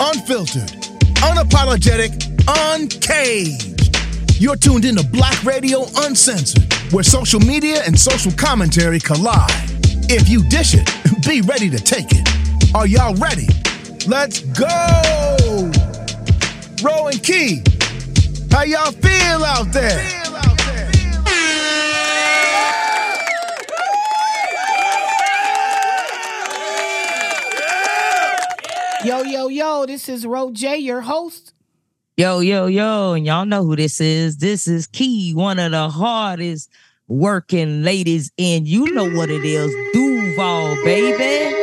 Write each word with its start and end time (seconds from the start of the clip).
unfiltered, 0.00 0.70
unapologetic, 1.22 2.12
uncaged. 2.48 4.00
You're 4.40 4.56
tuned 4.56 4.84
into 4.84 5.04
Black 5.08 5.42
Radio 5.44 5.84
Uncensored, 5.98 6.72
where 6.92 7.04
social 7.04 7.40
media 7.40 7.82
and 7.86 7.98
social 7.98 8.32
commentary 8.32 8.98
collide. 8.98 9.50
If 10.10 10.28
you 10.28 10.42
dish 10.48 10.74
it, 10.74 10.90
be 11.26 11.40
ready 11.42 11.70
to 11.70 11.78
take 11.78 12.08
it. 12.10 12.74
Are 12.74 12.86
y'all 12.86 13.14
ready? 13.14 13.46
Let's 14.06 14.40
go! 14.40 15.70
Ro 16.82 17.06
and 17.08 17.22
Key, 17.22 17.62
how 18.50 18.64
y'all 18.64 18.92
feel 18.92 19.44
out 19.44 19.72
there? 19.72 20.23
Yo, 29.04 29.20
yo, 29.22 29.48
yo, 29.48 29.84
this 29.84 30.08
is 30.08 30.26
Ro 30.26 30.50
J, 30.50 30.78
your 30.78 31.02
host. 31.02 31.52
Yo, 32.16 32.38
yo, 32.38 32.68
yo, 32.68 33.12
and 33.12 33.26
y'all 33.26 33.44
know 33.44 33.62
who 33.62 33.76
this 33.76 34.00
is. 34.00 34.38
This 34.38 34.66
is 34.66 34.86
Key, 34.86 35.34
one 35.34 35.58
of 35.58 35.72
the 35.72 35.90
hardest 35.90 36.70
working 37.06 37.82
ladies, 37.82 38.32
and 38.38 38.66
you 38.66 38.94
know 38.94 39.10
what 39.10 39.28
it 39.28 39.44
is. 39.44 39.70
Duval, 39.92 40.82
baby. 40.84 41.54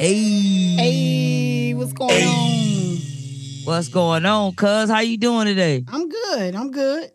Hey. 0.00 0.74
Hey, 0.76 1.74
what's 1.74 1.92
going 1.92 2.24
on? 2.24 2.96
What's 3.64 3.86
going 3.86 4.26
on, 4.26 4.52
cuz? 4.56 4.90
How 4.90 5.00
you 5.00 5.18
doing 5.18 5.46
today? 5.46 5.84
I'm 5.86 6.08
good. 6.08 6.56
I'm 6.56 6.72
good. 6.72 7.12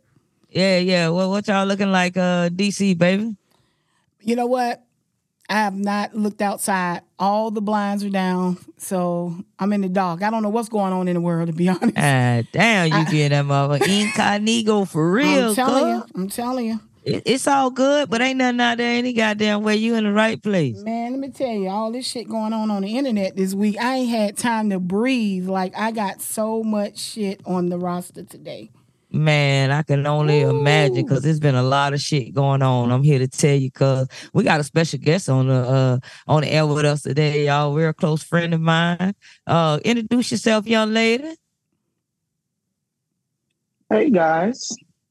Yeah, 0.51 0.77
yeah. 0.77 1.09
Well, 1.09 1.29
what 1.29 1.49
y'all 1.49 1.65
looking 1.65 1.91
like, 1.91 2.15
uh, 2.15 2.47
DC, 2.47 2.97
baby? 2.97 3.35
You 4.21 4.37
know 4.37 4.45
what? 4.45 4.85
I 5.51 5.55
have 5.55 5.75
not 5.75 6.15
looked 6.15 6.41
outside. 6.41 7.01
All 7.19 7.51
the 7.51 7.61
blinds 7.61 8.03
are 8.05 8.09
down, 8.09 8.57
so 8.77 9.35
I'm 9.59 9.73
in 9.73 9.81
the 9.81 9.89
dark. 9.89 10.23
I 10.23 10.29
don't 10.29 10.43
know 10.43 10.49
what's 10.49 10.69
going 10.69 10.93
on 10.93 11.07
in 11.09 11.15
the 11.15 11.21
world, 11.21 11.47
to 11.47 11.53
be 11.53 11.67
honest. 11.69 11.97
Ah, 11.97 12.41
damn, 12.53 12.87
you 12.87 12.93
I- 13.05 13.11
being 13.11 13.31
that 13.31 13.45
mother 13.45 13.77
incognito 13.85 14.85
for 14.85 15.11
real, 15.13 15.49
I'm 15.49 15.55
telling 15.55 15.83
cuz. 16.01 16.09
you. 16.15 16.21
I'm 16.21 16.29
telling 16.29 16.65
you. 16.67 16.79
It- 17.03 17.23
it's 17.25 17.47
all 17.47 17.69
good, 17.69 18.09
but 18.09 18.21
ain't 18.21 18.37
nothing 18.37 18.61
out 18.61 18.77
there 18.77 18.93
any 18.97 19.11
goddamn 19.11 19.63
way. 19.63 19.75
You 19.75 19.95
in 19.95 20.03
the 20.05 20.11
right 20.13 20.41
place. 20.41 20.77
Man, 20.83 21.11
let 21.11 21.19
me 21.19 21.29
tell 21.29 21.49
you, 21.51 21.67
all 21.67 21.91
this 21.91 22.07
shit 22.07 22.29
going 22.29 22.53
on 22.53 22.71
on 22.71 22.83
the 22.83 22.97
internet 22.97 23.35
this 23.35 23.53
week, 23.53 23.75
I 23.77 23.95
ain't 23.97 24.09
had 24.09 24.37
time 24.37 24.69
to 24.69 24.79
breathe. 24.79 25.49
Like, 25.49 25.77
I 25.77 25.91
got 25.91 26.21
so 26.21 26.63
much 26.63 26.97
shit 26.97 27.41
on 27.45 27.67
the 27.69 27.77
roster 27.77 28.23
today. 28.23 28.69
Man, 29.13 29.71
I 29.71 29.81
can 29.81 30.07
only 30.07 30.39
imagine 30.39 31.05
because 31.05 31.21
there's 31.21 31.41
been 31.41 31.55
a 31.55 31.63
lot 31.63 31.93
of 31.93 31.99
shit 31.99 32.33
going 32.33 32.61
on. 32.61 32.93
I'm 32.93 33.03
here 33.03 33.19
to 33.19 33.27
tell 33.27 33.55
you 33.55 33.69
because 33.69 34.07
we 34.33 34.45
got 34.45 34.61
a 34.61 34.63
special 34.63 34.99
guest 34.99 35.27
on 35.27 35.47
the 35.47 35.53
uh 35.53 35.99
on 36.27 36.43
the 36.43 36.49
air 36.53 36.65
with 36.65 36.85
us 36.85 37.01
today, 37.01 37.47
y'all. 37.47 37.73
We're 37.73 37.89
a 37.89 37.93
close 37.93 38.23
friend 38.23 38.53
of 38.53 38.61
mine. 38.61 39.13
Uh 39.45 39.79
introduce 39.83 40.31
yourself, 40.31 40.65
young 40.65 40.93
lady. 40.93 41.35
Hey 43.89 44.09
guys. 44.09 44.69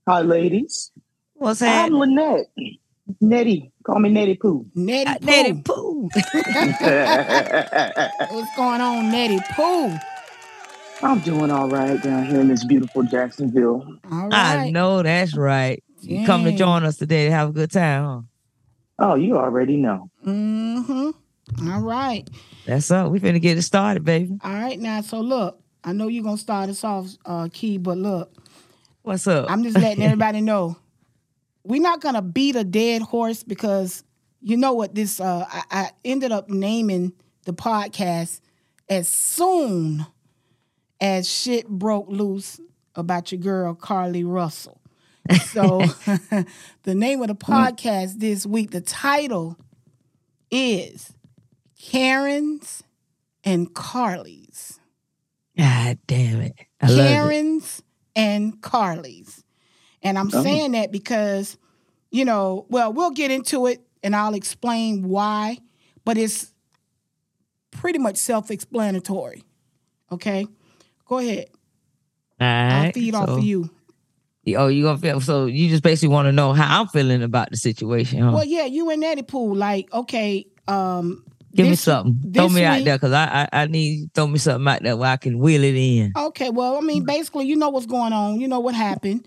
Hi 0.08 0.22
ladies. 0.22 0.92
What's 1.34 1.60
up? 1.60 1.68
I'm 1.68 1.74
happening? 1.92 2.16
Lynette. 2.16 2.46
Nettie. 3.20 3.70
Call 3.84 3.98
me 3.98 4.08
Nettie 4.08 4.36
Pooh. 4.36 4.64
Nettie 4.74 5.10
Uh, 5.10 5.18
Pooh. 5.18 5.26
Nettie 5.26 5.62
Pooh. 5.62 6.08
What's 8.34 8.56
going 8.56 8.80
on, 8.80 9.10
Nettie 9.10 9.40
Pooh? 9.52 9.94
I'm 11.02 11.20
doing 11.20 11.50
all 11.50 11.68
right 11.68 12.00
down 12.02 12.26
here 12.26 12.40
in 12.40 12.48
this 12.48 12.64
beautiful 12.64 13.02
Jacksonville. 13.02 13.98
All 14.10 14.28
I 14.32 14.70
know 14.70 15.02
that's 15.02 15.34
right. 15.36 15.82
You 16.02 16.26
come 16.26 16.44
to 16.44 16.52
join 16.52 16.84
us 16.84 16.96
today 16.96 17.26
to 17.26 17.30
have 17.30 17.50
a 17.50 17.52
good 17.52 17.70
time, 17.70 18.04
huh? 18.04 18.20
Oh, 18.98 19.14
you 19.14 19.38
already 19.38 19.76
know. 19.76 20.10
Mm-hmm. 20.26 21.70
All 21.70 21.80
right. 21.80 22.28
That's 22.66 22.90
up. 22.90 23.10
We 23.10 23.18
finna 23.18 23.40
get 23.40 23.56
it 23.56 23.62
started, 23.62 24.04
baby. 24.04 24.38
All 24.44 24.52
right 24.52 24.78
now. 24.78 25.00
So 25.00 25.20
look, 25.20 25.58
I 25.82 25.92
know 25.92 26.08
you're 26.08 26.22
gonna 26.24 26.36
start 26.36 26.68
us 26.68 26.84
off, 26.84 27.08
uh, 27.24 27.48
Key, 27.50 27.78
but 27.78 27.96
look, 27.96 28.32
What's 29.02 29.26
up? 29.26 29.50
I'm 29.50 29.62
just 29.62 29.78
letting 29.78 30.02
everybody 30.04 30.42
know. 30.42 30.76
We're 31.64 31.80
not 31.80 32.00
gonna 32.00 32.22
beat 32.22 32.56
a 32.56 32.64
dead 32.64 33.00
horse 33.02 33.42
because 33.42 34.04
you 34.42 34.56
know 34.56 34.74
what 34.74 34.94
this 34.94 35.20
uh 35.20 35.46
I, 35.48 35.62
I 35.70 35.90
ended 36.04 36.32
up 36.32 36.50
naming 36.50 37.12
the 37.44 37.52
podcast 37.52 38.40
as 38.88 39.08
soon 39.08 40.06
as 41.00 41.28
shit 41.30 41.68
broke 41.68 42.08
loose 42.08 42.60
about 42.94 43.32
your 43.32 43.40
girl 43.40 43.74
Carlee 43.74 44.24
Russell. 44.26 44.80
So 45.52 45.78
the 46.82 46.94
name 46.94 47.22
of 47.22 47.28
the 47.28 47.34
mm. 47.34 47.38
podcast 47.48 48.18
this 48.18 48.46
week, 48.46 48.70
the 48.70 48.80
title 48.80 49.56
is 50.50 51.12
Karen's 51.80 52.82
and 53.44 53.72
Carlee's. 53.72 54.80
God 55.56 55.98
damn 56.06 56.40
it. 56.40 56.54
I 56.80 56.88
love 56.88 56.98
it. 56.98 57.08
Karen's 57.08 57.82
and 58.16 58.60
Carlee's. 58.60 59.44
And 60.02 60.18
I'm 60.18 60.30
Oh. 60.32 60.42
saying 60.42 60.72
that 60.72 60.90
because, 60.90 61.56
you 62.10 62.24
know, 62.24 62.66
well, 62.68 62.92
we'll 62.92 63.10
get 63.10 63.30
into 63.30 63.66
it 63.66 63.80
and 64.02 64.16
I'll 64.16 64.34
explain 64.34 65.08
why, 65.08 65.58
but 66.04 66.16
it's 66.16 66.52
pretty 67.70 67.98
much 67.98 68.16
self 68.16 68.50
explanatory. 68.50 69.44
Okay? 70.10 70.46
Go 71.10 71.18
ahead. 71.18 71.46
All 72.40 72.46
I'll 72.46 72.92
feed 72.92 73.14
off 73.14 73.28
so- 73.28 73.36
of 73.38 73.44
you. 73.44 73.68
Oh, 74.56 74.68
you 74.68 74.82
gonna 74.84 74.98
feel 74.98 75.20
so 75.20 75.46
you 75.46 75.68
just 75.68 75.82
basically 75.82 76.08
want 76.08 76.26
to 76.26 76.32
know 76.32 76.52
how 76.52 76.80
I'm 76.80 76.88
feeling 76.88 77.22
about 77.22 77.50
the 77.50 77.56
situation, 77.56 78.20
huh? 78.20 78.32
Well, 78.32 78.44
yeah, 78.44 78.64
you 78.64 78.90
and 78.90 79.00
Nettie 79.00 79.22
Pool, 79.22 79.54
like, 79.54 79.92
okay, 79.92 80.46
um, 80.66 81.22
Give 81.54 81.68
me 81.68 81.74
something. 81.74 82.32
Throw 82.32 82.46
this 82.46 82.54
me 82.54 82.64
out 82.64 82.84
there 82.84 82.96
because 82.96 83.12
I, 83.12 83.48
I 83.52 83.62
I 83.62 83.66
need 83.66 84.14
throw 84.14 84.26
me 84.26 84.38
something 84.38 84.66
out 84.66 84.82
there 84.82 84.96
where 84.96 85.10
I 85.10 85.16
can 85.18 85.38
wheel 85.38 85.62
it 85.62 85.74
in. 85.74 86.12
Okay, 86.16 86.50
well, 86.50 86.78
I 86.78 86.80
mean, 86.80 87.04
basically, 87.04 87.46
you 87.46 87.56
know 87.56 87.68
what's 87.68 87.86
going 87.86 88.12
on. 88.12 88.40
You 88.40 88.48
know 88.48 88.60
what 88.60 88.74
happened. 88.74 89.26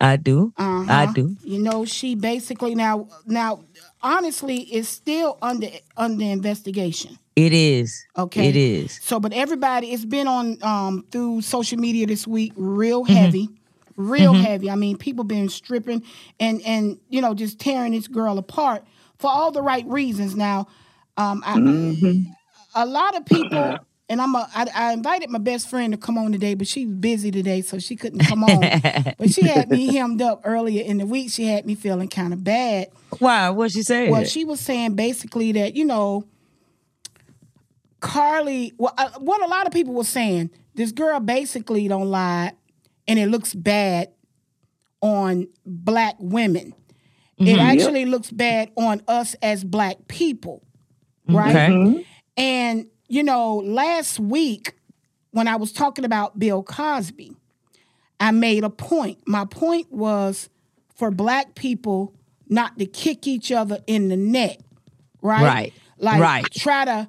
I 0.00 0.16
do. 0.16 0.52
Uh-huh. 0.56 0.92
I 0.92 1.12
do. 1.12 1.36
You 1.44 1.60
know, 1.60 1.84
she 1.84 2.14
basically 2.14 2.74
now 2.74 3.08
now 3.26 3.64
honestly 4.02 4.62
is 4.62 4.88
still 4.88 5.38
under 5.40 5.68
under 5.96 6.24
investigation. 6.24 7.18
It 7.36 7.52
is. 7.52 8.04
Okay. 8.16 8.48
It 8.48 8.56
is. 8.56 8.98
So, 9.02 9.20
but 9.20 9.32
everybody, 9.32 9.92
it's 9.92 10.04
been 10.04 10.26
on 10.28 10.62
um, 10.62 11.04
through 11.10 11.42
social 11.42 11.78
media 11.78 12.06
this 12.06 12.26
week, 12.26 12.52
real 12.56 13.04
Mm-hmm. 13.04 13.12
heavy, 13.14 13.48
real 13.96 14.32
heavy. 14.34 14.70
I 14.70 14.74
mean, 14.74 14.96
people 14.98 15.24
been 15.24 15.48
stripping 15.48 16.02
and 16.38 16.60
and 16.62 16.98
you 17.08 17.20
know 17.20 17.34
just 17.34 17.58
tearing 17.60 17.92
this 17.92 18.08
girl 18.08 18.36
apart 18.38 18.84
for 19.18 19.30
all 19.30 19.50
the 19.52 19.62
right 19.62 19.86
reasons. 19.86 20.34
Now, 20.36 20.66
um, 21.16 21.42
I, 21.46 21.56
a 22.74 22.86
lot 22.86 23.16
of 23.16 23.24
people, 23.26 23.78
and 24.08 24.20
I'm 24.20 24.34
a, 24.34 24.48
I, 24.54 24.66
I 24.74 24.92
invited 24.92 25.30
my 25.30 25.38
best 25.38 25.68
friend 25.70 25.92
to 25.92 25.98
come 25.98 26.18
on 26.18 26.32
today, 26.32 26.54
but 26.54 26.66
she's 26.66 26.88
busy 26.88 27.30
today, 27.30 27.62
so 27.62 27.78
she 27.78 27.96
couldn't 27.96 28.20
come 28.20 28.42
on. 28.44 28.60
but 29.18 29.30
she 29.30 29.42
had 29.46 29.70
me 29.70 29.94
hemmed 29.94 30.20
up 30.22 30.40
earlier 30.44 30.82
in 30.84 30.98
the 30.98 31.06
week. 31.06 31.30
She 31.30 31.44
had 31.46 31.64
me 31.66 31.74
feeling 31.74 32.08
kind 32.08 32.32
of 32.32 32.42
bad. 32.44 32.88
Why? 33.18 33.50
What 33.50 33.70
she 33.72 33.82
said? 33.82 34.10
Well, 34.10 34.24
she 34.24 34.44
was 34.44 34.60
saying 34.60 34.94
basically 34.94 35.52
that 35.52 35.74
you 35.76 35.84
know, 35.84 36.24
Carlee. 38.00 38.72
Well, 38.78 38.94
uh, 38.96 39.10
what 39.18 39.42
a 39.42 39.46
lot 39.46 39.66
of 39.66 39.72
people 39.72 39.94
were 39.94 40.04
saying, 40.04 40.50
this 40.74 40.92
girl 40.92 41.20
basically 41.20 41.86
don't 41.88 42.08
lie, 42.10 42.52
and 43.06 43.18
it 43.18 43.28
looks 43.28 43.54
bad 43.54 44.08
on 45.00 45.46
black 45.64 46.16
women. 46.18 46.74
It 47.38 47.58
actually 47.58 48.04
looks 48.04 48.30
bad 48.30 48.70
on 48.76 49.00
us 49.08 49.34
as 49.40 49.64
black 49.64 49.96
people, 50.08 50.62
right? 51.26 51.56
Okay. 51.56 52.06
And 52.36 52.86
you 53.08 53.22
know, 53.22 53.56
last 53.56 54.20
week 54.20 54.74
when 55.30 55.48
I 55.48 55.56
was 55.56 55.72
talking 55.72 56.04
about 56.04 56.38
Bill 56.38 56.62
Cosby, 56.62 57.34
I 58.20 58.30
made 58.32 58.62
a 58.62 58.68
point. 58.68 59.20
My 59.26 59.46
point 59.46 59.90
was 59.90 60.50
for 60.94 61.10
black 61.10 61.54
people 61.54 62.14
not 62.46 62.78
to 62.78 62.84
kick 62.84 63.26
each 63.26 63.50
other 63.50 63.78
in 63.86 64.08
the 64.08 64.18
neck, 64.18 64.58
right? 65.22 65.42
Right. 65.42 65.72
Like 65.96 66.20
Right. 66.20 66.44
try 66.52 66.84
to 66.84 67.08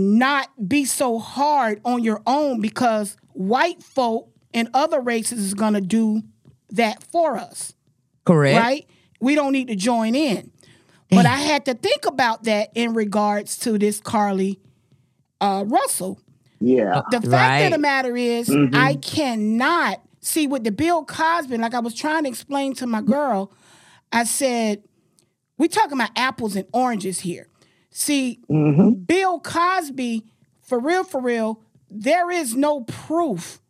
not 0.00 0.68
be 0.68 0.84
so 0.84 1.18
hard 1.18 1.80
on 1.84 2.02
your 2.02 2.22
own 2.26 2.60
because 2.60 3.16
white 3.32 3.82
folk 3.82 4.28
and 4.52 4.68
other 4.74 5.00
races 5.00 5.38
is 5.40 5.54
going 5.54 5.74
to 5.74 5.80
do 5.80 6.22
that 6.70 7.02
for 7.02 7.36
us 7.36 7.74
Correct. 8.24 8.58
right? 8.58 8.86
We 9.20 9.34
don't 9.34 9.52
need 9.52 9.68
to 9.68 9.76
join 9.76 10.14
in. 10.14 10.50
But 11.10 11.26
I 11.26 11.36
had 11.38 11.64
to 11.64 11.74
think 11.74 12.06
about 12.06 12.44
that 12.44 12.70
in 12.74 12.94
regards 12.94 13.58
to 13.60 13.76
this 13.78 14.00
Carlee 14.00 14.58
uh, 15.40 15.64
Russell. 15.66 16.20
Yeah. 16.60 17.02
The 17.10 17.20
fact 17.20 17.64
of 17.64 17.72
the 17.72 17.78
matter 17.78 18.16
is, 18.16 18.48
I 18.72 18.94
cannot 18.94 20.02
see 20.20 20.46
with 20.46 20.62
the 20.62 20.70
Bill 20.70 21.04
Cosby. 21.04 21.58
Like 21.58 21.74
I 21.74 21.80
was 21.80 21.94
trying 21.94 22.24
to 22.24 22.28
explain 22.28 22.74
to 22.74 22.86
my 22.86 23.02
girl, 23.02 23.52
I 24.12 24.22
said, 24.22 24.84
we're 25.58 25.68
talking 25.68 25.94
about 25.94 26.10
apples 26.14 26.54
and 26.54 26.66
oranges 26.72 27.20
here." 27.20 27.49
See, 28.00 28.40
Bill 28.48 29.40
Cosby, 29.40 30.24
for 30.62 30.78
real, 30.80 31.04
for 31.04 31.20
real, 31.20 31.60
there 31.90 32.30
is 32.30 32.56
no 32.56 32.80
proof 32.80 33.60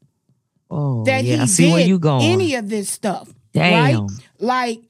Oh, 0.70 1.02
that 1.04 1.24
yeah. 1.24 1.34
he 1.36 1.42
I 1.42 1.46
see 1.46 1.64
did 1.66 1.72
where 1.72 1.84
you 1.86 1.98
going. 1.98 2.24
any 2.24 2.54
of 2.54 2.68
this 2.68 2.88
stuff. 2.88 3.28
Damn. 3.52 4.02
Right? 4.06 4.10
Like 4.38 4.82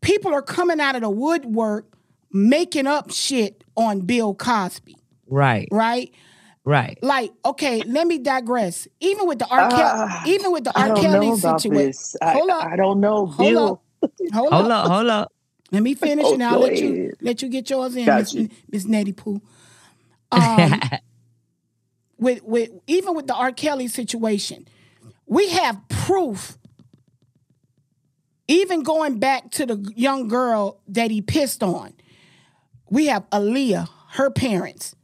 people 0.00 0.32
are 0.32 0.40
coming 0.40 0.80
out 0.80 0.94
of 0.96 1.02
the 1.02 1.10
woodwork 1.10 1.84
making 2.32 2.86
up 2.86 3.10
shit 3.12 3.62
on 3.76 4.00
Bill 4.00 4.34
Cosby, 4.34 4.96
right. 5.26 5.68
right? 5.70 6.10
Right. 6.64 6.98
Like, 7.02 7.30
okay, 7.44 7.82
let 7.84 8.06
me 8.06 8.16
digress. 8.18 8.88
Even 9.00 9.26
with 9.26 9.38
the 9.40 9.46
R. 9.48 9.68
Kelly, 9.68 9.80
Ah, 9.84 10.22
even 10.26 10.50
with 10.52 10.64
the 10.64 10.72
I 10.74 10.88
R. 10.88 10.94
don't 10.94 11.00
Kelly 11.02 11.36
situation. 11.36 12.18
I, 12.22 12.32
Hold 12.32 12.50
up. 12.50 12.64
I 12.64 12.76
don't 12.76 13.00
know, 13.00 13.26
Hold 13.26 13.36
Bill. 13.52 13.82
up. 14.02 14.10
Hold, 14.32 14.52
Hold 14.52 14.70
up. 14.70 14.84
up, 14.86 14.90
hold 14.92 15.08
up. 15.10 15.32
Let 15.72 15.82
me 15.82 15.94
finish 15.96 16.24
Oh, 16.28 16.34
and 16.34 16.42
I'll 16.44 16.60
let 16.60 16.76
you 16.78 16.92
ahead. 16.92 17.14
let 17.20 17.42
you 17.42 17.48
get 17.48 17.68
yours 17.70 17.96
in, 17.96 18.06
Miss 18.06 18.34
you. 18.34 18.48
Miss 18.70 18.84
Nettie 18.86 19.12
Pooh. 19.12 19.40
Um, 20.30 20.80
with 22.18 22.42
with 22.44 22.70
even 22.86 23.14
with 23.14 23.26
the 23.26 23.34
R. 23.34 23.52
Kelly 23.52 23.88
situation, 23.88 24.68
we 25.26 25.48
have 25.50 25.80
proof. 25.88 26.58
Even 28.48 28.82
going 28.82 29.18
back 29.18 29.50
to 29.52 29.66
the 29.66 29.92
young 29.96 30.28
girl 30.28 30.80
that 30.88 31.10
he 31.10 31.22
pissed 31.22 31.62
on, 31.62 31.94
we 32.90 33.06
have 33.06 33.28
Aaliyah, 33.30 33.88
her 34.10 34.30
parents, 34.30 34.94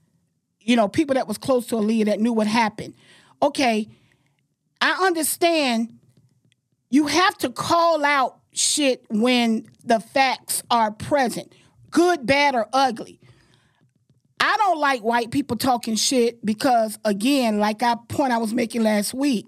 you 0.61 0.77
know, 0.77 0.87
people 0.89 1.15
that 1.15 1.27
was 1.27 1.39
close 1.39 1.67
to 1.69 1.77
Aaliyah 1.77 2.07
that 2.07 2.21
knew 2.21 2.33
what 2.33 2.47
happened. 2.47 2.95
Okay, 3.41 3.89
I 4.83 5.07
understand 5.07 5.99
you 6.91 7.07
have 7.07 7.39
to 7.39 7.49
call 7.51 8.05
out 8.05 8.38
shit 8.59 9.05
when 9.09 9.67
the 9.85 10.01
facts 10.01 10.63
are 10.71 10.91
present, 10.91 11.55
good, 11.91 12.27
bad, 12.27 12.55
or 12.55 12.69
ugly. 12.73 13.21
I 14.41 14.57
don't 14.57 14.79
like 14.79 15.03
white 15.03 15.31
people 15.31 15.57
talking 15.57 15.97
shit 15.97 16.45
because, 16.45 16.99
again, 17.05 17.59
like 17.59 17.83
I 17.83 17.97
point 18.09 18.33
I 18.33 18.39
was 18.39 18.53
making 18.55 18.83
last 18.83 19.15
week, 19.15 19.47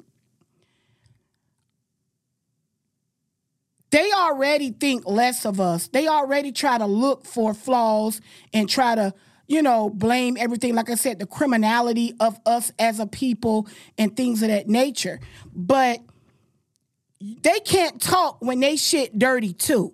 they 3.90 4.10
already 4.12 4.70
think 4.70 5.06
less 5.06 5.44
of 5.44 5.60
us. 5.60 5.88
They 5.88 6.06
already 6.06 6.52
try 6.52 6.78
to 6.78 6.86
look 6.86 7.24
for 7.24 7.54
flaws 7.54 8.20
and 8.52 8.68
try 8.68 8.94
to, 8.94 9.12
you 9.48 9.62
know, 9.62 9.90
blame 9.90 10.36
everything. 10.38 10.74
Like 10.74 10.90
I 10.90 10.94
said, 10.94 11.18
the 11.18 11.26
criminality 11.26 12.14
of 12.20 12.38
us 12.46 12.72
as 12.78 13.00
a 13.00 13.06
people 13.06 13.66
and 13.98 14.16
things 14.16 14.42
of 14.42 14.48
that 14.48 14.68
nature. 14.68 15.18
But 15.52 16.00
they 17.20 17.60
can't 17.60 18.00
talk 18.00 18.38
when 18.40 18.60
they 18.60 18.76
shit 18.76 19.18
dirty 19.18 19.52
too. 19.52 19.92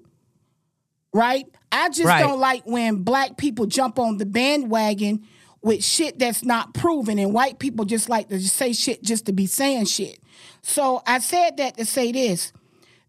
Right? 1.12 1.46
I 1.72 1.88
just 1.88 2.04
Right. 2.06 2.22
don't 2.22 2.40
like 2.40 2.64
when 2.66 3.02
black 3.02 3.36
people 3.36 3.66
jump 3.66 3.98
on 3.98 4.18
the 4.18 4.26
bandwagon 4.26 5.26
with 5.62 5.82
shit 5.82 6.18
that's 6.18 6.44
not 6.44 6.74
proven 6.74 7.18
and 7.18 7.32
white 7.32 7.58
people 7.58 7.84
just 7.84 8.08
like 8.08 8.28
to 8.28 8.38
just 8.38 8.56
say 8.56 8.72
shit 8.72 9.02
just 9.02 9.26
to 9.26 9.32
be 9.32 9.46
saying 9.46 9.86
shit. 9.86 10.20
So 10.62 11.02
I 11.06 11.18
said 11.18 11.56
that 11.56 11.76
to 11.78 11.84
say 11.84 12.12
this. 12.12 12.52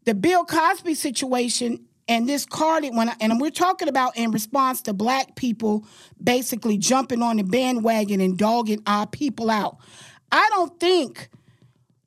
The 0.06 0.16
Bill 0.16 0.46
Cosby 0.46 0.96
situation 0.96 1.86
and 2.08 2.28
this 2.28 2.46
Cardi 2.46 2.90
when 2.90 3.10
I, 3.10 3.16
and 3.20 3.40
we're 3.42 3.52
talking 3.52 3.90
about 3.90 4.18
in 4.18 4.32
response 4.32 4.82
to 4.84 4.94
black 4.94 5.36
people 5.36 5.86
basically 6.24 6.78
jumping 6.78 7.22
on 7.22 7.38
the 7.38 7.44
bandwagon 7.44 8.22
and 8.22 8.38
dogging 8.38 8.82
our 8.88 9.06
people 9.06 9.52
out. 9.52 9.78
I 10.32 10.48
don't 10.54 10.80
think 10.80 11.30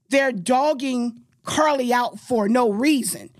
they're 0.08 0.32
dogging 0.32 1.20
Carlee 1.44 1.90
out 1.90 2.18
for 2.18 2.48
no 2.48 2.70
reason. 2.70 3.30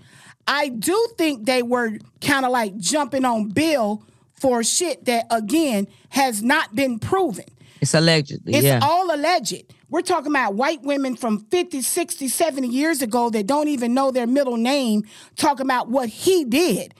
I 0.47 0.69
do 0.69 1.07
think 1.17 1.45
they 1.45 1.63
were 1.63 1.97
kind 2.19 2.45
of 2.45 2.51
like 2.51 2.77
jumping 2.77 3.25
on 3.25 3.49
Bill 3.49 4.03
for 4.33 4.63
shit 4.63 5.05
that 5.05 5.25
again 5.29 5.87
has 6.09 6.41
not 6.41 6.75
been 6.75 6.99
proven. 6.99 7.45
It's 7.79 7.93
allegedly. 7.93 8.53
It's 8.53 8.63
yeah. 8.63 8.79
all 8.81 9.13
alleged. 9.13 9.73
We're 9.89 10.01
talking 10.01 10.31
about 10.31 10.55
white 10.55 10.81
women 10.83 11.15
from 11.15 11.39
50, 11.45 11.81
60, 11.81 12.27
70 12.27 12.67
years 12.67 13.01
ago 13.01 13.29
that 13.29 13.45
don't 13.45 13.67
even 13.67 13.93
know 13.93 14.11
their 14.11 14.27
middle 14.27 14.57
name 14.57 15.03
talking 15.35 15.65
about 15.65 15.89
what 15.89 16.07
he 16.07 16.45
did. 16.45 16.93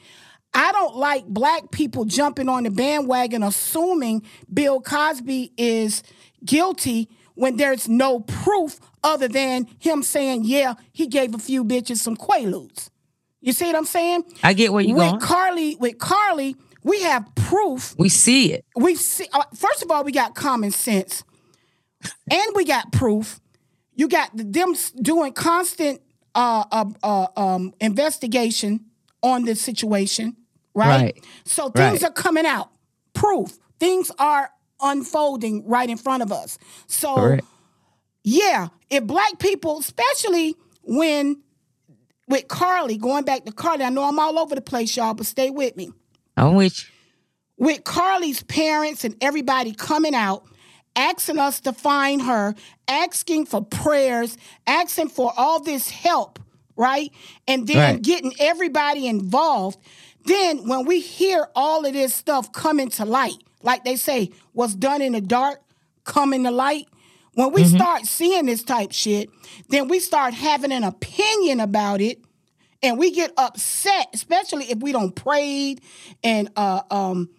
I 0.53 0.71
don't 0.73 0.97
like 0.97 1.25
black 1.25 1.71
people 1.71 2.03
jumping 2.05 2.49
on 2.49 2.63
the 2.63 2.71
bandwagon 2.71 3.43
assuming 3.43 4.23
Bill 4.53 4.81
Cosby 4.81 5.53
is 5.57 6.03
guilty 6.43 7.09
when 7.35 7.55
there's 7.55 7.87
no 7.87 8.19
proof 8.19 8.79
other 9.03 9.27
than 9.27 9.67
him 9.79 10.03
saying, 10.03 10.41
yeah, 10.45 10.75
he 10.91 11.07
gave 11.07 11.33
a 11.33 11.37
few 11.39 11.63
bitches 11.65 11.97
some 11.97 12.15
quaaludes. 12.17 12.89
You 13.41 13.53
see 13.53 13.65
what 13.65 13.75
I'm 13.75 13.85
saying? 13.85 14.23
I 14.43 14.53
get 14.53 14.71
where 14.71 14.83
you 14.83 14.93
with 14.95 15.09
going. 15.09 15.19
Carlee, 15.21 15.79
with 15.79 15.97
Carlee, 15.97 16.55
we 16.83 17.01
have 17.03 17.33
proof 17.35 17.95
we 17.97 18.09
see 18.09 18.53
it. 18.53 18.65
we 18.75 18.95
see 18.95 19.27
uh, 19.33 19.43
first 19.55 19.83
of 19.83 19.91
all 19.91 20.03
we 20.03 20.11
got 20.11 20.33
common 20.35 20.71
sense 20.71 21.23
and 22.31 22.55
we 22.55 22.65
got 22.65 22.91
proof 22.91 23.39
you 23.93 24.07
got 24.07 24.31
them 24.33 24.73
doing 24.99 25.31
constant 25.33 26.01
uh, 26.33 26.63
uh, 26.71 26.85
uh, 27.03 27.27
um, 27.37 27.73
investigation 27.79 28.85
on 29.21 29.45
this 29.45 29.61
situation 29.61 30.35
right, 30.73 30.87
Right. 31.15 31.25
so 31.45 31.69
things 31.69 32.01
Right. 32.01 32.09
are 32.09 32.13
coming 32.13 32.45
out 32.47 32.69
proof 33.13 33.59
things 33.79 34.11
are 34.17 34.49
unfolding 34.81 35.67
right 35.67 35.89
in 35.89 35.97
front 35.97 36.23
of 36.23 36.31
us 36.31 36.57
so 36.87 37.13
Correct. 37.15 37.45
Yeah 38.23 38.69
if 38.89 39.03
black 39.05 39.39
people 39.39 39.79
especially 39.79 40.55
when 40.83 41.41
with 42.27 42.47
carlee 42.47 42.99
going 42.99 43.23
back 43.23 43.45
to 43.45 43.51
carlee 43.51 43.85
i 43.85 43.89
know 43.89 44.03
i'm 44.03 44.19
all 44.19 44.37
over 44.39 44.55
the 44.55 44.61
place 44.61 44.95
y'all 44.95 45.13
but 45.13 45.25
stay 45.25 45.49
with 45.49 45.75
me 45.75 45.91
I'm 46.37 46.55
with 46.55 46.79
you. 46.83 47.65
with 47.65 47.83
Carlee's 47.83 48.41
parents 48.43 49.03
and 49.03 49.15
everybody 49.21 49.73
coming 49.73 50.15
out, 50.15 50.45
asking 50.95 51.37
us 51.39 51.59
to 51.61 51.73
find 51.73 52.21
her, 52.23 52.55
asking 52.87 53.45
for 53.45 53.63
prayers, 53.63 54.37
asking 54.65 55.09
for 55.09 55.31
all 55.37 55.59
this 55.61 55.89
help, 55.89 56.39
right? 56.75 57.11
And 57.47 57.67
then 57.67 57.95
Right. 57.95 58.01
getting 58.01 58.33
everybody 58.39 59.07
involved. 59.07 59.77
Then 60.25 60.67
when 60.67 60.85
we 60.85 61.01
hear 61.01 61.49
all 61.55 61.85
of 61.85 61.93
this 61.93 62.13
stuff 62.15 62.51
coming 62.51 62.89
to 62.91 63.05
light, 63.05 63.37
like 63.61 63.83
they 63.83 63.95
say, 63.97 64.31
what's 64.53 64.73
done 64.73 65.01
in 65.01 65.11
the 65.13 65.21
dark, 65.21 65.61
come 66.05 66.33
in 66.33 66.43
the 66.43 66.51
light. 66.51 66.87
When 67.33 67.53
we 67.53 67.63
start 67.63 68.05
seeing 68.05 68.45
this 68.45 68.63
type 68.63 68.91
shit, 68.91 69.29
then 69.69 69.87
we 69.87 69.99
start 69.99 70.33
having 70.33 70.71
an 70.71 70.83
opinion 70.83 71.61
about 71.61 72.01
it 72.01 72.19
and 72.83 72.97
we 72.97 73.11
get 73.11 73.31
upset, 73.37 74.07
especially 74.13 74.65
if 74.65 74.79
we 74.79 74.91
don't 74.91 75.15
prayed 75.15 75.81
and 76.23 76.49
uh, 76.55 76.81
um, 76.91 77.29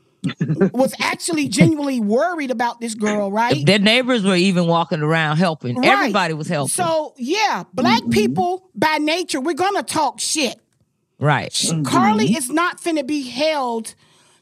was 0.72 0.94
actually 1.00 1.48
genuinely 1.48 2.00
worried 2.00 2.50
about 2.50 2.80
this 2.80 2.94
girl, 2.94 3.30
right? 3.30 3.66
Their 3.66 3.80
neighbors 3.80 4.24
were 4.24 4.36
even 4.36 4.66
walking 4.66 5.02
around 5.02 5.38
helping. 5.38 5.76
Right. 5.76 5.88
Everybody 5.88 6.34
was 6.34 6.48
helping. 6.48 6.70
So 6.70 7.14
yeah, 7.18 7.64
black 7.74 8.02
people 8.10 8.70
by 8.74 8.98
nature, 8.98 9.40
we're 9.40 9.54
gonna 9.54 9.82
talk 9.82 10.20
shit. 10.20 10.56
right. 11.18 11.50
Carlee 11.50 12.36
is 12.36 12.48
not 12.50 12.80
finna 12.80 13.06
be 13.06 13.28
held 13.28 13.94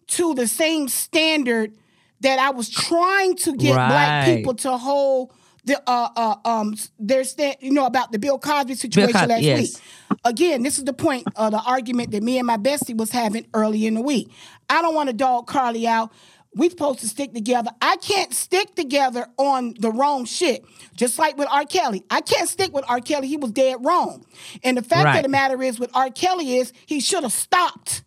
to 0.08 0.34
the 0.34 0.46
same 0.46 0.88
standard 0.88 1.74
that 2.20 2.38
I 2.38 2.50
was 2.50 2.68
trying 2.68 3.36
to 3.36 3.56
get 3.56 3.74
black 3.74 4.26
people 4.26 4.54
to 4.56 4.76
hold 4.76 5.32
the 5.70 5.82
uh 5.86 6.08
uh 6.16 6.36
um 6.44 6.74
their 6.98 7.24
stand 7.24 7.56
you 7.60 7.70
know 7.70 7.86
about 7.86 8.12
the 8.12 8.18
Bill 8.18 8.38
Cosby 8.38 8.74
situation 8.74 9.12
Cosby, 9.12 9.28
last 9.28 9.42
yes. 9.42 9.60
week. 9.60 10.18
Again, 10.24 10.62
this 10.62 10.78
is 10.78 10.84
the 10.84 10.92
point 10.92 11.26
of 11.36 11.52
the 11.52 11.60
argument 11.60 12.10
that 12.10 12.22
me 12.22 12.38
and 12.38 12.46
my 12.46 12.56
bestie 12.56 12.96
was 12.96 13.10
having 13.10 13.46
early 13.54 13.86
in 13.86 13.94
the 13.94 14.00
week. 14.00 14.30
I 14.68 14.82
don't 14.82 14.94
want 14.94 15.08
to 15.08 15.12
dog 15.12 15.46
Carlee 15.46 15.86
out. 15.86 16.12
We 16.54 16.68
supposed 16.68 16.98
to 17.00 17.08
stick 17.08 17.32
together. 17.32 17.70
I 17.80 17.96
can't 17.96 18.34
stick 18.34 18.74
together 18.74 19.28
on 19.38 19.74
the 19.78 19.92
wrong 19.92 20.24
shit. 20.24 20.64
Just 20.96 21.16
like 21.16 21.38
with 21.38 21.46
R. 21.48 21.64
Kelly. 21.64 22.04
I 22.10 22.22
can't 22.22 22.48
stick 22.48 22.74
with 22.74 22.84
R. 22.88 23.00
Kelly. 23.00 23.28
He 23.28 23.36
was 23.36 23.52
dead 23.52 23.76
wrong. 23.84 24.26
And 24.64 24.76
the 24.76 24.82
fact 24.82 25.16
of 25.16 25.22
the 25.22 25.28
matter 25.28 25.62
is 25.62 25.78
with 25.78 25.90
R. 25.94 26.10
Kelly 26.10 26.56
is 26.56 26.72
he 26.86 26.98
should 26.98 27.22
have 27.22 27.32
stopped. 27.32 28.02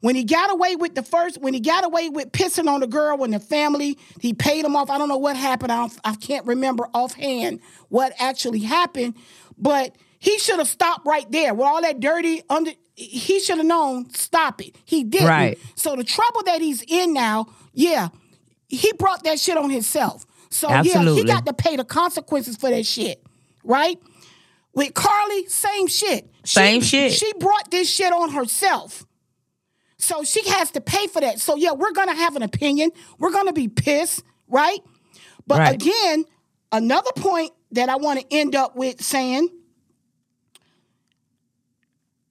When 0.00 0.14
he 0.14 0.24
got 0.24 0.50
away 0.52 0.76
with 0.76 0.94
the 0.94 1.02
first, 1.02 1.38
when 1.40 1.54
he 1.54 1.60
got 1.60 1.84
away 1.84 2.08
with 2.08 2.30
pissing 2.32 2.68
on 2.68 2.80
the 2.80 2.86
girl 2.86 3.16
when 3.16 3.30
the 3.30 3.40
family, 3.40 3.98
he 4.20 4.32
paid 4.34 4.64
him 4.64 4.76
off. 4.76 4.90
I 4.90 4.98
don't 4.98 5.08
know 5.08 5.16
what 5.16 5.36
happened. 5.36 5.72
I, 5.72 5.88
I 6.04 6.14
can't 6.16 6.46
remember 6.46 6.86
offhand 6.94 7.60
what 7.88 8.12
actually 8.18 8.60
happened, 8.60 9.14
but 9.58 9.96
he 10.18 10.38
should 10.38 10.58
have 10.58 10.68
stopped 10.68 11.06
right 11.06 11.30
there 11.32 11.54
with 11.54 11.66
all 11.66 11.80
that 11.82 12.00
dirty 12.00 12.42
under. 12.50 12.72
He 12.94 13.40
should 13.40 13.58
have 13.58 13.66
known 13.66 14.08
stop 14.14 14.60
it. 14.62 14.76
He 14.84 15.04
didn't. 15.04 15.28
Right. 15.28 15.58
So 15.74 15.96
the 15.96 16.04
trouble 16.04 16.42
that 16.44 16.60
he's 16.60 16.82
in 16.86 17.12
now, 17.12 17.46
yeah, 17.74 18.08
he 18.68 18.92
brought 18.94 19.24
that 19.24 19.38
shit 19.38 19.56
on 19.58 19.68
himself. 19.70 20.24
So 20.50 20.68
yeah, 20.82 20.92
he 21.16 21.24
got 21.24 21.46
to 21.46 21.52
pay 21.52 21.76
the 21.76 21.84
consequences 21.84 22.56
for 22.56 22.70
that 22.70 22.86
shit, 22.86 23.22
right? 23.64 23.98
With 24.72 24.94
Carlee, 24.94 25.48
same 25.50 25.86
shit. 25.88 26.30
She- 26.44 26.54
Same 26.54 26.80
shit. 26.80 27.12
She 27.12 27.32
brought 27.40 27.70
this 27.70 27.90
shit 27.90 28.12
on 28.12 28.30
herself. 28.30 29.04
So 30.06 30.22
she 30.22 30.48
has 30.50 30.70
to 30.70 30.80
pay 30.80 31.08
for 31.08 31.20
that. 31.20 31.40
So 31.40 31.56
yeah, 31.56 31.72
we're 31.72 31.90
gonna 31.90 32.14
have 32.14 32.36
an 32.36 32.42
opinion. 32.42 32.90
We're 33.18 33.32
gonna 33.32 33.52
be 33.52 33.66
pissed, 33.66 34.22
right? 34.46 34.78
But 35.48 35.58
Right. 35.58 35.74
again, 35.74 36.24
another 36.70 37.10
point 37.16 37.50
that 37.72 37.88
I 37.88 37.96
want 37.96 38.20
to 38.20 38.26
end 38.30 38.54
up 38.54 38.76
with 38.76 39.02
saying, 39.02 39.48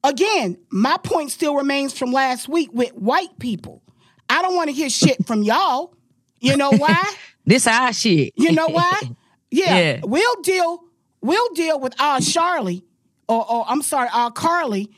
again, 0.06 0.58
my 0.70 0.96
point 1.04 1.32
still 1.32 1.56
remains 1.56 1.98
from 1.98 2.14
last 2.14 2.48
week 2.48 2.70
with 2.72 2.92
white 2.94 3.38
people. 3.40 3.82
I 4.30 4.42
don't 4.42 4.56
want 4.56 4.70
to 4.70 4.74
hear 4.74 4.90
shit 4.90 5.26
from 5.28 5.44
y'all. 5.44 5.94
You 6.40 6.56
know 6.56 6.72
why? 6.78 7.14
This 7.46 7.68
our 7.68 7.92
shit. 7.92 8.34
You 8.38 8.52
know 8.54 8.70
why? 8.70 9.02
Yeah, 9.52 9.78
Yeah. 9.78 10.00
we'll 10.04 10.42
deal. 10.42 10.82
We'll 11.22 11.54
deal 11.54 11.80
with 11.80 11.94
our 12.02 12.20
Charlie, 12.20 12.84
or, 13.30 13.50
or 13.50 13.64
I'm 13.70 13.82
sorry, 13.82 14.10
our 14.12 14.32
Carlee. 14.32 14.90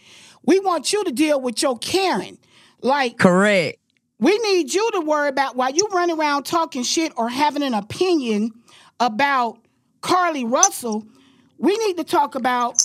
We 0.44 0.60
want 0.60 0.92
you 0.94 1.04
to 1.04 1.12
deal 1.12 1.40
with 1.40 1.62
your 1.62 1.78
Karen. 1.78 2.38
Like 2.82 3.18
Correct. 3.18 3.78
We 4.20 4.38
need 4.40 4.74
you 4.74 4.90
to 4.94 5.02
worry 5.02 5.30
about 5.30 5.56
while 5.56 5.72
you 5.72 5.88
run 5.92 6.10
around 6.10 6.44
talking 6.44 6.84
shit 6.84 7.14
or 7.18 7.30
having 7.30 7.62
an 7.62 7.74
opinion 7.74 8.52
about 9.00 9.60
Carlee 10.02 10.50
Russell. 10.50 11.06
We 11.60 11.78
need 11.78 11.98
to 11.98 12.04
talk 12.04 12.36
about 12.36 12.82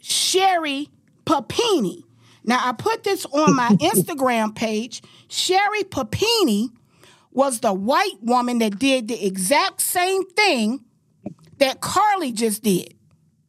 Sherri 0.00 0.88
Papini. 1.24 2.04
Now, 2.44 2.60
I 2.62 2.72
put 2.72 3.04
this 3.04 3.24
on 3.26 3.54
my 3.54 3.68
Instagram 3.80 4.54
page. 4.54 5.02
Sherri 5.28 5.84
Papini 5.84 6.70
was 7.32 7.60
the 7.60 7.72
white 7.72 8.18
woman 8.20 8.58
that 8.58 8.78
did 8.78 9.08
the 9.08 9.26
exact 9.26 9.80
same 9.80 10.28
thing 10.30 10.84
that 11.58 11.80
Carlee 11.80 12.34
just 12.34 12.62
did. 12.62 12.94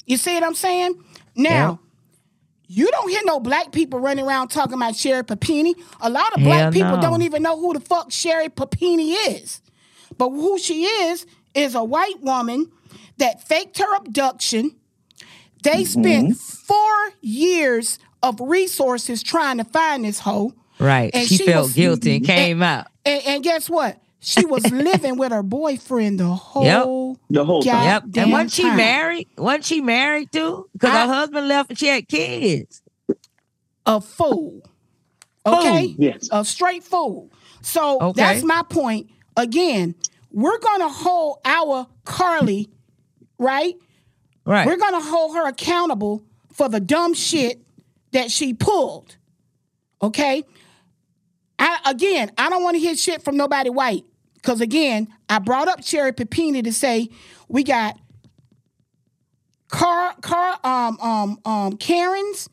You 0.05 0.17
see 0.17 0.33
what 0.35 0.43
I'm 0.43 0.55
saying? 0.55 1.03
Now, 1.35 1.79
you 2.67 2.89
don't 2.91 3.09
hear 3.09 3.21
no 3.25 3.39
black 3.39 3.71
people 3.71 3.99
running 3.99 4.25
around 4.25 4.49
talking 4.49 4.73
about 4.73 4.95
Sherri 4.95 5.23
Papini. 5.23 5.75
A 6.01 6.09
lot 6.09 6.33
of 6.33 6.43
black 6.43 6.59
Hell 6.59 6.71
people 6.71 6.95
no. 6.95 7.01
don't 7.01 7.21
even 7.21 7.43
know 7.43 7.59
who 7.59 7.73
the 7.73 7.79
fuck 7.79 8.11
Sherri 8.11 8.49
Papini 8.49 9.11
is. 9.11 9.61
But 10.17 10.29
who 10.29 10.57
she 10.59 10.85
is 10.85 11.25
is 11.53 11.75
a 11.75 11.83
white 11.83 12.21
woman 12.21 12.71
that 13.17 13.47
faked 13.47 13.77
her 13.79 13.95
abduction. 13.95 14.75
They 15.63 15.83
mm-hmm. 15.83 16.01
spent 16.01 16.37
four 16.37 17.13
years 17.21 17.99
of 18.21 18.39
resources 18.39 19.23
trying 19.23 19.57
to 19.57 19.63
find 19.65 20.05
this 20.05 20.19
hoe. 20.19 20.53
Right. 20.79 21.11
And 21.13 21.27
she, 21.27 21.37
she 21.37 21.45
felt 21.45 21.65
was- 21.65 21.73
guilty 21.73 22.17
and 22.17 22.25
came 22.25 22.63
out. 22.63 22.87
And, 23.05 23.21
and 23.25 23.43
guess 23.43 23.69
what? 23.69 24.01
She 24.25 24.45
was 24.45 24.71
living 24.71 25.17
with 25.17 25.31
her 25.33 25.43
boyfriend 25.43 26.19
the 26.19 26.27
whole 26.33 27.17
The 27.29 27.43
whole 27.43 27.61
time. 27.61 27.83
Yep. 27.83 28.01
goddamn 28.03 28.23
And 28.23 28.31
wasn't 28.31 28.51
she 28.53 28.63
time. 28.63 28.77
married? 28.77 29.27
Wasn't 29.37 29.65
she 29.65 29.81
married 29.81 30.31
too? 30.31 30.69
Because 30.73 30.91
her 30.91 31.07
husband 31.07 31.47
left 31.49 31.69
and 31.71 31.77
she 31.79 31.87
had 31.87 32.07
kids. 32.07 32.81
a 33.85 33.99
fool. 33.99 34.61
Okay? 35.45 35.87
Fool. 35.87 35.95
Yes. 35.97 36.29
A 36.31 36.45
straight 36.45 36.83
fool. 36.83 37.29
So 37.61 37.99
Okay. 37.99 38.21
that's 38.21 38.43
my 38.43 38.63
point. 38.69 39.09
Again, 39.35 39.95
we're 40.31 40.59
gonna 40.59 40.89
hold 40.89 41.39
our 41.43 41.87
Carlee, 42.05 42.69
right? 43.37 43.75
Right. 44.45 44.65
We're 44.65 44.77
gonna 44.77 45.01
hold 45.01 45.35
her 45.35 45.47
accountable 45.47 46.23
for 46.53 46.69
the 46.69 46.79
dumb 46.79 47.13
shit 47.13 47.61
that 48.13 48.31
she 48.31 48.53
pulled. 48.53 49.17
Okay? 50.01 50.43
I 51.59 51.79
again, 51.87 52.31
I 52.37 52.49
don't 52.49 52.63
want 52.63 52.75
to 52.75 52.79
hear 52.79 52.95
shit 52.95 53.21
from 53.21 53.35
nobody 53.37 53.69
white. 53.69 54.05
Cause 54.43 54.61
again, 54.61 55.07
I 55.29 55.39
brought 55.39 55.67
up 55.67 55.83
Sherri 55.83 56.11
Papini 56.11 56.61
to 56.61 56.73
say 56.73 57.09
we 57.47 57.63
got 57.63 57.97
Car 59.69 60.13
Car 60.21 60.59
um 60.63 60.99
um 60.99 61.39
um 61.45 61.77
Karen's 61.77 62.49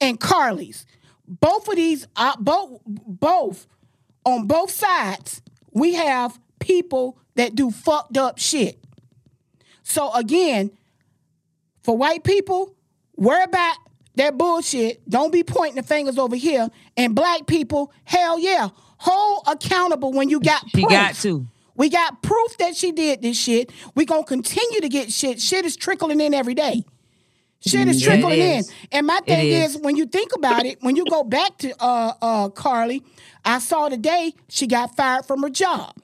and 0.00 0.20
Carlee's. 0.20 0.84
Both 1.26 1.68
of 1.68 1.76
these 1.76 2.06
uh, 2.16 2.36
both 2.38 2.80
both 2.84 3.66
on 4.24 4.46
both 4.46 4.70
sides, 4.70 5.40
we 5.72 5.94
have 5.94 6.38
people 6.58 7.18
that 7.36 7.54
do 7.54 7.70
fucked 7.70 8.16
up 8.16 8.38
shit. 8.38 8.78
So 9.84 10.12
again, 10.12 10.72
for 11.84 11.96
white 11.96 12.24
people, 12.24 12.74
worry 13.16 13.44
about 13.44 13.76
that 14.16 14.36
bullshit. 14.36 15.08
Don't 15.08 15.32
be 15.32 15.44
pointing 15.44 15.76
the 15.76 15.82
fingers 15.86 16.18
over 16.18 16.34
here. 16.34 16.68
And 16.96 17.14
black 17.14 17.46
people, 17.46 17.92
hell 18.04 18.38
yeah, 18.38 18.70
hold 19.06 19.44
accountable 19.46 20.12
when 20.12 20.28
you 20.28 20.40
got 20.40 20.68
she 20.70 20.82
proof. 20.82 20.90
got 20.90 21.14
to. 21.16 21.46
We 21.76 21.90
got 21.90 22.22
proof 22.22 22.56
that 22.58 22.74
she 22.74 22.90
did 22.92 23.22
this 23.22 23.38
shit. 23.38 23.70
We 23.94 24.04
gonna 24.06 24.24
continue 24.24 24.80
to 24.80 24.88
get 24.88 25.12
shit. 25.12 25.40
Shit 25.40 25.64
is 25.64 25.76
trickling 25.76 26.20
in 26.20 26.32
every 26.34 26.54
day. 26.54 26.84
Shit 27.60 27.88
is 27.88 28.00
Yeah, 28.04 28.12
it 28.14 28.20
trickling 28.20 28.40
in. 28.40 28.64
And 28.92 29.06
my 29.06 29.20
thing 29.26 29.46
is. 29.48 29.74
is. 29.76 29.82
when 29.82 29.96
you 29.96 30.06
think 30.06 30.32
about 30.34 30.64
it, 30.66 30.78
when 30.82 30.96
you 30.96 31.04
go 31.10 31.22
back 31.22 31.58
to 31.58 31.74
uh 31.82 32.12
uh 32.22 32.48
Carlee, 32.50 33.02
I 33.44 33.58
saw 33.58 33.88
today 33.88 34.34
she 34.48 34.66
got 34.66 34.96
fired 34.96 35.26
from 35.26 35.42
her 35.42 35.50
job. 35.50 35.94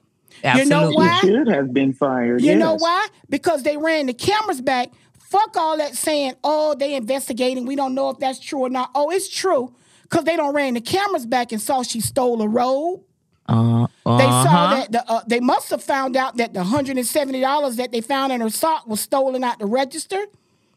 You 0.43 0.65
know 0.65 0.87
Absolutely. 0.91 0.95
why? 0.95 1.19
She 1.21 1.27
should 1.27 1.47
have 1.47 1.73
been 1.73 1.93
fired. 1.93 2.41
You 2.41 2.51
yes. 2.51 2.59
know 2.59 2.75
why? 2.75 3.07
Because 3.29 3.63
they 3.63 3.77
ran 3.77 4.07
the 4.07 4.13
cameras 4.13 4.61
back. 4.61 4.89
Fuck 5.29 5.55
all 5.55 5.77
that 5.77 5.95
saying, 5.95 6.33
oh, 6.43 6.75
they 6.75 6.93
investigating. 6.95 7.65
We 7.65 7.75
don't 7.75 7.95
know 7.95 8.09
if 8.09 8.19
that's 8.19 8.39
true 8.39 8.59
or 8.59 8.69
not. 8.69 8.91
Oh, 8.93 9.09
it's 9.09 9.29
true. 9.29 9.73
Because 10.13 10.25
they 10.25 10.35
don't 10.35 10.53
ran 10.53 10.75
the 10.75 10.81
cameras 10.81 11.25
back 11.25 11.51
and 11.51 11.59
saw 11.59 11.81
she 11.81 11.99
stole 11.99 12.39
a 12.43 12.47
robe. 12.47 13.01
Uh, 13.47 13.87
They 14.05 14.23
saw 14.23 14.43
uh-huh. 14.45 14.75
that 14.75 14.91
the, 14.91 15.11
uh, 15.11 15.21
they 15.25 15.39
must 15.39 15.71
have 15.71 15.83
found 15.83 16.15
out 16.15 16.37
that 16.37 16.53
the 16.53 16.63
hundred 16.63 16.97
and 16.97 17.07
seventy 17.07 17.41
dollars 17.41 17.77
that 17.77 17.91
they 17.91 17.99
found 17.99 18.31
in 18.31 18.39
her 18.39 18.51
sock 18.51 18.85
was 18.85 19.01
stolen 19.01 19.43
out 19.43 19.57
the 19.57 19.65
register. 19.65 20.23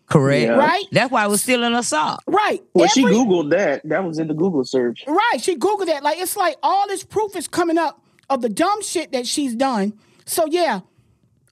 Correct. 0.07 0.47
Yeah. 0.47 0.57
Right? 0.57 0.85
That's 0.91 1.11
why 1.11 1.25
it 1.27 1.29
was 1.29 1.43
still 1.43 1.65
in 1.65 1.75
her 1.75 1.83
sock. 1.83 2.23
Right. 2.27 2.63
Well, 2.73 2.89
she 2.89 3.05
Googled 3.05 3.51
that. 3.51 3.83
That 3.85 4.05
was 4.05 4.19
in 4.19 4.29
the 4.29 4.35
Google 4.35 4.65
search. 4.65 5.05
Right. 5.07 5.39
She 5.41 5.57
Googled 5.57 5.87
that. 5.87 6.03
Like 6.03 6.19
it's 6.19 6.37
like 6.37 6.57
all 6.63 6.89
this 6.89 7.05
proof 7.05 7.37
is 7.37 7.47
coming 7.47 7.77
up 7.77 8.03
of 8.31 8.41
the 8.41 8.49
dumb 8.49 8.83
shit 8.83 9.13
that 9.13 9.27
she's 9.27 9.55
done. 9.55 9.93
So 10.25 10.47
yeah. 10.47 10.81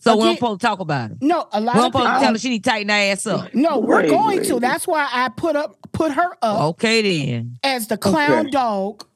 So 0.04 0.12
we 0.16 0.18
Again- 0.18 0.26
don't 0.26 0.37
supposed 0.37 0.61
to 0.61 0.66
talk 0.66 0.80
about 0.80 1.11
it. 1.12 1.16
No, 1.23 1.49
a 1.50 1.61
lot 1.62 1.76
We 1.76 1.80
of 1.87 1.92
don't 1.92 1.92
supposed 1.92 1.94
to 1.94 1.99
people. 2.11 2.20
tell 2.20 2.32
her 2.34 2.38
she 2.38 2.49
need 2.50 2.62
to 2.64 2.70
tighten 2.70 2.88
her 2.90 2.94
ass 2.94 3.26
up. 3.26 3.54
No, 3.54 3.78
we're 3.78 4.02
Wait, 4.02 4.11
going 4.11 4.38
wait. 4.40 4.46
to. 4.49 4.61
That's 4.61 4.87
why 4.87 5.08
I 5.11 5.30
put 5.30 5.56
up 5.56 5.76
put 5.92 6.12
her 6.12 6.28
up 6.42 6.61
Okay 6.73 7.00
then. 7.30 7.56
as 7.64 7.87
the 7.88 7.96
clown 7.96 8.40
Okay. 8.40 8.50
dog 8.50 9.06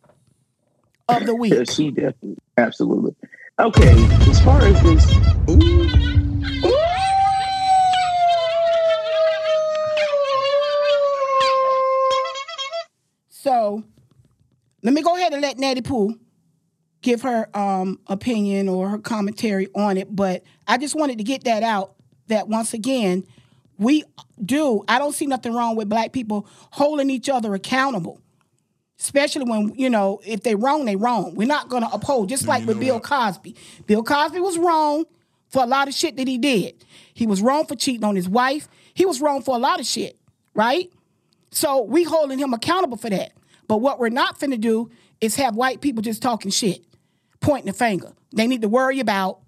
of 1.10 1.26
the 1.26 1.34
week. 1.34 1.52
Yeah, 1.52 1.64
she 1.64 1.90
definitely, 1.90 2.36
absolutely. 2.56 3.14
Okay, 3.58 3.92
as 4.30 4.40
far 4.40 4.62
as 4.62 4.80
this, 4.82 6.08
So 13.28 13.82
let 14.82 14.94
me 14.94 15.02
go 15.02 15.16
ahead 15.16 15.32
and 15.32 15.42
let 15.42 15.58
Natty 15.58 15.82
Pooh 15.82 16.18
give 17.02 17.22
her 17.22 17.48
um, 17.56 17.98
opinion 18.06 18.68
or 18.68 18.88
her 18.88 18.98
commentary 18.98 19.68
on 19.74 19.96
it. 19.96 20.14
But 20.14 20.42
I 20.66 20.78
just 20.78 20.94
wanted 20.94 21.18
to 21.18 21.24
get 21.24 21.44
that 21.44 21.62
out 21.62 21.94
that 22.28 22.48
once 22.48 22.74
again, 22.74 23.24
we 23.78 24.04
do. 24.44 24.84
I 24.88 24.98
don't 24.98 25.12
see 25.12 25.26
nothing 25.26 25.54
wrong 25.54 25.76
with 25.76 25.88
black 25.88 26.12
people 26.12 26.46
holding 26.70 27.10
each 27.10 27.28
other 27.28 27.54
accountable. 27.54 28.20
Especially 29.00 29.44
when, 29.44 29.72
you 29.76 29.88
know, 29.88 30.20
if 30.26 30.42
they 30.42 30.56
wrong, 30.56 30.84
they 30.84 30.96
wrong. 30.96 31.36
We're 31.36 31.46
not 31.46 31.68
gonna 31.68 31.88
uphold, 31.92 32.28
just 32.28 32.48
like 32.48 32.66
with 32.66 32.80
Bill 32.80 32.98
Cosby. 32.98 33.54
Bill 33.86 34.02
Cosby 34.02 34.40
was 34.40 34.58
wrong 34.58 35.04
for 35.50 35.62
a 35.62 35.66
lot 35.66 35.86
of 35.86 35.94
shit 35.94 36.16
that 36.16 36.26
he 36.26 36.36
did. 36.36 36.84
He 37.14 37.24
was 37.24 37.40
wrong 37.40 37.64
for 37.66 37.76
cheating 37.76 38.02
on 38.02 38.16
his 38.16 38.28
wife. 38.28 38.68
He 38.94 39.06
was 39.06 39.20
wrong 39.20 39.42
for 39.42 39.54
a 39.54 39.58
lot 39.58 39.78
of 39.78 39.86
shit, 39.86 40.18
right? 40.52 40.90
So 41.52 41.82
we 41.82 42.02
holding 42.02 42.40
him 42.40 42.52
accountable 42.52 42.96
for 42.96 43.08
that. 43.10 43.32
But 43.68 43.76
what 43.76 44.00
we're 44.00 44.08
not 44.08 44.40
finna 44.40 44.60
do 44.60 44.90
is 45.20 45.36
have 45.36 45.54
white 45.54 45.80
people 45.80 46.02
just 46.02 46.20
talking 46.20 46.50
shit, 46.50 46.84
pointing 47.40 47.66
the 47.70 47.76
finger. 47.76 48.12
They 48.34 48.46
need 48.46 48.62
to 48.62 48.68
worry 48.68 49.00
about 49.00 49.40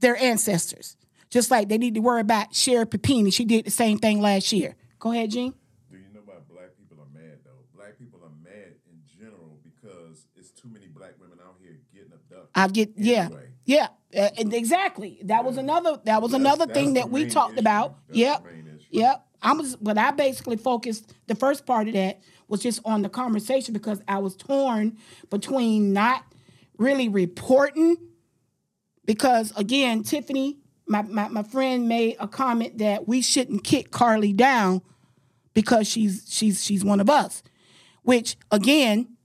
their 0.00 0.16
ancestors. 0.16 0.96
Just 1.28 1.50
like 1.50 1.68
they 1.68 1.78
need 1.78 1.94
to 1.94 2.00
worry 2.00 2.20
about 2.20 2.54
Sherri 2.54 2.86
Papini. 2.86 3.30
She 3.30 3.44
did 3.44 3.64
the 3.66 3.70
same 3.70 3.98
thing 3.98 4.20
last 4.20 4.52
year. 4.52 4.74
Go 4.98 5.12
ahead, 5.12 5.30
Gene. 5.30 5.54
Do 5.90 5.96
you 5.96 6.02
know 6.12 6.20
why 6.24 6.34
black 6.52 6.70
people 6.76 6.98
are 7.02 7.08
mad 7.18 7.38
though? 7.44 7.50
Black 7.76 7.98
people 7.98 8.20
are 8.24 8.32
mad 8.42 8.74
in 8.90 9.00
general 9.18 9.58
because 9.62 10.26
it's 10.36 10.50
too 10.50 10.68
many 10.68 10.86
black 10.88 11.12
women 11.20 11.38
out 11.46 11.54
here 11.62 11.78
getting 11.94 12.12
abducted. 12.12 12.48
I 12.54 12.66
get 12.68 12.92
yeah. 12.96 13.26
Anyway. 13.26 13.48
Yeah. 13.64 13.88
Uh, 14.16 14.28
and 14.38 14.52
exactly. 14.52 15.20
That 15.24 15.44
was 15.44 15.56
another 15.56 16.00
that 16.04 16.20
was 16.20 16.32
That's- 16.32 16.40
another 16.44 16.66
that's 16.66 16.76
thing 16.78 16.94
that 16.94 17.10
we 17.10 17.26
talked 17.26 17.52
issue. 17.52 17.60
about. 17.60 17.96
That's 18.08 18.18
Yep. 18.18 18.42
the 18.44 18.50
main 18.50 18.66
issue. 18.76 18.86
Yep. 18.90 19.26
I 19.42 19.52
was 19.52 19.76
but 19.76 19.98
I 19.98 20.10
basically 20.10 20.56
focused 20.56 21.14
the 21.28 21.36
first 21.36 21.64
part 21.64 21.86
of 21.86 21.94
that 21.94 22.20
was 22.48 22.60
just 22.60 22.80
on 22.84 23.02
the 23.02 23.08
conversation 23.08 23.72
because 23.72 24.02
I 24.08 24.18
was 24.18 24.34
torn 24.34 24.98
between 25.30 25.92
not 25.92 26.24
really 26.80 27.08
reporting 27.08 27.96
because 29.04 29.52
again, 29.56 30.02
Tiffany, 30.02 30.58
my, 30.86 31.02
my, 31.02 31.28
my 31.28 31.42
friend 31.42 31.88
made 31.88 32.16
a 32.18 32.26
comment 32.26 32.78
that 32.78 33.06
we 33.06 33.22
shouldn't 33.22 33.62
kick 33.62 33.90
Carlee 33.90 34.34
down 34.34 34.82
because 35.54 35.86
she's 35.86 36.24
she's 36.28 36.64
she's 36.64 36.84
one 36.84 37.00
of 37.00 37.10
us. 37.10 37.42
Which 38.02 38.36
again, 38.50 39.16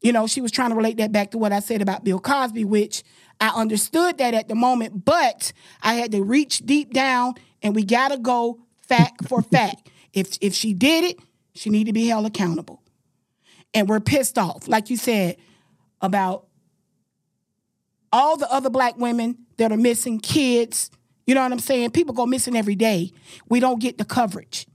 you 0.00 0.12
know, 0.12 0.26
she 0.26 0.40
was 0.40 0.50
trying 0.50 0.70
to 0.70 0.76
relate 0.76 0.96
that 0.96 1.12
back 1.12 1.32
to 1.32 1.38
what 1.38 1.52
I 1.52 1.60
said 1.60 1.82
about 1.82 2.02
Bill 2.02 2.18
Cosby, 2.18 2.64
which 2.64 3.04
I 3.40 3.48
understood 3.48 4.18
that 4.18 4.32
at 4.32 4.48
the 4.48 4.54
moment, 4.54 5.04
but 5.04 5.52
I 5.82 5.94
had 5.94 6.12
to 6.12 6.22
reach 6.22 6.60
deep 6.60 6.92
down 6.92 7.34
and 7.62 7.74
we 7.74 7.84
gotta 7.84 8.16
go 8.16 8.60
fact 8.88 9.28
for 9.28 9.42
fact. 9.42 9.90
If 10.12 10.38
if 10.40 10.54
she 10.54 10.72
did 10.72 11.04
it, 11.04 11.18
she 11.54 11.68
need 11.68 11.84
to 11.84 11.92
be 11.92 12.06
held 12.06 12.24
accountable. 12.24 12.82
And 13.74 13.86
we're 13.86 14.00
pissed 14.00 14.38
off, 14.38 14.66
like 14.66 14.88
you 14.88 14.96
said, 14.96 15.36
about 16.00 16.45
all 18.12 18.36
the 18.36 18.50
other 18.52 18.70
black 18.70 18.96
women 18.96 19.38
that 19.56 19.72
are 19.72 19.76
missing 19.76 20.18
kids. 20.18 20.90
You 21.26 21.34
know 21.34 21.42
what 21.42 21.52
I'm 21.52 21.58
saying? 21.58 21.90
People 21.90 22.14
go 22.14 22.26
missing 22.26 22.56
every 22.56 22.76
day. 22.76 23.12
We 23.48 23.60
don't 23.60 23.80
get 23.80 23.98
the 23.98 24.04
coverage. 24.04 24.66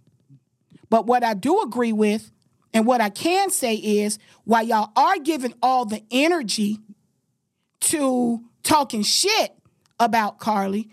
But 0.89 1.07
what 1.07 1.23
I 1.23 1.33
do 1.33 1.61
agree 1.61 1.93
with, 1.93 2.31
and 2.73 2.85
what 2.85 3.01
I 3.01 3.09
can 3.09 3.49
say 3.49 3.75
is, 3.75 4.19
while 4.43 4.63
y'all 4.63 4.91
are 4.95 5.17
giving 5.17 5.53
all 5.61 5.85
the 5.85 6.03
energy 6.11 6.79
to 7.81 8.41
talking 8.63 9.03
shit 9.03 9.53
about 9.99 10.39
Carlee, 10.39 10.89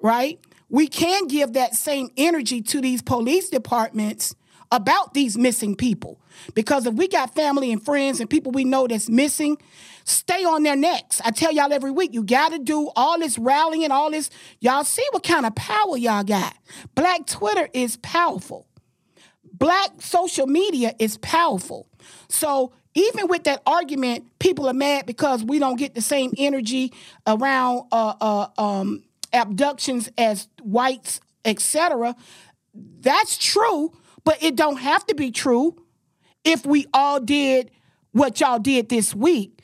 right? 0.00 0.38
We 0.68 0.88
can 0.88 1.26
give 1.26 1.54
that 1.54 1.74
same 1.74 2.10
energy 2.16 2.62
to 2.62 2.80
these 2.80 3.02
police 3.02 3.48
departments 3.50 4.34
about 4.70 5.12
these 5.12 5.36
missing 5.36 5.76
people. 5.76 6.18
Because 6.54 6.86
if 6.86 6.94
we 6.94 7.06
got 7.06 7.34
family 7.34 7.72
and 7.72 7.84
friends 7.84 8.20
and 8.20 8.28
people 8.28 8.52
we 8.52 8.64
know 8.64 8.86
that's 8.86 9.08
missing, 9.08 9.58
stay 10.04 10.44
on 10.44 10.62
their 10.62 10.76
necks. 10.76 11.20
I 11.24 11.30
tell 11.30 11.52
y'all 11.52 11.72
every 11.72 11.90
week, 11.90 12.12
you 12.14 12.24
got 12.24 12.50
to 12.52 12.58
do 12.58 12.90
all 12.96 13.18
this 13.18 13.38
rallying, 13.38 13.90
all 13.90 14.10
this. 14.10 14.30
Y'all 14.60 14.84
see 14.84 15.04
what 15.12 15.22
kind 15.22 15.46
of 15.46 15.54
power 15.54 15.96
y'all 15.96 16.24
got. 16.24 16.56
Black 16.94 17.26
Twitter 17.26 17.68
is 17.72 17.96
powerful. 17.98 18.66
Black 19.52 20.00
social 20.00 20.46
media 20.46 20.94
is 20.98 21.18
powerful. 21.18 21.86
So 22.28 22.72
even 22.94 23.28
with 23.28 23.44
that 23.44 23.62
argument, 23.66 24.38
people 24.38 24.68
are 24.68 24.74
mad 24.74 25.06
because 25.06 25.44
we 25.44 25.58
don't 25.58 25.76
get 25.76 25.94
the 25.94 26.00
same 26.00 26.32
energy 26.36 26.92
around 27.26 27.86
uh, 27.92 28.14
uh, 28.20 28.48
um, 28.58 29.04
abductions 29.32 30.10
as 30.18 30.48
whites, 30.62 31.20
etc. 31.44 32.14
That's 32.74 33.38
true, 33.38 33.92
but 34.24 34.42
it 34.42 34.56
don't 34.56 34.78
have 34.78 35.06
to 35.06 35.14
be 35.14 35.30
true 35.30 35.76
if 36.44 36.66
we 36.66 36.86
all 36.92 37.20
did 37.20 37.70
what 38.12 38.40
y'all 38.40 38.58
did 38.58 38.88
this 38.88 39.14
week 39.14 39.61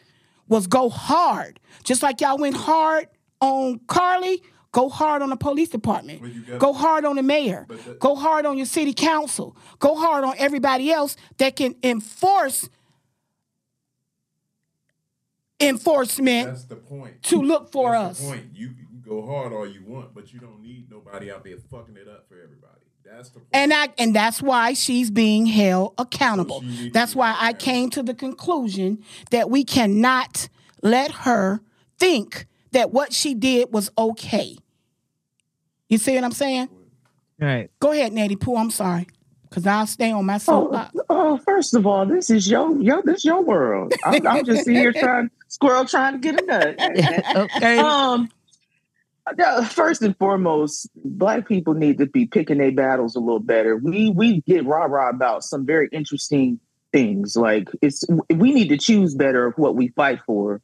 was 0.48 0.66
go 0.66 0.88
hard. 0.88 1.60
Just 1.84 2.02
like 2.02 2.20
y'all 2.20 2.38
went 2.38 2.56
hard 2.56 3.08
on 3.40 3.78
Carlee, 3.86 4.40
go 4.72 4.88
hard 4.88 5.22
on 5.22 5.30
the 5.30 5.36
police 5.36 5.68
department. 5.68 6.20
Well, 6.22 6.58
Go 6.58 6.72
hard 6.72 7.04
on 7.04 7.16
the 7.16 7.22
mayor. 7.22 7.66
That- 7.68 7.98
Go 8.00 8.14
hard 8.16 8.46
on 8.46 8.56
your 8.56 8.66
city 8.66 8.92
council. 8.94 9.56
Go 9.78 9.94
hard 9.94 10.24
on 10.24 10.34
everybody 10.38 10.90
else 10.90 11.16
that 11.38 11.56
can 11.56 11.74
enforce 11.82 12.68
enforcement 15.60 16.46
That's 16.48 16.64
the 16.64 16.76
point. 16.76 17.20
to 17.24 17.42
look 17.42 17.72
for 17.72 17.92
That's 17.92 18.20
us. 18.20 18.24
The 18.24 18.26
point. 18.28 18.44
You, 18.54 18.68
you 18.68 18.86
can 18.86 19.02
go 19.04 19.26
hard 19.26 19.52
all 19.52 19.66
you 19.66 19.82
want, 19.84 20.14
but 20.14 20.32
you 20.32 20.38
don't 20.38 20.62
need 20.62 20.88
nobody 20.90 21.32
out 21.32 21.42
there 21.44 21.56
fucking 21.70 21.96
it 21.96 22.08
up 22.08 22.28
for 22.28 22.34
everybody. 22.40 22.77
That's 23.10 23.30
the 23.30 23.40
point. 23.40 23.48
And 23.52 23.72
I 23.72 23.88
and 23.98 24.14
that's 24.14 24.40
why 24.42 24.72
she's 24.74 25.10
being 25.10 25.46
held 25.46 25.94
accountable. 25.98 26.60
So 26.60 26.66
she 26.66 26.68
needs 26.68 26.82
to 26.84 26.90
That's 26.90 27.14
why 27.16 27.34
I 27.38 27.52
came 27.52 27.90
to 27.90 28.02
the 28.02 28.14
conclusion 28.14 29.02
that 29.30 29.50
we 29.50 29.64
cannot 29.64 30.48
let 30.82 31.10
her 31.10 31.60
think 31.98 32.46
that 32.72 32.92
what 32.92 33.12
she 33.12 33.34
did 33.34 33.72
was 33.72 33.90
okay. 33.98 34.56
You 35.88 35.98
see 35.98 36.14
what 36.14 36.24
I'm 36.24 36.32
saying? 36.32 36.68
Right. 37.40 37.70
Go 37.80 37.92
ahead, 37.92 38.12
Natty 38.12 38.36
Pooh. 38.36 38.56
I'm 38.56 38.70
sorry. 38.70 39.06
Cause 39.50 39.66
I'll 39.66 39.86
stay 39.86 40.10
on 40.12 40.26
my 40.26 40.34
Oh, 40.34 40.38
soapbox. 40.38 40.94
oh, 41.08 41.38
first 41.38 41.74
of 41.74 41.86
all, 41.86 42.04
this 42.04 42.28
is 42.28 42.50
your 42.50 42.76
yo, 42.82 43.00
this 43.02 43.24
your 43.24 43.40
world. 43.42 43.94
I'm, 44.04 44.26
I'm 44.26 44.44
just 44.44 44.68
here 44.68 44.92
trying 44.92 45.30
squirrel 45.48 45.86
trying 45.86 46.12
to 46.12 46.18
get 46.18 46.42
a 46.42 46.44
nut. 46.44 46.76
okay. 47.56 47.78
um, 47.78 48.24
no, 48.24 48.28
first 49.68 50.02
and 50.02 50.16
foremost, 50.18 50.88
black 50.96 51.48
people 51.48 51.74
need 51.74 51.98
to 51.98 52.06
be 52.06 52.26
picking 52.26 52.58
their 52.58 52.72
battles 52.72 53.16
a 53.16 53.20
little 53.20 53.40
better. 53.40 53.76
We 53.76 54.10
we 54.10 54.40
get 54.42 54.64
rah 54.64 54.84
rah 54.84 55.10
about 55.10 55.44
some 55.44 55.66
very 55.66 55.88
interesting 55.92 56.60
things. 56.92 57.36
Like 57.36 57.68
it's 57.82 58.04
we 58.30 58.52
need 58.52 58.68
to 58.68 58.76
choose 58.76 59.14
better 59.14 59.46
of 59.46 59.54
what 59.56 59.76
we 59.76 59.88
fight 59.88 60.20
for 60.26 60.60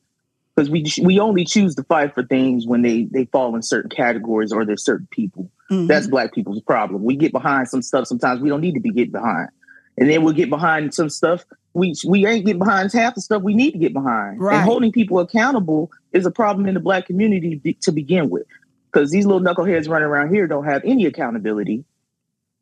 because 0.54 0.70
we 0.70 0.84
we 1.02 1.18
only 1.18 1.44
choose 1.44 1.74
to 1.76 1.82
fight 1.84 2.14
for 2.14 2.24
things 2.24 2.66
when 2.66 2.82
they 2.82 3.04
they 3.04 3.24
fall 3.26 3.54
in 3.56 3.62
certain 3.62 3.90
categories 3.90 4.52
or 4.52 4.64
there's 4.64 4.84
certain 4.84 5.08
people. 5.10 5.50
Mhm. 5.70 5.88
That's 5.88 6.06
black 6.06 6.32
people's 6.32 6.60
problem. 6.60 7.04
We 7.04 7.16
get 7.16 7.32
behind 7.32 7.68
some 7.68 7.82
stuff 7.82 8.06
sometimes 8.06 8.40
we 8.40 8.48
don't 8.48 8.60
need 8.60 8.74
to 8.74 8.80
be 8.80 8.90
getting 8.90 9.12
behind. 9.12 9.48
And 9.96 10.10
then 10.10 10.24
we'll 10.24 10.34
get 10.34 10.50
behind 10.50 10.92
some 10.92 11.08
stuff 11.08 11.44
we 11.74 11.94
we 12.06 12.24
ain't 12.24 12.46
get 12.46 12.58
behind 12.58 12.92
half 12.92 13.16
the 13.16 13.20
stuff 13.20 13.42
we 13.42 13.52
need 13.52 13.72
to 13.72 13.78
get 13.78 13.92
behind. 13.92 14.40
Right. 14.40 14.56
And 14.56 14.64
holding 14.64 14.92
people 14.92 15.18
accountable 15.18 15.90
is 16.12 16.24
a 16.24 16.30
problem 16.30 16.66
in 16.66 16.74
the 16.74 16.80
black 16.80 17.06
community 17.06 17.56
be- 17.56 17.74
to 17.82 17.92
begin 17.92 18.30
with. 18.30 18.46
Because 18.90 19.10
these 19.10 19.26
little 19.26 19.42
knuckleheads 19.42 19.88
running 19.88 20.06
around 20.06 20.32
here 20.32 20.46
don't 20.46 20.64
have 20.64 20.82
any 20.84 21.04
accountability. 21.04 21.84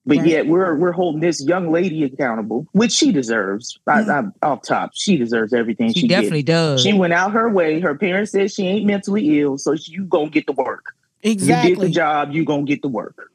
But 0.05 0.19
Right. 0.19 0.27
yet 0.27 0.47
we're 0.49 0.75
we're 0.77 0.93
holding 0.93 1.21
this 1.21 1.45
young 1.45 1.71
lady 1.71 2.03
accountable, 2.03 2.67
which 2.73 2.91
she 2.91 3.13
deserves. 3.13 3.79
I, 3.87 4.03
mm. 4.03 4.09
I'm 4.09 4.33
off 4.43 4.63
top. 4.63 4.93
She 4.95 5.17
deserves 5.17 5.53
everything 5.53 5.93
she, 5.93 6.01
she 6.01 6.09
gets. 6.09 6.23
definitely 6.23 6.43
does. 6.43 6.83
She 6.83 6.93
went 6.93 7.13
out 7.13 7.33
her 7.33 7.49
way. 7.49 7.79
Her 7.81 7.95
parents 7.95 8.33
said 8.33 8.51
she 8.51 8.67
ain't 8.67 8.87
mentally 8.87 9.41
ill, 9.41 9.59
so 9.59 9.77
she, 9.77 9.93
you 9.93 10.05
gonna 10.05 10.31
get 10.31 10.47
the 10.47 10.53
work. 10.53 10.95
Exactly. 11.23 11.71
You 11.71 11.77
did 11.77 11.85
the 11.85 11.91
job, 11.91 12.33
you 12.33 12.45
gonna 12.45 12.65
get 12.65 12.83
the 12.83 12.89
work. 12.89 13.31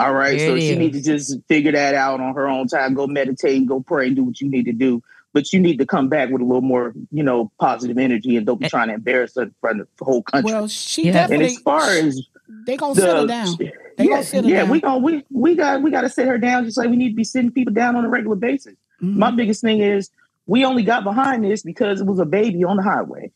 All 0.00 0.14
right. 0.14 0.38
There 0.38 0.48
so 0.50 0.58
she 0.58 0.76
needs 0.76 0.96
to 0.98 1.02
just 1.04 1.38
figure 1.48 1.72
that 1.72 1.94
out 1.94 2.20
on 2.20 2.34
her 2.34 2.48
own 2.48 2.66
time. 2.68 2.94
Go 2.94 3.06
meditate, 3.06 3.66
go 3.66 3.80
pray, 3.80 4.06
and 4.08 4.16
do 4.16 4.24
what 4.24 4.40
you 4.40 4.48
need 4.48 4.64
to 4.66 4.72
do. 4.72 5.02
But 5.32 5.52
you 5.52 5.60
need 5.60 5.78
to 5.78 5.86
come 5.86 6.08
back 6.08 6.30
with 6.30 6.42
a 6.42 6.44
little 6.44 6.60
more, 6.60 6.92
you 7.12 7.22
know, 7.22 7.52
positive 7.60 7.98
energy 7.98 8.36
and 8.36 8.44
don't 8.44 8.58
be 8.60 8.68
trying 8.68 8.88
to 8.88 8.94
embarrass 8.94 9.36
her 9.36 9.42
in 9.42 9.54
front 9.60 9.80
of 9.80 9.88
the 9.98 10.04
whole 10.04 10.22
country. 10.22 10.50
Well, 10.52 10.66
she 10.66 11.04
Yeah. 11.04 11.28
and 11.30 11.42
as 11.42 11.56
far 11.58 11.82
as 11.88 12.20
they 12.66 12.76
gonna 12.76 12.94
the 12.94 13.00
settle 13.02 13.26
down. 13.28 13.46
They 13.58 13.72
yeah, 13.98 14.10
gonna 14.10 14.22
settle 14.24 14.50
yeah, 14.50 14.60
down. 14.62 14.70
we 14.70 14.80
gonna 14.80 14.98
we 14.98 15.24
we 15.30 15.54
got 15.54 15.82
we 15.82 15.90
got 15.92 16.00
to 16.00 16.08
sit 16.08 16.26
her 16.26 16.36
down 16.38 16.64
just 16.64 16.76
like 16.78 16.88
we 16.90 16.96
need 16.96 17.10
to 17.10 17.14
be 17.14 17.22
sitting 17.22 17.52
people 17.52 17.72
down 17.72 17.94
on 17.94 18.04
a 18.04 18.08
regular 18.08 18.34
basis. 18.34 18.74
Mhm. 19.00 19.14
My 19.16 19.30
biggest 19.30 19.60
thing 19.60 19.80
is 19.80 20.10
we 20.46 20.64
only 20.64 20.82
got 20.82 21.04
behind 21.04 21.44
this 21.44 21.62
because 21.62 22.00
it 22.00 22.06
was 22.06 22.18
a 22.18 22.24
baby 22.24 22.64
on 22.64 22.76
the 22.76 22.82
highway. 22.82 23.30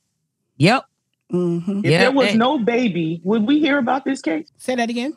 Yep. 0.57 0.85
Mhm. 1.33 1.85
If 1.85 1.91
Yeah, 1.93 1.99
there 2.01 2.13
was 2.13 2.31
and- 2.31 2.39
no 2.41 2.59
baby, 2.59 3.21
would 3.23 3.47
we 3.47 3.61
hear 3.61 3.79
about 3.79 4.05
this 4.05 4.21
case? 4.21 4.49
Say 4.57 4.75
that 4.75 4.91
again. 4.91 5.15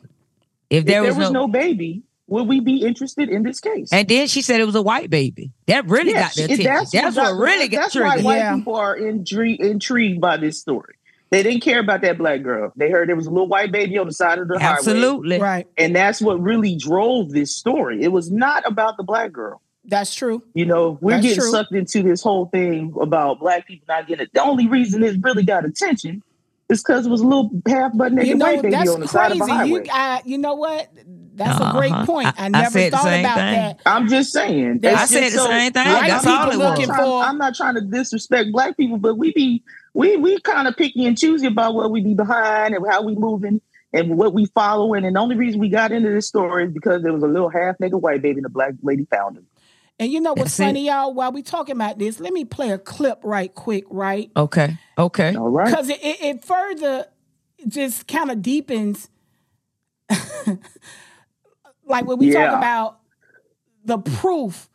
If 0.70 0.84
there, 0.86 1.04
if 1.04 1.14
there 1.14 1.18
was, 1.24 1.30
no, 1.30 1.48
baby, 1.48 2.02
would 2.26 2.44
we 2.48 2.60
be 2.60 2.84
interested 2.84 3.28
in 3.30 3.42
this 3.42 3.60
case? 3.60 3.88
and 3.92 4.06
then 4.06 4.26
she 4.28 4.42
said 4.42 4.60
it 4.60 4.64
was 4.66 4.74
a 4.74 4.82
white 4.82 5.08
baby. 5.10 5.50
That 5.66 5.86
really 5.86 6.10
Yes, 6.10 6.36
got 6.36 6.46
their 6.48 6.56
attention. 6.56 6.64
That's, 6.92 7.16
what, 7.16 7.22
got- 7.24 7.36
really 7.38 7.68
got 7.68 7.80
That's 7.82 7.94
why 7.94 8.00
triggered. 8.08 8.24
white 8.24 8.36
Yeah. 8.36 8.56
people 8.56 8.76
are 8.76 8.98
intri- 8.98 9.58
intrigued 9.58 10.20
by 10.20 10.36
this 10.36 10.58
story. 10.60 10.94
They 11.30 11.42
didn't 11.42 11.60
care 11.60 11.80
about 11.80 12.00
that 12.02 12.16
black 12.18 12.42
girl. 12.42 12.72
They 12.76 12.90
heard 12.90 13.08
there 13.08 13.16
was 13.16 13.26
a 13.26 13.30
little 13.30 13.48
white 13.48 13.70
baby 13.70 13.98
on 13.98 14.06
the 14.06 14.12
side 14.14 14.38
of 14.38 14.48
the 14.48 14.58
highway, 14.58 14.76
Absolutely. 14.78 15.38
Right. 15.38 15.66
and 15.76 15.94
that's 15.94 16.22
what 16.22 16.40
really 16.40 16.74
drove 16.76 17.30
this 17.32 17.54
story. 17.54 18.02
It 18.02 18.08
was 18.12 18.30
not 18.30 18.66
about 18.66 18.96
the 18.96 19.02
black 19.02 19.32
girl. 19.32 19.60
That's 19.84 20.14
true. 20.14 20.42
You 20.54 20.66
know, 20.66 20.98
we're 21.00 21.12
That's 21.12 21.22
getting 21.22 21.38
true. 21.40 21.50
sucked 21.50 21.72
into 21.72 22.02
this 22.02 22.22
whole 22.22 22.46
thing 22.46 22.92
about 23.00 23.40
black 23.40 23.66
people 23.66 23.86
not 23.88 24.06
getting 24.06 24.24
it. 24.24 24.32
The 24.34 24.42
only 24.42 24.66
reason 24.68 25.02
it 25.02 25.16
really 25.22 25.44
got 25.44 25.64
attention 25.64 26.22
is 26.68 26.82
because 26.82 27.06
it 27.06 27.10
was 27.10 27.20
a 27.20 27.24
little 27.26 27.50
half 27.66 27.96
butt 27.96 28.12
naked 28.12 28.28
You 28.28 28.34
know, 28.36 28.44
white 28.46 28.62
baby 28.62 28.74
that's 28.74 28.90
on 28.90 29.00
the 29.00 29.08
side 29.08 29.32
of 29.32 29.38
crazy. 29.38 29.50
the 29.52 29.56
highway. 29.56 29.70
You, 29.84 29.90
I, 29.92 30.22
you 30.24 30.38
know 30.38 30.54
what? 30.54 30.88
That's 31.34 31.60
a 31.60 31.70
great 31.72 31.92
Uh-huh. 31.92 32.04
point. 32.06 32.26
I- 32.26 32.42
I, 32.42 32.44
I 32.46 32.48
never 32.48 32.70
said 32.70 32.92
the 32.92 32.96
thought 32.96 33.04
same 33.04 33.24
about 33.24 33.34
thing. 33.36 33.54
that. 33.54 33.80
I'm 33.86 34.08
just 34.08 34.32
saying. 34.32 34.80
I 34.84 35.02
It's 35.02 35.10
said 35.10 35.20
just 35.24 35.36
the 35.36 35.44
same 35.46 35.72
thing. 35.72 35.86
I'm 35.86 36.08
That's 36.08 36.24
not 36.24 36.40
all 36.40 36.48
it 36.48 36.50
people 36.52 36.64
was. 36.66 36.70
looking 36.78 36.86
trying- 36.86 37.04
for- 37.04 37.22
I'm 37.22 37.38
not 37.38 37.54
trying 37.54 37.74
to 37.76 37.80
disrespect 37.80 38.52
black 38.52 38.76
people, 38.76 38.98
but 38.98 39.16
we 39.16 39.32
be 39.32 39.62
we 39.94 40.16
we 40.16 40.38
kind 40.40 40.68
of 40.68 40.76
picky 40.76 41.06
and 41.06 41.16
choosy 41.16 41.46
about 41.46 41.74
what 41.74 41.90
we 41.90 42.00
be 42.02 42.14
behind 42.14 42.74
and 42.74 42.84
how 42.88 43.02
we 43.02 43.14
moving 43.14 43.60
and 43.92 44.18
what 44.18 44.34
we 44.34 44.46
following. 44.46 45.04
And 45.04 45.16
the 45.16 45.20
only 45.20 45.36
reason 45.36 45.60
we 45.60 45.68
got 45.70 45.92
into 45.92 46.10
this 46.10 46.26
story 46.28 46.64
is 46.66 46.72
because 46.72 47.02
there 47.02 47.12
was 47.12 47.22
a 47.22 47.26
little 47.28 47.48
half 47.48 47.78
naked 47.80 48.02
white 48.02 48.20
baby 48.20 48.38
and 48.38 48.46
a 48.46 48.50
black 48.50 48.74
lady 48.82 49.06
found 49.10 49.36
him. 49.38 49.46
And 50.00 50.12
you 50.12 50.20
know 50.20 50.32
what's 50.34 50.56
That's 50.56 50.60
it. 50.60 50.64
funny, 50.64 50.86
y'all? 50.86 51.12
While 51.12 51.32
we 51.32 51.42
talking 51.42 51.74
about 51.74 51.98
this, 51.98 52.20
let 52.20 52.32
me 52.32 52.44
play 52.44 52.70
a 52.70 52.78
clip 52.78 53.18
right 53.24 53.52
quick, 53.52 53.84
right? 53.90 54.30
Okay. 54.36 54.76
Okay. 54.96 55.34
All 55.34 55.48
right. 55.48 55.66
Because 55.66 55.88
it, 55.88 55.98
it, 56.02 56.20
it 56.22 56.44
further 56.44 57.06
just 57.66 58.06
kind 58.06 58.30
of 58.30 58.40
deepens, 58.40 59.08
like 61.86 62.06
when 62.06 62.18
we 62.18 62.28
Yeah. 62.30 62.46
talk 62.46 62.56
about 62.58 62.98
the 63.84 63.98
proof, 63.98 64.68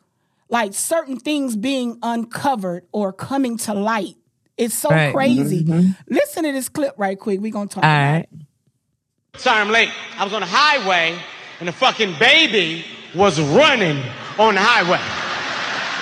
like 0.48 0.74
certain 0.74 1.18
things 1.18 1.56
being 1.56 1.98
uncovered 2.02 2.84
or 2.92 3.12
coming 3.12 3.56
to 3.58 3.72
light. 3.74 4.16
It's 4.56 4.74
so 4.74 4.90
Right. 4.90 5.12
crazy. 5.12 5.64
Mhm. 5.64 5.96
Listen 6.08 6.44
to 6.44 6.52
this 6.52 6.68
clip 6.68 6.94
right 6.98 7.18
quick. 7.18 7.40
We're 7.40 7.50
going 7.52 7.68
to 7.68 7.74
talk 7.74 7.84
All 7.84 7.90
about 7.90 8.12
right. 8.12 8.28
it. 8.30 9.40
Sorry, 9.40 9.60
I'm 9.60 9.70
late. 9.70 9.88
I 10.18 10.24
was 10.24 10.32
on 10.32 10.40
the 10.40 10.46
highway 10.48 11.18
and 11.60 11.68
the 11.68 11.72
fucking 11.72 12.14
baby 12.18 12.84
was 13.14 13.40
running 13.40 14.02
on 14.38 14.54
the 14.54 14.60
highway. 14.60 14.98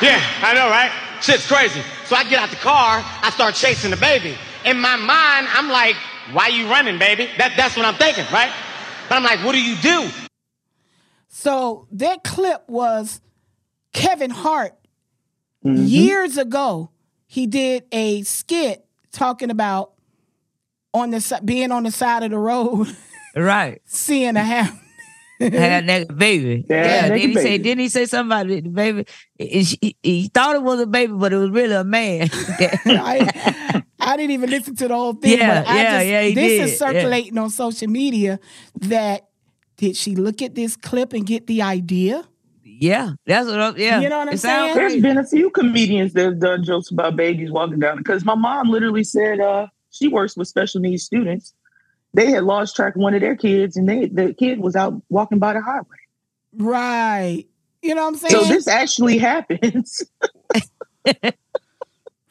Yeah, 0.02 0.20
I 0.42 0.54
know, 0.54 0.68
right? 0.68 0.90
Shit's 1.22 1.46
crazy. 1.46 1.80
So 2.06 2.16
I 2.16 2.24
get 2.24 2.38
out 2.40 2.50
the 2.50 2.56
car, 2.56 3.00
I 3.04 3.30
start 3.30 3.54
chasing 3.54 3.90
the 3.90 3.96
baby. 3.96 4.36
In 4.64 4.78
my 4.80 4.96
mind, 4.96 5.46
I'm 5.52 5.68
like, 5.68 5.96
why 6.32 6.48
you 6.48 6.68
running, 6.68 6.98
baby? 6.98 7.28
That, 7.38 7.54
that's 7.56 7.76
what 7.76 7.84
I'm 7.86 7.94
thinking, 7.94 8.24
right? 8.32 8.50
But 9.08 9.16
I'm 9.16 9.22
like, 9.24 9.44
what 9.44 9.52
do 9.52 9.62
you 9.62 9.76
do? 9.76 10.08
So 11.28 11.86
that 11.92 12.24
clip 12.24 12.64
was 12.68 13.20
Kevin 13.92 14.30
Hart 14.30 14.74
Mhm. 15.64 15.88
years 15.88 16.36
ago. 16.36 16.90
He 17.26 17.46
did 17.46 17.84
a 17.92 18.22
skit 18.22 18.84
talking 19.12 19.50
about 19.50 19.92
on 20.92 21.10
the 21.10 21.40
being 21.44 21.70
on 21.70 21.84
the 21.84 21.90
side 21.92 22.22
of 22.24 22.30
the 22.30 22.38
road, 22.38 22.94
Right. 23.36 23.80
seeing 23.86 24.36
a 24.36 24.44
half. 25.50 25.52
Had 25.60 25.86
that 25.88 26.16
baby. 26.16 26.64
Yeah, 26.68 26.84
Yeah. 26.84 27.08
naked 27.08 27.20
Did 27.20 27.28
he 27.30 27.34
say? 27.34 27.44
baby. 27.44 27.62
Didn't 27.64 27.80
he 27.80 27.88
say 27.88 28.06
somebody? 28.06 28.60
The 28.60 28.68
baby. 28.68 29.04
He, 29.38 29.62
he, 29.80 29.96
he 30.02 30.28
thought 30.28 30.54
it 30.56 30.62
was 30.62 30.80
a 30.80 30.86
baby, 30.86 31.12
but 31.14 31.32
it 31.32 31.36
was 31.38 31.50
really 31.50 31.74
a 31.74 31.84
man. 31.84 32.28
I, 32.32 33.82
I 34.00 34.16
didn't 34.16 34.32
even 34.32 34.50
listen 34.50 34.76
to 34.76 34.88
the 34.88 34.94
whole 34.94 35.14
thing. 35.14 35.38
Yeah, 35.38 35.62
but 35.62 35.68
I 35.70 35.76
yeah, 35.82 35.98
just, 35.98 36.06
yeah, 36.06 36.22
he 36.22 36.34
This 36.34 36.48
did, 36.52 36.60
is 36.64 36.70
yeah. 36.72 36.76
circulating 36.76 37.38
on 37.38 37.50
social 37.50 37.88
media. 37.88 38.38
That 38.80 39.28
did 39.76 39.96
she 39.96 40.14
look 40.16 40.42
at 40.42 40.54
this 40.54 40.76
clip 40.76 41.12
and 41.12 41.26
get 41.26 41.46
the 41.46 41.62
idea? 41.62 42.24
yeah. 42.64 43.12
That's 43.26 43.46
what. 43.48 43.60
I'm, 43.60 43.76
yeah. 43.76 44.00
You 44.00 44.08
know 44.08 44.18
what 44.18 44.28
I'm 44.28 44.34
It 44.34 44.38
saying? 44.38 44.74
There's 44.74 45.00
been 45.00 45.18
a 45.18 45.24
few 45.26 45.50
comedians 45.50 46.12
that 46.14 46.24
have 46.24 46.40
done 46.40 46.64
jokes 46.64 46.90
about 46.90 47.14
babies 47.16 47.50
walking 47.50 47.78
down 47.78 47.96
because 47.98 48.24
my 48.24 48.34
mom 48.34 48.70
literally 48.70 49.04
said 49.04 49.38
uh, 49.40 49.66
she 49.90 50.08
works 50.08 50.36
with 50.36 50.48
special 50.48 50.80
needs 50.80 51.04
students. 51.04 51.54
They 52.14 52.30
had 52.30 52.44
lost 52.44 52.76
track 52.76 52.94
of 52.96 53.00
one 53.00 53.14
of 53.14 53.20
their 53.20 53.36
kids, 53.36 53.76
and 53.76 53.88
they 53.88 54.06
the 54.06 54.34
kid 54.34 54.60
was 54.60 54.76
out 54.76 55.00
walking 55.08 55.38
by 55.38 55.54
the 55.54 55.62
highway. 55.62 55.86
Right. 56.56 57.46
You 57.80 57.94
know 57.94 58.02
what 58.02 58.08
I'm 58.08 58.16
saying? 58.16 58.44
So 58.44 58.44
this 58.44 58.68
actually 58.68 59.18
happens. 59.18 60.02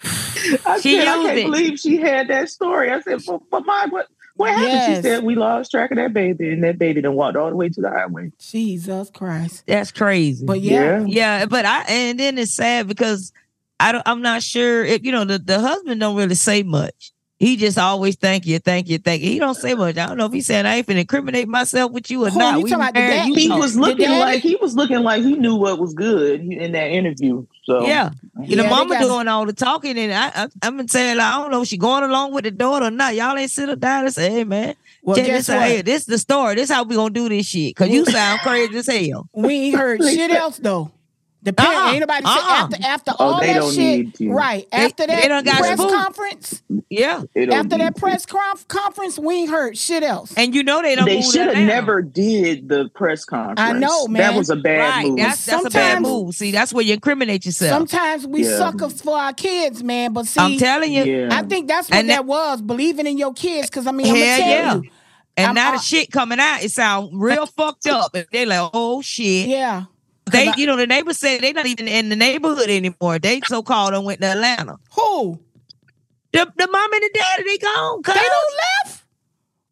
I 0.03 0.79
She 0.79 0.97
said, 0.97 1.07
I 1.07 1.15
used 1.15 1.27
can't 1.27 1.37
it. 1.39 1.45
believe 1.45 1.79
she 1.79 1.97
had 1.97 2.27
that 2.29 2.49
story. 2.49 2.89
I 2.89 3.01
said, 3.01 3.19
but, 3.27 3.41
but 3.51 3.65
my, 3.65 3.85
what, 3.89 4.07
what 4.35 4.49
happened? 4.49 4.71
Yes. 4.71 4.97
She 4.97 5.01
said, 5.03 5.23
we 5.23 5.35
lost 5.35 5.71
track 5.71 5.91
of 5.91 5.97
that 5.97 6.13
baby, 6.13 6.51
and 6.51 6.63
that 6.63 6.79
baby 6.79 7.01
then 7.01 7.13
walked 7.13 7.37
all 7.37 7.49
the 7.49 7.55
way 7.55 7.69
to 7.69 7.81
the 7.81 7.89
highway. 7.89 8.31
Jesus 8.39 9.09
Christ. 9.11 9.63
That's 9.67 9.91
crazy. 9.91 10.45
But 10.45 10.61
yeah, 10.61 11.03
Yeah, 11.05 11.45
but 11.45 11.65
I 11.65 11.83
and 11.83 12.19
then 12.19 12.37
it's 12.37 12.53
sad 12.55 12.87
because 12.87 13.31
I 13.79 13.91
don't 13.91 14.03
I'm 14.07 14.21
not 14.21 14.41
sure 14.41 14.83
if 14.83 15.03
you 15.03 15.11
know 15.11 15.25
the, 15.25 15.37
the 15.37 15.59
husband 15.59 15.99
don't 15.99 16.15
really 16.15 16.35
say 16.35 16.63
much. 16.63 17.11
He 17.41 17.57
just 17.57 17.79
always 17.79 18.15
thank 18.17 18.45
you, 18.45 18.59
thank 18.59 18.87
you, 18.87 18.99
thank 18.99 19.23
you. 19.23 19.31
He 19.31 19.39
don't 19.39 19.55
say 19.55 19.73
much. 19.73 19.97
I 19.97 20.05
don't 20.05 20.17
know 20.17 20.27
if 20.27 20.31
he 20.31 20.41
said 20.41 20.67
I 20.67 20.75
ain't 20.75 20.85
finna 20.85 20.99
incriminate 20.99 21.47
myself 21.47 21.91
with 21.91 22.11
you 22.11 22.23
or 22.27 22.29
Who, 22.29 22.37
not. 22.37 22.59
you 22.59 22.63
We 22.65 22.69
talking 22.69 22.83
about 22.83 22.93
dad? 22.93 23.27
you 23.29 23.33
He 23.33 23.47
know. 23.47 23.57
was 23.57 23.75
looking 23.75 24.11
like 24.11 24.43
he 24.43 24.55
was 24.57 24.75
looking 24.75 24.99
like 24.99 25.23
he 25.23 25.35
knew 25.35 25.55
what 25.55 25.79
was 25.79 25.95
good 25.95 26.41
in 26.41 26.71
that 26.73 26.91
interview. 26.91 27.43
So 27.63 27.87
Yeah, 27.87 28.11
Yeah, 28.43 28.57
the 28.57 28.61
they 28.61 28.69
mama 28.69 28.99
doing 28.99 29.27
all 29.27 29.47
the 29.47 29.53
talking, 29.53 29.97
and 29.97 30.13
I, 30.13 30.43
I 30.43 30.47
I've 30.61 30.77
been 30.77 30.87
saying 30.87 31.17
like, 31.17 31.33
I 31.33 31.41
don't 31.41 31.49
know 31.49 31.63
if 31.63 31.67
she 31.67 31.77
going 31.77 32.03
along 32.03 32.31
with 32.33 32.43
the 32.43 32.51
daughter 32.51 32.85
or 32.85 32.91
not. 32.91 33.15
Y'all 33.15 33.35
ain't 33.35 33.49
sit 33.49 33.69
her 33.69 33.75
down 33.75 34.05
and 34.05 34.13
say, 34.13 34.29
hey 34.29 34.43
man, 34.43 34.75
Well, 35.01 35.17
guess 35.17 35.47
this 35.47 35.55
what? 35.55 35.67
here. 35.67 35.81
This 35.81 36.05
the 36.05 36.19
story. 36.19 36.53
This 36.53 36.69
is 36.69 36.75
how 36.75 36.83
we 36.83 36.95
gonna 36.95 37.09
do 37.11 37.27
this 37.27 37.47
shit. 37.47 37.75
Cause 37.75 37.89
you 37.89 38.05
sound 38.05 38.41
crazy 38.41 38.77
as 38.77 38.85
hell. 38.85 39.27
We 39.33 39.53
ain't 39.55 39.75
heard 39.77 40.03
shit 40.03 40.29
else 40.29 40.57
though. 40.57 40.91
The 41.43 41.53
parent, 41.53 41.75
Uh-uh, 41.75 41.91
ain't 41.91 41.99
nobody 42.01 42.23
uh-uh. 42.25 42.29
after 42.51 42.77
after 42.85 43.11
Oh, 43.19 43.33
all 43.33 43.39
they 43.39 43.47
that 43.47 43.59
don't 43.59 43.73
shit. 43.73 43.97
need 44.05 44.13
to. 44.15 44.29
Right. 44.31 44.67
They- 44.71 44.77
After 44.77 45.07
they 45.07 45.15
that 45.15 45.27
done 45.27 45.43
got 45.43 45.57
press 45.57 45.73
spooked. 45.79 45.93
conference, 45.95 46.61
Yeah, 46.89 47.23
after 47.35 47.77
that 47.79 47.95
press 47.95 48.25
conf- 48.27 48.67
conference, 48.67 49.17
we 49.17 49.33
ain't 49.35 49.49
heard 49.49 49.75
shit 49.75 50.03
else. 50.03 50.33
and 50.37 50.53
you 50.53 50.61
know 50.63 50.83
they 50.83 50.93
don't. 50.95 51.05
they 51.05 51.23
should 51.23 51.47
have 51.47 51.57
never 51.65 52.03
did 52.03 52.69
the 52.69 52.89
press 52.93 53.25
conference. 53.25 53.59
I 53.59 53.73
know, 53.73 54.07
man. 54.07 54.21
That 54.21 54.37
was 54.37 54.51
a 54.51 54.55
bad 54.55 54.79
Right, 54.97 55.07
move. 55.07 55.17
that's 55.17 55.43
that's 55.47 55.65
a 55.65 55.69
bad 55.71 56.01
move. 56.03 56.35
See, 56.35 56.51
that's 56.51 56.71
where 56.73 56.83
you 56.85 56.93
incriminate 56.93 57.43
yourself. 57.45 57.71
Sometimes 57.89 58.27
we 58.27 58.43
Yeah. 58.45 58.57
suckers 58.57 59.01
for 59.01 59.17
our 59.17 59.33
kids, 59.33 59.81
man. 59.83 60.13
But 60.13 60.27
see, 60.27 60.39
I'm 60.39 60.57
telling 60.59 60.93
you. 60.93 61.03
yeah. 61.05 61.29
I 61.31 61.41
think 61.41 61.67
that's 61.67 61.89
what 61.89 61.97
And 61.97 62.09
that, 62.11 62.17
that- 62.17 62.25
was, 62.25 62.61
believing 62.61 63.07
in 63.07 63.17
your 63.17 63.33
kids. 63.33 63.67
Because 63.67 63.87
I 63.87 63.91
mean, 63.93 64.05
I'm 64.05 64.13
gonna 64.13 64.25
tell 64.37 64.47
yeah. 64.47 64.73
you, 64.75 64.83
And 65.37 65.45
I'm- 65.47 65.55
now 65.55 65.69
I- 65.71 65.77
the 65.77 65.81
shit 65.81 66.11
coming 66.11 66.39
out, 66.39 66.61
it 66.63 66.69
sound 66.69 67.19
real 67.19 67.45
fucked 67.57 67.87
up. 67.87 68.13
And 68.13 68.27
they 68.31 68.45
like, 68.45 68.69
oh 68.73 69.01
shit. 69.01 69.47
yeah. 69.47 69.85
They, 70.25 70.45
'Cause 70.45 70.53
I- 70.55 70.59
you 70.59 70.67
know, 70.67 70.75
the 70.77 70.87
neighbors 70.87 71.17
said 71.17 71.41
they're 71.41 71.53
not 71.53 71.65
even 71.65 71.87
in 71.87 72.09
the 72.09 72.15
neighborhood 72.15 72.69
anymore. 72.69 73.19
They 73.19 73.41
so 73.47 73.63
called 73.63 73.93
and 73.93 74.05
went 74.05 74.21
to 74.21 74.27
Atlanta. 74.27 74.77
Who 74.95 75.39
The, 76.33 76.51
the 76.55 76.67
mom 76.67 76.93
and 76.93 77.01
the 77.03 77.09
daddy, 77.13 77.43
they 77.43 77.57
gone. 77.57 78.01
they 78.05 78.13
don't 78.13 78.53
left? 78.85 79.03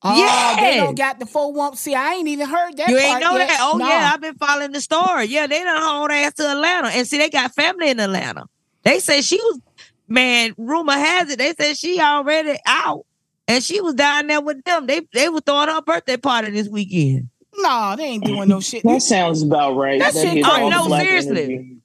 Oh, 0.01 0.17
yeah, 0.17 0.55
they 0.61 0.77
don't 0.77 0.97
got 0.97 1.19
the 1.19 1.25
full 1.25 1.53
one. 1.53 1.75
See, 1.75 1.93
I 1.93 2.13
ain't 2.13 2.27
even 2.29 2.47
heard 2.47 2.77
that. 2.77 2.89
You 2.89 2.97
ain't 2.97 3.19
know 3.21 3.37
yet. 3.37 3.47
that? 3.49 3.59
Oh 3.61 3.77
No. 3.77 3.87
yeah, 3.87 4.11
I've 4.13 4.21
been 4.21 4.35
following 4.35 4.71
the 4.71 4.79
story. 4.81 5.25
Yeah, 5.25 5.45
they 5.47 5.61
done 5.63 5.81
hauled 5.81 6.09
ass 6.11 6.33
to 6.35 6.49
Atlanta, 6.49 6.87
and 6.89 7.05
see, 7.05 7.17
they 7.17 7.29
got 7.29 7.53
family 7.53 7.89
in 7.89 7.99
Atlanta. 7.99 8.45
They 8.83 8.99
say 8.99 9.21
she 9.21 9.35
was, 9.37 9.59
man. 10.07 10.53
Rumor 10.57 10.93
has 10.93 11.29
it 11.29 11.37
they 11.37 11.53
said 11.53 11.77
she 11.77 11.99
already 11.99 12.57
out, 12.65 13.05
and 13.47 13.61
she 13.61 13.81
was 13.81 13.93
down 13.93 14.27
there 14.27 14.39
with 14.41 14.63
them. 14.63 14.87
They 14.87 15.01
they 15.13 15.27
were 15.27 15.41
throwing 15.41 15.67
her 15.69 15.81
birthday 15.81 16.15
party 16.17 16.51
this 16.51 16.69
weekend. 16.69 17.27
No, 17.61 17.95
they 17.97 18.03
ain't 18.05 18.23
doing 18.25 18.47
no 18.49 18.59
shit. 18.59 18.83
that 18.83 19.01
sounds 19.01 19.41
about 19.43 19.75
right. 19.75 19.99
That 19.99 20.13
shit 20.13 20.23
hit 20.29 20.43
crazy. 20.43 20.61
all 20.61 20.69
the 20.69 20.75
Oh, 20.77 20.87
no, 20.87 20.97
seriously. 20.99 21.43
energy. 21.43 21.77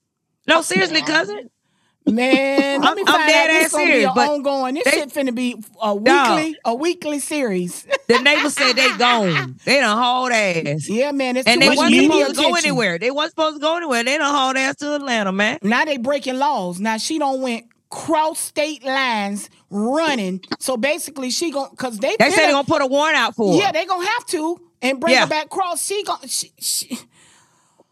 No, 0.47 0.63
seriously, 0.63 1.03
cousin. 1.03 1.51
Man, 2.07 2.83
let 2.83 2.89
I'm- 2.89 2.97
me 2.97 3.03
I'm 3.07 3.27
dead 3.27 3.51
out 3.51 3.63
ass 3.65 3.73
gonna 3.73 3.85
serious, 3.87 4.11
be 4.11 4.15
but 4.15 4.25
an 4.25 4.29
ongoing. 4.35 4.75
This 4.75 4.85
they- 4.85 4.91
shit 4.91 5.09
finna 5.09 5.35
be 5.35 5.57
a 5.83 5.99
Dog. 5.99 6.37
weekly, 6.37 6.57
a 6.67 6.75
weekly 6.75 7.19
series. 7.19 7.87
The 8.07 8.19
neighbors 8.19 8.53
said 8.53 8.75
they 8.75 8.95
gone. 8.99 9.59
They 9.65 9.81
done 9.81 9.97
hauled 9.97 10.31
ass. 10.31 10.87
yeah, 10.91 11.11
man, 11.13 11.39
it's 11.39 11.49
And 11.49 11.63
they 11.63 11.71
wasn't 11.71 11.95
supposed 11.95 12.35
to 12.35 12.43
go 12.43 12.55
anywhere. 12.55 12.99
They 12.99 13.11
wasn't 13.11 13.31
supposed 13.31 13.57
to 13.57 13.61
go 13.61 13.79
anywhere. 13.79 14.05
They 14.05 14.19
done 14.19 14.31
hauled 14.31 14.59
ass 14.59 14.77
to 14.77 14.95
Atlanta, 14.97 15.33
man. 15.33 15.59
Now 15.63 15.87
they 15.87 15.97
breaking 15.97 16.39
laws. 16.39 16.79
Now 16.81 16.99
she 16.99 17.19
don't 17.19 17.41
went 17.41 17.65
cross 17.89 18.39
state 18.39 18.85
lines 18.85 19.49
running. 19.71 20.43
So 20.59 20.77
basically, 20.77 21.31
she 21.31 21.51
gon' 21.51 21.71
because 21.71 21.99
they 21.99 22.15
They 22.19 22.29
said 22.29 22.41
they're 22.41 22.53
gonna 22.53 22.65
put 22.67 22.83
a 22.83 22.87
warrant 22.87 23.17
out 23.17 23.35
for 23.37 23.55
her. 23.55 23.59
yeah 23.59 23.73
they 23.73 23.87
gonna 23.87 24.07
have 24.07 24.27
to 24.27 24.61
and 24.85 25.01
bring 25.01 25.15
Yeah. 25.15 25.23
her 25.23 25.27
back 25.27 25.49
cross. 25.51 25.85
She 25.85 26.05
gon' 26.05 26.19
she, 26.29 26.53
she, 26.59 26.99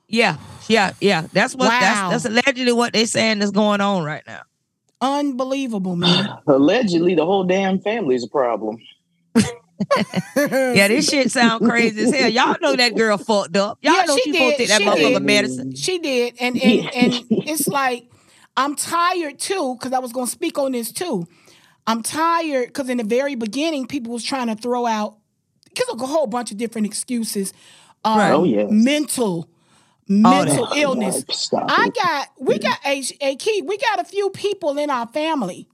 Yeah, 0.08 0.36
yeah, 0.68 0.92
yeah. 1.00 1.26
That's 1.32 1.54
what 1.54 1.68
Wow. 1.70 2.10
that's 2.10 2.24
that's 2.24 2.24
allegedly 2.26 2.72
what 2.72 2.92
they 2.92 3.06
saying 3.06 3.42
is 3.42 3.50
going 3.50 3.80
on 3.80 4.04
right 4.04 4.22
now. 4.26 4.42
unbelievable, 5.00 5.96
man. 5.96 6.38
Allegedly, 6.46 7.14
the 7.16 7.24
whole 7.26 7.44
damn 7.44 7.80
family 7.80 8.14
is 8.14 8.24
a 8.24 8.28
problem. 8.28 8.78
Yeah, 10.36 10.88
this 10.88 11.08
shit 11.08 11.30
sound 11.30 11.64
crazy 11.64 12.02
as 12.02 12.14
hell. 12.14 12.28
Y'all 12.28 12.56
know 12.60 12.76
that 12.76 12.94
girl 12.94 13.18
fucked 13.18 13.56
up. 13.56 13.78
Y'all 13.82 13.94
Yeah, 13.94 14.04
know 14.04 14.16
she 14.16 14.22
she, 14.22 14.32
supposed 14.32 14.56
did. 14.56 14.58
take 14.58 14.68
that 14.68 14.80
She 14.80 14.86
motherfucker 14.86 15.12
did. 15.14 15.22
medicine. 15.22 15.74
She 15.76 15.98
did, 15.98 16.34
and 16.40 16.56
and 16.58 16.94
and 16.94 17.24
it's 17.46 17.68
like 17.68 18.08
I'm 18.56 18.74
tired 18.76 19.38
too 19.38 19.76
because 19.78 19.92
I 19.92 19.98
was 19.98 20.12
gonna 20.12 20.26
speak 20.26 20.56
on 20.58 20.72
this 20.72 20.92
too. 20.92 21.26
I'm 21.86 22.02
tired 22.02 22.68
because 22.68 22.88
in 22.88 22.98
the 22.98 23.04
very 23.04 23.34
beginning, 23.34 23.86
people 23.86 24.12
was 24.12 24.24
trying 24.24 24.46
to 24.46 24.54
throw 24.54 24.86
out 24.86 25.16
because 25.74 25.88
of 25.94 26.00
a 26.00 26.06
whole 26.06 26.26
bunch 26.26 26.50
of 26.50 26.56
different 26.56 26.86
excuses. 26.86 27.52
Um, 28.04 28.18
Right. 28.18 28.32
Oh, 28.32 28.44
yes. 28.44 28.68
mental 28.70 29.48
mental 30.08 30.66
that. 30.66 30.76
illness. 30.76 31.24
Stop 31.30 31.64
I 31.68 31.88
got 31.90 32.28
we 32.38 32.58
got 32.58 32.78
a, 32.84 33.02
a 33.20 33.36
key. 33.36 33.62
We 33.62 33.78
got 33.78 34.00
a 34.00 34.04
few 34.04 34.30
people 34.30 34.76
in 34.78 34.90
our 34.90 35.06
family 35.06 35.68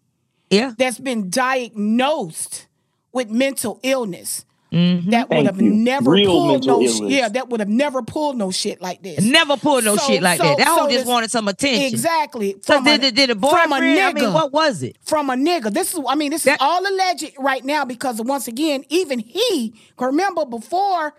Yeah. 0.51 0.75
that's 0.79 0.99
been 0.99 1.31
diagnosed 1.31 2.67
with 3.13 3.31
mental 3.31 3.81
illness 3.83 4.45
Mhm. 4.73 5.11
that 5.11 5.31
would 5.31 5.47
have 5.47 5.61
never 5.61 6.11
Real 6.11 6.31
pulled 6.31 6.67
no 6.67 6.83
illness. 6.83 7.01
yeah 7.01 7.29
that 7.31 7.49
would 7.49 7.61
have 7.61 7.69
never 7.71 8.03
pulled 8.03 8.37
no 8.37 8.51
shit 8.51 8.83
like 8.83 9.03
this. 9.03 9.25
Never 9.25 9.57
pulled 9.57 9.85
no 9.85 9.97
So- 9.97 10.07
shit 10.07 10.23
like 10.23 10.39
so- 10.39 10.45
that. 10.45 10.59
That 10.59 10.67
so 10.67 10.81
hoe 10.83 10.89
just 10.91 11.07
wanted 11.07 11.31
some 11.31 11.49
attention. 11.49 11.85
Exactly. 11.87 12.57
From 12.63 12.85
did, 12.85 13.01
a- 13.01 13.11
did, 13.11 13.15
did 13.15 13.31
a 13.31 13.35
from 13.35 13.45
a 13.45 13.77
boyfriend? 13.77 13.99
I 14.01 14.13
mean, 14.13 14.25
nigga. 14.25 14.35
what 14.35 14.53
was 14.53 14.83
it? 14.83 14.97
from 15.05 15.31
a 15.31 15.35
nigga. 15.35 15.73
This 15.73 15.95
is, 15.95 16.01
I 16.07 16.15
mean, 16.17 16.31
this 16.31 16.47
is 16.47 16.57
all 16.61 16.81
alleged 16.87 17.33
right 17.39 17.65
now 17.65 17.85
because 17.87 18.21
once 18.21 18.47
again, 18.47 18.85
even 18.91 19.21
he, 19.21 19.73
remember 19.99 20.45
before 20.45 21.15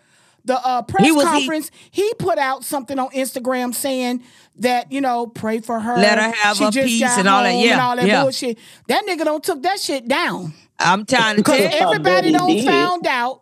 the 0.45 0.55
uh, 0.65 0.81
press 0.83 1.03
He 1.05 1.11
was- 1.11 1.25
conference, 1.25 1.71
he, 1.91 2.13
put 2.19 2.37
out 2.37 2.63
something 2.63 2.97
on 2.99 3.09
Instagram 3.09 3.73
saying 3.73 4.21
that 4.57 4.91
you 4.91 5.01
know 5.01 5.25
pray 5.27 5.59
for 5.59 5.79
her, 5.79 5.95
Let 5.97 6.17
her 6.19 6.31
have 6.31 6.57
she 6.57 6.63
her 6.65 6.71
just 6.71 6.87
peace 6.87 7.17
and 7.17 7.27
all 7.27 7.43
that. 7.43 7.55
Yeah, 7.55 7.71
and 7.73 7.81
all 7.81 7.95
that 7.95 8.05
yeah. 8.07 8.21
bullshit. 8.23 8.57
That 8.87 9.05
nigga 9.07 9.25
don't 9.25 9.43
took 9.43 9.63
that 9.63 9.79
shit 9.79 10.07
down 10.07 10.53
I'm 10.79 11.05
trying 11.05 11.35
to 11.37 11.43
tell 11.43 11.55
because 11.55 11.73
you. 11.73 11.79
I 11.79 11.81
everybody 11.91 12.31
don't 12.31 12.55
did. 12.55 12.65
found 12.65 13.05
out 13.07 13.41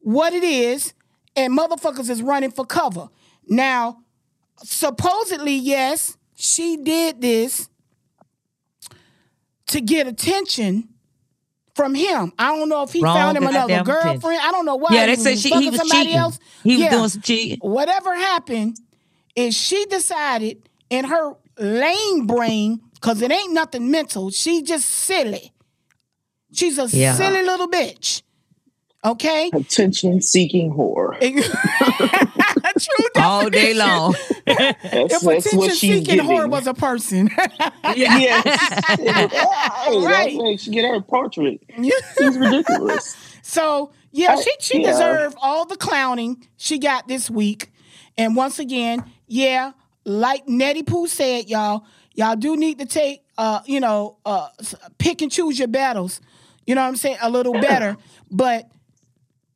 what 0.00 0.32
it 0.32 0.44
is, 0.44 0.94
and 1.36 1.56
motherfuckers 1.56 2.08
is 2.08 2.22
running 2.22 2.50
for 2.50 2.64
cover 2.64 3.08
now. 3.48 3.98
Supposedly, 4.62 5.54
yes, 5.56 6.16
she 6.34 6.76
did 6.76 7.20
this 7.20 7.68
to 9.68 9.80
get 9.80 10.06
attention 10.06 10.88
from 11.74 11.94
him. 11.94 12.32
I 12.38 12.54
don't 12.56 12.68
know 12.68 12.82
if 12.82 12.92
he 12.92 13.02
Wrong 13.02 13.16
found 13.16 13.36
him 13.38 13.44
another 13.44 13.74
goddamn 13.74 13.86
attention. 13.86 14.12
girlfriend. 14.20 14.40
I 14.42 14.50
don't 14.50 14.66
know 14.66 14.76
why. 14.76 14.94
Yeah, 14.94 15.06
they 15.06 15.16
said 15.16 15.38
she, 15.38 15.48
he 15.50 15.70
was 15.70 15.78
somebody 15.80 16.00
cheating. 16.04 16.16
else. 16.18 16.38
He 16.62 16.72
was 16.72 16.80
Yeah. 16.80 16.90
doing 16.90 17.08
some 17.08 17.22
cheating. 17.22 17.58
Whatever 17.62 18.14
happened 18.14 18.78
is 19.34 19.56
she 19.56 19.84
decided 19.86 20.68
in 20.90 21.06
her 21.06 21.34
lame 21.58 22.26
brain, 22.26 22.80
because 22.94 23.22
it 23.22 23.30
ain't 23.32 23.52
nothing 23.52 23.90
mental. 23.90 24.30
She 24.30 24.62
just 24.62 24.86
silly. 24.88 25.52
She's 26.52 26.78
a 26.78 26.86
Yeah. 26.88 27.14
silly 27.14 27.42
little 27.42 27.68
bitch. 27.68 28.22
Okay. 29.04 29.50
Attention 29.54 30.20
seeking 30.20 30.72
whore. 30.72 31.18
True 32.80 33.06
All 33.22 33.48
day 33.50 33.72
long. 33.74 34.14
That's, 34.46 34.84
If 34.84 35.00
that's 35.10 35.22
attention 35.24 35.58
what 35.58 35.70
she's 35.72 35.80
seeking 35.80 36.16
giving. 36.16 36.26
whore 36.30 36.50
was 36.50 36.66
a 36.66 36.74
person. 36.74 37.30
yes. 37.96 38.44
hey, 38.98 40.04
Right. 40.04 40.38
that's 40.42 40.62
she 40.62 40.70
get 40.70 40.84
her 40.84 41.00
portrait. 41.00 41.60
She's 42.18 42.36
ridiculous. 42.38 43.16
so 43.42 43.92
yeah, 44.12 44.32
I- 44.32 44.40
she 44.42 44.50
she 44.60 44.82
yeah. 44.82 44.92
deserved 44.92 45.36
all 45.40 45.64
the 45.66 45.76
clowning 45.76 46.46
she 46.56 46.78
got 46.78 47.08
this 47.08 47.30
week. 47.30 47.70
And 48.18 48.36
once 48.36 48.58
again, 48.58 49.04
yeah, 49.28 49.72
like 50.04 50.46
Nettie 50.48 50.82
Pooh 50.82 51.06
said, 51.06 51.48
y'all, 51.48 51.84
y'all 52.14 52.36
do 52.36 52.56
need 52.56 52.78
to 52.80 52.86
take 52.86 53.22
uh, 53.38 53.60
you 53.64 53.80
know, 53.80 54.18
uh 54.26 54.48
pick 54.98 55.22
and 55.22 55.32
choose 55.32 55.58
your 55.58 55.68
battles. 55.68 56.20
You 56.70 56.76
know 56.76 56.82
what 56.82 56.86
I'm 56.86 56.94
saying? 56.94 57.16
A 57.20 57.28
little 57.28 57.54
better. 57.54 57.96
But 58.30 58.70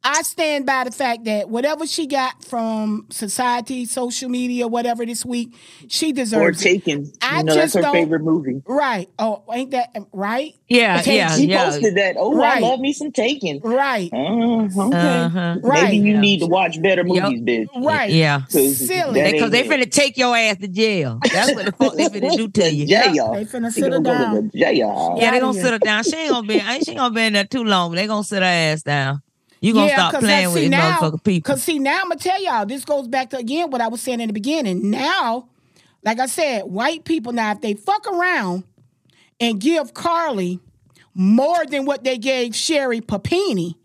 I 0.07 0.21
stand 0.23 0.67
by 0.67 0.85
the 0.85 0.90
fact 0.90 1.25
that 1.25 1.49
whatever 1.49 1.87
she 1.87 2.07
got 2.07 2.45
from 2.45 3.07
society, 3.11 3.87
social 3.87 4.29
media, 4.29 4.69
whatever 4.69 5.07
this 5.07 5.25
week, 5.25 5.55
she 5.88 6.11
Or 6.11 6.12
deserves 6.12 6.61
it. 6.61 6.64
Taken. 6.64 7.11
I 7.23 7.38
you 7.38 7.45
know, 7.45 7.55
that's 7.55 7.73
just 7.73 7.77
her 7.77 7.81
don't- 7.83 7.95
favorite 7.95 8.21
movie. 8.23 8.61
Right. 8.67 9.09
Oh, 9.19 9.43
ain't 9.51 9.71
that 9.71 9.97
right? 10.12 10.53
Yeah, 10.69 10.99
Okay, 11.01 11.17
yeah, 11.17 11.35
She 11.37 11.47
yeah. 11.47 11.64
posted 11.64 11.95
that. 11.97 12.17
Oh, 12.19 12.35
Right. 12.35 12.59
I 12.62 12.67
love 12.67 12.81
me 12.81 12.93
some 12.93 13.12
Taken. 13.12 13.61
Right. 13.64 14.11
Uh, 14.12 14.17
okay. 14.17 14.97
Uh-huh. 14.99 15.57
Right. 15.62 15.83
Maybe 15.85 15.97
you 15.99 16.14
Yeah. 16.14 16.21
need 16.21 16.40
to 16.40 16.47
watch 16.47 16.81
better 16.83 17.03
Yep. 17.07 17.25
movies, 17.25 17.40
bitch. 17.43 17.85
Right. 17.85 18.11
Yeah. 18.11 18.40
'Cause 18.53 18.77
Silly. 18.87 19.23
Because 19.23 19.51
they 19.53 19.62
ain't 19.62 19.73
it. 19.73 19.88
finna 19.88 19.90
take 19.90 20.19
your 20.19 20.37
ass 20.37 20.57
to 20.59 20.69
jail. 20.69 21.19
That's 21.33 21.55
what 21.55 21.64
the 21.67 21.73
fuck 21.73 21.95
they 21.97 22.09
finna 22.09 22.37
do 22.37 22.49
to 22.49 22.71
you. 22.75 22.85
Yeah, 22.87 23.12
y'all. 23.12 23.35
They 23.35 23.45
finna 23.47 23.71
sit 23.73 23.85
her 23.85 24.01
gonna 24.01 24.03
go 24.03 24.12
to 24.12 24.19
down. 24.19 24.51
jail. 24.55 25.17
Yeah, 25.19 25.31
they 25.31 25.40
gonna 25.40 25.55
sit 25.59 25.71
her 25.73 25.79
down. 25.79 26.05
She 26.05 26.17
ain't 26.17 26.31
gonna 26.31 26.47
be. 26.47 26.55
Ain't 26.57 26.85
she 26.85 26.95
gonna 26.95 27.14
be 27.14 27.23
in 27.23 27.33
there 27.35 27.45
too 27.45 27.64
long? 27.64 27.93
They 27.93 28.07
gonna 28.07 28.25
sit 28.25 28.43
her 28.43 28.49
ass 28.49 28.83
down. 28.83 29.23
You 29.64 29.72
gonna 29.72 29.87
Yeah, 29.87 30.09
stop 30.11 30.20
playing 30.20 30.53
with 30.53 30.62
these 30.62 30.70
now- 30.70 30.98
motherfucking 30.98 31.24
people. 31.24 31.55
Cause 31.55 31.62
see 31.62 31.79
now 31.79 31.96
I'm 32.03 32.09
gonna 32.09 32.16
tell 32.16 32.42
y'all 32.42 32.66
this 32.66 32.85
goes 32.85 33.09
back 33.09 33.31
to 33.31 33.38
again 33.38 33.70
what 33.70 33.81
I 33.81 33.88
was 33.88 34.00
saying 34.03 34.20
in 34.20 34.27
the 34.27 34.33
beginning. 34.35 34.90
Now, 34.90 35.46
like 36.05 36.20
I 36.20 36.27
said, 36.27 36.64
white 36.64 37.05
people 37.05 37.33
now 37.33 37.53
if 37.53 37.61
they 37.62 37.74
fuck 37.74 38.07
around 38.07 38.64
and 39.40 39.59
give 39.61 39.94
Carlee 39.94 40.61
more 41.14 41.64
than 41.64 41.87
what 41.87 42.05
they 42.05 42.18
gave 42.18 42.55
Sherri 42.55 43.00
Papini, 43.00 43.77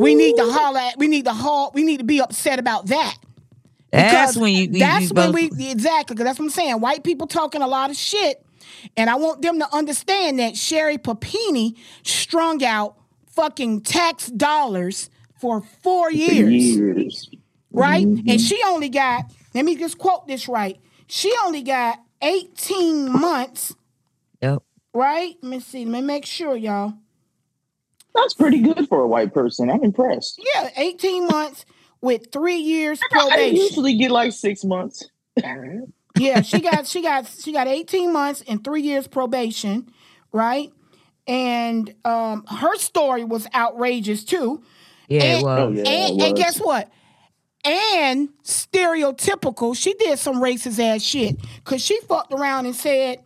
we 0.00 0.14
need 0.14 0.36
to 0.36 0.50
holler 0.50 0.78
at, 0.80 0.96
we 0.98 1.06
need 1.08 1.26
to 1.26 1.32
haul, 1.34 1.70
we 1.74 1.82
need 1.82 1.98
to 1.98 2.04
be 2.04 2.20
upset 2.20 2.58
about 2.58 2.86
that. 2.86 3.16
That's 3.90 4.36
when 4.36 4.54
you. 4.54 4.62
you- 4.64 4.78
that's 4.80 5.10
you 5.10 5.14
when 5.14 5.32
both- 5.32 5.50
we 5.58 5.68
exactly 5.70 6.14
because 6.14 6.24
that's 6.24 6.38
what 6.38 6.46
I'm 6.46 6.50
saying. 6.50 6.80
White 6.80 7.04
people 7.04 7.26
talking 7.26 7.60
a 7.60 7.66
lot 7.68 7.90
of 7.90 7.96
shit, 7.96 8.44
and 8.96 9.10
I 9.10 9.16
want 9.16 9.42
them 9.42 9.58
to 9.58 9.74
understand 9.74 10.38
that 10.38 10.56
Sherri 10.56 10.96
Papini 10.98 11.76
strung 12.04 12.64
out 12.64 12.96
fucking 13.34 13.82
tax 13.82 14.28
dollars 14.28 15.10
for 15.40 15.60
four 15.82 16.10
years, 16.10 16.52
Years. 16.52 17.30
right? 17.72 18.06
Mm-hmm. 18.06 18.28
And 18.30 18.40
she 18.40 18.60
only 18.66 18.88
got. 18.88 19.24
Let 19.54 19.64
me 19.64 19.76
just 19.76 19.98
quote 19.98 20.26
this 20.26 20.48
right. 20.48 20.78
She 21.06 21.32
only 21.44 21.62
got 21.62 21.98
18 22.22 23.10
months, 23.12 23.74
Yep. 24.40 24.62
right? 24.94 25.34
Let 25.42 25.48
me 25.50 25.60
see. 25.60 25.84
Let 25.84 26.00
me 26.00 26.06
make 26.06 26.26
sure, 26.26 26.56
y'all. 26.56 26.94
That's 28.14 28.34
pretty 28.34 28.60
good 28.60 28.88
for 28.88 29.00
a 29.02 29.06
white 29.08 29.34
person. 29.34 29.70
I'm 29.70 29.82
impressed. 29.84 30.40
Yeah, 30.54 30.70
18 30.76 31.26
months 31.30 31.66
with 32.00 32.30
three 32.32 32.56
years 32.58 33.00
probation. 33.10 33.32
I 33.32 33.36
probation. 33.36 33.56
usually 33.56 33.96
get 33.96 34.10
like 34.10 34.32
six 34.32 34.64
months. 34.64 35.08
Yeah, 36.16 36.42
she 36.42 36.60
got 36.60 36.86
she 36.86 37.02
got 37.02 37.26
she 37.26 37.52
got 37.52 37.66
18 37.66 38.12
months 38.12 38.42
and 38.46 38.62
three 38.62 38.82
years 38.82 39.08
probation, 39.08 39.88
right? 40.32 40.72
And 41.26 41.94
um 42.04 42.44
her 42.46 42.76
story 42.76 43.24
was 43.24 43.46
outrageous 43.54 44.24
too. 44.24 44.62
Yeah, 45.08 45.22
it 45.22 45.24
And- 45.36 45.42
was. 45.44 45.58
Oh, 45.60 45.68
yeah. 45.70 45.82
and, 45.90 46.20
it 46.20 46.26
and 46.28 46.36
guess 46.36 46.58
what? 46.58 46.90
And 47.64 48.28
stereotypical, 48.44 49.76
she 49.76 49.94
did 49.94 50.18
some 50.18 50.36
racist 50.36 50.78
ass 50.78 51.02
shit. 51.02 51.36
Cause 51.64 51.80
she 51.82 51.98
fucked 52.02 52.32
around 52.32 52.66
and 52.66 52.76
said, 52.76 53.22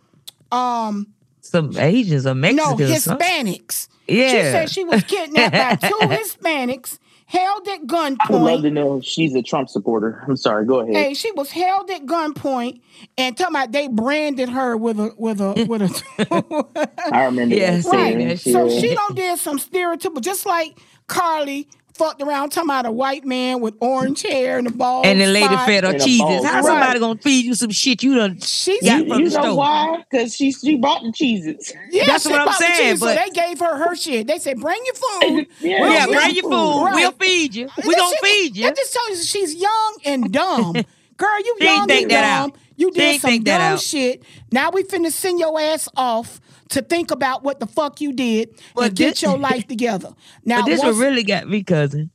um, 0.52 1.08
Some 1.40 1.76
Asians 1.76 2.24
or 2.26 2.34
no, 2.34 2.76
Mexicans. 2.76 3.04
huh? 3.06 3.16
Hispanics. 3.18 3.88
She 4.08 4.16
said 4.28 4.70
she 4.70 4.84
was 4.84 5.02
kidnapped 5.04 5.80
by 5.82 5.88
two 5.88 5.94
Hispanics, 6.06 6.98
held 7.28 7.68
at 7.68 7.82
gunpoint. 7.86 8.16
I 8.20 8.32
would 8.32 8.40
love 8.42 8.62
to 8.62 8.70
know 8.70 8.96
if 8.96 9.04
she's 9.04 9.34
a 9.34 9.42
Trump 9.42 9.68
supporter. 9.68 10.24
I'm 10.26 10.36
sorry. 10.36 10.64
Go 10.64 10.80
ahead. 10.80 10.94
Hey, 10.94 11.14
she 11.14 11.30
was 11.32 11.50
held 11.50 11.90
at 11.90 12.06
gunpoint 12.06 12.80
and 13.18 13.36
talking 13.36 13.54
about 13.54 13.70
they 13.70 13.86
branded 13.86 14.48
her 14.48 14.76
with 14.76 14.98
a 14.98 15.12
with 15.18 15.40
a 15.40 15.66
with 15.68 15.82
a 15.82 16.88
I 17.12 17.24
remember 17.26 17.54
Yeah, 17.54 17.76
that. 17.76 17.84
see, 17.84 18.36
scene. 18.38 18.54
So 18.54 18.66
Yeah. 18.68 18.80
she 18.80 18.94
don't 18.94 19.14
did 19.14 19.38
some 19.38 19.58
stereotypical, 19.58 20.22
just 20.22 20.46
like 20.46 20.78
Carlee 21.06 21.66
fucked 21.98 22.22
around 22.22 22.50
talking 22.50 22.70
about 22.70 22.86
a 22.86 22.90
white 22.92 23.24
man 23.24 23.60
with 23.60 23.74
orange 23.80 24.22
hair 24.22 24.56
and 24.58 24.66
a 24.66 24.70
bald 24.70 25.04
and 25.04 25.20
the 25.20 25.26
lady 25.26 25.46
spot. 25.46 25.66
fed 25.66 25.84
her 25.84 25.90
And 25.90 26.00
a 26.00 26.04
cheeses. 26.04 26.20
bald 26.20 26.46
How 26.46 26.52
spot. 26.52 26.64
somebody 26.64 26.98
gonna 27.00 27.18
feed 27.20 27.44
you 27.44 27.54
some 27.54 27.70
shit 27.70 28.02
you 28.02 28.14
done? 28.14 28.38
She 28.40 28.78
Yeah, 28.82 28.98
said, 28.98 29.08
from 29.08 29.20
you 29.20 29.28
the 29.30 29.36
know 29.36 29.42
store. 29.42 29.56
why? 29.56 30.04
Because 30.10 30.34
she 30.36 30.52
she 30.52 30.76
brought 30.76 31.02
the 31.02 31.12
cheeses. 31.12 31.72
yeah, 31.90 32.04
That's 32.06 32.24
what 32.24 32.36
I'm 32.40 32.46
bought 32.46 32.58
the 32.58 32.64
saying, 32.64 32.90
cheese, 32.92 33.00
but- 33.00 33.16
so 33.18 33.24
they 33.24 33.30
gave 33.30 33.58
her 33.60 33.76
her 33.76 33.94
shit. 33.96 34.26
They 34.26 34.38
said, 34.38 34.60
"Bring 34.60 34.80
your 34.86 34.94
food." 34.94 35.46
Yeah, 35.60 35.80
We'll 35.80 35.92
Yeah, 35.92 36.06
bring 36.06 36.34
your 36.36 36.44
food. 36.44 36.84
Right. 36.84 36.94
We'll 36.94 37.12
feed 37.12 37.54
you. 37.54 37.68
We 37.84 37.94
That 37.94 37.98
gonna 37.98 38.10
shit- 38.16 38.24
feed 38.24 38.56
you. 38.56 38.64
That 38.64 38.76
just 38.76 38.92
tells 38.94 39.18
you 39.18 39.24
she's 39.24 39.54
young 39.54 39.96
and 40.04 40.32
dumb. 40.32 40.74
Girl, 41.16 41.38
you 41.44 41.56
She 41.58 41.64
young 41.64 41.88
think 41.88 42.02
and 42.02 42.10
that 42.12 42.40
dumb. 42.40 42.50
out. 42.50 42.56
You 42.76 42.92
did 42.92 43.02
ain't 43.02 43.22
some 43.22 43.42
dumb 43.42 43.78
shit. 43.78 44.22
Now 44.52 44.70
we 44.70 44.84
finna 44.84 45.10
send 45.10 45.40
your 45.40 45.58
ass 45.60 45.88
off 45.96 46.40
to 46.70 46.82
think 46.82 47.10
about 47.10 47.42
what 47.44 47.60
the 47.60 47.66
fuck 47.66 48.00
you 48.00 48.12
did 48.12 48.50
But 48.74 48.84
and 48.88 48.96
get 48.96 49.22
your 49.22 49.38
life 49.38 49.66
together. 49.68 50.10
Now 50.44 50.60
But 50.62 50.66
this 50.66 50.80
once- 50.80 50.96
one 50.96 51.02
really 51.04 51.24
got 51.24 51.48
me, 51.48 51.62
cousin. 51.62 52.10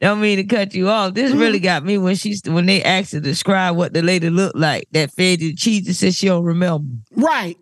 Don't 0.00 0.20
mean 0.20 0.36
to 0.36 0.44
cut 0.44 0.74
you 0.74 0.88
off. 0.88 1.14
This 1.14 1.32
Mm-hmm. 1.32 1.40
really 1.40 1.58
got 1.58 1.84
me 1.84 1.98
when 1.98 2.14
she 2.14 2.36
when 2.46 2.66
they 2.66 2.82
asked 2.84 3.10
to 3.10 3.20
describe 3.20 3.74
what 3.76 3.92
the 3.94 4.00
lady 4.02 4.30
looked 4.30 4.56
like 4.56 4.86
that 4.92 5.10
fed 5.10 5.40
you 5.40 5.48
the 5.50 5.54
cheese 5.56 5.86
and 5.88 5.96
said 5.96 6.14
she 6.14 6.26
don't 6.26 6.44
remember. 6.44 6.94
right. 7.16 7.56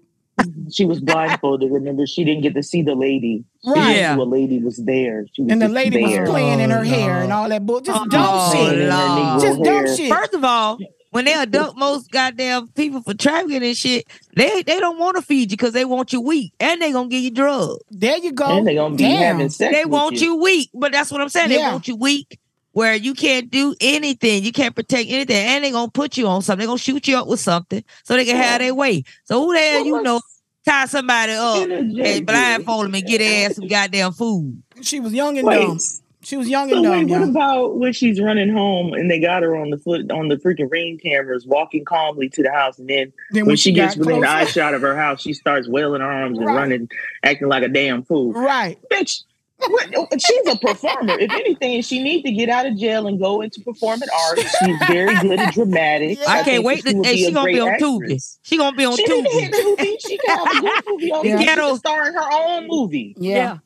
She 0.70 0.84
was 0.84 1.00
blindfolded. 1.00 1.70
Remember, 1.72 2.06
she 2.06 2.22
didn't 2.22 2.42
get 2.42 2.54
to 2.56 2.62
see 2.62 2.82
the 2.82 2.94
lady. 2.94 3.42
She 3.64 3.70
Right. 3.70 3.96
Yeah. 3.96 4.16
a 4.16 4.18
lady 4.18 4.58
was 4.58 4.76
there. 4.76 5.24
She 5.32 5.40
was 5.40 5.50
And 5.50 5.62
the 5.62 5.64
just 5.64 5.74
lady 5.74 6.02
was 6.02 6.12
there. 6.12 6.26
playing 6.26 6.60
in 6.60 6.68
her 6.68 6.80
Oh, 6.80 6.82
hair 6.82 7.08
Lord. 7.12 7.22
and 7.22 7.32
all 7.32 7.48
that 7.48 7.64
bull. 7.64 7.80
Just 7.80 7.98
Oh, 7.98 8.04
dumb 8.06 8.52
shit. 8.52 8.74
in 8.74 8.80
her 8.80 8.88
Lord. 8.90 9.18
Negro 9.18 9.40
Just 9.40 9.62
dumb 9.62 9.96
shit. 9.96 10.12
First 10.12 10.34
of 10.34 10.44
all, 10.44 10.78
when 11.16 11.24
they 11.24 11.32
adult 11.32 11.78
most 11.78 12.10
goddamn 12.10 12.68
people 12.68 13.00
for 13.00 13.14
trafficking 13.14 13.64
and 13.64 13.74
shit, 13.74 14.06
they 14.34 14.62
they 14.64 14.78
don't 14.78 14.98
want 14.98 15.16
to 15.16 15.22
feed 15.22 15.50
you 15.50 15.56
because 15.56 15.72
they 15.72 15.86
want 15.86 16.12
you 16.12 16.20
weak 16.20 16.52
and 16.60 16.82
they 16.82 16.92
gonna 16.92 17.08
give 17.08 17.22
you 17.22 17.30
drugs. 17.30 17.78
There 17.90 18.18
you 18.18 18.32
go. 18.32 18.58
And 18.58 18.66
they 18.66 18.74
gonna 18.74 18.94
be 18.96 19.04
Damn. 19.04 19.22
having 19.22 19.48
sex. 19.48 19.74
They 19.74 19.86
with 19.86 19.94
want 19.94 20.20
you 20.20 20.36
weak, 20.36 20.68
but 20.74 20.92
that's 20.92 21.10
what 21.10 21.22
I'm 21.22 21.30
saying. 21.30 21.48
They 21.48 21.56
want 21.56 21.88
you 21.88 21.96
weak 21.96 22.38
where 22.72 22.94
you 22.94 23.14
can't 23.14 23.50
do 23.50 23.74
anything, 23.80 24.44
you 24.44 24.52
can't 24.52 24.76
protect 24.76 25.08
anything, 25.08 25.36
and 25.36 25.64
they 25.64 25.70
gonna 25.70 25.90
put 25.90 26.18
you 26.18 26.26
on 26.26 26.42
something. 26.42 26.60
They 26.60 26.66
gonna 26.66 26.78
shoot 26.78 27.08
you 27.08 27.16
up 27.16 27.28
with 27.28 27.40
something 27.40 27.82
so 28.04 28.14
they 28.14 28.26
can 28.26 28.36
have 28.36 28.60
their 28.60 28.74
way. 28.74 29.02
So 29.24 29.42
who 29.42 29.54
the 29.54 29.58
hell 29.58 29.84
Well, 29.84 29.86
you 29.86 30.02
know 30.02 30.20
tie 30.66 30.84
somebody 30.84 31.32
up 31.32 31.62
interject 31.62 32.08
and 32.08 32.26
blindfold 32.26 32.84
them 32.84 32.94
and 32.94 33.06
get 33.06 33.18
their 33.18 33.46
ass 33.48 33.56
some 33.56 33.66
goddamn 33.68 34.12
food? 34.12 34.62
She 34.82 35.00
was 35.00 35.14
young 35.14 35.38
and 35.38 35.46
Wait. 35.48 35.66
dumb. 35.66 35.78
She 36.26 36.36
was 36.36 36.48
young 36.48 36.70
and 36.72 36.78
So 36.78 36.82
dumb. 36.82 36.92
wait, 36.92 37.08
what 37.08 37.20
y'all. 37.20 37.28
about 37.30 37.76
when 37.78 37.92
she's 37.92 38.20
running 38.20 38.50
home 38.52 38.92
and 38.94 39.08
they 39.10 39.20
got 39.20 39.42
her 39.44 39.54
on 39.56 39.70
the 39.70 39.78
foot 39.78 40.10
on 40.10 40.26
the 40.28 40.36
freaking 40.36 40.68
ring 40.70 40.98
cameras, 40.98 41.46
walking 41.46 41.84
calmly 41.84 42.28
to 42.30 42.42
the 42.42 42.50
house, 42.50 42.78
and 42.80 42.88
then 42.88 43.12
Then 43.30 43.46
when, 43.46 43.56
she, 43.56 43.70
gets 43.72 43.94
got 43.94 44.00
within 44.06 44.22
closer- 44.22 44.36
eye 44.36 44.44
shot 44.46 44.74
of 44.74 44.80
her 44.82 44.96
house, 44.96 45.22
she 45.22 45.32
starts 45.34 45.68
wailing 45.68 46.00
her 46.00 46.10
arms 46.10 46.36
and 46.38 46.46
running, 46.46 46.88
acting 47.22 47.46
like 47.48 47.62
a 47.62 47.68
damn 47.68 48.02
fool. 48.02 48.32
Right. 48.32 48.76
Bitch, 48.90 49.22
what, 49.58 50.20
she's 50.20 50.46
a 50.48 50.56
performer. 50.58 51.18
If 51.18 51.30
anything, 51.30 51.80
she 51.82 52.02
needs 52.02 52.24
to 52.24 52.32
get 52.32 52.48
out 52.48 52.66
of 52.66 52.76
jail 52.76 53.06
and 53.06 53.18
go 53.20 53.40
into 53.40 53.60
performing 53.60 54.08
arts. 54.28 54.42
She's 54.64 54.76
very 54.88 55.14
good 55.20 55.38
at 55.38 55.54
dramatic. 55.54 56.18
Yeah. 56.18 56.24
I, 56.26 56.32
I 56.32 56.34
can't 56.42 56.46
think 56.46 56.64
wait 56.66 56.84
that 56.84 56.90
to 56.90 56.96
would 56.98 57.06
hey, 57.06 57.12
be 57.14 57.18
she 57.18 57.26
a 57.26 57.32
gonna 57.32 57.52
be 57.52 57.60
on 57.60 57.68
Tubi. 57.78 58.02
actress. 58.02 58.38
She 58.42 58.56
gonna 58.58 58.76
be 58.76 58.84
on 58.84 58.96
She 58.96 59.04
need 59.06 59.24
to 59.24 59.30
hit 59.30 59.52
Tubi. 59.52 59.56
the 59.56 59.64
movie. 59.78 59.96
She 60.00 60.18
can 60.18 60.36
have 60.38 60.56
a 60.56 60.60
good 60.60 60.82
movie 60.88 61.12
on 61.12 61.24
Yeah. 61.24 61.30
yeah. 61.34 61.38
She 61.38 61.44
Ghetto- 61.46 61.68
can 61.68 61.78
star 61.78 62.08
in 62.08 62.14
her 62.14 62.28
own 62.32 62.66
movie. 62.68 63.14
Yeah. 63.16 63.58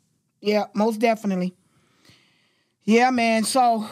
yeah. 0.42 0.64
most 0.74 1.00
definitely. 1.00 1.54
Yeah, 2.84 3.10
man. 3.10 3.44
So, 3.44 3.86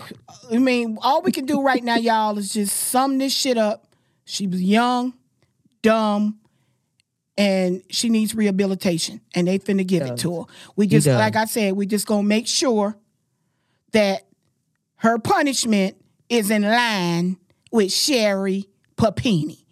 I 0.50 0.58
mean, 0.58 0.98
all 1.02 1.22
we 1.22 1.32
can 1.32 1.44
do 1.46 1.62
right 1.62 1.82
now, 1.82 1.96
y'all, 1.96 2.38
is 2.38 2.52
just 2.52 2.76
sum 2.76 3.18
this 3.18 3.32
shit 3.32 3.58
up. 3.58 3.86
She 4.24 4.46
was 4.46 4.62
young, 4.62 5.14
dumb, 5.82 6.38
and 7.36 7.82
she 7.90 8.08
needs 8.08 8.34
rehabilitation, 8.34 9.20
and 9.34 9.46
they 9.46 9.58
finna 9.58 9.86
give 9.86 10.02
it 10.02 10.18
to 10.18 10.40
her. 10.40 10.44
We 10.76 10.86
just, 10.86 11.06
does. 11.06 11.18
like 11.18 11.36
I 11.36 11.44
said, 11.44 11.74
we 11.74 11.86
just 11.86 12.06
gonna 12.06 12.24
make 12.24 12.46
sure 12.46 12.96
that 13.92 14.26
her 14.96 15.18
punishment 15.18 15.96
is 16.28 16.50
in 16.50 16.62
line 16.62 17.38
with 17.70 17.92
Sherri 17.92 18.68
Papini. 18.96 19.64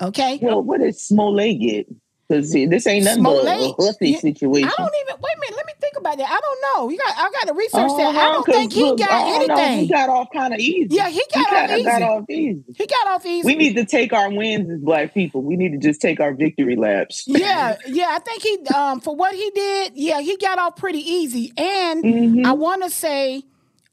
Okay? 0.00 0.38
Well, 0.42 0.62
what 0.62 0.80
did 0.80 0.96
Smollett 0.96 1.60
get? 1.60 1.86
Because 2.28 2.52
this 2.52 2.86
ain't 2.86 3.04
nothing 3.04 3.20
Smollett? 3.20 3.74
but 3.76 3.84
a 3.84 3.86
huffy 3.86 4.10
Yeah, 4.10 4.18
situation. 4.18 4.68
I 4.68 4.82
don't 4.82 4.92
even 5.06 5.20
wait 5.20 5.36
a 5.36 5.40
minute. 5.40 5.56
Let 5.56 5.66
me 5.66 5.72
think 5.80 5.81
about 6.02 6.18
that. 6.18 6.28
I 6.30 6.40
don't 6.40 6.60
know. 6.76 6.90
You 6.90 6.98
got. 6.98 7.14
I 7.16 7.30
got 7.32 7.48
to 7.48 7.54
research 7.54 7.72
that. 7.96 8.06
I 8.06 8.08
Uh-huh, 8.10 8.32
don't 8.32 8.46
think 8.46 8.72
he 8.74 8.80
look, 8.82 8.98
got 8.98 9.08
know, 9.26 9.34
anything. 9.36 9.78
He 9.80 9.88
got 9.88 10.08
off 10.10 10.28
kind 10.34 10.54
of 10.54 10.60
easy. 10.60 10.88
Yeah, 10.94 11.08
he 11.08 11.22
got 11.32 11.52
off 11.54 11.68
kinda 11.68 11.84
got 11.84 12.02
easy. 12.02 12.04
off 12.04 12.24
easy. 12.30 12.64
He 12.76 12.86
got 12.86 13.06
off 13.08 13.26
easy. 13.26 13.46
We 13.46 13.54
need 13.56 13.74
to 13.76 13.84
take 13.86 14.12
our 14.12 14.30
wins 14.30 14.70
as 14.70 14.80
black 14.80 15.14
people. 15.14 15.42
We 15.42 15.56
need 15.56 15.72
to 15.72 15.78
just 15.78 16.00
take 16.00 16.20
our 16.20 16.34
victory 16.34 16.76
laps. 16.76 17.24
yeah, 17.28 17.76
yeah. 17.86 18.08
I 18.10 18.18
think 18.20 18.42
he 18.42 18.58
um 18.74 19.00
for 19.00 19.16
what 19.16 19.34
he 19.34 19.50
did. 19.54 19.92
Yeah, 19.94 20.20
he 20.20 20.36
got 20.36 20.58
off 20.58 20.76
pretty 20.76 21.00
easy. 21.00 21.52
And 21.56 22.04
Mhm. 22.04 22.46
I 22.46 22.52
want 22.52 22.82
to 22.84 22.90
say, 22.90 23.42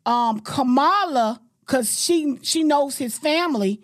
um, 0.05 0.41
Kamala, 0.41 1.41
because 1.65 1.99
she 2.03 2.37
she 2.41 2.63
knows 2.63 2.97
his 2.97 3.17
family. 3.17 3.81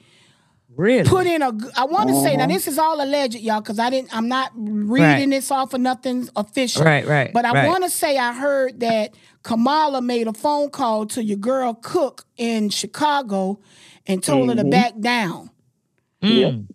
Really? 0.77 1.07
put 1.07 1.25
in 1.27 1.41
a. 1.41 1.51
I 1.77 1.85
want 1.85 2.09
to 2.09 2.15
say 2.21 2.35
now 2.35 2.43
Uh-huh. 2.45 2.53
this 2.53 2.67
is 2.67 2.77
all 2.77 3.01
alleged, 3.01 3.35
y'all, 3.35 3.61
because 3.61 3.79
I 3.79 3.89
didn't. 3.89 4.15
I'm 4.15 4.27
not 4.27 4.51
reading 4.55 4.89
Right. 5.05 5.29
this 5.29 5.49
off 5.51 5.73
of 5.73 5.81
nothing 5.81 6.27
official. 6.35 6.83
Right, 6.83 7.07
right, 7.07 7.31
But 7.33 7.45
I 7.45 7.53
right. 7.53 7.67
want 7.67 7.83
to 7.83 7.89
say 7.89 8.17
I 8.17 8.33
heard 8.33 8.79
that 8.81 9.15
Kamala 9.43 10.01
made 10.01 10.27
a 10.27 10.33
phone 10.33 10.69
call 10.69 11.05
to 11.07 11.23
your 11.23 11.37
girl 11.37 11.73
Cook 11.75 12.25
in 12.37 12.69
Chicago 12.69 13.59
and 14.07 14.21
told 14.23 14.49
her 14.49 14.55
to 14.55 14.63
Mhm. 14.63 14.71
back 14.71 14.99
down 14.99 15.49
Mm. 16.21 16.65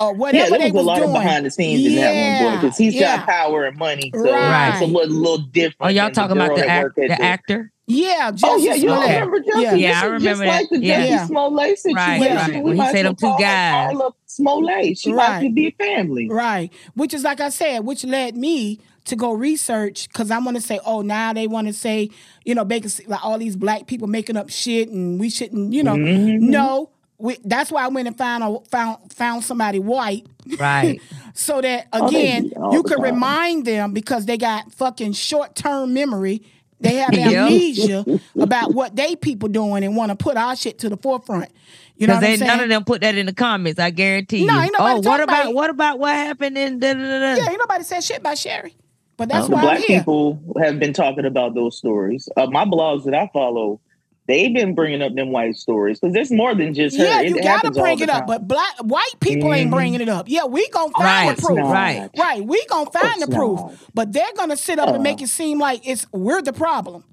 Or 0.00 0.12
Yeah, 0.12 0.18
whatever 0.18 0.50
there 0.50 0.58
they 0.58 0.70
was 0.72 0.82
a 0.82 0.86
lot 0.86 0.96
doing. 0.96 1.08
of 1.10 1.14
behind 1.14 1.46
the 1.46 1.50
scenes 1.50 1.86
in 1.86 1.94
that 1.96 2.42
one, 2.42 2.54
boy, 2.54 2.60
because 2.62 2.76
he's 2.78 2.94
yeah. 2.94 3.18
got 3.18 3.26
power 3.26 3.64
and 3.64 3.76
money. 3.78 4.10
So 4.14 4.22
Right. 4.32 4.70
it's 4.72 4.82
a 4.82 4.86
little, 4.86 5.14
little 5.14 5.38
different. 5.38 5.76
Oh, 5.80 5.88
y'all 5.88 6.10
talking 6.10 6.36
the 6.38 6.44
about 6.46 6.56
the, 6.56 6.62
that 6.62 6.68
act, 6.68 6.84
worked 6.84 6.96
the 6.96 7.22
actor? 7.22 7.72
Yeah, 7.86 8.30
Oh 8.44 8.56
yeah, 8.56 8.74
you 8.74 8.82
Smollett. 8.88 9.08
remember 9.08 9.38
Justin? 9.40 9.62
Yeah. 9.62 9.74
Yeah, 9.74 10.00
I 10.00 10.04
remember 10.04 10.24
just 10.24 10.40
that. 10.40 10.46
like 10.46 10.68
the 10.70 10.78
Yeah. 10.78 10.94
Justin 10.96 11.12
Yeah. 11.16 11.26
Smollett 11.26 11.78
situation. 11.78 11.96
Right, 12.22 12.36
right. 12.50 12.54
We 12.54 12.60
When 12.62 12.76
he 12.76 12.92
said 12.92 13.06
them 13.06 13.14
two 13.16 13.26
well 13.26 13.36
call 13.36 13.42
her 13.42 13.42
guys. 13.42 14.12
Smollett. 14.26 14.98
She 14.98 15.12
Right. 15.12 15.28
might 15.28 15.40
could 15.42 15.54
be 15.56 15.70
family. 15.78 16.28
Right. 16.30 16.72
Which 16.94 17.12
is 17.12 17.24
like 17.24 17.40
I 17.40 17.48
said, 17.48 17.80
which 17.80 18.04
led 18.04 18.36
me 18.36 18.78
to 19.06 19.16
go 19.16 19.32
research 19.32 20.06
because 20.08 20.30
I 20.30 20.38
want 20.38 20.56
to 20.56 20.62
say, 20.62 20.78
oh, 20.86 21.00
now 21.02 21.32
they 21.32 21.48
want 21.48 21.66
to 21.66 21.72
say, 21.72 22.10
you 22.44 22.54
know, 22.54 22.64
basically 22.64 23.10
like 23.10 23.24
all 23.24 23.38
these 23.38 23.56
black 23.56 23.86
people 23.88 24.06
making 24.06 24.36
up 24.36 24.50
shit 24.50 24.88
and 24.90 25.18
we 25.18 25.28
shouldn't, 25.28 25.72
you 25.72 25.82
know. 25.82 25.96
Mhm. 25.96 26.40
No. 26.42 26.90
We, 27.20 27.38
that's 27.44 27.70
why 27.70 27.84
I 27.84 27.88
went 27.88 28.08
and 28.08 28.16
found 28.16 28.42
a, 28.44 28.60
found 28.70 29.12
found 29.12 29.44
somebody 29.44 29.78
white 29.78 30.26
Right. 30.58 31.00
so 31.34 31.60
that 31.60 31.86
Oh, 31.92 32.08
again 32.08 32.48
do 32.48 32.54
all 32.56 32.72
you 32.74 32.82
the 32.82 32.88
could 32.88 32.96
time. 32.98 33.04
remind 33.14 33.66
them 33.66 33.92
because 33.92 34.26
they 34.26 34.36
got 34.38 34.72
fucking 34.72 35.12
short 35.12 35.54
term 35.54 35.92
memory 35.94 36.42
They 36.80 36.94
have 36.94 37.10
amnesia 37.14 38.04
about 38.38 38.72
what 38.74 38.96
they 38.96 39.14
people 39.16 39.48
doing 39.48 39.84
and 39.84 39.96
want 39.96 40.10
to 40.10 40.16
put 40.16 40.36
our 40.36 40.56
shit 40.56 40.78
to 40.78 40.88
the 40.88 40.96
forefront. 40.96 41.50
You 41.96 42.06
know 42.06 42.14
what 42.14 42.24
I'm 42.24 42.30
they 42.30 42.36
saying? 42.38 42.48
none 42.48 42.60
of 42.60 42.68
them 42.70 42.84
put 42.84 43.02
that 43.02 43.14
in 43.16 43.26
the 43.26 43.34
comments. 43.34 43.78
I 43.78 43.90
guarantee 43.90 44.46
No, 44.46 44.54
you. 44.54 44.60
ain't 44.62 44.72
nobody 44.78 45.06
oh, 45.06 45.10
what 45.10 45.20
about 45.20 45.42
about 45.42 45.54
what 45.54 45.70
about 45.70 45.98
what 45.98 46.14
happened 46.14 46.56
in 46.56 46.78
da, 46.78 46.94
da, 46.94 46.98
da, 47.00 47.18
da? 47.18 47.34
yeah, 47.34 47.50
ain't 47.50 47.58
nobody 47.58 47.84
said 47.84 48.02
shit 48.02 48.18
about 48.18 48.38
Sherri. 48.38 48.74
But 49.18 49.28
that's 49.28 49.48
the 49.48 49.52
why 49.52 49.60
I'm 49.60 49.64
black 49.66 49.78
here. 49.80 49.98
people 49.98 50.40
have 50.62 50.78
been 50.80 50.94
talking 50.94 51.26
about 51.26 51.54
those 51.54 51.76
stories. 51.76 52.26
Uh, 52.38 52.46
my 52.46 52.64
blogs 52.64 53.04
that 53.04 53.12
I 53.14 53.28
follow, 53.34 53.78
they've 54.30 54.54
been 54.54 54.74
bringing 54.74 55.02
up 55.02 55.14
them 55.14 55.30
white 55.32 55.56
stories 55.56 55.98
because 56.00 56.14
there's 56.14 56.30
more 56.30 56.54
than 56.54 56.72
just 56.72 56.96
her. 56.96 57.04
Yeah, 57.04 57.20
It 57.20 57.28
you 57.28 57.34
gotta 57.36 57.48
happens 57.48 57.76
bring 57.78 57.98
it 57.98 58.08
up. 58.08 58.26
But 58.26 58.46
black 58.46 58.74
white 58.82 59.18
people 59.20 59.52
ain't 59.52 59.68
Mhm. 59.70 59.74
bringing 59.74 60.00
it 60.00 60.08
up. 60.08 60.26
Yeah, 60.28 60.44
we 60.44 60.68
gonna 60.70 60.92
find 60.92 61.28
Right, 61.28 61.36
the 61.36 61.42
proof. 61.42 61.58
not. 61.58 61.72
right. 61.72 62.10
Right, 62.16 62.44
we 62.44 62.64
gonna 62.66 62.90
find 62.90 63.20
the 63.20 63.26
proof. 63.26 63.58
not. 63.60 63.72
But 63.92 64.12
they're 64.12 64.32
gonna 64.36 64.56
sit 64.56 64.78
up 64.78 64.88
and 64.88 64.98
Uh. 64.98 65.02
make 65.02 65.20
it 65.20 65.28
seem 65.28 65.58
like 65.58 65.86
it's 65.86 66.06
we're 66.12 66.42
the 66.42 66.52
problem. 66.52 67.04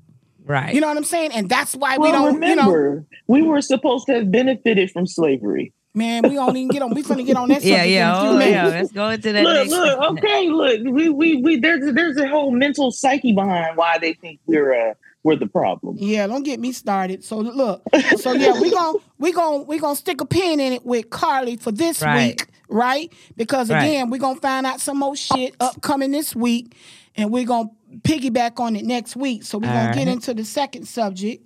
Right. 0.45 0.73
You 0.73 0.79
know 0.79 0.87
what 0.87 0.95
I'm 0.97 1.03
saying? 1.03 1.31
And 1.33 1.49
that's 1.49 1.75
why 1.75 1.97
we 1.97 2.09
don't. 2.11 2.41
You 2.41 2.55
know, 2.55 3.03
we 3.27 3.41
were 3.41 3.61
supposed 3.61 4.05
to 4.07 4.13
have 4.13 4.31
benefited 4.31 4.91
from 4.91 5.05
slavery. 5.07 5.73
man, 5.93 6.21
we 6.29 6.35
don't 6.35 6.55
even 6.55 6.67
get 6.67 6.83
on. 6.83 6.93
We 6.93 7.01
finna 7.01 7.25
get 7.25 7.35
on 7.37 7.49
that 7.49 7.63
yeah, 7.73 7.83
yeah. 7.83 8.11
in 8.11 8.15
a 8.17 8.21
few 8.21 8.29
Oh, 8.29 8.37
minutes. 8.37 8.53
yeah. 8.53 8.67
Let's 8.67 8.91
go 8.91 9.09
into 9.09 9.31
that 9.33 9.43
Look, 9.43 9.55
next. 9.55 9.71
look, 9.71 9.99
okay, 10.11 10.47
look. 10.47 10.79
We, 10.95 11.09
we, 11.09 11.41
we. 11.41 11.55
There's, 11.59 11.91
there's 11.95 12.17
a 12.17 12.27
whole 12.27 12.51
mental 12.51 12.91
psyche 12.91 13.33
behind 13.33 13.75
why 13.77 13.97
they 13.97 14.13
think 14.13 14.39
we're, 14.45 14.91
uh, 14.91 14.93
we're 15.27 15.35
the 15.35 15.45
problem. 15.45 15.97
Yeah, 15.99 16.25
don't 16.25 16.43
get 16.43 16.57
me 16.59 16.71
started. 16.71 17.21
So 17.23 17.37
look, 17.39 17.83
so 18.17 18.31
yeah, 18.31 18.53
we 18.59 18.71
gon' 18.71 18.95
we 19.19 19.33
gon' 19.33 19.67
we 19.67 19.77
gonna 19.77 19.95
stick 19.97 20.21
a 20.21 20.25
pin 20.25 20.59
in 20.61 20.71
it 20.71 20.85
with 20.85 21.09
Carlee 21.09 21.59
for 21.59 21.71
this 21.73 22.01
Right. 22.01 22.39
week, 22.39 22.47
right? 22.69 23.11
Because 23.35 23.69
Right. 23.69 23.83
again, 23.83 24.09
we 24.09 24.19
gonna 24.19 24.39
find 24.39 24.65
out 24.65 24.79
some 24.79 24.97
more 24.99 25.17
shit 25.17 25.53
upcoming 25.59 26.11
this 26.11 26.33
week, 26.33 26.73
and 27.17 27.29
we're 27.29 27.45
gonna 27.45 27.69
piggyback 28.03 28.59
on 28.61 28.77
it 28.77 28.85
next 28.85 29.17
week. 29.17 29.43
So 29.43 29.57
we're 29.57 29.73
gonna 29.73 29.93
get 29.93 30.07
into 30.07 30.33
the 30.33 30.45
second 30.45 30.87
subject. 30.87 31.43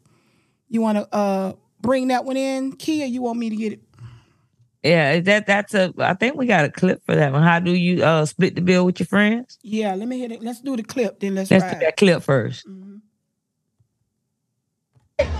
You 0.69 0.81
wanna 0.81 1.07
uh 1.11 1.53
bring 1.81 2.09
that 2.09 2.23
one 2.23 2.37
in, 2.37 2.73
Kia? 2.73 3.07
You 3.07 3.23
want 3.23 3.39
me 3.39 3.49
to 3.49 3.55
get 3.55 3.73
it? 3.73 3.79
Yeah, 4.83 5.19
that 5.21 5.47
that's 5.47 5.73
a. 5.73 5.91
I 5.97 6.13
think 6.13 6.35
we 6.37 6.45
got 6.45 6.65
a 6.65 6.69
clip 6.69 7.01
for 7.05 7.15
that 7.15 7.31
one. 7.33 7.41
How 7.43 7.59
do 7.59 7.71
you 7.71 8.03
uh 8.03 8.25
split 8.25 8.53
the 8.55 8.61
bill 8.61 8.85
with 8.85 8.99
your 8.99 9.07
friends? 9.07 9.57
Yeah, 9.63 9.95
let 9.95 10.07
me 10.07 10.19
hit 10.19 10.31
it. 10.31 10.43
Let's 10.43 10.61
do 10.61 10.75
the 10.75 10.83
clip, 10.83 11.19
then 11.19 11.33
let's, 11.35 11.49
Let's 11.49 11.63
ride. 11.63 11.79
do 11.79 11.85
that 11.85 11.97
clip 11.97 12.21
first. 12.23 12.65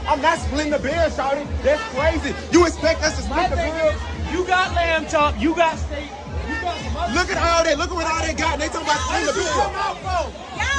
I'm 0.08 0.22
not 0.22 0.40
splitting 0.40 0.72
the 0.72 0.80
bill, 0.80 1.10
Shawty. 1.10 1.46
That's 1.64 1.82
crazy. 1.96 2.36
You 2.52 2.66
expect 2.66 3.02
us 3.04 3.16
to 3.18 3.24
split 3.24 3.50
the 3.50 3.56
bill? 3.58 3.94
You 4.32 4.46
got 4.48 4.74
lamb 4.76 5.08
chop, 5.08 5.40
you 5.40 5.56
got 5.56 5.78
steak, 5.78 6.10
you 6.48 6.56
got 6.62 6.78
some 6.82 7.14
Look 7.16 7.30
at 7.30 7.38
all 7.38 7.64
that. 7.64 7.78
Look 7.78 7.90
at 7.92 7.96
what 7.96 8.06
all 8.08 8.22
they 8.26 8.34
got. 8.34 8.54
And 8.54 8.62
they 8.62 8.68
talking 8.68 8.88
about 8.88 9.00
splitting 9.04 9.28
the 9.28 9.34
What 9.34 9.36
did 9.36 9.44
you 9.44 9.52
bill. 9.52 9.62
come 9.62 9.76
out 9.76 9.98
for? 10.00 10.24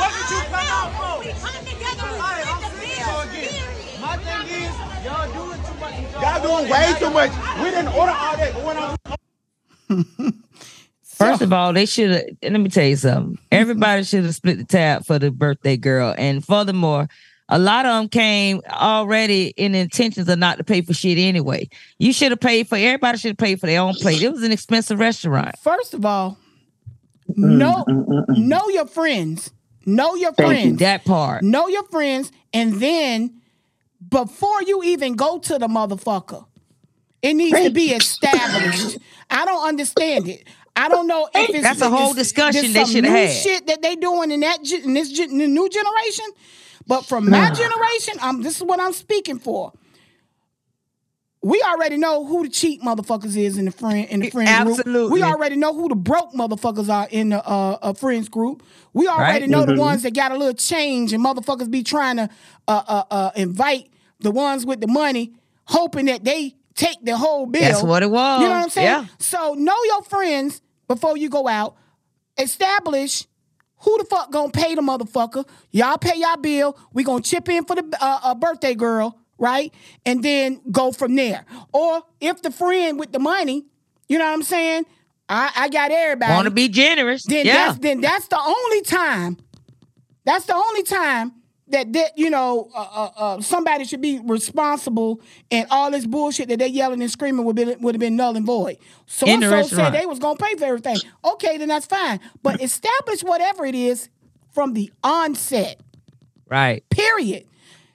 What 0.01 0.11
did 0.17 0.27
you 0.33 0.41
come 0.49 0.69
out 0.73 0.91
for? 0.97 1.15
We 1.21 1.33
come 1.37 1.65
together, 1.69 2.05
we 2.09 2.17
Alright, 2.17 2.47
I'm 2.49 2.59
split 2.63 2.73
the 2.73 2.79
saying 2.81 3.03
bill. 3.03 3.13
so 3.13 3.29
again. 3.29 4.01
My 4.01 4.15
thing 4.17 4.43
is, 4.63 4.75
y'all 5.05 5.29
doing 5.37 5.61
too 5.63 5.77
much. 5.79 6.23
Y'all 6.23 6.41
doing 6.43 6.65
way 6.73 6.87
too 6.99 7.11
much. 7.11 7.33
We 7.63 7.69
didn't 7.71 7.93
order 7.93 8.13
all 8.17 8.37
that. 8.37 8.51
But 8.55 8.65
when 8.65 8.77
I'm 8.79 8.97
First 11.05 11.43
of 11.43 11.53
all, 11.53 11.73
they 11.73 11.87
should 11.87 12.11
have. 12.11 12.25
Let 12.43 12.61
me 12.61 12.69
tell 12.69 12.87
you 12.87 12.97
something. 12.97 13.39
Everybody 13.53 14.03
should 14.03 14.25
have 14.25 14.35
split 14.35 14.59
the 14.59 14.65
tab 14.65 15.05
for 15.05 15.19
the 15.19 15.31
birthday 15.31 15.77
girl. 15.77 16.15
And 16.19 16.45
furthermore, 16.45 17.09
a 17.53 17.59
lot 17.59 17.85
of 17.85 18.01
them 18.01 18.09
came 18.09 18.63
already 18.71 19.49
in 19.59 19.75
intentions 19.75 20.27
of 20.27 20.39
not 20.39 20.57
to 20.57 20.65
pay 20.65 20.81
for 20.81 20.95
shit 20.95 21.19
anyway. 21.19 21.69
You 21.99 22.15
should 22.15 22.33
have 22.33 22.41
paid 22.41 22.67
for. 22.67 22.77
Everybody 22.77 23.19
should 23.19 23.33
have 23.33 23.37
paid 23.37 23.61
for 23.61 23.67
their 23.67 23.83
own 23.83 23.93
plate. 23.93 24.23
It 24.23 24.33
was 24.33 24.43
an 24.43 24.53
expensive 24.53 24.99
restaurant. 24.99 25.59
First 25.59 25.93
of 25.93 26.07
all, 26.07 26.39
mm, 27.31 27.37
know 27.37 27.85
mm, 27.87 28.07
mm, 28.07 28.39
know 28.39 28.69
your 28.71 28.87
friends. 28.87 29.53
Know 29.85 30.15
your 30.15 30.33
Thank 30.33 30.49
you. 30.49 30.55
friends. 30.63 30.79
That 30.79 31.05
part. 31.05 31.43
know 31.43 31.69
your 31.69 31.85
friends, 31.85 32.33
and 32.55 32.75
then 32.75 33.43
before 34.09 34.63
you 34.63 34.83
even 34.85 35.15
go 35.15 35.39
to 35.39 35.59
the 35.59 35.69
motherfucker, 35.69 36.47
it 37.21 37.35
needs 37.35 37.61
to 37.61 37.71
be 37.71 37.91
established. 37.91 38.97
I 39.29 39.45
don't 39.45 39.69
understand 39.69 40.27
it. 40.27 40.49
I 40.75 40.89
don't 40.89 41.07
know 41.07 41.29
if 41.35 41.51
it's 41.51 41.63
That's 41.63 41.83
a 41.83 41.91
whole 41.91 42.15
discussion 42.15 42.73
they 42.73 42.85
shoulda 42.87 43.11
had. 43.11 43.31
Shit 43.31 43.67
that 43.67 43.83
they 43.83 43.95
doing 43.97 44.31
in 44.31 44.41
that 44.41 44.61
in 44.73 44.95
this 44.95 45.19
in 45.19 45.37
the 45.37 45.47
new 45.47 45.69
generation, 45.69 46.25
but 46.87 47.05
from 47.07 47.29
my 47.31 47.51
generation, 47.51 48.15
um, 48.21 48.43
this 48.43 48.57
is 48.57 48.63
what 48.63 48.81
I'm 48.81 48.93
speaking 48.93 49.39
for. 49.39 49.73
We 51.45 51.61
already 51.63 51.97
know 51.97 52.25
who 52.25 52.45
the 52.45 52.49
cheap 52.49 52.83
motherfuckers 52.83 53.37
is 53.37 53.59
in 53.59 53.65
the 53.65 53.73
friend 53.73 54.09
in 54.09 54.21
the 54.21 54.31
friend 54.31 54.65
group. 54.65 54.79
Absolutely. 54.79 55.13
We 55.13 55.23
already 55.25 55.57
know 55.57 55.75
who 55.75 55.89
the 55.89 55.97
broke 55.97 56.33
motherfuckers 56.33 56.89
are 56.89 57.09
in 57.11 57.31
the 57.31 57.45
uh, 57.45 57.79
uh 57.83 57.93
friends 57.95 58.29
group. 58.29 58.63
We 58.93 59.09
already 59.09 59.41
Right. 59.41 59.49
know 59.51 59.67
the 59.67 59.75
ones 59.75 60.03
that 60.05 60.15
got 60.15 60.31
a 60.31 60.37
little 60.37 60.55
change 60.55 61.13
and 61.13 61.25
motherfuckers 61.25 61.69
be 61.69 61.83
trying 61.83 62.17
to 62.19 62.29
uh, 62.69 62.83
uh, 62.87 63.05
uh, 63.11 63.31
invite 63.35 63.91
the 64.21 64.31
ones 64.31 64.65
with 64.65 64.81
the 64.81 64.87
money, 64.87 65.33
hoping 65.65 66.07
that 66.07 66.23
they 66.23 66.55
take 66.77 67.05
the 67.05 67.17
whole 67.17 67.47
bill. 67.47 67.61
That's 67.63 67.83
what 67.83 68.05
it 68.05 68.11
was. 68.11 68.41
You 68.41 68.47
know 68.47 68.55
what 68.55 68.63
I'm 68.63 68.71
saying? 68.71 68.87
Yeah. 68.87 69.07
So 69.19 69.55
know 69.55 69.77
your 69.87 70.03
friends 70.03 70.63
before 70.87 71.17
you 71.17 71.29
go 71.29 71.49
out. 71.49 71.75
Establish 72.39 73.27
who 73.83 73.99
the 73.99 74.05
fuck 74.05 74.31
gonna 74.31 74.51
pay 74.51 74.75
the 74.75 74.83
motherfucker. 74.83 75.47
Y'all 75.71 75.99
pay 75.99 76.19
y'all 76.19 76.37
bill. 76.37 76.77
We 76.93 77.05
gonna 77.05 77.23
chip 77.23 77.49
in 77.49 77.65
for 77.65 77.77
the 77.77 77.85
uh, 78.01 78.21
uh, 78.23 78.35
birthday 78.35 78.75
girl, 78.75 79.19
right? 79.39 79.73
And 80.07 80.23
then 80.23 80.61
go 80.71 80.93
from 80.93 81.15
there. 81.15 81.45
Or 81.73 82.03
if 82.21 82.43
the 82.43 82.51
friend 82.51 82.99
with 82.99 83.13
the 83.13 83.19
money, 83.19 83.65
you 84.09 84.19
know 84.19 84.25
what 84.25 84.35
I'm 84.35 84.43
saying? 84.43 84.87
I, 85.29 85.51
I 85.57 85.69
got 85.69 85.91
everybody. 85.91 86.33
Want 86.33 86.47
to 86.47 86.51
be 86.51 86.69
generous? 86.69 87.25
then 87.25 87.47
yeah. 87.47 87.69
that's 87.69 87.79
then 87.79 88.01
that's 88.01 88.29
the 88.29 88.39
only 88.39 88.83
time. 88.83 89.39
That's 90.25 90.45
the 90.45 90.55
only 90.55 90.83
time 90.83 91.33
that 91.73 91.93
that 91.93 92.17
you 92.17 92.31
know 92.31 92.71
uh, 92.75 92.81
uh, 92.81 93.11
uh, 93.17 93.41
somebody 93.41 93.85
should 93.85 94.01
be 94.01 94.21
responsible, 94.21 95.21
and 95.51 95.67
all 95.71 95.91
this 95.91 96.07
bullshit 96.07 96.49
that 96.49 96.59
they 96.59 96.69
yelling 96.69 97.03
and 97.03 97.11
screaming 97.11 97.45
would 97.45 97.57
be 97.57 97.65
would 97.65 97.95
have 97.95 98.01
been 98.01 98.17
null 98.17 98.37
and 98.37 98.47
void. 98.47 98.79
So 99.07 99.27
In 99.27 99.43
and 99.43 99.53
the 99.53 99.63
so 99.65 99.77
said 99.77 99.91
they 99.91 100.07
was 100.07 100.19
gonna 100.19 100.37
pay 100.37 100.55
for 100.55 100.65
everything. 100.65 100.99
Okay, 101.25 101.59
then 101.59 101.69
that's 101.69 101.87
fine. 101.87 102.21
But 102.43 102.63
establish 102.63 103.23
whatever 103.23 103.67
it 103.67 103.75
is 103.75 104.09
from 104.53 104.75
the 104.75 104.93
onset. 105.03 105.81
right. 106.49 106.89
Period. 106.91 107.47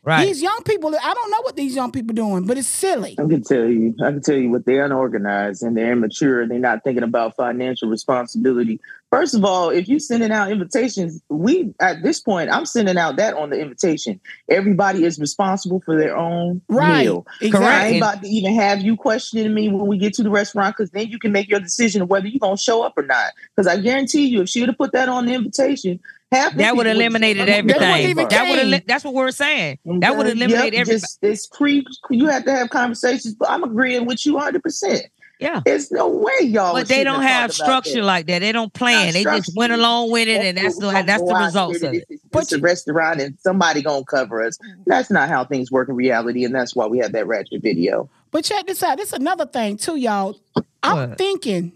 Right. 0.03 0.25
These 0.25 0.41
young 0.41 0.61
people, 0.63 0.95
I 0.95 1.13
don't 1.13 1.31
know 1.31 1.41
what 1.41 1.57
these 1.57 1.75
young 1.75 1.91
people 1.91 2.15
doing, 2.15 2.45
but 2.45 2.57
it's 2.57 2.65
silly. 2.65 3.17
I 3.19 3.23
can 3.23 3.43
tell 3.43 3.65
you, 3.65 3.93
I 4.01 4.11
can 4.11 4.21
tell 4.21 4.37
you 4.37 4.49
what 4.49 4.65
they're 4.65 4.85
unorganized 4.85 5.63
and 5.63 5.75
they're 5.75 5.91
immature. 5.91 6.47
They're 6.47 6.59
not 6.59 6.85
thinking 6.85 7.03
about 7.03 7.35
financial 7.35 7.89
responsibility. 7.89 8.79
First 9.09 9.35
of 9.35 9.45
all, 9.45 9.69
if 9.69 9.87
you're 9.87 9.99
sending 9.99 10.31
out 10.31 10.51
invitations, 10.51 11.21
we 11.29 11.73
at 11.79 12.03
this 12.03 12.19
point, 12.19 12.49
I'm 12.51 12.65
sending 12.65 12.97
out 12.97 13.15
that 13.15 13.35
on 13.35 13.51
the 13.51 13.59
invitation. 13.59 14.19
Everybody 14.49 15.05
is 15.05 15.17
responsible 15.17 15.81
for 15.85 15.97
their 15.97 16.15
own 16.15 16.61
Right. 16.67 17.03
meal. 17.05 17.25
Exactly. 17.39 17.67
I 17.67 17.87
ain't 17.87 17.97
about 17.97 18.21
to 18.23 18.27
even 18.27 18.53
have 18.55 18.81
you 18.81 18.97
questioning 18.97 19.53
me 19.53 19.69
when 19.69 19.87
we 19.87 19.97
get 19.97 20.13
to 20.15 20.23
the 20.23 20.29
restaurant 20.29 20.75
because 20.75 20.91
then 20.91 21.07
you 21.07 21.19
can 21.19 21.31
make 21.31 21.47
your 21.47 21.61
decision 21.61 22.01
of 22.01 22.09
whether 22.09 22.27
you're 22.27 22.39
gonna 22.39 22.57
show 22.57 22.83
up 22.83 22.97
or 22.97 23.03
not. 23.03 23.31
Because 23.55 23.65
I 23.65 23.77
guarantee 23.79 24.25
you, 24.25 24.41
if 24.41 24.49
she 24.49 24.59
would 24.59 24.69
have 24.69 24.77
put 24.77 24.91
that 24.91 25.07
on 25.07 25.25
the 25.25 25.33
invitation, 25.33 26.01
half 26.33 26.51
the 26.51 26.57
That 26.57 26.75
would 26.75 26.87
eliminated 26.87 27.47
everything. 27.47 27.79
That 27.79 28.49
would 28.49 28.59
have. 28.59 28.85
That's 28.87 29.05
what 29.05 29.13
we're 29.13 29.31
saying. 29.31 29.79
That 30.01 30.17
would 30.17 30.27
eliminate 30.27 30.73
Yep. 30.73 30.85
Just, 30.85 31.19
it's 31.21 31.47
pre. 31.47 31.85
You 32.09 32.27
have 32.27 32.43
to 32.43 32.51
have 32.51 32.69
conversations, 32.71 33.35
but 33.35 33.49
I'm 33.49 33.63
agreeing 33.63 34.05
with 34.05 34.25
you 34.25 34.33
100. 34.33 34.61
percent 34.63 35.05
Yeah. 35.39 35.61
There's 35.63 35.91
no 35.91 36.07
way 36.09 36.33
y'all. 36.41 36.73
But 36.73 36.87
they 36.87 37.03
don't 37.03 37.21
have 37.21 37.29
have 37.29 37.51
thought 37.53 37.65
about 37.67 37.83
structure 37.83 37.99
that. 38.01 38.05
like 38.07 38.25
that. 38.27 38.39
They 38.39 38.51
don't 38.51 38.73
plan. 38.73 39.05
Not 39.07 39.13
They 39.13 39.23
just 39.23 39.55
went 39.55 39.71
along 39.71 40.11
with 40.11 40.27
it, 40.27 40.41
and 40.43 40.57
that's 40.57 40.79
the 40.79 40.87
that's 40.91 41.21
the 41.21 41.27
gonna 41.27 41.31
go 41.31 41.35
out 41.35 41.45
results 41.45 41.83
of 41.83 41.93
it. 41.93 42.05
this- 42.09 42.19
But 42.31 42.43
It's 42.43 42.51
a 42.53 42.59
restaurant, 42.59 43.21
and 43.21 43.37
somebody 43.39 43.81
gonna 43.83 44.03
cover 44.03 44.43
us. 44.43 44.57
That's 44.87 45.11
not 45.11 45.29
how 45.29 45.45
things 45.45 45.71
work 45.71 45.89
in 45.89 45.95
reality, 45.95 46.43
and 46.43 46.55
that's 46.55 46.75
why 46.75 46.87
we 46.87 46.97
have 46.99 47.11
that 47.11 47.27
ratchet 47.27 47.61
video. 47.61 48.09
But 48.31 48.45
check 48.45 48.65
this 48.65 48.81
out. 48.81 48.97
This 48.97 49.09
is 49.09 49.13
another 49.13 49.45
thing 49.45 49.77
too, 49.77 49.95
y'all. 49.95 50.39
I'm 50.81 51.09
What? 51.09 51.17
thinking, 51.19 51.73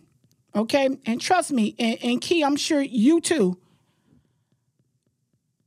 okay, 0.55 0.89
and 1.05 1.21
trust 1.21 1.51
me, 1.51 1.75
and, 1.77 1.97
and 2.03 2.19
Key, 2.21 2.43
I'm 2.43 2.55
sure 2.55 2.81
you 2.81 3.21
too. 3.21 3.57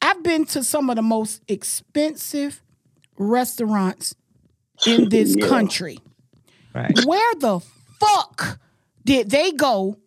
I've 0.02 0.22
been 0.22 0.44
to 0.46 0.62
some 0.62 0.90
of 0.90 0.96
the 0.96 1.02
most 1.02 1.40
expensive 1.48 2.61
restaurants 3.16 4.14
in 4.87 5.09
this 5.09 5.35
Yeah. 5.37 5.46
country. 5.46 5.98
Right. 6.74 6.98
Where 7.07 7.35
the 7.37 7.61
fuck 8.07 8.59
did 9.05 9.31
they 9.31 9.53
go? 9.53 9.99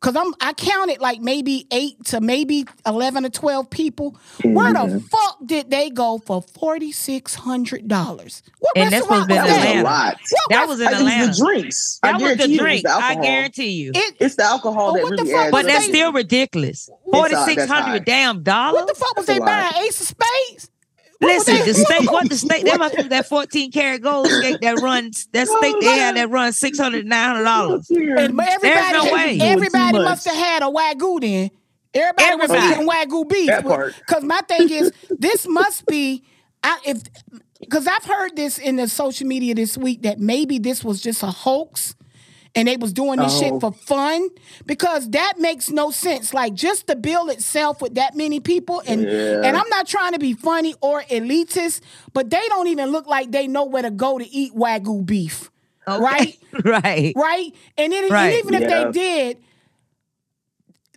Cause 0.00 0.16
I'm 0.16 0.34
I 0.38 0.52
counted 0.52 1.00
like 1.00 1.22
maybe 1.22 1.66
eight 1.72 2.04
to 2.06 2.20
maybe 2.20 2.66
eleven 2.86 3.24
or 3.24 3.30
twelve 3.30 3.70
people. 3.70 4.18
Where 4.44 4.70
the 4.74 4.80
Mhm. 4.80 5.08
fuck 5.08 5.38
did 5.46 5.70
they 5.70 5.88
go 5.88 6.18
for 6.26 6.42
forty 6.42 6.92
six 6.92 7.34
hundred 7.34 7.88
dollars? 7.88 8.42
What 8.60 8.72
And 8.76 8.92
that's 8.92 9.06
restaurant 9.08 9.20
what's 9.20 9.28
been 9.28 9.42
was 9.44 9.50
in 9.50 9.56
that? 9.56 9.64
That's 9.64 9.78
a 9.78 9.82
lot. 9.82 10.16
What 10.20 10.50
That 10.50 10.68
was 10.68 10.80
in 10.80 10.86
I 10.88 10.90
think 10.90 11.00
Atlanta. 11.10 11.26
the 11.32 11.38
drinks. 11.38 12.00
I 12.02 12.12
That 12.12 12.20
was 12.20 12.36
the 12.36 12.48
you 12.50 12.54
it's 12.56 12.62
drink. 12.62 12.82
the 12.82 12.90
I 12.92 13.14
guarantee 13.14 13.70
you. 13.70 13.92
It, 13.94 14.14
It's 14.20 14.34
the 14.34 14.42
alcohol 14.44 14.90
Oh, 14.90 14.92
that 14.94 15.02
what 15.04 15.10
the 15.16 15.22
really 15.22 15.32
fuck 15.32 15.40
adds. 15.44 15.52
But 15.52 15.64
that's 15.64 15.78
they- 15.86 15.86
to 15.86 15.90
it. 15.92 15.96
still 15.96 16.12
ridiculous. 16.12 16.90
It's 16.90 17.10
Forty 17.10 17.34
all- 17.34 17.46
six 17.46 17.56
that's 17.62 17.72
hundred 17.72 17.90
high. 17.92 17.98
damn 18.00 18.42
dollars. 18.42 18.74
what 18.82 18.88
the 18.88 18.94
fuck 18.94 19.16
was 19.16 19.24
That's 19.24 19.38
they 19.38 19.42
a 19.42 19.46
buying? 19.46 19.72
Ace 19.86 20.00
of 20.02 20.06
Spades? 20.08 20.68
What 21.24 21.34
was 21.36 21.48
Listen, 21.48 21.66
the 21.66 21.74
steak. 21.84 22.12
What 22.12 22.28
the 22.28 22.36
steak? 22.36 22.64
That 22.64 22.78
must 22.78 22.96
be 22.96 23.02
that 23.04 23.26
fourteen 23.26 23.72
karat 23.72 24.02
gold 24.02 24.28
steak 24.28 24.60
that 24.60 24.80
runs. 24.80 25.26
That 25.32 25.48
steak 25.48 25.80
they 25.80 25.86
had 25.86 26.16
that 26.16 26.30
runs 26.30 26.58
six 26.58 26.78
hundred 26.78 27.06
nine 27.06 27.30
hundred 27.30 27.44
dollars. 27.44 27.90
And 27.90 28.40
everybody, 28.40 28.92
no 28.92 29.12
way. 29.12 29.38
everybody 29.40 29.98
must 29.98 30.26
have 30.26 30.36
had 30.36 30.62
a 30.62 30.66
wagyu 30.66 31.20
then. 31.20 31.50
Everybody, 31.94 32.36
was 32.36 32.50
Everybody. 32.50 32.74
eating 32.74 32.88
wagyu 32.88 33.28
beef. 33.28 33.94
Because 34.06 34.24
my 34.24 34.40
thing 34.48 34.68
is, 34.68 34.92
this 35.10 35.46
must 35.46 35.86
be, 35.86 36.24
I, 36.62 36.78
if 36.84 37.02
because 37.60 37.86
I've 37.86 38.04
heard 38.04 38.36
this 38.36 38.58
in 38.58 38.76
the 38.76 38.88
social 38.88 39.26
media 39.26 39.54
this 39.54 39.78
week 39.78 40.02
that 40.02 40.18
maybe 40.18 40.58
this 40.58 40.84
was 40.84 41.00
just 41.00 41.22
a 41.22 41.28
hoax. 41.28 41.94
And 42.56 42.68
they 42.68 42.76
was 42.76 42.92
doing 42.92 43.18
this 43.18 43.36
shit 43.38 43.52
Oh. 43.52 43.58
for 43.58 43.72
fun 43.72 44.28
because 44.64 45.10
that 45.10 45.40
makes 45.40 45.70
no 45.70 45.90
sense. 45.90 46.32
Like 46.32 46.54
just 46.54 46.86
the 46.86 46.94
bill 46.94 47.28
itself 47.28 47.82
with 47.82 47.96
that 47.96 48.14
many 48.16 48.38
people, 48.38 48.80
and 48.86 49.02
Yeah. 49.02 49.42
and 49.44 49.56
I'm 49.56 49.68
not 49.70 49.88
trying 49.88 50.12
to 50.12 50.20
be 50.20 50.34
funny 50.34 50.74
or 50.80 51.02
elitist, 51.02 51.80
but 52.12 52.30
they 52.30 52.42
don't 52.48 52.68
even 52.68 52.90
look 52.92 53.08
like 53.08 53.32
they 53.32 53.48
know 53.48 53.64
where 53.64 53.82
to 53.82 53.90
go 53.90 54.18
to 54.18 54.24
eat 54.30 54.54
wagyu 54.54 55.04
beef, 55.04 55.50
right? 55.88 56.38
right. 56.64 57.12
right? 57.16 57.52
And 57.76 57.92
then 57.92 58.04
and 58.04 58.12
Right. 58.12 58.34
even 58.38 58.54
if 58.54 58.68
they 58.68 58.90
did, 58.92 59.38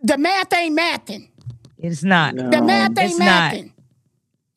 the 0.03 0.17
math 0.19 0.53
ain't 0.53 0.77
mathing. 0.77 1.29
It's 1.79 2.03
not. 2.03 2.35
No. 2.35 2.49
The 2.51 2.61
math 2.61 2.89
ain't 2.99 3.11
it's 3.11 3.17
not. 3.19 3.53
mathing. 3.53 3.71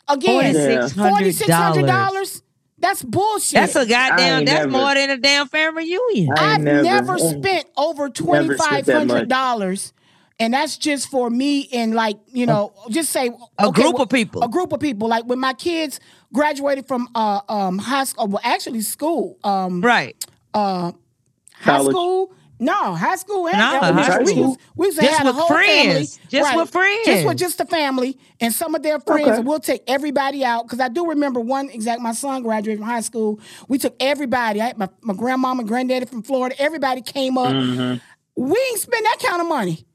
Again, 0.09 0.55
Yeah. 0.55 0.89
forty 0.89 1.33
six 1.33 1.51
hundred 1.51 1.85
$4,600. 1.85 1.87
dollars. 1.87 2.43
That's 2.81 3.03
bullshit. 3.03 3.55
That's 3.55 3.77
a 3.77 3.87
goddamn. 3.87 4.45
That's 4.47 4.61
never- 4.67 4.71
more 4.71 4.95
than 4.95 5.11
a 5.11 5.19
damn 5.19 5.47
family 5.49 5.85
reunion. 5.85 6.33
I 6.37 6.55
I've 6.55 6.61
never, 6.63 6.83
never- 6.83 7.19
spent 7.19 7.67
over 7.77 8.09
twenty 8.09 8.49
Never 8.49 8.57
five 8.59 8.69
spent 8.85 8.87
that 8.87 8.97
hundred 8.99 9.15
much. 9.15 9.29
dollars, 9.29 9.93
and 10.39 10.55
that's 10.55 10.77
just 10.79 11.09
for 11.11 11.29
me 11.31 11.69
and 11.73 11.95
like 11.95 12.17
you 12.33 12.47
know, 12.47 12.73
just 12.91 13.11
say 13.11 13.31
A 13.59 13.67
okay, 13.67 13.83
group 13.83 13.95
well, 13.95 14.03
of 14.05 14.09
people. 14.09 14.43
A 14.43 14.49
group 14.49 14.73
of 14.73 14.81
people. 14.81 15.09
Like 15.09 15.25
when 15.27 15.39
my 15.39 15.53
kids 15.53 16.01
graduated 16.33 16.89
from 16.89 17.09
uh 17.15 17.41
um 17.49 17.79
high 17.79 18.05
school, 18.05 18.29
well 18.29 18.41
actually 18.43 18.81
school, 18.81 19.39
um 19.45 19.81
Right. 19.83 20.17
Uh, 20.55 20.93
high 21.55 21.77
College. 21.77 21.93
school. 21.93 22.33
No, 22.61 22.95
high 22.95 23.17
school 23.17 23.49
and 23.49 23.57
No, 23.59 23.81
elementary. 23.83 24.13
high 24.13 24.19
We 24.21 24.27
school. 24.33 24.49
used, 24.49 24.61
we 24.77 24.87
used 24.87 24.99
to 25.01 25.05
Just 25.07 25.19
have 25.19 25.27
a 25.27 25.31
with 25.31 25.37
whole 25.37 25.49
friends. 25.49 26.17
family. 26.19 26.29
Just 26.29 26.57
with 26.57 26.71
friends. 26.71 27.07
Just 27.07 27.17
with 27.17 27.25
friends. 27.25 27.41
just 27.41 27.59
the 27.59 27.65
family 27.67 28.19
and 28.41 28.53
some 28.53 28.75
of 28.75 28.83
their 28.83 29.01
friends. 29.01 29.29
Okay. 29.29 29.37
And 29.39 29.47
we'll 29.47 29.61
take 29.61 29.83
everybody 29.87 30.45
out. 30.45 30.65
Because 30.67 30.79
I 30.79 30.89
do 30.89 31.09
remember 31.09 31.41
one 31.41 31.71
exact, 31.71 32.03
my 32.03 32.13
son 32.13 32.43
graduated 32.43 32.81
from 32.81 32.89
high 32.89 33.01
school. 33.01 33.41
We 33.69 33.79
took 33.79 33.97
everybody. 33.99 34.61
I 34.61 34.67
had 34.67 34.79
my, 34.79 34.89
my 35.01 35.15
grandmama 35.15 35.61
and 35.61 35.69
granddaddy 35.69 36.05
from 36.07 36.23
Florida. 36.23 36.55
Everybody 36.61 37.01
came 37.01 37.39
up. 37.39 37.49
Mm-hmm. 37.53 38.43
We 38.43 38.59
ain't 38.71 38.79
spend 38.81 39.07
that 39.07 39.19
kind 39.27 39.41
of 39.41 39.49
money. 39.49 39.87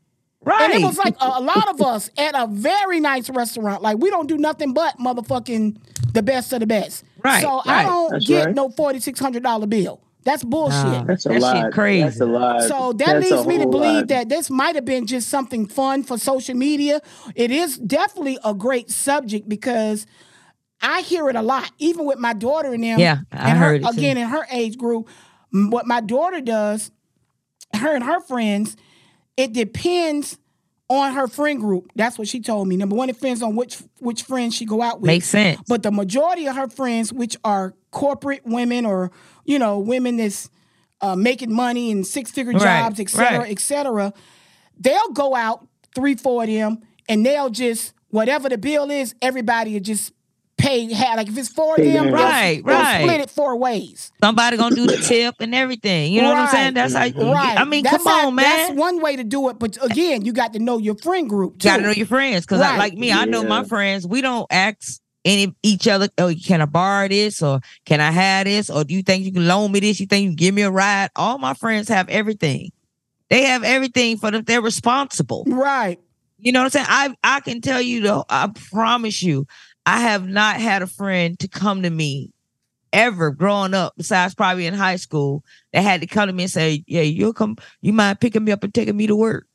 Right. 0.42 0.62
And 0.72 0.74
it 0.74 0.86
was 0.86 0.98
like 0.98 1.16
a, 1.22 1.26
a 1.26 1.42
lot 1.42 1.70
of 1.70 1.82
us 1.82 2.10
at 2.18 2.36
a 2.36 2.46
very 2.48 3.00
nice 3.00 3.30
restaurant. 3.30 3.82
Like 3.82 3.98
we 3.98 4.10
don't 4.12 4.28
do 4.28 4.38
nothing 4.38 4.74
but 4.74 4.98
motherfucking 5.00 5.78
the 6.14 6.22
best 6.22 6.54
of 6.54 6.60
the 6.60 6.68
best. 6.68 7.04
Right, 7.24 7.42
So 7.42 7.62
I 7.66 7.84
don't 7.84 8.12
That's 8.12 8.28
get 8.28 8.46
right. 8.46 8.56
no 8.56 8.70
forty 8.70 9.00
six 9.00 9.20
hundred 9.20 9.42
dollar 9.44 9.66
bill. 9.66 10.02
That's 10.26 10.44
bullshit. 10.44 10.84
Nah. 10.84 11.04
That's 11.06 11.26
a 11.26 11.30
That 11.30 11.36
shit 11.36 11.42
lot. 11.42 11.72
crazy. 11.72 12.04
That's 12.04 12.20
a 12.20 12.26
lot. 12.26 12.64
So 12.64 12.94
that 12.94 13.06
That's 13.22 13.32
leads 13.32 13.46
me 13.48 13.58
to 13.60 13.68
believe 13.68 13.96
lot. 13.96 14.08
that 14.10 14.28
this 14.30 14.50
might 14.50 14.76
have 14.76 14.84
been 14.86 15.06
just 15.08 15.30
something 15.30 15.68
fun 15.68 16.04
for 16.04 16.18
social 16.18 16.56
media. 16.56 17.00
It 17.36 17.52
is 17.52 17.78
definitely 17.78 18.38
a 18.44 18.54
great 18.54 18.90
subject 18.90 19.48
because 19.48 20.08
I 20.82 21.02
hear 21.02 21.30
it 21.30 21.36
a 21.36 21.42
lot, 21.44 21.72
even 21.78 22.06
with 22.06 22.18
my 22.18 22.34
daughter 22.34 22.74
and 22.74 22.84
them. 22.84 23.00
Yeah, 23.00 23.20
I 23.32 23.50
and 23.52 23.58
her, 23.60 23.66
heard 23.66 23.82
it 23.82 23.84
too. 23.84 23.98
again 23.98 24.18
in 24.18 24.28
her 24.28 24.46
age 24.52 24.78
group. 24.78 25.08
What 25.52 25.86
my 25.88 26.02
daughter 26.02 26.42
does, 26.42 26.92
her 27.74 27.96
and 27.96 28.04
her 28.04 28.20
friends, 28.20 28.76
it 29.38 29.54
depends 29.54 30.38
on 30.90 31.14
her 31.14 31.28
friend 31.28 31.60
group. 31.60 31.92
That's 31.96 32.18
what 32.18 32.28
she 32.28 32.40
told 32.42 32.68
me. 32.68 32.78
Number 32.78 32.96
one, 32.96 33.10
it 33.10 33.14
depends 33.14 33.42
on 33.42 33.56
which 33.56 33.78
which 34.00 34.24
friends 34.24 34.56
she 34.56 34.66
go 34.66 34.82
out 34.82 35.02
with. 35.02 35.08
Makes 35.08 35.30
sense. 35.30 35.62
But 35.68 35.84
the 35.84 35.92
majority 35.92 36.48
of 36.48 36.56
her 36.56 36.68
friends, 36.68 37.14
which 37.14 37.38
are 37.44 37.74
corporate 37.92 38.42
women 38.46 38.86
or 38.86 39.12
you 39.46 39.58
know 39.60 39.80
women 39.80 40.18
that's 40.18 40.50
uh, 41.02 41.16
making 41.16 41.54
money 41.54 41.92
and 41.92 42.06
six 42.06 42.32
figure 42.32 42.54
Right, 42.54 42.62
jobs, 42.84 43.00
et 43.00 43.10
cetera, 43.10 43.40
right. 43.40 43.52
et 43.52 43.60
cetera, 43.60 44.14
they'll 44.80 45.10
go 45.10 45.36
out 45.36 45.68
three, 45.94 46.16
four 46.16 46.44
of 46.44 46.50
them, 46.50 46.80
and 47.08 47.26
they'll 47.26 47.50
just 47.50 47.94
whatever 48.10 48.50
the 48.50 48.58
bill 48.58 48.90
is, 48.92 49.14
everybody 49.22 49.74
will 49.74 49.80
just 49.82 50.14
pay. 50.58 50.92
ha- 50.94 51.16
Like 51.18 51.28
if 51.28 51.38
it's 51.38 51.50
four 51.50 51.74
of 51.74 51.78
Pay 51.78 51.92
them, 51.92 52.06
right, 52.12 52.14
they'll- 52.14 52.24
Right, 52.24 52.66
they'll 52.66 52.76
right. 52.76 53.02
split 53.04 53.22
it 53.22 53.30
four 53.30 53.58
ways. 53.58 54.12
Somebody 54.24 54.56
gonna 54.56 54.74
do 54.76 54.88
the 54.88 54.98
tip 54.98 55.36
and 55.42 55.54
everything. 55.54 56.14
You 56.14 56.22
know 56.22 56.30
what 56.30 56.38
I'm 56.38 56.48
saying? 56.50 56.74
That's 56.76 56.94
how. 56.94 57.04
You, 57.04 57.34
Right. 57.34 57.60
I 57.60 57.66
mean, 57.66 57.84
That's 57.84 57.98
come 58.02 58.06
how- 58.08 58.28
on, 58.28 58.36
man. 58.36 58.46
That's 58.46 58.80
one 58.80 59.02
way 59.02 59.18
to 59.18 59.24
do 59.26 59.50
it. 59.50 59.60
But 59.60 59.78
again, 59.84 60.24
you 60.24 60.32
got 60.32 60.54
to 60.54 60.60
know 60.60 60.78
your 60.78 60.96
friend 60.96 61.28
group. 61.30 61.60
Too. 61.60 61.68
You 61.68 61.74
gotta 61.74 61.84
know 61.84 61.92
your 61.92 62.08
friends 62.08 62.46
because 62.46 62.62
Right. 62.62 62.78
like 62.80 62.94
me, 62.94 63.12
I 63.12 63.26
know 63.26 63.44
my 63.44 63.66
friends. 63.66 64.08
We 64.08 64.22
don't 64.22 64.48
ask 64.50 65.02
any 65.26 65.54
each 65.64 65.88
other. 65.88 66.08
Oh, 66.18 66.34
can 66.34 66.62
I 66.62 66.66
borrow 66.66 67.08
this 67.08 67.42
or 67.42 67.60
can 67.86 68.00
I 68.00 68.12
have 68.12 68.46
this 68.46 68.70
or 68.70 68.84
do 68.84 68.94
you 68.94 69.02
think 69.02 69.26
you 69.26 69.34
can 69.34 69.48
loan 69.48 69.72
me 69.72 69.82
this? 69.82 70.00
You 70.00 70.06
think 70.06 70.24
you 70.24 70.30
can 70.30 70.36
give 70.36 70.56
me 70.56 70.62
a 70.62 70.72
ride? 70.72 71.10
All 71.16 71.38
my 71.38 71.56
friends 71.56 71.90
have 71.90 72.08
everything. 72.08 72.72
They 73.30 73.44
have 73.44 73.64
everything 73.64 74.18
for 74.18 74.32
them. 74.32 74.44
They're 74.44 74.62
responsible. 74.62 75.44
Right. 75.48 76.00
You 76.38 76.52
know 76.52 76.60
what 76.60 76.66
I'm 76.66 76.70
saying? 76.70 76.86
I 76.90 77.16
I 77.24 77.40
can 77.40 77.60
tell 77.60 77.82
you 77.82 78.02
though. 78.02 78.24
I 78.30 78.50
promise 78.72 79.24
you, 79.24 79.48
I 79.86 80.00
have 80.02 80.28
not 80.28 80.62
had 80.62 80.82
a 80.82 80.88
friend 80.88 81.38
to 81.40 81.48
come 81.48 81.82
to 81.82 81.90
me 81.90 82.32
ever 82.94 83.32
growing 83.32 83.74
up, 83.74 83.94
besides 83.98 84.36
probably 84.36 84.66
in 84.66 84.74
high 84.74 84.96
school, 84.96 85.44
that 85.74 85.82
had 85.82 86.02
to 86.02 86.08
come 86.08 86.28
to 86.28 86.34
me 86.34 86.44
and 86.44 86.52
say, 86.52 86.84
"Yeah, 86.88 87.02
you'll 87.02 87.34
come. 87.34 87.58
You 87.82 87.94
mind 87.94 88.20
picking 88.20 88.44
me 88.44 88.52
up 88.52 88.64
and 88.64 88.74
taking 88.74 88.96
me 88.96 89.08
to 89.08 89.16
work?" 89.16 89.48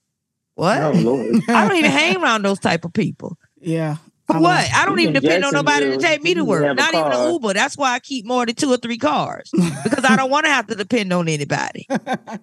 What? 0.55 0.83
Oh 0.83 0.91
Lord. 0.91 1.37
I 1.49 1.67
don't 1.67 1.77
even 1.77 1.91
hang 1.91 2.17
around 2.17 2.45
those 2.45 2.59
type 2.59 2.85
of 2.85 2.93
people. 2.93 3.39
Yeah. 3.61 3.97
For 4.31 4.37
I 4.37 4.41
what? 4.41 4.73
I 4.75 4.85
don't 4.85 4.99
even 5.01 5.15
depend 5.15 5.45
on 5.45 5.53
nobody 5.53 5.87
to 5.91 5.97
take 5.99 6.23
me 6.23 6.35
to 6.35 6.45
work. 6.45 6.77
Not 6.77 6.95
even 6.95 7.11
an 7.13 7.33
Uber. 7.33 7.53
That's 7.55 7.77
why 7.77 7.95
I 7.95 7.99
keep 7.99 8.25
more 8.27 8.47
than 8.47 8.55
two 8.55 8.71
or 8.73 8.77
three 8.77 8.99
cars 8.99 9.51
because 9.85 10.05
I 10.05 10.17
don't 10.17 10.31
want 10.31 10.47
to 10.47 10.53
have 10.53 10.67
to 10.69 10.75
depend 10.75 11.13
on 11.13 11.29
anybody. 11.29 11.87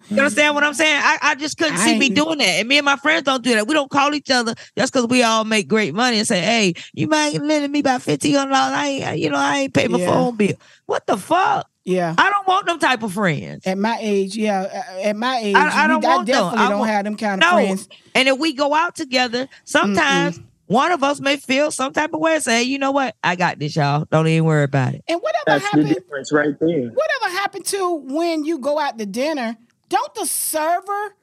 You 0.09 0.17
understand 0.17 0.55
what 0.55 0.63
I'm 0.63 0.73
saying? 0.73 0.99
I, 1.03 1.17
I 1.21 1.35
just 1.35 1.57
couldn't 1.57 1.77
I 1.77 1.85
see 1.85 1.97
me 1.97 2.09
doing 2.09 2.39
that. 2.39 2.45
And 2.59 2.67
me 2.67 2.77
and 2.77 2.85
my 2.85 2.97
friends 2.97 3.23
don't 3.23 3.43
do 3.43 3.53
that. 3.55 3.67
We 3.67 3.73
don't 3.73 3.89
call 3.89 4.13
each 4.15 4.29
other 4.29 4.53
just 4.77 4.91
because 4.91 5.07
we 5.07 5.23
all 5.23 5.43
make 5.45 5.67
great 5.67 5.93
money 5.93 6.17
and 6.19 6.27
say, 6.27 6.41
"Hey, 6.41 6.73
you 6.93 7.07
might 7.07 7.41
lend 7.41 7.71
me 7.71 7.79
about 7.79 8.01
fifteen 8.01 8.35
hundred 8.35 8.51
dollars. 8.53 8.73
I 8.77 8.87
ain't, 8.87 9.19
you 9.19 9.29
know, 9.29 9.37
I 9.37 9.57
ain't 9.59 9.73
pay 9.73 9.87
my 9.87 9.99
Yeah. 9.99 10.11
phone 10.11 10.35
bill. 10.35 10.55
What 10.87 11.05
the 11.07 11.17
fuck? 11.17 11.69
Yeah. 11.85 12.15
I 12.17 12.29
don't 12.29 12.45
want 12.45 12.65
them 12.65 12.79
type 12.79 13.01
of 13.01 13.13
friends. 13.13 13.65
At 13.65 13.77
my 13.77 13.97
age, 14.01 14.35
yeah. 14.35 14.83
At 15.03 15.15
my 15.15 15.37
age, 15.37 15.55
I- 15.55 15.85
I 15.85 15.87
don't 15.87 16.03
you- 16.03 16.09
want 16.09 16.25
them. 16.27 16.35
definitely 16.35 16.59
I 16.65 16.69
don't 16.69 16.79
want- 16.79 16.91
have 16.91 17.05
them 17.05 17.15
kind 17.15 17.41
of 17.41 17.49
No. 17.49 17.55
friends. 17.55 17.87
And 18.13 18.27
if 18.27 18.37
we 18.37 18.51
go 18.51 18.73
out 18.75 18.95
together, 18.95 19.47
sometimes 19.63 20.37
one 20.67 20.91
of 20.91 21.01
us 21.03 21.19
may 21.19 21.37
feel 21.37 21.71
some 21.71 21.93
type 21.93 22.13
of 22.13 22.19
way 22.19 22.35
and 22.35 22.43
say, 22.43 22.63
you 22.63 22.77
know 22.77 22.91
what? 22.91 23.15
I 23.23 23.35
got 23.35 23.57
this, 23.57 23.75
y'all. 23.75 24.05
Don't 24.11 24.27
even 24.27 24.45
worry 24.45 24.63
about 24.63 24.93
it. 24.93 25.03
And 25.07 25.19
whatever 25.21 25.43
That's 25.45 25.63
the 25.63 25.69
happened, 25.69 25.87
difference 25.95 26.31
right 26.31 26.59
there. 26.59 26.89
whatever 26.89 27.37
happened 27.37 27.65
to 27.65 27.95
when 28.03 28.43
you 28.45 28.59
go 28.59 28.77
out 28.77 28.97
to 28.97 29.05
dinner? 29.05 29.57
Don't 29.89 30.13
the 30.15 30.25
server 30.25 31.15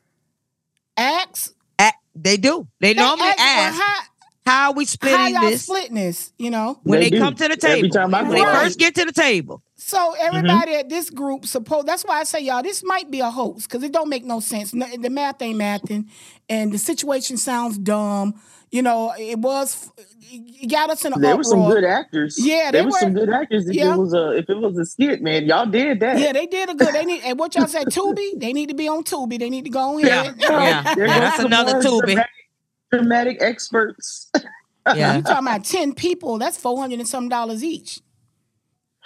ask? 0.97 1.55
A- 1.79 1.93
they 2.15 2.39
do. 2.39 2.67
They, 2.81 2.95
normally 2.95 3.29
ask, 3.29 3.39
ask, 3.39 4.11
how, 4.47 4.53
how 4.53 4.71
are 4.71 4.75
we 4.75 4.85
how 4.85 4.89
splitting 4.89 5.35
y'all 5.35 5.43
this 5.51 5.63
splitting 5.63 5.95
this? 5.95 6.33
You 6.39 6.51
know. 6.51 6.79
when 6.83 7.01
They 7.01 7.07
they, 7.11 7.17
do. 7.17 7.19
come 7.21 7.35
to 7.35 7.49
the 7.49 7.59
Every 7.67 7.83
table. 7.83 7.89
time 7.91 8.15
I 8.15 8.23
when 8.23 8.33
they 8.33 8.41
out. 8.43 8.63
first 8.63 8.79
get 8.79 8.95
to 8.97 9.05
the 9.05 9.13
table. 9.13 9.63
So 9.77 10.15
everybody 10.19 10.73
mm-hmm. 10.73 10.81
at 10.81 10.89
this 10.89 11.11
group 11.11 11.47
suppose 11.47 11.85
that's 11.85 12.05
why 12.05 12.21
I 12.21 12.25
say 12.25 12.41
y'all 12.41 12.63
this 12.63 12.83
might 12.85 13.11
be 13.11 13.21
a 13.21 13.31
hoax 13.31 13.67
because 13.67 13.83
it 13.83 13.93
don't 13.93 14.09
make 14.09 14.25
no 14.25 14.41
sense. 14.41 14.71
The 14.71 15.11
math 15.11 15.43
ain't 15.43 15.59
mathing, 15.59 16.09
and 16.49 16.73
the 16.73 16.79
situation 16.79 17.37
sounds 17.37 17.77
dumb. 17.79 18.35
You 18.71 18.83
know, 18.83 19.13
it 19.19 19.39
was 19.39 19.91
it 20.31 20.69
got 20.71 20.91
us 20.91 21.05
in 21.05 21.13
an 21.13 21.21
There 21.21 21.37
were 21.37 21.45
some 21.45 21.69
good 21.71 21.85
actors. 21.85 22.37
Yeah, 22.45 22.71
there 22.71 22.83
were 22.85 22.91
were- 22.91 22.99
some 22.99 23.15
good 23.15 23.31
actors. 23.31 23.69
If 23.69 23.75
Yeah. 23.77 23.95
it 23.95 23.99
was 23.99 24.15
a 24.15 24.31
if 24.39 24.49
it 24.49 24.57
was 24.59 24.77
a 24.79 24.85
skit, 24.85 25.23
man, 25.23 25.45
y'all 25.47 25.67
did 25.67 26.01
that. 26.01 26.19
Yeah, 26.19 26.33
they 26.33 26.47
did 26.47 26.71
a 26.71 26.75
good. 26.75 26.93
They 26.95 27.05
need 27.11 27.23
and 27.25 27.39
what 27.39 27.55
y'all 27.55 27.67
said, 27.69 27.89
Tubi. 27.89 28.41
They 28.41 28.53
need 28.53 28.69
to 28.71 28.75
be 28.75 28.89
on 28.89 29.05
Tubi. 29.05 29.39
They 29.39 29.51
need 29.51 29.65
to 29.65 29.71
go 29.71 29.81
on 29.97 30.01
Yeah. 30.01 30.23
here. 30.25 30.35
Yeah. 30.41 30.95
There 30.95 31.07
Yeah, 31.07 31.21
that's 31.21 31.39
another 31.41 31.75
more 31.75 31.83
Tubi. 32.03 32.25
Dramatic, 32.99 33.39
dramatic 33.39 33.43
experts. 33.43 34.31
Yeah. 34.95 35.17
You 35.17 35.23
talking 35.23 35.47
about 35.47 35.65
ten 35.65 35.95
people? 35.95 36.39
That's 36.39 36.59
four 36.59 36.79
hundred 36.79 36.99
and 36.99 37.09
some 37.09 37.29
dollars 37.29 37.65
each. 37.65 38.01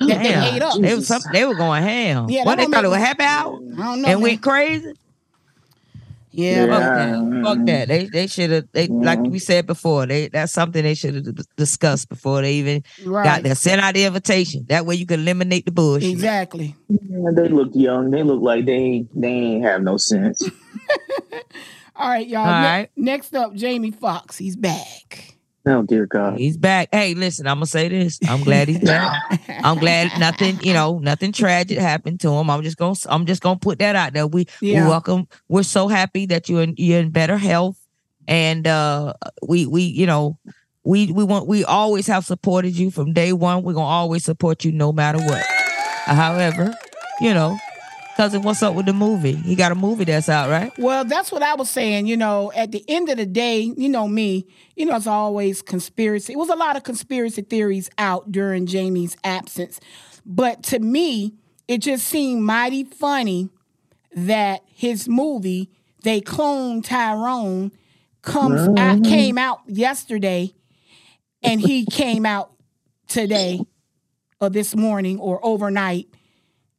Oh, 0.00 0.06
that 0.06 0.22
they 0.22 0.28
Damn. 0.30 0.54
ate 0.54 0.62
up. 0.62 0.80
They, 0.80 0.94
was 0.94 1.06
some, 1.08 1.22
they 1.32 1.44
were 1.44 1.54
going 1.54 1.82
ham. 1.82 2.28
Yeah, 2.30 2.44
what 2.44 2.58
they 2.58 2.66
thought 2.66 2.84
it 2.84 2.88
make- 2.88 2.98
was 2.98 2.98
happy 2.98 3.24
hour 3.24 3.54
I 3.54 3.58
don't 3.58 3.76
know. 3.76 3.84
and 3.84 4.02
man. 4.02 4.20
went 4.20 4.42
crazy. 4.42 4.92
yeah, 6.30 6.66
Fuck 6.66 6.80
Yeah. 6.80 7.06
that. 7.06 7.42
Fuck 7.44 7.66
that. 7.66 7.88
They 7.88 8.04
they 8.06 8.26
should 8.28 8.50
have 8.50 8.68
they 8.72 8.86
like 8.86 9.18
mm-hmm. 9.18 9.32
we 9.32 9.38
said 9.38 9.66
before. 9.66 10.06
They 10.06 10.28
that's 10.28 10.52
something 10.52 10.82
they 10.82 10.94
should 10.94 11.14
have 11.14 11.46
discussed 11.56 12.08
before 12.08 12.42
they 12.42 12.54
even 12.54 12.84
right. 13.04 13.24
got 13.24 13.42
there. 13.42 13.54
Send 13.54 13.80
out 13.80 13.94
the 13.94 14.04
invitation. 14.04 14.66
That 14.68 14.86
way 14.86 14.94
you 14.94 15.06
can 15.06 15.20
eliminate 15.20 15.64
the 15.64 15.72
bullshit. 15.72 16.10
Exactly. 16.10 16.76
Yeah, 16.88 17.30
they 17.34 17.48
look 17.48 17.70
young. 17.74 18.10
They 18.10 18.22
look 18.22 18.42
like 18.42 18.66
they 18.66 18.72
ain't, 18.72 19.20
they 19.20 19.28
ain't 19.28 19.64
have 19.64 19.82
no 19.82 19.96
sense. 19.96 20.48
All 21.98 22.08
right, 22.08 22.26
y'all. 22.26 22.40
All 22.46 22.60
Ne- 22.60 22.66
right. 22.66 22.90
Next 22.96 23.34
up, 23.34 23.54
Jamie 23.54 23.90
Foxx. 23.90 24.38
He's 24.38 24.56
back. 24.56 25.34
Oh 25.66 25.82
dear 25.82 26.06
God. 26.06 26.38
He's 26.38 26.56
back. 26.56 26.88
Hey, 26.92 27.12
listen, 27.14 27.46
I'm 27.46 27.56
gonna 27.56 27.66
say 27.66 27.88
this. 27.88 28.18
I'm 28.26 28.42
glad 28.42 28.68
he's 28.68 28.78
back. 28.78 29.20
I'm 29.64 29.78
glad 29.78 30.18
nothing, 30.18 30.58
you 30.62 30.72
know, 30.72 30.98
nothing 30.98 31.32
tragic 31.32 31.76
happened 31.78 32.20
to 32.20 32.30
him. 32.32 32.48
I'm 32.48 32.62
just 32.62 32.78
gonna 32.78 32.94
I'm 33.06 33.26
just 33.26 33.42
gonna 33.42 33.58
put 33.58 33.80
that 33.80 33.94
out 33.96 34.14
there. 34.14 34.26
We 34.26 34.46
Yeah. 34.62 34.84
we 34.84 34.88
welcome. 34.88 35.28
We're 35.48 35.64
so 35.64 35.88
happy 35.88 36.24
that 36.26 36.48
you're 36.48 36.62
in 36.62 36.74
you're 36.78 37.00
in 37.00 37.10
better 37.10 37.36
health. 37.36 37.76
And 38.26 38.66
uh 38.66 39.12
we 39.46 39.66
we, 39.66 39.82
you 39.82 40.06
know, 40.06 40.38
we 40.84 41.12
we 41.12 41.24
want 41.24 41.48
we 41.48 41.64
always 41.64 42.06
have 42.06 42.24
supported 42.24 42.74
you 42.78 42.90
from 42.90 43.12
day 43.12 43.32
one. 43.34 43.62
We're 43.62 43.74
gonna 43.74 43.86
always 43.86 44.24
support 44.24 44.64
you 44.64 44.72
no 44.72 44.92
matter 44.92 45.18
what. 45.18 45.44
However, 46.06 46.72
you 47.20 47.34
know, 47.34 47.58
cousin, 48.18 48.42
what's 48.42 48.64
up 48.64 48.74
with 48.74 48.84
the 48.84 48.92
movie? 48.92 49.36
He 49.36 49.54
got 49.54 49.70
a 49.70 49.76
movie 49.76 50.02
that's 50.02 50.28
out, 50.28 50.50
right? 50.50 50.76
Well, 50.76 51.04
that's 51.04 51.30
what 51.30 51.40
I 51.40 51.54
was 51.54 51.70
saying. 51.70 52.08
You 52.08 52.16
know, 52.16 52.50
at 52.52 52.72
the 52.72 52.84
end 52.88 53.08
of 53.08 53.16
the 53.16 53.24
day, 53.24 53.72
you 53.76 53.88
know 53.88 54.08
me, 54.08 54.44
you 54.74 54.86
know, 54.86 54.96
it's 54.96 55.06
always 55.06 55.62
conspiracy. 55.62 56.32
It 56.32 56.36
was 56.36 56.48
a 56.48 56.56
lot 56.56 56.76
of 56.76 56.82
conspiracy 56.82 57.42
theories 57.42 57.88
out 57.96 58.32
during 58.32 58.66
Jamie's 58.66 59.16
absence. 59.22 59.78
But 60.26 60.64
to 60.64 60.80
me, 60.80 61.34
it 61.68 61.78
just 61.78 62.08
seemed 62.08 62.42
mighty 62.42 62.82
funny 62.82 63.50
that 64.16 64.64
his 64.66 65.08
movie, 65.08 65.70
They 66.02 66.20
Cloned 66.20 66.86
Tyrone, 66.86 67.70
comes 68.22 68.62
out, 68.62 68.96
mm-hmm. 68.96 69.02
came 69.04 69.38
out 69.38 69.60
yesterday, 69.68 70.54
and 71.44 71.60
he 71.60 71.86
came 71.86 72.26
out 72.26 72.50
today 73.06 73.60
or 74.40 74.50
this 74.50 74.74
morning 74.74 75.20
or 75.20 75.38
overnight. 75.46 76.08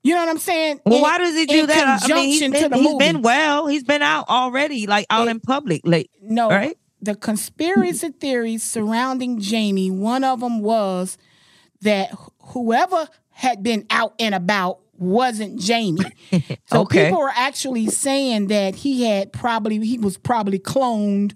You 0.04 0.14
know 0.16 0.22
what 0.22 0.30
I'm 0.30 0.38
saying? 0.38 0.80
Well, 0.86 0.96
In- 0.98 1.02
why 1.02 1.18
does 1.18 1.36
he 1.36 1.46
do 1.46 1.68
that? 1.68 2.04
I 2.04 2.14
mean, 2.16 2.30
he's 2.30 2.40
been, 2.52 2.72
he's 2.74 2.96
been 2.96 3.22
well. 3.22 3.68
He's 3.68 3.84
been 3.84 4.02
out 4.02 4.30
already, 4.30 4.88
like 4.88 5.06
out 5.10 5.28
in 5.28 5.40
public. 5.40 5.82
Like, 5.84 6.10
No, 6.22 6.50
Right? 6.50 6.78
the 7.02 7.16
conspiracy 7.16 8.10
theories 8.10 8.64
surrounding 8.64 9.40
Jamie, 9.40 9.92
one 9.92 10.24
of 10.24 10.40
them 10.40 10.62
was 10.62 11.18
that 11.82 12.12
whoever 12.40 13.08
had 13.32 13.62
been 13.64 13.86
out 13.90 14.14
and 14.20 14.34
about 14.36 14.80
wasn't 14.98 15.60
Jamie. 15.60 16.00
So 16.68 16.82
Okay. 16.82 17.06
people 17.06 17.20
were 17.20 17.32
actually 17.34 17.88
saying 17.88 18.48
that 18.48 18.76
he 18.76 19.04
had 19.06 19.32
probably 19.34 19.80
he 19.86 19.98
was 19.98 20.18
probably 20.18 20.60
cloned 20.60 21.34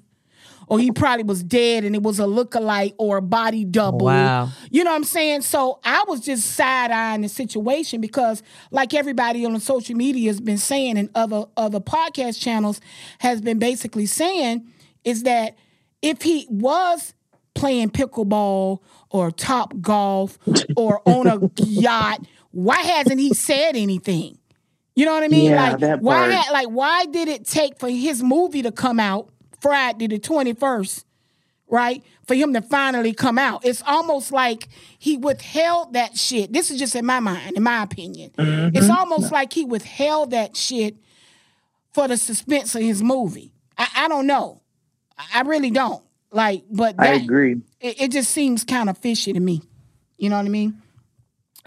or 0.74 0.80
he 0.80 0.90
probably 0.90 1.24
was 1.24 1.44
dead 1.44 1.84
and 1.84 1.94
it 1.94 2.02
was 2.02 2.20
a 2.20 2.24
lookalike 2.24 2.96
or 2.98 3.18
a 3.18 3.22
body 3.22 3.64
double. 3.64 4.08
Wow. 4.08 4.50
You 4.72 4.84
know 4.84 4.90
what 4.90 4.96
I'm 4.96 5.04
saying? 5.04 5.44
So 5.44 5.80
I 5.84 6.04
was 6.08 6.22
just 6.22 6.48
side 6.56 6.90
eyeing 6.90 7.22
the 7.22 7.30
situation 7.30 8.02
because, 8.02 8.42
like 8.72 8.96
everybody 8.96 9.46
on 9.46 9.54
the 9.54 9.60
social 9.60 9.96
media 9.96 10.32
has 10.32 10.42
been 10.42 10.58
saying, 10.58 10.98
and 10.98 11.12
other 11.14 11.46
other 11.56 11.80
podcast 11.80 12.42
channels 12.42 12.82
has 13.20 13.40
been 13.40 13.60
basically 13.60 14.08
saying, 14.08 14.68
is 15.04 15.22
that 15.24 15.56
if 16.02 16.24
he 16.24 16.48
was 16.50 17.14
playing 17.54 17.92
pickleball 17.92 18.80
or 19.12 19.30
top 19.30 19.80
golf 19.80 20.40
or 20.76 21.08
on 21.08 21.28
a 21.28 21.52
yacht, 21.64 22.26
why 22.50 22.78
hasn't 22.78 23.20
he 23.20 23.32
said 23.36 23.76
anything? 23.76 24.40
You 24.96 25.06
know 25.06 25.14
what 25.14 25.22
I 25.22 25.28
mean? 25.28 25.52
Yeah, 25.52 25.70
like 25.70 25.80
that 25.82 26.02
why 26.02 26.32
had, 26.32 26.52
like 26.52 26.70
why 26.70 27.06
did 27.06 27.28
it 27.28 27.46
take 27.46 27.78
for 27.78 27.90
his 27.90 28.24
movie 28.24 28.64
to 28.64 28.72
come 28.72 29.00
out 29.00 29.30
Friday 29.64 30.06
the 30.08 30.20
21st? 30.20 31.06
right? 31.70 32.04
For 32.28 32.36
him 32.36 32.54
to 32.54 32.62
finally 32.62 33.14
come 33.14 33.40
out. 33.40 33.66
It's 33.66 33.82
almost 33.88 34.32
like 34.32 34.68
he 35.00 35.18
withheld 35.18 35.94
that 35.94 36.16
shit. 36.16 36.54
This 36.54 36.70
is 36.70 36.78
just 36.78 36.96
in 36.96 37.04
my 37.04 37.20
mind, 37.20 37.58
in 37.58 37.64
my 37.64 37.82
opinion. 37.82 38.30
Mm-hmm. 38.38 38.78
It's 38.78 38.92
almost 38.92 39.32
like 39.32 39.52
he 39.52 39.66
withheld 39.66 40.32
that 40.32 40.56
shit 40.56 40.96
for 41.92 42.08
the 42.08 42.16
suspense 42.16 42.76
of 42.76 42.84
his 42.84 43.02
movie. 43.02 43.54
I, 43.76 43.88
I 43.96 44.08
don't 44.08 44.28
know. 44.28 44.62
I 45.18 45.40
I 45.40 45.42
really 45.42 45.72
don't. 45.72 46.04
Like, 46.32 46.64
but 46.70 46.96
I 47.00 47.14
agree. 47.16 47.62
It, 47.80 48.02
it 48.02 48.12
just 48.12 48.30
seems 48.30 48.64
kind 48.64 48.88
of 48.90 48.98
fishy 49.00 49.34
to 49.34 49.40
me. 49.40 49.64
You 50.18 50.30
know 50.30 50.38
what 50.38 50.46
I 50.46 50.50
mean? 50.50 50.80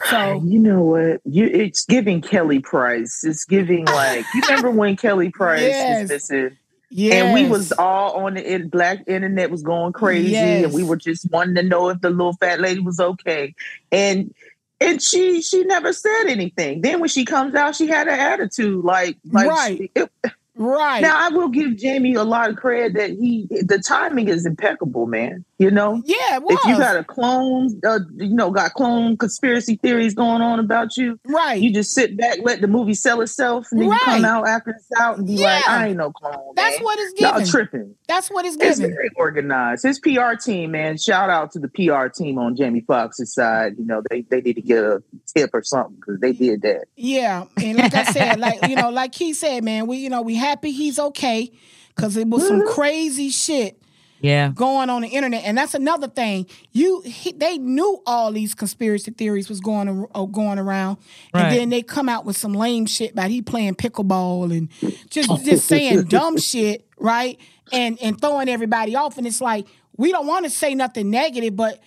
So 0.04 0.40
You 0.44 0.58
know 0.60 0.82
what? 0.82 1.20
You 1.24 1.46
it's 1.46 1.84
giving 1.84 2.20
Kelly 2.20 2.60
Price. 2.60 3.24
It's 3.24 3.44
giving 3.44 3.86
like 3.86 4.24
you 4.34 4.42
remember 4.42 4.70
when 4.70 4.94
Kelly 4.96 5.30
Price 5.30 5.62
Yes. 5.62 6.02
was 6.02 6.10
missing, 6.10 6.56
yeah, 6.90 7.14
and 7.24 7.34
we 7.34 7.48
was 7.48 7.72
all 7.72 8.24
on 8.24 8.34
the 8.34 8.54
in, 8.54 8.68
black 8.68 9.02
internet 9.06 9.50
was 9.50 9.62
going 9.62 9.92
crazy, 9.92 10.30
Yes. 10.32 10.64
and 10.64 10.72
we 10.74 10.82
were 10.82 10.96
just 10.96 11.30
wanting 11.30 11.54
to 11.56 11.62
know 11.62 11.88
if 11.88 12.00
the 12.00 12.10
little 12.10 12.34
fat 12.34 12.60
lady 12.60 12.80
was 12.80 13.00
okay, 13.00 13.54
and 13.92 14.32
and 14.80 15.00
she 15.02 15.40
she 15.42 15.64
never 15.64 15.92
said 15.92 16.24
anything. 16.26 16.82
Then 16.82 17.00
when 17.00 17.08
she 17.08 17.24
comes 17.24 17.54
out, 17.54 17.74
she 17.76 17.86
had 17.86 18.08
an 18.08 18.18
attitude 18.20 18.84
like 18.84 19.16
like 19.32 19.48
Right. 19.48 19.78
she- 19.78 19.90
it- 19.94 20.10
right. 20.54 21.00
now 21.02 21.16
I 21.18 21.28
will 21.30 21.48
give 21.48 21.76
Jamie 21.76 22.14
a 22.14 22.24
lot 22.24 22.50
of 22.50 22.56
credit 22.56 22.94
that 22.94 23.10
he 23.10 23.46
the 23.50 23.78
timing 23.78 24.28
is 24.28 24.46
impeccable, 24.46 25.06
man. 25.06 25.44
You 25.58 25.70
know. 25.70 26.02
yeah. 26.04 26.38
If 26.42 26.64
you 26.66 26.76
got 26.76 26.96
a 26.96 27.04
clone, 27.04 27.80
uh, 27.86 28.00
you 28.16 28.34
know, 28.34 28.50
got 28.50 28.74
clone 28.74 29.16
conspiracy 29.16 29.76
theories 29.76 30.14
going 30.14 30.42
on 30.42 30.60
about 30.60 30.98
you, 30.98 31.18
right. 31.24 31.60
you 31.60 31.72
just 31.72 31.92
sit 31.92 32.14
back, 32.14 32.40
let 32.42 32.60
the 32.60 32.66
movie 32.66 32.92
sell 32.92 33.22
itself, 33.22 33.68
and 33.72 33.80
then 33.80 33.88
you 33.88 33.98
come 34.00 34.24
out 34.26 34.46
after 34.46 34.72
it's 34.72 34.86
out 35.00 35.16
and 35.16 35.26
be 35.26 35.38
like, 35.38 35.66
I 35.66 35.88
ain't 35.88 35.96
no 35.96 36.12
clone. 36.12 36.52
That's 36.56 36.76
man. 36.76 36.84
what 36.84 36.98
it's 36.98 37.20
Y'all 37.20 37.32
giving. 37.38 37.46
tripping. 37.46 37.94
That's 38.06 38.28
what 38.28 38.44
it's 38.44 38.56
It's 38.60 38.78
giving. 38.78 38.94
very 38.94 39.08
organized. 39.16 39.84
His 39.84 39.98
PR 39.98 40.34
team, 40.34 40.72
man. 40.72 40.98
Shout 40.98 41.30
out 41.30 41.52
to 41.52 41.58
the 41.58 41.68
PR 41.68 42.08
team 42.08 42.38
on 42.38 42.54
Jamie 42.54 42.82
Foxx's 42.86 43.32
side. 43.32 43.76
You 43.78 43.86
know, 43.86 44.02
they 44.10 44.22
they 44.22 44.42
need 44.42 44.54
to 44.56 44.62
get 44.62 44.84
a 44.84 45.02
tip 45.34 45.50
or 45.54 45.62
something 45.62 45.96
because 45.96 46.20
they 46.20 46.32
did 46.32 46.60
that. 46.62 46.84
Yeah, 46.96 47.44
and 47.56 47.78
like 47.78 47.94
I 47.94 48.04
said, 48.04 48.38
like 48.38 48.66
you 48.68 48.76
know, 48.76 48.90
like 48.90 49.14
he 49.14 49.32
said, 49.32 49.64
man, 49.64 49.86
we 49.86 49.96
you 49.96 50.10
know 50.10 50.20
we 50.20 50.34
happy 50.34 50.72
he's 50.72 50.98
okay 50.98 51.50
because 51.94 52.14
it 52.18 52.28
was 52.28 52.46
some 52.46 52.66
crazy 52.68 53.30
shit 53.30 53.80
yeah. 54.20 54.50
going 54.54 54.90
on 54.90 55.02
the 55.02 55.08
internet, 55.08 55.42
and 55.44 55.56
that's 55.58 55.74
another 55.74 56.08
thing. 56.08 56.46
You 56.72 57.00
he, 57.02 57.32
they 57.32 57.58
knew 57.58 58.02
all 58.06 58.32
these 58.32 58.54
conspiracy 58.54 59.10
theories 59.10 59.48
was 59.48 59.60
going 59.60 60.06
uh, 60.14 60.24
going 60.24 60.58
around, 60.58 60.98
Right. 61.34 61.44
and 61.44 61.56
then 61.56 61.68
they 61.70 61.82
come 61.82 62.08
out 62.08 62.24
with 62.24 62.36
some 62.36 62.52
lame 62.52 62.86
shit 62.86 63.12
about 63.12 63.30
he 63.30 63.42
playing 63.42 63.74
pickleball 63.76 64.56
and 64.56 64.68
just 65.10 65.44
just 65.44 65.66
saying 65.66 66.04
dumb 66.08 66.38
shit, 66.38 66.86
right? 66.98 67.38
And 67.72 67.98
and 68.02 68.20
throwing 68.20 68.48
everybody 68.48 68.94
off, 68.96 69.18
and 69.18 69.26
it's 69.26 69.40
like 69.40 69.66
we 69.96 70.12
don't 70.12 70.26
want 70.26 70.44
to 70.44 70.50
say 70.50 70.74
nothing 70.74 71.10
negative, 71.10 71.56
but 71.56 71.80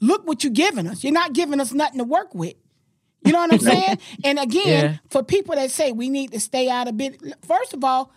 look 0.00 0.26
what 0.26 0.44
you're 0.44 0.52
giving 0.52 0.86
us. 0.86 1.02
You're 1.02 1.12
not 1.12 1.32
giving 1.32 1.60
us 1.60 1.72
nothing 1.72 1.98
to 1.98 2.04
work 2.04 2.34
with. 2.34 2.54
You 3.24 3.32
know 3.32 3.38
what 3.38 3.54
I'm 3.54 3.58
saying? 3.58 3.98
And 4.22 4.38
again, 4.38 4.84
Yeah. 4.84 4.96
for 5.08 5.22
people 5.22 5.54
that 5.54 5.70
say 5.70 5.92
we 5.92 6.10
need 6.10 6.32
to 6.32 6.40
stay 6.40 6.68
out 6.68 6.88
of 6.88 6.98
bit, 6.98 7.18
first 7.46 7.72
of 7.72 7.82
all, 7.82 8.12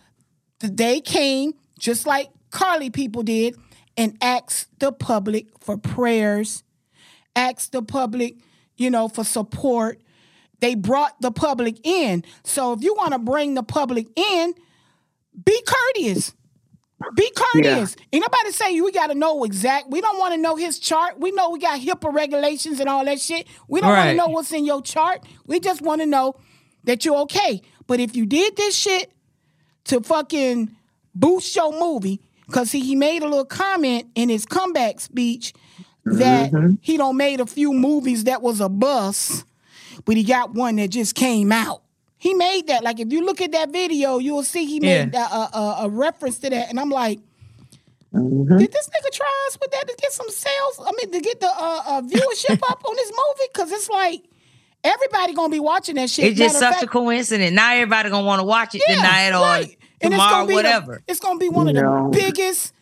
the 0.60 0.68
day 0.68 1.00
came 1.00 1.54
just 1.78 2.06
like 2.06 2.28
Carlee 2.50 2.92
people 2.92 3.22
did 3.22 3.56
and 3.96 4.16
asked 4.20 4.68
the 4.78 4.92
public 4.92 5.46
for 5.60 5.76
prayers, 5.76 6.62
asked 7.34 7.72
the 7.72 7.82
public, 7.82 8.36
you 8.76 8.90
know, 8.90 9.08
for 9.08 9.24
support. 9.24 10.00
They 10.60 10.74
brought 10.74 11.20
the 11.20 11.30
public 11.30 11.84
in. 11.86 12.24
So 12.44 12.72
if 12.72 12.82
you 12.82 12.94
want 12.94 13.12
to 13.12 13.18
bring 13.18 13.54
the 13.54 13.62
public 13.62 14.06
in, 14.16 14.54
be 15.44 15.62
courteous. 15.66 16.34
Be 17.14 17.30
courteous. 17.30 17.94
Ain't 18.12 18.22
nobody 18.22 18.50
say 18.50 18.80
we 18.80 18.90
got 18.90 19.06
to 19.06 19.14
know 19.14 19.44
exact. 19.44 19.88
We 19.88 20.00
don't 20.00 20.18
want 20.18 20.34
to 20.34 20.40
know 20.40 20.56
his 20.56 20.80
chart. 20.80 21.20
We 21.20 21.30
know 21.30 21.50
we 21.50 21.60
got 21.60 21.78
HIPAA 21.80 22.12
regulations 22.12 22.80
and 22.80 22.88
all 22.88 23.04
that 23.04 23.20
shit. 23.20 23.46
We 23.68 23.80
don't 23.80 23.90
want 23.90 24.10
to 24.10 24.16
know 24.16 24.26
what's 24.26 24.52
in 24.52 24.64
your 24.64 24.82
chart. 24.82 25.24
We 25.46 25.60
just 25.60 25.80
want 25.80 26.00
to 26.00 26.06
know 26.06 26.34
that 26.84 27.04
you're 27.04 27.18
okay. 27.18 27.62
But 27.86 28.00
if 28.00 28.16
you 28.16 28.26
did 28.26 28.56
this 28.56 28.74
shit 28.76 29.12
to 29.84 30.00
fucking 30.00 30.74
boost 31.14 31.54
your 31.54 31.72
movie, 31.78 32.20
because 32.48 32.72
he, 32.72 32.80
he 32.80 32.96
made 32.96 33.22
a 33.22 33.26
little 33.28 33.44
comment 33.44 34.06
in 34.14 34.28
his 34.28 34.44
comeback 34.46 34.98
speech 35.00 35.52
that 36.04 36.50
he 36.80 36.96
don't 36.96 37.16
made 37.16 37.38
a 37.40 37.46
few 37.46 37.72
movies 37.72 38.24
that 38.24 38.40
was 38.42 38.60
a 38.60 38.68
bust, 38.68 39.44
but 40.06 40.16
he 40.16 40.24
got 40.24 40.54
one 40.54 40.76
that 40.76 40.88
just 40.88 41.14
came 41.14 41.52
out. 41.52 41.82
He 42.16 42.34
made 42.34 42.66
that. 42.68 42.82
Like 42.82 42.98
if 42.98 43.12
you 43.12 43.24
look 43.24 43.40
at 43.40 43.52
that 43.52 43.70
video, 43.70 44.18
you'll 44.18 44.42
see 44.42 44.64
he 44.64 44.80
made 44.80 45.14
a, 45.14 45.18
a, 45.18 45.50
a, 45.52 45.76
a 45.82 45.88
reference 45.90 46.38
to 46.38 46.50
that, 46.50 46.70
and 46.70 46.80
I'm 46.80 46.90
like, 46.90 47.20
did 48.12 48.72
this 48.72 48.88
nigga 48.88 49.12
try 49.12 49.46
us 49.48 49.58
with 49.60 49.70
that 49.70 49.86
to 49.86 49.94
get 50.00 50.12
some 50.12 50.30
sales? 50.30 50.80
I 50.80 50.90
mean, 50.96 51.12
to 51.12 51.20
get 51.20 51.40
the 51.40 51.46
uh, 51.46 51.82
uh, 51.86 52.02
viewership 52.02 52.58
up 52.70 52.82
on 52.84 52.96
this 52.96 53.10
movie? 53.10 53.48
Because 53.52 53.70
it's 53.70 53.88
like 53.90 54.24
everybody 54.82 55.34
gonna 55.34 55.50
be 55.50 55.60
watching 55.60 55.96
that 55.96 56.08
shit. 56.08 56.24
It's 56.24 56.38
just 56.38 56.54
Matter 56.54 56.66
of 56.66 56.74
such 56.76 56.84
a 56.84 56.86
coincidence. 56.86 57.52
Now 57.52 57.74
everybody 57.74 58.08
gonna 58.10 58.26
want 58.26 58.40
to 58.40 58.44
watch 58.44 58.74
it 58.74 58.82
Yeah, 58.88 58.96
tonight 58.96 59.28
or 59.28 59.42
right. 59.42 59.77
And 60.00 60.12
it's 60.14 60.22
tomorrow, 60.22 60.30
gonna 60.32 60.46
be 60.46 60.52
the- 60.52 60.56
whatever. 60.56 61.02
it's 61.08 61.20
gonna 61.20 61.38
be 61.38 61.48
one 61.48 61.68
of 61.68 61.74
the 61.74 61.82
No. 61.82 62.10
biggest 62.12 62.72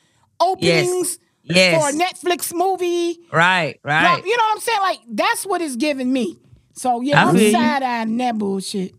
openings 0.40 1.18
Yes. 1.42 1.80
for 1.80 1.88
a 1.88 1.92
Netflix 1.92 2.52
movie. 2.54 3.18
right, 3.32 3.78
right. 3.84 4.22
You 4.24 4.36
know 4.36 4.42
what 4.44 4.54
I'm 4.54 4.60
saying? 4.60 4.80
Like 4.80 4.98
that's 5.10 5.46
what 5.46 5.60
it's 5.62 5.76
giving 5.76 6.12
me. 6.12 6.38
So 6.74 7.00
yeah, 7.00 7.24
I 7.24 7.28
I'm 7.30 7.38
side 7.52 7.82
eyeing 7.82 8.16
that 8.18 8.36
bullshit. 8.36 8.92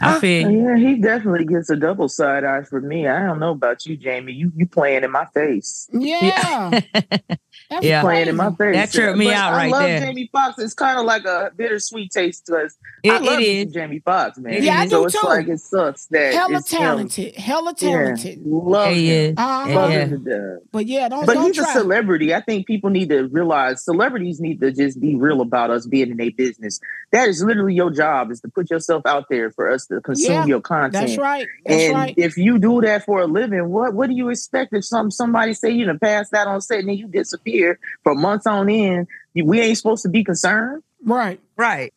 I 0.00 0.18
feel. 0.18 0.50
Yeah, 0.50 0.76
he 0.76 0.96
definitely 0.96 1.44
gets 1.46 1.70
a 1.70 1.76
double 1.76 2.08
side 2.08 2.42
eye 2.44 2.62
for 2.64 2.80
me. 2.80 3.06
I 3.06 3.24
don't 3.26 3.38
know 3.38 3.52
about 3.52 3.86
you, 3.86 3.96
Jamie. 3.96 4.32
You 4.32 4.52
you 4.56 4.66
playing 4.66 5.04
in 5.04 5.10
my 5.10 5.24
face. 5.26 5.88
Yeah. 5.92 6.80
That's 7.74 7.86
Yeah. 7.86 8.02
Playing 8.02 8.28
in 8.28 8.36
my 8.36 8.50
crazy. 8.52 8.78
face. 8.78 8.92
That 8.92 8.96
tripped 8.98 9.18
me 9.18 9.24
But 9.26 9.34
out 9.34 9.52
I 9.52 9.56
right 9.56 9.70
love 9.72 9.82
there. 9.82 10.00
Jamie 10.00 10.30
Foxx. 10.32 10.58
It's 10.58 10.74
kind 10.74 10.98
of 10.98 11.04
like 11.04 11.24
a 11.24 11.50
bittersweet 11.56 12.10
taste 12.12 12.46
to 12.46 12.56
us. 12.56 12.76
It- 13.02 13.10
I 13.12 13.18
love 13.18 13.40
is. 13.40 13.72
Jamie 13.72 13.98
Foxx, 14.04 14.38
man. 14.38 14.62
Yeah, 14.62 14.80
I 14.80 14.86
so 14.86 15.00
do 15.00 15.06
it's 15.06 15.20
too. 15.20 15.26
like 15.26 15.48
it 15.48 15.58
sucks 15.60 16.06
that 16.06 16.34
Hella 16.34 16.58
it's 16.58 16.70
him. 16.70 16.78
talented. 16.78 17.34
Hella 17.36 17.74
talented. 17.74 18.38
Yeah, 18.38 18.42
love 18.46 18.92
He 18.92 19.06
him. 19.08 19.34
Uh-huh. 19.36 19.74
Love 19.74 19.90
Yeah. 19.90 19.98
him 20.06 20.10
to 20.10 20.18
death. 20.30 20.62
But 20.72 20.86
yeah, 20.86 21.08
don't 21.08 21.26
But 21.26 21.34
don't 21.34 21.46
he's 21.46 21.56
try. 21.56 21.70
a 21.70 21.72
celebrity. 21.74 22.34
I 22.34 22.40
think 22.40 22.66
people 22.66 22.90
need 22.90 23.08
to 23.08 23.26
realize 23.28 23.84
celebrities 23.84 24.40
need 24.40 24.60
to 24.60 24.70
just 24.70 25.00
be 25.00 25.14
real 25.16 25.40
about 25.40 25.70
us 25.70 25.86
being 25.86 26.10
in 26.10 26.20
a 26.20 26.28
business. 26.30 26.80
That 27.12 27.28
is 27.28 27.42
literally 27.42 27.74
your 27.74 27.90
job 27.90 28.30
is 28.30 28.40
to 28.42 28.48
put 28.48 28.70
yourself 28.70 29.02
out 29.06 29.26
there 29.30 29.50
for 29.50 29.70
us 29.70 29.86
to 29.86 30.00
consume 30.00 30.32
Yeah, 30.32 30.46
your 30.46 30.60
content. 30.60 30.92
That's 31.06 31.18
right. 31.18 31.46
That's 31.66 31.82
and 31.84 31.94
right. 31.94 32.14
if 32.16 32.36
you 32.36 32.58
do 32.58 32.80
that 32.82 33.04
for 33.04 33.20
a 33.22 33.26
living, 33.26 33.68
what 33.70 33.94
what 33.94 34.08
do 34.08 34.14
you 34.14 34.28
expect 34.30 34.72
if 34.74 34.84
some 34.84 35.10
somebody 35.10 35.54
say 35.54 35.70
you 35.70 35.86
to 35.86 35.94
pass 35.98 36.28
that 36.30 36.46
on 36.46 36.60
set 36.60 36.80
and 36.80 36.88
then 36.88 36.96
you 36.96 37.06
disappear 37.06 37.63
for 38.02 38.14
months 38.14 38.46
on 38.46 38.68
end? 38.68 39.06
We 39.34 39.60
ain't 39.60 39.76
supposed 39.76 40.02
to 40.02 40.08
be 40.08 40.22
concerned. 40.24 40.82
right. 41.04 41.40
Right. 41.56 41.92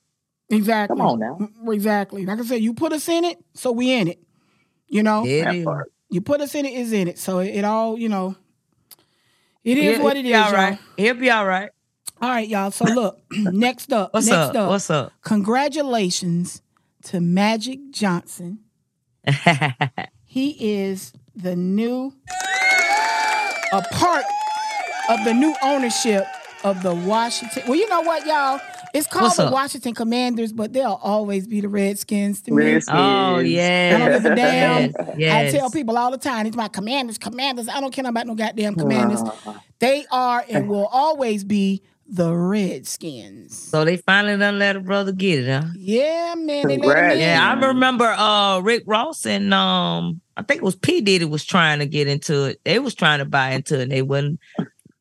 Exactly. 0.49 0.95
Come 0.97 1.05
on 1.05 1.19
now. 1.19 1.37
Mm, 1.39 1.73
Exactly. 1.73 2.25
Like 2.25 2.39
I 2.39 2.43
said, 2.43 2.61
you 2.61 2.73
put 2.73 2.93
us 2.93 3.07
in 3.09 3.23
it, 3.25 3.37
so 3.53 3.71
we 3.71 3.91
in 3.91 4.07
it. 4.07 4.19
You 4.87 5.03
know, 5.03 5.25
It 5.25 5.43
That 5.43 5.55
is. 5.55 5.65
part. 5.65 5.91
you 6.09 6.21
put 6.21 6.39
us 6.41 6.55
in 6.55 6.65
it 6.65 6.73
is 6.73 6.93
in 6.93 7.07
it. 7.09 7.19
So 7.19 7.39
it, 7.39 7.47
it 7.55 7.65
all, 7.65 7.97
you 7.99 8.07
know, 8.07 8.35
it 9.65 9.77
is 9.77 9.97
Yeah, 9.97 10.03
what 10.03 10.15
it 10.15 10.25
it'll 10.25 10.31
is. 10.31 10.31
be 10.31 10.33
All 10.35 10.53
right. 10.53 10.79
y'all. 10.79 11.05
He'll 11.05 11.13
be 11.15 11.29
all 11.29 11.45
right. 11.45 11.69
All 12.21 12.29
right, 12.29 12.47
y'all. 12.47 12.71
So 12.71 12.85
look, 12.85 13.19
next 13.31 13.91
up, 13.91 14.13
What's 14.13 14.27
next 14.27 14.55
up? 14.55 14.69
What's 14.69 14.89
up? 14.89 15.11
Congratulations 15.21 16.61
to 17.03 17.19
Magic 17.19 17.79
Johnson. 17.91 18.59
He 20.29 20.81
is 20.83 21.13
the 21.35 21.55
new, 21.55 22.13
a 23.73 23.81
part 23.91 24.23
of 25.09 25.23
the 25.23 25.33
new 25.33 25.53
ownership 25.63 26.25
of 26.63 26.81
the 26.83 26.93
Washington. 26.93 27.63
Well, 27.67 27.77
you 27.77 27.87
know 27.89 28.01
what, 28.01 28.25
y'all? 28.25 28.59
It's 28.93 29.05
called 29.05 29.23
What's 29.25 29.37
the 29.37 29.45
up? 29.45 29.53
Washington 29.53 29.93
Commanders, 29.93 30.51
but 30.53 30.73
they'll 30.73 30.99
always 31.03 31.45
be 31.45 31.61
the 31.61 31.67
Redskins 31.69 32.41
to 32.43 32.51
me. 32.51 32.63
Redskins. 32.73 32.97
oh 32.99 33.39
yeah. 33.39 33.93
I 33.93 33.97
don't 33.99 34.23
give 34.23 34.31
a 34.31 34.35
damn. 34.35 34.81
Yes, 34.81 35.15
yes. 35.17 35.53
I 35.53 35.57
tell 35.57 35.69
people 35.69 35.97
all 35.97 36.09
the 36.09 36.17
time, 36.17 36.45
it's 36.47 36.55
my 36.55 36.67
commanders, 36.67 37.17
commanders. 37.17 37.67
I 37.67 37.79
don't 37.79 37.91
care 37.93 38.07
about 38.07 38.25
no 38.27 38.33
goddamn 38.35 38.75
commanders. 38.75 39.21
Uh, 39.21 39.53
They 39.79 40.05
are 40.11 40.43
and 40.49 40.67
will 40.69 40.87
always 40.87 41.43
be 41.43 41.83
the 42.09 42.33
Redskins. 42.33 43.57
So 43.57 43.83
they 43.85 43.97
finally 43.97 44.37
done 44.37 44.57
let 44.59 44.75
a 44.77 44.79
brother 44.79 45.11
get 45.11 45.39
it, 45.39 45.49
huh? 45.51 45.67
Yeah, 45.75 46.33
man. 46.37 46.45
They 46.47 46.53
let 46.63 46.71
him 46.77 46.81
Congrats. 46.81 47.13
in. 47.15 47.19
Yeah, 47.19 47.55
I 47.61 47.65
remember 47.67 48.05
uh 48.17 48.59
Rick 48.61 48.83
Ross 48.87 49.25
and 49.25 49.53
um 49.53 50.21
I 50.37 50.43
think 50.43 50.59
it 50.61 50.63
was 50.63 50.75
P 50.75 51.01
Diddy 51.01 51.25
was 51.25 51.43
trying 51.45 51.79
to 51.79 51.85
get 51.85 52.07
into 52.07 52.45
it. 52.45 52.61
They 52.63 52.79
was 52.79 52.95
trying 52.95 53.19
to 53.19 53.25
buy 53.25 53.51
into 53.51 53.77
it 53.79 53.83
and 53.83 53.91
they 53.91 54.01
wouldn't 54.01 54.39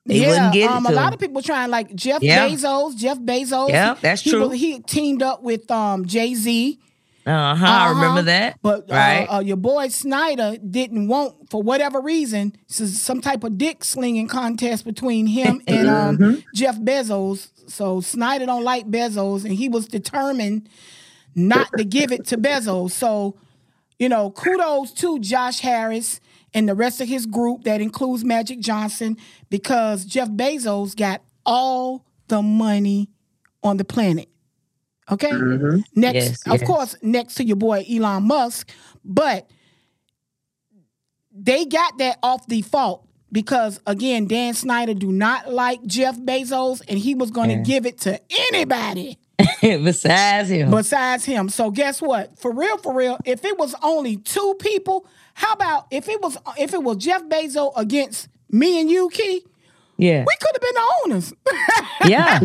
they 0.06 0.20
yeah, 0.20 0.28
wouldn't 0.28 0.52
get 0.54 0.64
it 0.64 0.70
um, 0.70 0.86
a 0.86 0.90
lot 0.92 1.12
of 1.12 1.20
people 1.20 1.42
trying 1.42 1.70
like 1.70 1.94
Jeff 1.94 2.22
Yeah. 2.22 2.48
Bezos. 2.48 2.96
Jeff 2.96 3.18
Bezos. 3.18 3.68
Yeah, 3.68 3.96
that's 4.00 4.22
he, 4.22 4.30
true. 4.30 4.48
was- 4.48 4.58
He 4.60 4.80
teamed 4.80 5.22
up 5.22 5.42
with 5.42 5.70
um 5.70 6.06
Jay 6.06 6.34
Z. 6.34 6.78
Uh-huh, 7.26 7.66
I 7.66 7.88
remember 7.88 8.06
Uh-huh. 8.20 8.22
that. 8.22 8.58
But 8.62 8.88
uh, 8.88 8.94
Right. 8.94 9.26
uh, 9.28 9.40
your 9.40 9.56
boy 9.56 9.88
Snyder 9.88 10.56
didn't 10.58 11.08
want, 11.08 11.50
for 11.50 11.60
whatever 11.60 12.00
reason, 12.00 12.52
some 12.68 13.20
type 13.20 13.42
of 13.42 13.58
dick 13.58 13.82
slinging 13.82 14.28
contest 14.28 14.84
between 14.84 15.26
him 15.26 15.60
and 15.66 15.88
um, 15.88 16.44
Jeff 16.54 16.76
Bezos. 16.78 17.48
So 17.66 18.00
Snyder 18.00 18.46
don't 18.46 18.62
like 18.62 18.86
Bezos, 18.88 19.44
and 19.44 19.54
he 19.54 19.68
was 19.68 19.86
determined 19.88 20.68
not 21.34 21.68
to 21.76 21.82
give 21.84 22.12
it 22.12 22.24
to 22.26 22.38
Bezos. 22.38 22.92
So, 22.92 23.34
you 23.98 24.08
know, 24.08 24.30
kudos 24.30 24.92
to 24.92 25.18
Josh 25.18 25.60
Harris 25.60 26.20
and 26.54 26.68
the 26.68 26.74
rest 26.74 27.00
of 27.00 27.08
his 27.08 27.26
group 27.26 27.64
that 27.64 27.80
includes 27.80 28.24
Magic 28.24 28.60
Johnson 28.60 29.16
because 29.50 30.04
Jeff 30.04 30.28
Bezos 30.28 30.94
got 30.96 31.22
all 31.44 32.04
the 32.28 32.42
money 32.42 33.08
on 33.62 33.76
the 33.76 33.84
planet. 33.84 34.28
Okay? 35.10 35.30
Mm-hmm. 35.30 35.80
Next, 35.94 36.14
Yes, 36.14 36.46
of 36.46 36.60
yes. 36.60 36.66
course, 36.66 36.96
next 37.02 37.34
to 37.36 37.44
your 37.44 37.56
boy 37.56 37.84
Elon 37.90 38.24
Musk, 38.24 38.70
but 39.04 39.48
they 41.32 41.64
got 41.66 41.98
that 41.98 42.18
off 42.22 42.46
default 42.46 43.06
because 43.30 43.80
again, 43.86 44.26
Dan 44.26 44.54
Snyder 44.54 44.94
do 44.94 45.12
not 45.12 45.52
like 45.52 45.84
Jeff 45.86 46.16
Bezos, 46.18 46.80
and 46.88 46.98
he 46.98 47.14
was 47.14 47.30
going 47.30 47.48
to 47.50 47.56
Yeah. 47.56 47.62
give 47.62 47.86
it 47.86 47.98
to 48.02 48.20
anybody 48.52 49.18
Besides 49.62 50.48
him. 50.48 50.70
besides 50.70 51.24
him. 51.24 51.48
So 51.48 51.70
guess 51.70 52.00
what? 52.00 52.38
For 52.38 52.52
real, 52.52 52.78
for 52.78 52.94
real, 52.94 53.18
if 53.24 53.44
it 53.44 53.58
was 53.58 53.74
only 53.82 54.16
two 54.16 54.54
people, 54.60 55.06
how 55.34 55.52
about 55.52 55.86
if 55.90 56.08
it 56.08 56.20
was 56.22 56.38
if 56.58 56.72
it 56.72 56.82
was 56.82 56.96
Jeff 56.98 57.22
Bezos 57.24 57.72
against 57.76 58.28
me 58.50 58.80
and 58.80 58.90
you, 58.90 59.10
Key? 59.12 59.44
yeah. 59.98 60.24
We 60.26 60.34
could 60.40 60.50
have 60.54 60.60
been 60.62 60.74
the 60.74 60.92
owners. 61.04 61.32
yeah. 62.06 62.40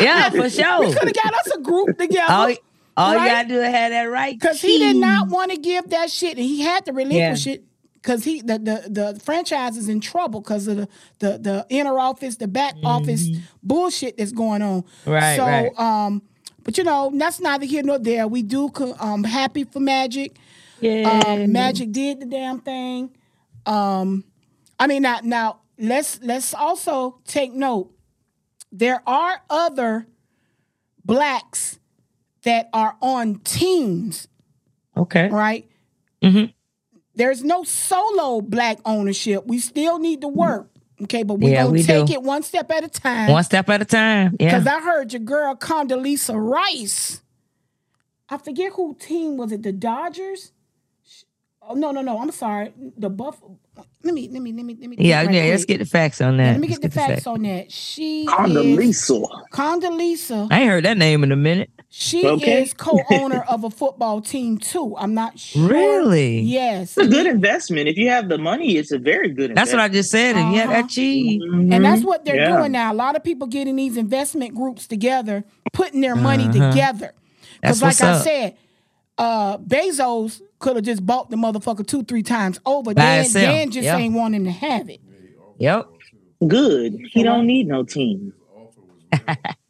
Yeah, 0.00 0.30
for 0.30 0.48
sure. 0.50 0.80
we 0.80 0.92
could 0.92 1.04
have 1.08 1.14
got 1.14 1.34
us 1.34 1.52
a 1.56 1.60
group 1.60 1.98
together. 1.98 2.32
All, 2.32 2.50
all 2.96 3.12
you 3.12 3.18
Right? 3.18 3.28
gotta 3.28 3.48
do 3.48 3.60
is 3.60 3.74
have 3.74 3.90
that 3.90 4.02
right. 4.04 4.38
Because 4.38 4.60
he 4.60 4.78
did 4.78 4.96
not 4.96 5.28
want 5.28 5.50
to 5.52 5.56
give 5.56 5.90
that 5.90 6.10
shit, 6.10 6.36
and 6.36 6.44
he 6.46 6.62
had 6.62 6.84
to 6.86 6.92
relinquish 6.92 7.46
it. 7.46 7.64
Because 7.94 8.22
he 8.22 8.40
the, 8.40 8.58
the 8.58 9.12
the 9.14 9.20
franchise 9.20 9.76
is 9.76 9.88
in 9.88 10.00
trouble 10.00 10.40
because 10.40 10.68
of 10.68 10.76
the, 10.76 10.88
the 11.18 11.38
the 11.38 11.66
inner 11.70 11.98
office, 11.98 12.36
the 12.36 12.46
back 12.46 12.74
office 12.84 13.26
bullshit 13.64 14.16
that's 14.16 14.30
going 14.32 14.62
on. 14.62 14.82
Mm-hmm. 14.82 15.10
Right, 15.10 15.36
So 15.36 15.44
right. 15.44 15.72
um, 15.78 16.22
but 16.66 16.76
you 16.76 16.82
know 16.82 17.12
that's 17.14 17.40
neither 17.40 17.64
here 17.64 17.84
nor 17.84 17.98
there. 17.98 18.26
We 18.26 18.42
do 18.42 18.70
um 18.98 19.22
happy 19.22 19.62
for 19.64 19.78
Magic. 19.78 20.36
Yeah. 20.80 21.22
Um, 21.24 21.52
Magic 21.52 21.92
did 21.92 22.20
the 22.20 22.26
damn 22.26 22.58
thing. 22.58 23.16
Um, 23.64 24.24
I 24.78 24.88
mean 24.88 25.02
now 25.02 25.20
now 25.22 25.60
let's 25.78 26.18
let's 26.22 26.52
also 26.52 27.20
take 27.24 27.52
note. 27.52 27.92
There 28.72 29.00
are 29.06 29.40
other 29.48 30.08
blacks 31.04 31.78
that 32.42 32.68
are 32.72 32.96
on 33.00 33.36
teams 33.44 34.26
okay. 34.96 35.28
right? 35.28 35.68
Mhm. 36.20 36.52
There's 37.14 37.44
no 37.44 37.62
solo 37.62 38.40
black 38.40 38.78
ownership. 38.84 39.46
We 39.46 39.60
still 39.60 39.98
need 40.00 40.20
to 40.22 40.28
work. 40.28 40.68
Okay, 41.02 41.22
but 41.22 41.34
we're 41.34 41.52
Yeah, 41.52 41.62
gonna 41.64 41.72
we 41.72 41.82
take 41.82 42.06
do. 42.06 42.12
it 42.14 42.22
one 42.22 42.42
step 42.42 42.70
at 42.70 42.84
a 42.84 42.88
time. 42.88 43.30
One 43.30 43.44
step 43.44 43.68
at 43.68 43.82
a 43.82 43.84
time. 43.84 44.36
Yeah. 44.40 44.58
Because 44.58 44.66
I 44.66 44.80
heard 44.80 45.12
your 45.12 45.20
girl 45.20 45.54
Condoleezza 45.54 46.34
Rice. 46.36 47.20
I 48.28 48.38
forget 48.38 48.72
who 48.72 48.96
team 48.98 49.36
was 49.36 49.52
it, 49.52 49.62
the 49.62 49.72
Dodgers? 49.72 50.52
Oh 51.62 51.74
no, 51.74 51.90
no, 51.90 52.00
no. 52.00 52.18
I'm 52.18 52.30
sorry. 52.30 52.72
The 52.96 53.10
Buff 53.10 53.40
let 54.02 54.14
me 54.14 54.28
let 54.28 54.40
me 54.40 54.52
let 54.52 54.64
me 54.64 54.76
let 54.80 54.88
me 54.88 54.96
yeah, 55.00 55.22
right 55.22 55.34
yeah, 55.34 55.42
let's 55.44 55.64
get 55.64 55.78
the 55.78 55.84
facts 55.84 56.20
on 56.20 56.36
that. 56.36 56.44
Yeah, 56.44 56.50
let 56.52 56.60
me 56.60 56.68
Let's 56.68 56.78
get 56.78 56.92
the 56.92 56.98
facts 56.98 57.26
on 57.26 57.42
that. 57.42 57.70
She 57.72 58.22
is 58.22 58.28
Condoleezza. 58.28 59.28
Condoleezza. 59.52 60.48
I 60.50 60.60
ain't 60.60 60.70
heard 60.70 60.84
that 60.84 60.96
name 60.96 61.24
in 61.24 61.32
a 61.32 61.36
minute. 61.36 61.70
She 61.98 62.26
Okay. 62.26 62.62
is 62.62 62.74
co-owner 62.74 63.40
of 63.48 63.64
a 63.64 63.70
football 63.70 64.20
team 64.20 64.58
too. 64.58 64.94
I'm 64.98 65.14
not 65.14 65.38
sure. 65.38 65.66
Really? 65.66 66.40
Yes. 66.40 66.98
It's 66.98 67.06
a 67.06 67.10
good 67.10 67.26
investment. 67.26 67.88
If 67.88 67.96
you 67.96 68.10
have 68.10 68.28
the 68.28 68.36
money, 68.36 68.76
it's 68.76 68.92
a 68.92 68.98
very 68.98 69.30
good 69.30 69.50
investment. 69.50 69.56
That's 69.56 69.72
what 69.72 69.80
I 69.80 69.88
just 69.88 70.10
said. 70.10 70.36
And 70.36 70.52
yeah, 70.54 70.64
Uh-huh. 70.64 70.72
that 70.82 70.88
cheese. 70.90 71.40
And 71.42 71.82
that's 71.82 72.04
what 72.04 72.26
they're 72.26 72.36
Yeah. 72.36 72.58
doing 72.58 72.72
now. 72.72 72.92
A 72.92 72.94
lot 72.94 73.16
of 73.16 73.24
people 73.24 73.46
getting 73.46 73.76
these 73.76 73.96
investment 73.96 74.54
groups 74.54 74.86
together, 74.86 75.42
putting 75.72 76.02
their 76.02 76.16
money 76.16 76.44
Uh-huh. 76.48 76.70
together. 76.70 77.14
That's 77.62 77.80
Because, 77.80 77.82
like 77.82 77.88
what's 77.88 78.02
I 78.02 78.10
up. 78.10 78.22
said, 78.22 78.54
uh, 79.16 79.56
Bezos 79.58 80.42
could 80.58 80.76
have 80.76 80.84
just 80.84 81.06
bought 81.06 81.30
the 81.30 81.36
motherfucker 81.36 81.86
two, 81.86 82.02
three 82.02 82.22
times 82.22 82.60
over. 82.66 82.92
By 82.92 83.00
Dan, 83.02 83.22
himself. 83.22 83.42
Dan 83.54 83.70
just 83.70 83.84
Yeah. 83.86 83.96
ain't 83.96 84.14
wanting 84.14 84.44
to 84.44 84.50
have 84.50 84.90
it. 84.90 85.00
Yep. 85.58 85.86
Good. 86.46 86.98
He 87.10 87.22
don't 87.22 87.46
need 87.46 87.68
no 87.68 87.84
team. 87.84 88.34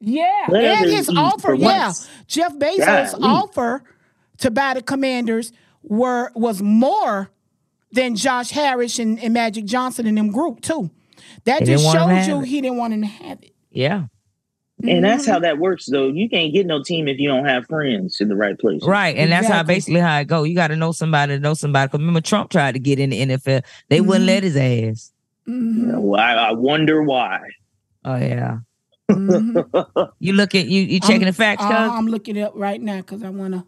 Yeah, 0.00 0.46
Let 0.48 0.64
and 0.64 0.78
others 0.80 0.92
his 0.94 1.08
offer, 1.10 1.54
yeah, 1.54 1.84
once. 1.86 2.08
Jeff 2.26 2.54
Bezos' 2.56 3.12
Golly. 3.12 3.22
offer 3.24 3.82
to 4.38 4.50
buy 4.50 4.74
the 4.74 4.82
Commanders 4.82 5.52
were 5.82 6.32
was 6.34 6.62
more 6.62 7.30
than 7.92 8.16
Josh 8.16 8.50
Harris 8.50 8.98
and, 8.98 9.18
and 9.22 9.34
Magic 9.34 9.64
Johnson 9.66 10.06
and 10.06 10.16
them 10.16 10.30
group 10.30 10.60
too. 10.62 10.90
That 11.44 11.60
They 11.60 11.66
just 11.66 11.84
didn't 11.84 11.98
want 11.98 11.98
him 12.12 12.16
to 12.18 12.22
shows 12.24 12.28
you 12.28 12.40
he 12.40 12.60
didn't 12.62 12.78
want 12.78 12.94
him 12.94 13.02
to 13.02 13.08
have 13.08 13.42
it. 13.42 13.52
Yeah. 13.70 14.04
And 14.82 15.04
that's 15.04 15.24
Mm-hmm. 15.24 15.32
how 15.32 15.38
that 15.40 15.58
works, 15.58 15.84
though. 15.84 16.08
You 16.08 16.30
can't 16.30 16.54
get 16.54 16.64
no 16.66 16.82
team 16.82 17.06
if 17.06 17.18
you 17.18 17.28
don't 17.28 17.44
have 17.44 17.66
friends 17.66 18.18
in 18.22 18.28
the 18.28 18.36
right 18.36 18.58
place. 18.58 18.82
Right. 18.82 19.14
And 19.14 19.30
that's 19.30 19.46
how 19.46 19.62
basically 19.62 20.00
how 20.00 20.18
it 20.20 20.26
go. 20.26 20.44
You 20.44 20.54
got 20.54 20.68
to 20.68 20.76
know 20.76 20.92
somebody 20.92 21.34
to 21.34 21.38
know 21.40 21.52
somebody. 21.52 21.88
Because 21.88 22.00
remember, 22.00 22.22
Trump 22.22 22.50
tried 22.50 22.72
to 22.72 22.78
get 22.78 22.98
in 22.98 23.10
the 23.10 23.20
NFL. 23.20 23.62
They 23.90 24.00
wouldn't 24.00 24.24
Mhm. 24.24 24.28
let 24.28 24.42
his 24.42 24.56
ass. 24.56 25.12
Mhm. 25.46 26.00
Well, 26.00 26.18
I, 26.18 26.32
I 26.32 26.52
wonder 26.52 27.02
why. 27.02 27.40
Oh, 28.06 28.16
yeah. 28.16 28.58
Mhm. 29.14 30.10
You 30.20 30.32
look 30.34 30.54
at, 30.54 30.66
you 30.66 30.82
you 30.82 31.00
checking 31.00 31.22
I'm- 31.24 31.26
the 31.26 31.32
facts, 31.32 31.62
uh. 31.64 31.68
I'm 31.68 32.06
looking 32.06 32.36
it 32.36 32.42
up 32.42 32.52
right 32.54 32.80
now 32.80 32.98
because 32.98 33.22
I 33.22 33.30
want 33.30 33.54
to. 33.54 33.64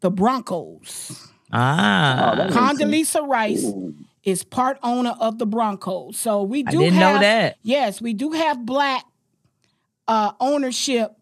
The 0.00 0.10
Broncos. 0.10 1.28
Ah. 1.52 2.32
Oh, 2.32 2.36
that- 2.36 2.50
Condoleezza 2.52 3.26
Rice 3.26 3.64
Ooh. 3.64 3.94
is 4.24 4.44
part 4.44 4.78
owner 4.82 5.14
of 5.20 5.38
the 5.38 5.46
Broncos. 5.46 6.16
So 6.16 6.42
we 6.42 6.64
I 6.66 6.70
do 6.70 6.78
didn't 6.78 6.94
have 6.98 7.14
know 7.16 7.20
that. 7.20 7.56
Yes, 7.62 8.00
we 8.00 8.12
do 8.14 8.30
have 8.32 8.64
black 8.64 9.04
uh, 10.06 10.32
ownership, 10.40 11.12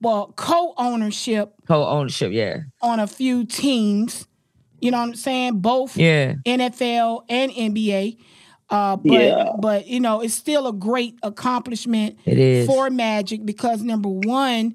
well, 0.00 0.32
co-ownership 0.36 1.54
Co-ownership, 1.66 2.32
yeah. 2.32 2.58
on 2.82 3.00
a 3.00 3.06
few 3.06 3.44
teams. 3.46 4.26
You 4.80 4.90
know 4.90 4.98
what 4.98 5.08
I'm 5.08 5.14
saying? 5.14 5.60
Both 5.60 5.96
Yeah. 5.96 6.34
NFL 6.44 7.24
and 7.30 7.50
NBA. 7.50 8.18
Uh, 8.68 8.96
but 8.96 9.12
Yeah. 9.12 9.52
but 9.60 9.86
you 9.86 10.00
know, 10.00 10.20
it's 10.20 10.34
still 10.34 10.66
a 10.66 10.72
great 10.72 11.14
accomplishment 11.22 12.18
It 12.24 12.38
is. 12.38 12.66
for 12.66 12.90
Magic 12.90 13.44
because 13.46 13.82
number 13.82 14.08
one, 14.08 14.74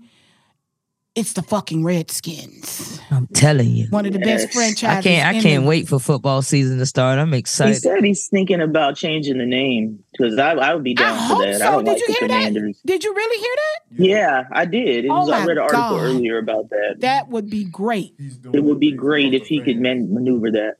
it's 1.13 1.33
the 1.33 1.41
fucking 1.41 1.83
Redskins. 1.83 3.01
I'm 3.11 3.27
telling 3.27 3.71
you. 3.71 3.87
One 3.89 4.05
of 4.05 4.13
the 4.13 4.19
best 4.19 4.53
franchises. 4.53 4.85
I 4.99 5.01
can't 5.01 5.27
I 5.35 5.41
can't 5.41 5.63
the- 5.63 5.67
wait 5.69 5.89
for 5.89 5.99
football 5.99 6.41
season 6.41 6.77
to 6.77 6.85
start. 6.85 7.19
I'm 7.19 7.33
excited. 7.33 7.73
He 7.73 7.79
said 7.79 8.03
he's 8.05 8.27
thinking 8.29 8.61
about 8.61 8.95
changing 8.95 9.37
the 9.37 9.45
name 9.45 9.99
because 10.13 10.37
I, 10.39 10.51
I 10.53 10.73
would 10.73 10.85
be 10.85 10.95
I 10.97 11.01
down 11.01 11.17
for 11.17 11.35
hope 11.35 11.39
that. 11.43 11.55
I 11.55 11.57
so. 11.57 11.71
don't 11.71 11.83
Did 11.83 11.91
like 11.91 11.99
you 11.99 12.07
the 12.07 12.13
hear 12.13 12.27
that? 12.29 12.73
Did 12.85 13.03
you 13.03 13.13
really 13.13 13.39
hear 13.41 13.55
that? 13.57 14.05
Yeah, 14.07 14.43
I 14.53 14.63
did. 14.65 15.03
It 15.03 15.09
Oh 15.09 15.19
was, 15.25 15.29
I 15.31 15.39
read 15.45 15.57
an 15.57 15.63
article 15.63 15.81
God. 15.81 16.01
earlier 16.01 16.37
about 16.37 16.69
that. 16.69 16.95
That 16.99 17.27
would 17.27 17.49
be 17.49 17.65
great. 17.65 18.13
It 18.53 18.63
would 18.63 18.79
be 18.79 18.93
great 18.93 19.33
if 19.33 19.47
he 19.47 19.59
could 19.59 19.79
man- 19.79 20.13
maneuver 20.13 20.49
that. 20.51 20.75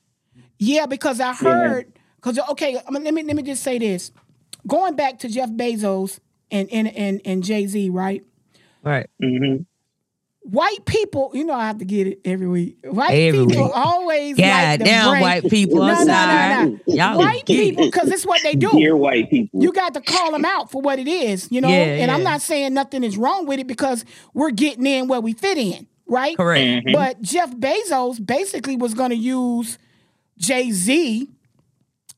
Yeah, 0.60 0.86
because 0.86 1.20
I 1.20 1.34
heard 1.34 1.92
because 2.22 2.40
okay, 2.50 2.80
I 2.88 2.92
mean, 2.92 3.04
let 3.04 3.14
me 3.14 3.24
let 3.24 3.36
me 3.36 3.44
just 3.44 3.64
say 3.64 3.78
this. 3.80 4.12
Going 4.68 4.96
back 4.96 5.20
to 5.20 5.28
Jeff 5.30 5.50
Bezos 5.50 6.20
and 6.52 6.70
and 6.72 6.88
and, 6.96 7.22
and 7.26 7.44
Jay 7.44 7.66
Z, 7.68 7.90
right? 7.90 8.24
Right. 8.84 9.10
hmm 9.22 9.58
white 10.44 10.84
people, 10.86 11.30
you 11.36 11.44
know, 11.46 11.54
I 11.54 11.68
have 11.68 11.78
to 11.78 11.86
get 11.86 12.08
it 12.08 12.22
every 12.26 12.48
week. 12.48 12.78
White 12.84 13.12
Every 13.12 13.46
people 13.46 13.64
week. 13.66 13.72
always 13.76 14.38
God 14.38 14.44
like 14.44 14.80
damn, 14.80 15.10
bring- 15.12 15.22
white 15.22 15.50
people. 15.50 15.78
No, 15.78 15.94
I'm 15.94 16.08
no, 16.08 16.14
no, 16.14 16.66
no. 16.66 16.80
Y'all 16.88 17.18
White 17.20 17.46
people, 17.46 17.86
because 17.86 18.10
it's 18.12 18.26
what 18.26 18.42
they 18.42 18.56
do. 18.56 18.72
Dear 18.72 18.98
white 18.98 19.30
people. 19.30 19.62
You 19.62 19.72
got 19.72 19.94
to 19.94 20.02
call 20.02 20.32
them 20.32 20.44
out 20.44 20.72
for 20.72 20.82
what 20.82 20.98
it 21.00 21.08
is, 21.08 21.50
you 21.52 21.62
know. 21.62 21.70
Yeah, 21.70 21.76
and 22.02 22.10
I'm 22.12 22.24
not 22.24 22.42
saying 22.42 22.74
nothing 22.74 23.04
is 23.04 23.18
wrong 23.18 23.46
with 23.46 23.60
it 23.60 23.68
because 23.68 24.04
we're 24.34 24.50
getting 24.52 24.86
in 24.88 25.08
where 25.08 25.22
we 25.22 25.34
fit 25.34 25.58
in, 25.60 25.88
right? 26.08 26.36
Correct. 26.36 26.88
But 26.92 27.22
Jeff 27.22 27.56
Bezos 27.56 28.24
basically 28.26 28.76
was 28.76 28.94
going 28.96 29.12
to 29.12 29.16
use 29.16 29.78
Jay 30.40 30.72
Z 30.72 31.30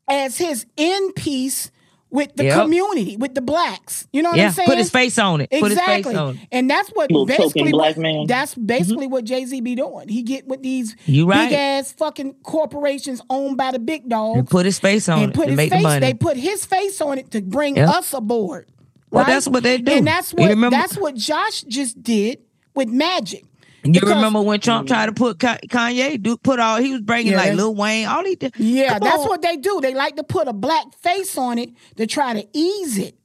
as 0.07 0.37
his 0.37 0.65
end 0.77 1.15
piece 1.15 1.71
with 2.09 2.35
the 2.35 2.43
Yep. 2.43 2.61
community, 2.61 3.17
with 3.17 3.33
the 3.33 3.41
blacks. 3.41 4.07
You 4.13 4.21
know 4.21 4.29
what 4.29 4.37
Yeah, 4.37 4.47
I'm 4.47 4.51
saying? 4.53 4.67
put 4.69 4.77
his 4.77 4.91
face 4.91 5.17
on 5.17 5.41
it. 5.41 5.49
Put 5.49 5.63
his 5.71 5.79
Exactly, 5.79 6.03
face 6.13 6.15
on 6.15 6.35
it. 6.35 6.47
and 6.51 6.69
that's 6.69 6.89
what 6.89 7.09
Little 7.09 7.25
basically 7.25 7.71
black 7.71 7.95
what, 7.95 8.03
man. 8.03 8.27
that's 8.27 8.51
mm-hmm. 8.53 8.67
basically 8.67 9.07
what 9.07 9.23
Jay 9.25 9.43
Z 9.45 9.59
be 9.61 9.73
doing. 9.73 10.09
He 10.09 10.21
get 10.21 10.47
with 10.47 10.61
these 10.61 10.95
You 11.07 11.25
right. 11.25 11.49
big 11.49 11.57
ass 11.57 11.91
fucking 11.93 12.35
corporations 12.43 13.19
owned 13.31 13.57
by 13.57 13.71
the 13.71 13.79
big 13.79 14.07
dogs 14.09 14.37
And 14.37 14.47
put 14.49 14.65
his 14.67 14.77
face 14.77 15.09
on 15.09 15.23
and 15.23 15.31
it 15.31 15.35
put 15.35 15.45
to 15.45 15.49
his 15.51 15.57
make 15.57 15.71
face. 15.71 15.79
the 15.79 15.87
money. 15.87 15.99
They 16.01 16.13
put 16.13 16.37
his 16.37 16.65
face 16.65 17.01
on 17.01 17.17
it 17.17 17.31
to 17.31 17.41
bring 17.41 17.77
Yeah. 17.77 17.89
us 17.89 18.13
aboard. 18.13 18.67
Well, 19.09 19.25
that's 19.25 19.47
what 19.47 19.63
they 19.63 19.79
do. 19.79 19.91
and 19.93 20.05
that's 20.07 20.33
what 20.35 20.69
that's 20.69 20.95
what 20.97 21.15
Josh 21.15 21.61
just 21.63 22.03
did 22.03 22.39
with 22.75 22.89
Magic. 22.89 23.43
You 23.83 23.93
because- 23.93 24.09
remember 24.09 24.41
when 24.41 24.59
Trump 24.59 24.87
tried 24.87 25.07
to 25.07 25.11
put 25.13 25.37
Kanye, 25.39 26.21
do 26.21 26.37
put 26.37 26.59
all 26.59 26.77
he 26.77 26.91
was 26.93 27.01
bringing 27.01 27.33
Yeah, 27.33 27.37
like 27.39 27.53
Lil 27.53 27.75
Wayne, 27.75 28.07
all 28.07 28.23
he 28.23 28.35
did. 28.35 28.53
Yeah, 28.57 28.99
that's 28.99 29.23
on. 29.23 29.27
what 29.27 29.41
they 29.41 29.57
do. 29.57 29.79
They 29.81 29.93
like 29.93 30.15
to 30.15 30.23
put 30.23 30.47
a 30.47 30.53
black 30.53 30.93
face 31.01 31.37
on 31.37 31.57
it 31.57 31.69
to 31.97 32.07
try 32.07 32.33
to 32.33 32.47
ease 32.53 32.97
it. 32.97 33.15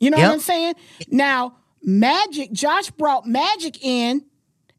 You 0.00 0.10
know 0.10 0.18
Yep. 0.18 0.26
what 0.28 0.34
I'm 0.34 0.40
saying? 0.40 0.74
Now, 1.10 1.56
Magic, 1.82 2.52
Josh 2.52 2.90
brought 2.90 3.26
Magic 3.26 3.82
in, 3.84 4.24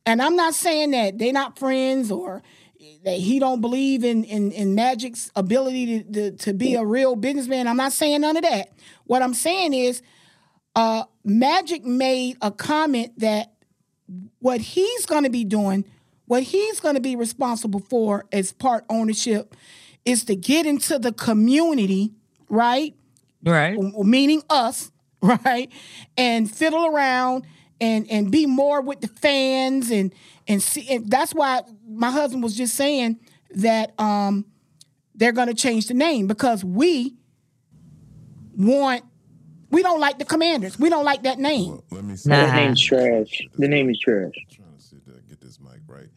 and 0.06 0.22
I'm 0.22 0.36
not 0.36 0.54
saying 0.54 0.92
that 0.92 1.18
they're 1.18 1.34
not 1.34 1.58
friends 1.58 2.12
or 2.12 2.42
that 3.04 3.18
he 3.18 3.40
don't 3.40 3.62
believe 3.62 4.04
in 4.04 4.24
in, 4.24 4.52
in 4.52 4.76
Magic's 4.76 5.32
ability 5.36 6.04
to, 6.04 6.12
to 6.12 6.32
to 6.38 6.54
be 6.54 6.76
a 6.76 6.86
real 6.86 7.16
businessman. 7.16 7.68
I'm 7.68 7.78
not 7.78 7.94
saying 7.94 8.22
none 8.22 8.38
of 8.38 8.44
that. 8.44 8.70
What 9.06 9.22
I'm 9.22 9.34
saying 9.34 9.74
is, 9.74 10.02
uh, 10.76 11.04
Magic 11.24 11.86
made 11.86 12.38
a 12.42 12.52
comment 12.52 13.18
that 13.20 13.54
what 14.40 14.62
he's 14.62 15.06
going 15.06 15.24
to 15.24 15.30
be 15.30 15.44
doing, 15.44 15.86
what 16.26 16.44
he's 16.44 16.80
going 16.80 16.96
to 16.96 17.02
be 17.02 17.16
responsible 17.16 17.80
for 17.80 18.26
as 18.32 18.52
part 18.52 18.86
ownership, 18.90 19.56
is 20.06 20.24
to 20.26 20.36
get 20.36 20.66
into 20.66 20.98
the 20.98 21.12
community, 21.12 22.14
right? 22.50 22.96
Right. 23.44 23.78
Meaning 23.78 24.42
us, 24.50 24.92
right? 25.22 25.72
And 26.16 26.50
fiddle 26.50 26.86
around 26.86 27.46
and 27.80 28.10
and 28.10 28.32
be 28.32 28.46
more 28.46 28.82
with 28.82 29.02
the 29.02 29.08
fans 29.08 29.92
and 29.92 30.14
and 30.48 30.62
see. 30.62 30.88
And 30.90 31.10
that's 31.10 31.34
why 31.34 31.62
my 31.88 32.10
husband 32.12 32.44
was 32.44 32.56
just 32.56 32.76
saying 32.76 33.20
that 33.52 34.00
um 34.00 34.46
they're 35.16 35.32
going 35.32 35.48
to 35.48 35.54
change 35.54 35.88
the 35.88 35.94
name 35.94 36.28
because 36.28 36.64
we 36.64 37.16
want. 38.56 39.04
We 39.70 39.84
don't 39.84 40.00
like 40.00 40.18
the 40.20 40.26
commanders. 40.26 40.80
We 40.80 40.90
don't 40.90 41.06
like 41.06 41.24
that 41.24 41.40
name. 41.40 41.70
Well, 41.72 41.84
let 41.92 42.04
me 42.06 42.16
see. 42.16 42.30
Nah. 42.30 42.46
The 42.48 42.54
name's 42.54 42.82
trash. 42.82 43.42
The 43.58 43.68
name 43.68 43.90
is 43.90 44.00
trash. 44.00 44.32
I'm 44.38 44.56
trying 44.56 44.78
to 44.78 44.82
sit 44.84 45.06
there 45.06 45.16
and 45.18 45.28
get 45.28 45.42
this 45.42 45.60
mic 45.60 45.80
right. 45.88 46.08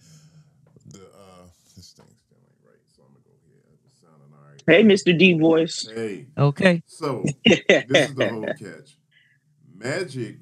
The 0.92 0.98
uh, 1.00 1.46
this 1.76 1.92
thing's 1.92 2.18
still 2.26 2.38
right, 2.64 2.78
so 2.94 3.02
I'm 3.02 3.12
gonna 3.12 3.24
go 3.24 3.32
here. 3.46 3.60
It's 3.86 4.00
sounding 4.00 4.32
all 4.32 4.48
right. 4.48 4.62
Hey, 4.66 4.82
Mr. 4.84 5.16
D 5.18 5.38
voice. 5.38 5.88
Hey, 5.92 6.26
Okay. 6.38 6.82
so 6.86 7.24
this 7.44 8.08
is 8.10 8.14
the 8.14 8.28
whole 8.28 8.46
catch. 8.46 8.96
Magic, 9.74 10.36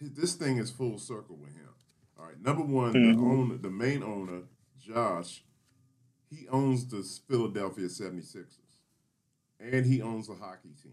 this 0.00 0.34
thing 0.34 0.58
is 0.58 0.70
full 0.70 0.98
circle 0.98 1.36
with 1.36 1.54
him. 1.54 1.68
All 2.18 2.26
right, 2.26 2.40
number 2.40 2.62
one, 2.62 2.92
the 2.92 3.18
owner, 3.20 3.56
the 3.56 3.70
main 3.70 4.02
owner, 4.02 4.42
Josh, 4.78 5.42
he 6.30 6.46
owns 6.48 6.86
the 6.86 7.02
Philadelphia 7.28 7.86
76ers, 7.86 8.58
and 9.58 9.86
he 9.86 10.02
owns 10.02 10.28
a 10.28 10.34
hockey 10.34 10.70
team. 10.82 10.92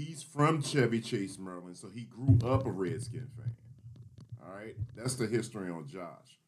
He's 0.00 0.22
from 0.22 0.62
Chevy 0.62 1.02
Chase, 1.02 1.38
Maryland, 1.38 1.76
so 1.76 1.90
he 1.90 2.04
grew 2.04 2.38
up 2.48 2.64
a 2.64 2.70
Redskin 2.70 3.28
fan. 3.36 3.54
All 4.42 4.54
right, 4.54 4.74
that's 4.96 5.16
the 5.16 5.26
history 5.26 5.70
on 5.70 5.88
Josh. 5.88 6.38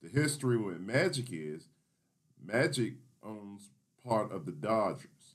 The 0.00 0.08
history 0.08 0.56
with 0.56 0.78
Magic 0.78 1.26
is 1.32 1.66
Magic 2.40 2.94
owns 3.20 3.70
part 4.06 4.30
of 4.30 4.46
the 4.46 4.52
Dodgers. 4.52 5.34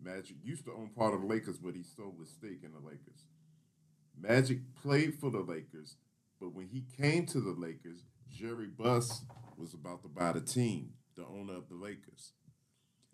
Magic 0.00 0.36
used 0.44 0.64
to 0.66 0.72
own 0.72 0.90
part 0.96 1.12
of 1.12 1.22
the 1.22 1.26
Lakers, 1.26 1.58
but 1.58 1.74
he 1.74 1.82
sold 1.82 2.20
his 2.20 2.30
stake 2.30 2.60
in 2.62 2.72
the 2.72 2.78
Lakers. 2.78 3.24
Magic 4.16 4.60
played 4.80 5.14
for 5.18 5.32
the 5.32 5.40
Lakers, 5.40 5.96
but 6.40 6.54
when 6.54 6.68
he 6.68 6.84
came 6.96 7.26
to 7.26 7.40
the 7.40 7.50
Lakers, 7.58 8.04
Jerry 8.30 8.68
Buss 8.68 9.24
was 9.56 9.74
about 9.74 10.02
to 10.02 10.08
buy 10.08 10.30
the 10.30 10.40
team, 10.40 10.90
the 11.16 11.26
owner 11.26 11.56
of 11.56 11.68
the 11.68 11.74
Lakers. 11.74 12.30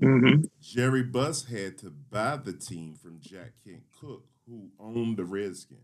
Hmm 0.01 0.43
Jerry 0.63 1.03
Buss 1.03 1.45
had 1.45 1.77
to 1.79 1.91
buy 1.91 2.39
the 2.43 2.55
team 2.55 2.95
from 2.95 3.21
Jack 3.21 3.53
Kent 3.63 3.83
Cooke, 4.01 4.25
who 4.47 4.71
owned 4.79 5.19
the 5.19 5.25
Redskins. 5.25 5.81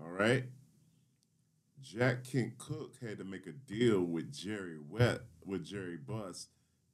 All 0.00 0.10
right. 0.10 0.44
Jack 1.82 2.24
Kent 2.24 2.58
Cooke 2.58 2.94
had 3.00 3.18
to 3.18 3.24
make 3.24 3.46
a 3.46 3.52
deal 3.52 4.02
with 4.02 4.32
Jerry 4.32 4.78
Wet 4.78 5.22
with 5.44 5.64
Jerry 5.64 5.96
Buss 5.96 6.48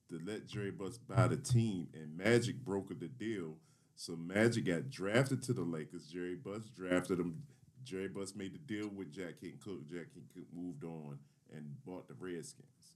to 0.08 0.18
let 0.24 0.46
Jerry 0.46 0.70
Buss 0.70 0.96
buy 0.96 1.26
the 1.26 1.36
team, 1.36 1.88
and 1.92 2.16
Magic 2.16 2.64
brokered 2.64 3.00
the 3.00 3.08
deal. 3.08 3.56
So 3.96 4.16
Magic 4.16 4.64
got 4.66 4.90
drafted 4.90 5.42
to 5.44 5.52
the 5.52 5.62
Lakers. 5.62 6.06
Jerry 6.06 6.36
Buss 6.36 6.62
drafted 6.74 7.18
him. 7.18 7.42
Jerry 7.84 8.08
Buss 8.08 8.34
made 8.34 8.54
the 8.54 8.58
deal 8.58 8.88
with 8.88 9.12
Jack 9.12 9.40
Kent 9.40 9.60
Cooke. 9.62 9.86
Jack 9.86 10.14
Kent 10.14 10.26
Cooke 10.34 10.52
moved 10.54 10.84
on 10.84 11.18
and 11.52 11.76
bought 11.84 12.08
the 12.08 12.14
Redskins. 12.14 12.93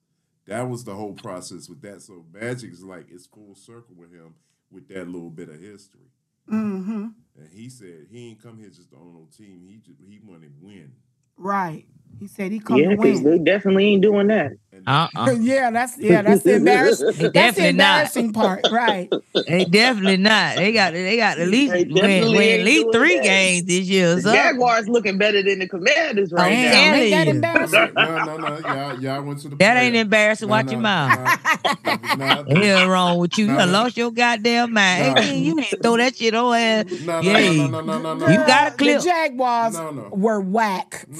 That 0.48 0.68
was 0.68 0.82
the 0.82 0.94
whole 0.94 1.12
process 1.12 1.68
with 1.68 1.82
that. 1.82 2.00
So 2.00 2.24
Magic's 2.32 2.82
like 2.82 3.06
it's 3.10 3.26
full 3.26 3.54
circle 3.54 3.94
with 3.94 4.12
him 4.12 4.34
with 4.70 4.88
that 4.88 5.06
little 5.06 5.30
bit 5.30 5.50
of 5.50 5.60
history. 5.60 6.08
Mm-hmm. 6.50 7.06
And 7.36 7.48
he 7.52 7.68
said 7.68 8.06
he 8.10 8.30
ain't 8.30 8.42
come 8.42 8.58
here 8.58 8.70
just 8.70 8.90
to 8.90 8.96
own 8.96 9.12
no 9.12 9.28
team. 9.36 9.62
He 9.68 9.76
just, 9.76 10.00
he 10.00 10.18
want 10.24 10.42
to 10.42 10.48
win. 10.60 10.92
Right. 11.36 11.84
He 12.20 12.26
said 12.26 12.52
he 12.52 12.60
come 12.60 12.78
Yeah, 12.78 12.90
to 12.90 12.96
because 12.96 13.20
win. 13.20 13.24
they 13.24 13.38
definitely 13.38 13.86
ain't 13.86 14.02
doing 14.02 14.26
that. 14.28 14.52
Uh-uh. 14.86 15.30
yeah, 15.40 15.70
that's 15.70 15.98
yeah, 15.98 16.22
that's 16.22 16.42
the 16.42 16.54
embarrassing. 16.54 17.06
that's 17.16 17.22
the 17.22 17.30
Definitely 17.30 17.72
not. 17.72 17.90
embarrassing 17.90 18.32
part, 18.32 18.66
right? 18.70 19.10
They 19.46 19.64
definitely 19.64 20.18
not. 20.18 20.56
They 20.56 20.72
got 20.72 20.92
they 20.92 21.16
got 21.16 21.38
at 21.38 21.48
least 21.48 21.72
win, 21.72 22.32
win 22.32 22.60
at 22.60 22.66
least 22.66 22.92
three 22.92 23.14
that. 23.16 23.22
games 23.24 23.64
this 23.66 23.86
year. 23.86 24.14
The 24.16 24.22
So 24.22 24.32
Jaguars 24.32 24.88
looking 24.88 25.16
better 25.18 25.42
than 25.42 25.58
the 25.60 25.68
Commanders 25.68 26.32
right 26.32 26.52
I'm 26.52 26.60
now. 26.62 26.70
Damn, 26.70 26.94
ain't 26.94 27.10
that 27.12 27.28
embarrassing? 27.28 27.92
no, 27.94 28.18
no, 28.20 28.36
no. 28.36 28.58
Y'all, 28.58 28.94
y'all 29.00 29.22
went 29.22 29.40
to 29.40 29.48
the. 29.48 29.56
that 29.56 29.76
ain't 29.76 29.96
embarrassing. 29.96 30.48
No, 30.48 30.54
Watch 30.54 30.66
no, 30.66 30.72
your 30.72 30.80
mouth. 30.80 31.40
no, 31.84 31.96
no, 32.14 32.42
no, 32.42 32.60
Hell 32.62 32.88
wrong 32.88 33.18
with 33.18 33.38
you. 33.38 33.46
You 33.46 33.52
Nah, 33.52 33.58
done 33.58 33.72
nah. 33.72 33.82
lost 33.82 33.96
your 33.96 34.10
goddamn 34.10 34.72
mind. 34.72 35.14
Nah. 35.14 35.20
Hey, 35.22 35.38
you 35.38 35.54
need 35.54 35.70
to 35.70 35.76
throw 35.82 35.96
that 35.96 36.16
shit 36.16 36.34
on 36.34 36.54
ass. 36.56 36.84
No, 37.00 37.20
no, 37.22 37.30
Yeah. 37.32 37.52
no, 37.52 37.66
no, 37.68 37.80
no, 37.80 37.98
no, 37.98 38.14
no. 38.14 38.28
You 38.28 38.38
got 38.46 38.72
a 38.72 38.76
clip. 38.76 38.98
The 39.00 39.04
Jaguars 39.04 39.74
No, 39.74 39.90
no. 39.90 40.08
were 40.12 40.40
whack 40.40 41.06
No. 41.08 41.16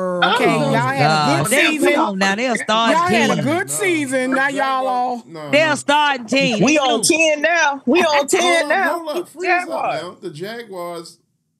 Forever. 0.00 0.20
Oh, 0.24 0.34
okay, 0.34 0.44
Oh, 0.46 0.58
y'all 0.60 0.72
had 0.72 1.40
a 1.40 1.42
good 1.42 1.50
they- 1.52 1.66
season. 1.70 1.92
come 1.94 2.08
on 2.08 2.18
now, 2.18 2.34
they'll 2.34 2.56
start 2.56 2.90
Y'all 2.92 3.00
had 3.06 3.30
a 3.30 3.34
team. 3.36 3.44
good 3.44 3.66
No. 3.68 3.72
season. 3.72 4.30
Now 4.32 4.48
y'all 4.48 4.86
all 4.86 5.22
No, 5.26 5.50
They'll 5.50 5.68
no. 5.70 5.74
start 5.76 6.28
team. 6.28 6.64
We 6.64 6.78
on 6.78 7.02
10 7.02 7.42
now. 7.42 7.82
We 7.86 8.00
on 8.00 8.26
10 8.26 8.40
Hold 8.42 8.62
up, 8.62 8.68
now. 8.68 8.98
hold 8.98 9.08
up, 9.22 9.28
freeze 9.28 9.68
up 9.68 9.68
now. 10.02 10.16
The 10.20 10.30
Jaguars, 10.30 11.18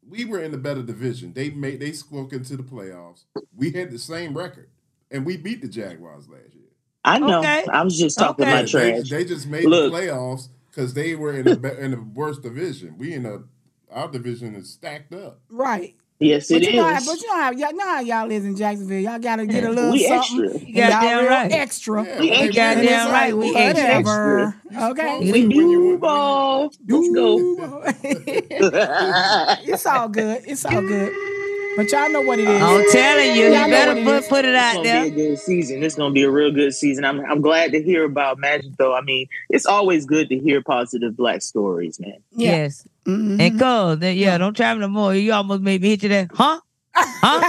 we 0.08 0.24
were 0.24 0.40
in 0.42 0.50
the 0.50 0.58
better 0.58 0.82
division. 0.82 1.32
They 1.32 1.50
made 1.50 1.80
they 1.80 1.92
squawked 1.92 2.32
into 2.32 2.56
the 2.56 2.62
playoffs. 2.62 3.24
We 3.56 3.70
had 3.72 3.90
the 3.90 3.98
same 3.98 4.36
record, 4.36 4.68
and 5.10 5.24
we 5.24 5.36
beat 5.36 5.62
the 5.62 5.68
Jaguars 5.68 6.28
last 6.28 6.54
year. 6.54 6.64
I 7.04 7.18
know. 7.18 7.38
Okay. 7.38 7.64
I 7.72 7.82
was 7.82 7.96
just 7.98 8.18
talking 8.18 8.44
Okay. 8.44 8.54
my 8.54 8.62
They, 8.62 8.68
trash. 8.68 9.08
they 9.10 9.24
just 9.24 9.46
made 9.46 9.64
Look. 9.64 9.92
the 9.92 9.98
playoffs 9.98 10.48
because 10.70 10.92
they 10.94 11.14
were 11.14 11.32
in 11.32 11.48
a 11.48 11.56
be- 11.56 11.78
in 11.78 11.94
a 11.94 12.00
worse 12.14 12.38
division. 12.38 12.96
We 12.98 13.14
in 13.14 13.24
a 13.26 13.42
our 13.90 14.06
division 14.08 14.54
is 14.54 14.70
stacked 14.70 15.12
up. 15.14 15.40
right. 15.48 15.94
Yes, 16.20 16.48
But 16.50 16.62
it 16.62 16.70
you 16.72 16.76
know, 16.76 16.84
how, 16.84 16.96
is. 16.98 17.06
but 17.06 17.18
you 17.20 17.26
know 17.28 17.34
how 17.40 17.50
y'all 17.52 17.72
know 17.74 17.86
how 17.86 18.00
y'all 18.00 18.26
live 18.28 18.44
in 18.44 18.54
Jacksonville. 18.54 18.98
Y'all 19.00 19.18
gotta 19.18 19.46
get 19.46 19.64
a 19.64 19.70
little 19.70 19.90
We 19.92 20.06
something. 20.06 20.44
extra. 20.44 20.58
and 20.58 20.68
You 20.68 20.74
goddamn 20.74 21.02
y'all 21.10 21.20
real 21.22 21.30
right. 21.30 21.52
extra. 21.52 22.04
Yeah, 22.04 22.20
We 22.20 22.30
when 22.30 22.38
ain't 22.40 22.54
they 22.54 22.60
win, 22.60 22.76
goddamn 22.76 23.10
right, 23.12 23.36
we 23.36 23.52
Whatever. 23.52 24.54
You 24.70 24.80
Okay. 24.90 25.18
We 25.20 25.32
to 25.32 25.40
when 25.40 25.48
do 25.48 25.98
ball. 25.98 26.72
Let's 26.86 27.08
go. 27.14 27.82
it's 29.64 29.86
all 29.86 30.08
good. 30.08 30.42
It's 30.46 30.64
all 30.66 30.80
good. 30.82 31.12
But 31.76 31.90
y'all 31.92 32.10
know 32.10 32.20
what 32.22 32.38
it 32.38 32.48
is. 32.48 32.60
I'm 32.62 32.84
telling 32.90 33.36
you, 33.36 33.44
you 33.44 33.52
Y'all 33.52 33.62
know 33.62 33.70
better 33.70 33.90
what 33.94 33.98
it 33.98 34.04
put, 34.04 34.14
is. 34.16 34.26
put 34.28 34.44
it 34.44 34.48
It's 34.54 34.58
out 34.58 34.74
gonna 34.74 34.84
there. 34.84 35.04
be 35.04 35.08
a 35.08 35.14
good 35.28 35.38
season. 35.38 35.82
It's 35.84 35.94
gonna 35.94 36.12
be 36.12 36.22
a 36.24 36.30
real 36.30 36.50
good 36.52 36.74
season. 36.74 37.04
I'm 37.04 37.20
I'm 37.20 37.40
glad 37.40 37.72
to 37.72 37.82
hear 37.82 38.04
about 38.04 38.38
Magic 38.38 38.72
though. 38.76 38.94
I 38.94 39.00
mean, 39.02 39.28
it's 39.48 39.66
always 39.66 40.04
good 40.04 40.28
to 40.30 40.38
hear 40.38 40.60
positive 40.62 41.16
black 41.16 41.42
stories, 41.42 41.98
man. 42.00 42.16
Yeah. 42.32 42.50
Yes. 42.50 42.86
Mhm. 43.06 43.40
And 43.40 43.58
cuz, 43.58 43.98
then, 44.00 44.16
yeah, 44.16 44.38
don't 44.38 44.54
travel 44.56 44.80
no 44.80 44.88
more. 44.88 45.14
You 45.14 45.32
almost 45.32 45.62
made 45.62 45.80
me 45.82 45.90
hit 45.90 46.02
you 46.02 46.08
there. 46.08 46.28
Huh? 46.32 46.60
Huh? 47.22 47.44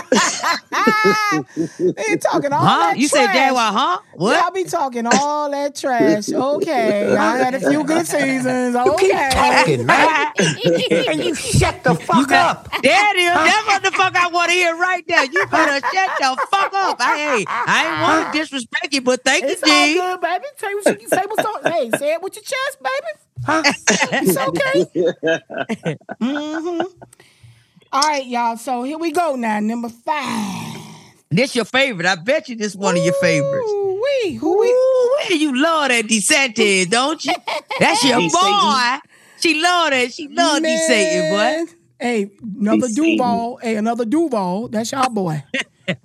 they 1.98 2.18
talking 2.18 2.54
all 2.54 2.78
that 2.80 2.80
trash. 2.80 2.80
Huh? 2.80 2.94
that 2.94 2.96
You 2.96 3.08
trash. 3.08 3.28
said 3.28 3.34
Jaguar, 3.34 3.74
huh? 3.74 4.00
What? 4.14 4.36
Y'all 4.44 4.52
be 4.52 4.66
talking 4.66 5.08
all 5.08 5.52
that 5.52 5.76
trash. 5.76 6.32
Okay. 6.34 7.16
I 7.16 7.38
had 7.38 7.56
a 7.56 7.60
few 7.60 7.84
good 7.86 8.08
seasons. 8.08 8.76
Okay. 8.76 9.08
Keep 9.08 9.30
talking, 9.30 9.86
man. 9.86 10.34
and 11.08 11.24
you 11.24 11.36
shut 11.36 11.84
the 11.84 11.96
fuck 11.96 12.32
up. 12.32 12.70
There 12.82 13.16
it 13.16 13.20
is. 13.20 13.34
That's 13.44 13.68
what 13.68 13.84
the 13.84 13.92
fuck 13.92 14.16
I 14.16 14.28
want 14.30 14.50
to 14.50 14.56
hear 14.56 14.76
right 14.76 15.04
there. 15.08 15.26
You 15.26 15.46
better 15.48 15.86
shut 15.88 16.12
the 16.18 16.38
fuck 16.50 16.74
up. 16.74 16.98
I, 17.00 17.18
hey, 17.18 17.48
I 17.66 17.88
ain't 17.88 18.00
want 18.00 18.26
to 18.26 18.40
disrespect 18.40 18.94
you, 18.94 19.02
but 19.02 19.24
thank 19.24 19.46
It's 19.46 19.64
you, 19.64 19.72
all 19.72 19.88
G. 19.88 19.94
good, 19.94 20.22
baby. 20.22 20.46
Say 20.58 20.74
what 20.76 20.88
you 21.02 21.10
say 21.10 21.24
what's 21.28 21.46
on. 21.46 21.66
Hey, 21.66 21.92
say 21.92 22.14
it 22.14 22.22
with 22.24 22.36
your 22.36 22.44
chest, 22.44 22.78
baby. 22.84 23.14
Huh? 23.46 23.66
it's 24.22 24.38
okay. 24.38 24.86
hmm 26.22 26.84
All 27.94 28.02
right, 28.02 28.26
y'all. 28.26 28.56
So 28.58 28.84
here 28.84 28.98
we 28.98 29.12
go 29.12 29.36
now. 29.36 29.60
Number 29.60 29.90
five. 29.90 30.78
This 31.30 31.56
your 31.56 31.66
favorite. 31.66 32.06
I 32.06 32.16
bet 32.16 32.50
you 32.50 32.56
this 32.56 32.76
one 32.76 32.98
of 32.98 33.04
your 33.04 33.14
favorites. 33.16 33.70
Ooh, 33.70 34.02
wee. 34.24 34.34
Who 34.36 34.60
we? 34.60 34.68
Where 34.70 35.38
you 35.38 35.62
love 35.62 35.90
that 35.90 36.06
DeSantis, 36.06 36.90
don't 36.90 37.24
you? 37.24 37.34
That's 37.80 38.04
your 38.04 38.20
boy. 38.20 39.00
She 39.40 39.62
love 39.62 39.92
that. 39.92 40.14
She 40.14 40.28
love 40.28 40.62
DeSantis, 40.62 41.66
boy. 41.66 41.72
Hey, 42.00 42.32
another 42.60 42.88
Be 42.88 42.94
Duval. 42.96 43.60
Hey, 43.62 43.76
another 43.76 44.06
Duval. 44.06 44.70
That's 44.70 44.92
y'all 44.92 45.10
boy. 45.10 45.44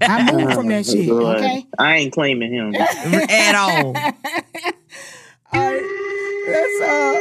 I 0.00 0.32
moved 0.32 0.54
from 0.54 0.68
that 0.68 0.86
shit. 0.86 1.08
Okay. 1.08 1.66
I 1.78 1.96
ain't 1.96 2.12
claiming 2.12 2.52
him. 2.52 2.74
At 2.74 3.54
all. 3.54 3.94
All 5.52 5.72
right. 5.72 6.05
Let's 6.46 6.80
uh 6.80 7.20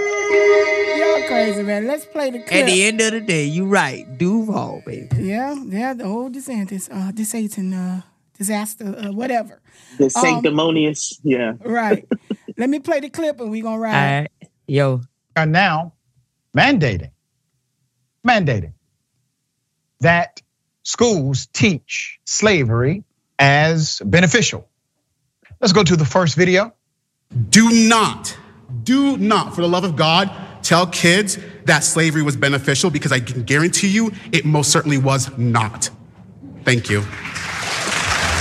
y'all 0.98 1.28
crazy, 1.28 1.64
man. 1.64 1.88
Let's 1.88 2.06
play 2.06 2.32
the 2.32 2.40
clip. 2.40 2.54
At 2.54 2.66
the 2.68 2.84
end 2.84 3.02
of 3.02 3.12
the 3.12 3.22
day, 3.22 3.46
you 3.46 3.66
right. 3.66 4.06
Duval, 4.18 4.84
baby. 4.86 5.08
Yeah, 5.18 5.56
yeah, 5.66 5.94
the 5.94 6.06
old 6.06 6.36
DeSantis, 6.36 6.90
uh 6.92 7.12
DeSatan, 7.12 7.74
uh 7.74 8.02
disaster, 8.38 8.96
uh, 8.98 9.12
whatever. 9.12 9.62
The 9.98 10.10
sanctimonious. 10.10 11.20
Yeah. 11.24 11.54
Right. 11.60 12.08
Let 12.58 12.70
me 12.70 12.80
play 12.80 13.00
the 13.00 13.10
clip 13.10 13.40
and 13.40 13.52
we 13.52 13.62
gonna 13.62 13.80
ride. 13.80 14.30
right. 14.42 14.52
Yo. 14.68 15.02
are 15.36 15.46
now 15.46 15.94
mandating, 16.56 17.12
mandating 18.26 18.74
that 20.02 20.42
schools 20.84 21.48
teach 21.48 22.20
slavery 22.26 23.04
as 23.40 24.02
beneficial. 24.06 24.68
Let's 25.60 25.74
go 25.74 25.84
to 25.84 25.96
the 25.96 26.06
first 26.06 26.36
video. 26.36 26.74
Do 27.50 27.70
not, 27.90 28.38
do 28.84 29.18
not, 29.18 29.56
for 29.56 29.62
the 29.62 29.70
love 29.70 29.84
of 29.84 29.96
God, 29.96 30.32
tell 30.64 30.88
kids 30.88 31.38
that 31.66 31.84
slavery 31.84 32.22
was 32.22 32.36
beneficial 32.36 32.90
because 32.90 33.12
I 33.12 33.20
can 33.20 33.44
guarantee 33.44 33.88
you 33.88 34.12
it 34.32 34.46
most 34.46 34.72
certainly 34.72 34.98
was 34.98 35.36
not. 35.38 35.90
Thank 36.64 36.90
you. 36.90 37.04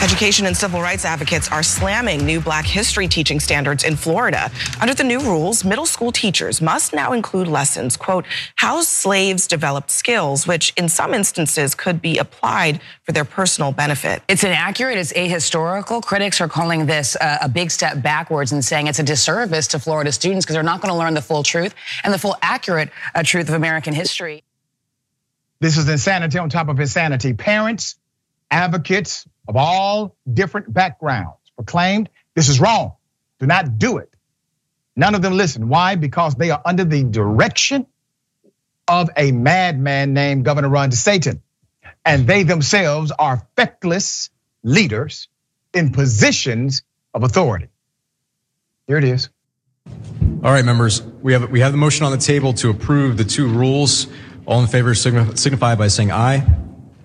Education 0.05 0.44
and 0.44 0.55
civil 0.55 0.82
rights 0.82 1.07
advocates 1.07 1.50
are 1.50 1.62
slamming 1.62 2.26
new 2.26 2.38
black 2.38 2.66
history 2.66 3.09
teaching 3.09 3.40
standards 3.40 3.84
in 3.84 3.96
Florida. 3.96 4.50
Under 4.78 4.92
the 4.92 5.02
new 5.02 5.18
rules, 5.18 5.64
middle 5.64 5.86
school 5.86 6.12
teachers 6.12 6.61
must 6.61 6.92
now 6.92 7.14
include 7.14 7.48
lessons, 7.48 7.96
quote, 7.96 8.26
how 8.57 8.82
slaves 8.82 9.46
developed 9.46 9.90
skills, 9.90 10.46
which 10.46 10.74
in 10.76 10.90
some 10.90 11.14
instances 11.14 11.74
could 11.74 12.02
be 12.02 12.18
applied 12.18 12.82
for 13.05 13.12
their 13.12 13.24
personal 13.24 13.72
benefit. 13.72 14.22
It's 14.28 14.44
inaccurate. 14.44 14.98
It's 14.98 15.14
ahistorical. 15.14 16.02
Critics 16.02 16.38
are 16.42 16.48
calling 16.48 16.84
this 16.84 17.16
uh, 17.16 17.38
a 17.40 17.48
big 17.48 17.70
step 17.70 18.02
backwards 18.02 18.52
and 18.52 18.62
saying 18.62 18.88
it's 18.88 18.98
a 18.98 19.02
disservice 19.02 19.68
to 19.68 19.78
Florida 19.78 20.12
students 20.12 20.44
because 20.44 20.52
they're 20.52 20.62
not 20.62 20.82
going 20.82 20.92
to 20.92 20.98
learn 20.98 21.14
the 21.14 21.22
full 21.22 21.42
truth 21.42 21.74
and 22.05 22.12
the 22.12 22.18
full 22.18 22.36
accurate 22.42 22.90
uh, 23.14 23.22
truth 23.22 23.48
of 23.48 23.55
American 23.55 23.94
history. 23.94 24.44
This 25.61 25.78
is 25.78 25.88
insanity 25.88 26.36
on 26.36 26.50
top 26.50 26.68
of 26.68 26.78
insanity. 26.78 27.32
Parents, 27.32 27.96
advocates 28.50 29.26
of 29.49 29.57
all 29.57 30.16
different 30.32 30.72
backgrounds 30.72 31.38
proclaimed 31.57 32.09
this 32.34 32.49
is 32.49 32.61
wrong. 32.61 32.95
Do 33.40 33.47
not 33.47 33.78
do 33.78 33.99
it. 33.99 34.12
None 34.97 35.14
of 35.14 35.22
them 35.22 35.34
listen. 35.34 35.68
Why? 35.68 35.97
Because 35.97 36.34
they 36.36 36.51
are 36.51 36.62
under 36.64 36.84
the 36.84 37.03
direction 37.05 37.86
of 38.86 39.11
a 39.16 39.32
madman 39.32 40.12
named 40.14 40.45
Governor 40.45 40.68
Ron 40.68 40.90
DeSantis. 40.90 41.40
And 42.05 42.26
they 42.26 42.42
themselves 42.42 43.12
are 43.18 43.47
feckless 43.57 44.30
leaders 44.62 45.28
in 45.72 45.90
positions 45.92 46.82
of 47.12 47.22
authority. 47.22 47.68
Here 48.86 48.99
it 48.99 49.05
is. 49.05 49.30
All 49.86 50.53
right, 50.53 50.64
members, 50.64 51.03
we 51.03 51.32
have 51.32 51.51
we 51.51 51.61
have 51.61 51.72
the 51.72 51.78
motion 51.78 52.05
on 52.05 52.12
the 52.12 52.18
table 52.18 52.53
to 52.55 52.70
approve 52.70 53.16
the 53.16 53.24
two 53.24 53.49
rules. 53.49 54.07
All 54.47 54.61
in 54.61 54.66
favor 54.66 54.92
signi- 54.92 55.38
signify 55.38 55.74
by 55.74 55.88
saying 55.88 56.12
aye. 56.12 56.47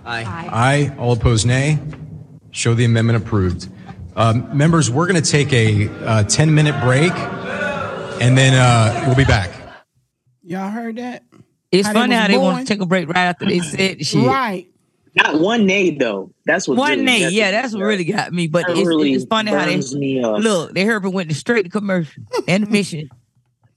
Aye. 0.06 0.26
Aye. 0.52 0.96
All 0.98 1.14
opposed, 1.14 1.48
nay. 1.48 1.80
Show 2.52 2.74
the 2.74 2.86
amendment 2.86 3.22
approved. 3.24 3.70
Um, 4.16 4.56
members, 4.58 4.90
we're 4.90 5.08
going 5.08 5.22
to 5.22 5.30
take 5.32 5.54
a 5.54 5.88
uh, 6.06 6.24
10 6.24 6.54
minute 6.54 6.80
break, 6.82 7.12
and 8.22 8.38
then 8.38 8.54
uh, 8.54 9.04
we'll 9.06 9.16
be 9.16 9.24
back. 9.26 9.52
Y'all 10.44 10.70
heard 10.70 10.98
that? 10.98 11.24
It's 11.72 11.88
How 11.88 11.94
funny 11.94 12.16
was 12.16 12.22
how 12.22 12.28
they 12.28 12.34
born. 12.36 12.54
want 12.54 12.68
to 12.68 12.74
take 12.74 12.82
a 12.82 12.86
break 12.86 13.08
right 13.08 13.18
after 13.18 13.46
they 13.46 13.60
said 13.60 14.06
shit. 14.06 14.26
Right. 14.26 14.68
Not 15.16 15.40
one 15.40 15.66
nay 15.66 15.92
though. 15.92 16.32
That's 16.46 16.68
what 16.68 16.78
One 16.78 16.90
really, 16.92 17.04
nay, 17.04 17.22
that's 17.24 17.34
yeah, 17.34 17.52
that's 17.52 17.74
what 17.74 17.82
really 17.82 18.04
got 18.06 18.32
me. 18.32 18.48
But 18.48 18.66
it's, 18.70 18.88
really 18.88 19.14
it's 19.14 19.26
funny 19.26 19.52
how 19.52 19.66
they 19.66 19.76
burns 19.76 19.96
me 19.96 20.24
up. 20.24 20.40
look. 20.40 20.74
They 20.74 20.86
heard 20.86 20.94
Herbert 21.04 21.10
went 21.12 21.32
straight 21.34 21.64
to 21.64 21.70
commercial 21.70 22.24
and 22.48 22.66
the 22.66 22.70
mission. 22.70 23.10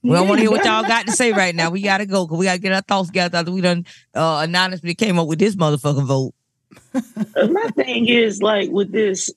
We 0.03 0.11
don't 0.11 0.27
want 0.27 0.39
to 0.39 0.43
hear 0.43 0.51
what 0.51 0.65
y'all 0.65 0.83
got 0.83 1.05
to 1.07 1.11
say 1.11 1.31
right 1.31 1.55
now. 1.55 1.69
We 1.69 1.81
gotta 1.81 2.05
go 2.05 2.25
because 2.25 2.37
we 2.37 2.45
gotta 2.45 2.59
get 2.59 2.71
our 2.73 2.81
thoughts 2.81 3.07
together 3.09 3.37
after 3.37 3.51
we 3.51 3.61
done 3.61 3.85
uh, 4.13 4.41
anonymously 4.43 4.95
came 4.95 5.17
up 5.17 5.27
with 5.27 5.39
this 5.39 5.55
motherfucking 5.55 6.05
vote. 6.05 6.33
My 6.93 7.67
thing 7.75 8.07
is 8.07 8.41
like 8.41 8.69
with 8.69 8.91
this, 8.91 9.31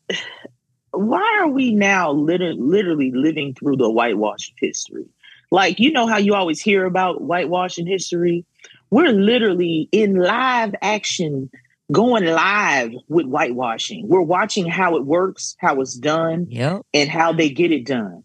why 0.93 1.39
are 1.41 1.49
we 1.49 1.73
now 1.75 2.13
liter- 2.13 2.55
literally 2.55 3.11
living 3.13 3.55
through 3.55 3.77
the 3.77 3.91
whitewash 3.91 4.53
history? 4.59 5.07
Like 5.51 5.79
you 5.79 5.93
know 5.93 6.07
how 6.07 6.17
you 6.19 6.35
always 6.35 6.61
hear 6.61 6.85
about 6.87 7.23
whitewashing 7.23 7.87
history. 7.87 8.45
We're 8.91 9.13
literally 9.13 9.89
in 9.93 10.15
live 10.17 10.75
action, 10.83 11.51
going 11.93 12.25
live 12.25 12.93
with 13.09 13.27
whitewashing. 13.27 14.07
We're 14.09 14.21
watching 14.23 14.67
how 14.69 14.97
it 14.97 15.05
works, 15.05 15.57
how 15.59 15.81
it's 15.81 15.95
done, 15.95 16.47
Yep. 16.51 16.83
and 16.95 17.09
how 17.11 17.33
they 17.33 17.49
get 17.49 17.73
it 17.73 17.85
done. 17.87 18.23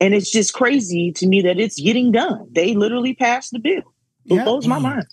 And 0.00 0.14
it's 0.14 0.30
just 0.30 0.52
crazy 0.52 1.12
to 1.12 1.26
me 1.26 1.42
that 1.42 1.58
it's 1.58 1.80
getting 1.80 2.12
done. 2.12 2.46
They 2.50 2.74
literally 2.74 3.14
passed 3.14 3.52
the 3.52 3.58
bill. 3.60 3.82
It 4.26 4.34
Yep. 4.34 4.44
blows 4.44 4.66
my 4.66 4.78
mind. 4.78 5.06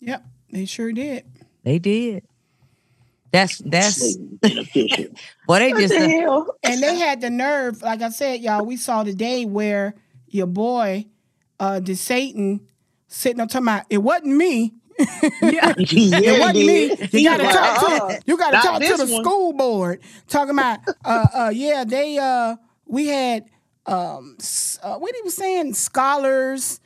Yep. 0.00 0.24
They 0.50 0.64
sure 0.66 0.92
did. 0.92 1.24
They 1.64 1.78
did. 1.78 2.24
That's 3.32 3.58
that's 3.58 3.96
Slavery 3.96 4.38
beneficial. 4.40 5.06
well 5.48 5.58
they 5.58 5.72
just 5.72 5.94
the 5.94 6.04
uh, 6.04 6.08
hell? 6.08 6.56
And 6.62 6.82
they 6.82 6.96
had 6.96 7.22
the 7.22 7.30
nerve, 7.30 7.80
like 7.80 8.02
I 8.02 8.10
said, 8.10 8.40
y'all, 8.40 8.64
we 8.64 8.76
saw 8.76 9.02
the 9.02 9.14
day 9.14 9.46
where 9.46 9.94
your 10.28 10.46
boy, 10.46 11.06
uh, 11.58 11.80
the 11.80 11.94
Satan, 11.94 12.60
sitting 13.08 13.40
up 13.40 13.48
talking 13.48 13.68
about, 13.68 13.84
it 13.88 13.98
wasn't 13.98 14.36
me. 14.36 14.74
yeah. 14.98 15.72
it 15.78 16.40
wasn't 16.40 16.66
me. 16.66 17.18
You 17.18 17.28
gotta 17.28 17.44
talk 17.44 17.82
uh-uh. 17.82 18.08
to 18.08 18.22
you 18.26 18.36
gotta 18.36 18.56
Not 18.56 18.64
talk 18.64 18.82
to 18.82 18.96
the 19.06 19.12
one. 19.12 19.24
school 19.24 19.52
board. 19.54 20.02
Talking 20.28 20.50
about 20.50 20.80
uh 21.04 21.26
uh 21.34 21.52
yeah, 21.54 21.84
they 21.84 22.18
uh 22.18 22.56
we 22.84 23.06
had 23.06 23.46
um 23.86 24.36
uh, 24.82 24.98
what 24.98 25.14
he 25.14 25.22
was 25.22 25.34
saying, 25.34 25.72
scholars 25.72 26.80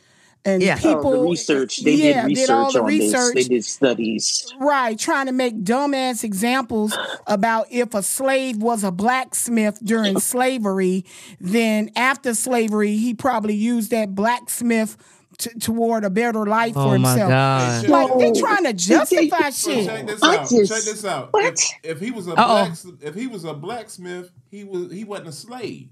and 0.46 0.62
Yeah. 0.62 0.76
people 0.76 1.08
oh, 1.08 1.22
the 1.24 1.28
research. 1.30 1.78
They 1.78 1.92
yeah, 1.92 2.22
did 2.22 2.28
research 2.36 2.50
all 2.50 2.72
the 2.72 2.80
on 2.80 2.86
research. 2.86 3.34
this. 3.34 3.48
They 3.48 3.54
did 3.56 3.64
studies. 3.64 4.54
Right, 4.60 4.98
trying 4.98 5.26
to 5.26 5.32
make 5.32 5.62
dumbass 5.64 6.24
examples 6.24 6.96
about 7.26 7.66
if 7.70 7.92
a 7.94 8.02
slave 8.02 8.58
was 8.58 8.84
a 8.84 8.90
blacksmith 8.90 9.78
during 9.82 10.18
slavery, 10.20 11.04
then 11.40 11.90
after 11.96 12.34
slavery, 12.34 12.96
he 12.96 13.12
probably 13.14 13.54
used 13.54 13.90
that 13.90 14.14
blacksmith 14.14 14.96
t- 15.38 15.50
toward 15.58 16.04
a 16.04 16.10
better 16.10 16.46
life 16.46 16.74
for 16.74 16.80
Oh 16.94 16.98
my 16.98 17.10
himself. 17.10 17.30
god. 17.30 17.88
Like 17.88 18.18
they're 18.18 18.34
trying 18.34 18.64
to 18.64 18.72
justify 18.72 19.50
So 19.50 19.70
shit. 19.72 19.86
check 19.86 20.06
this 20.06 20.22
out. 20.22 20.48
just- 20.48 20.72
check 20.72 20.82
this 20.84 21.04
out. 21.04 21.32
what? 21.32 21.44
If, 21.82 21.96
if 21.96 22.00
he 22.00 22.10
was 22.10 22.26
a 22.28 22.34
black, 22.34 22.72
if 23.02 23.14
he 23.14 23.26
was 23.26 23.44
a 23.44 23.52
blacksmith, 23.54 24.30
he 24.50 24.64
was 24.64 24.90
he 24.92 25.04
wasn't 25.04 25.28
a 25.28 25.32
slave. 25.32 25.88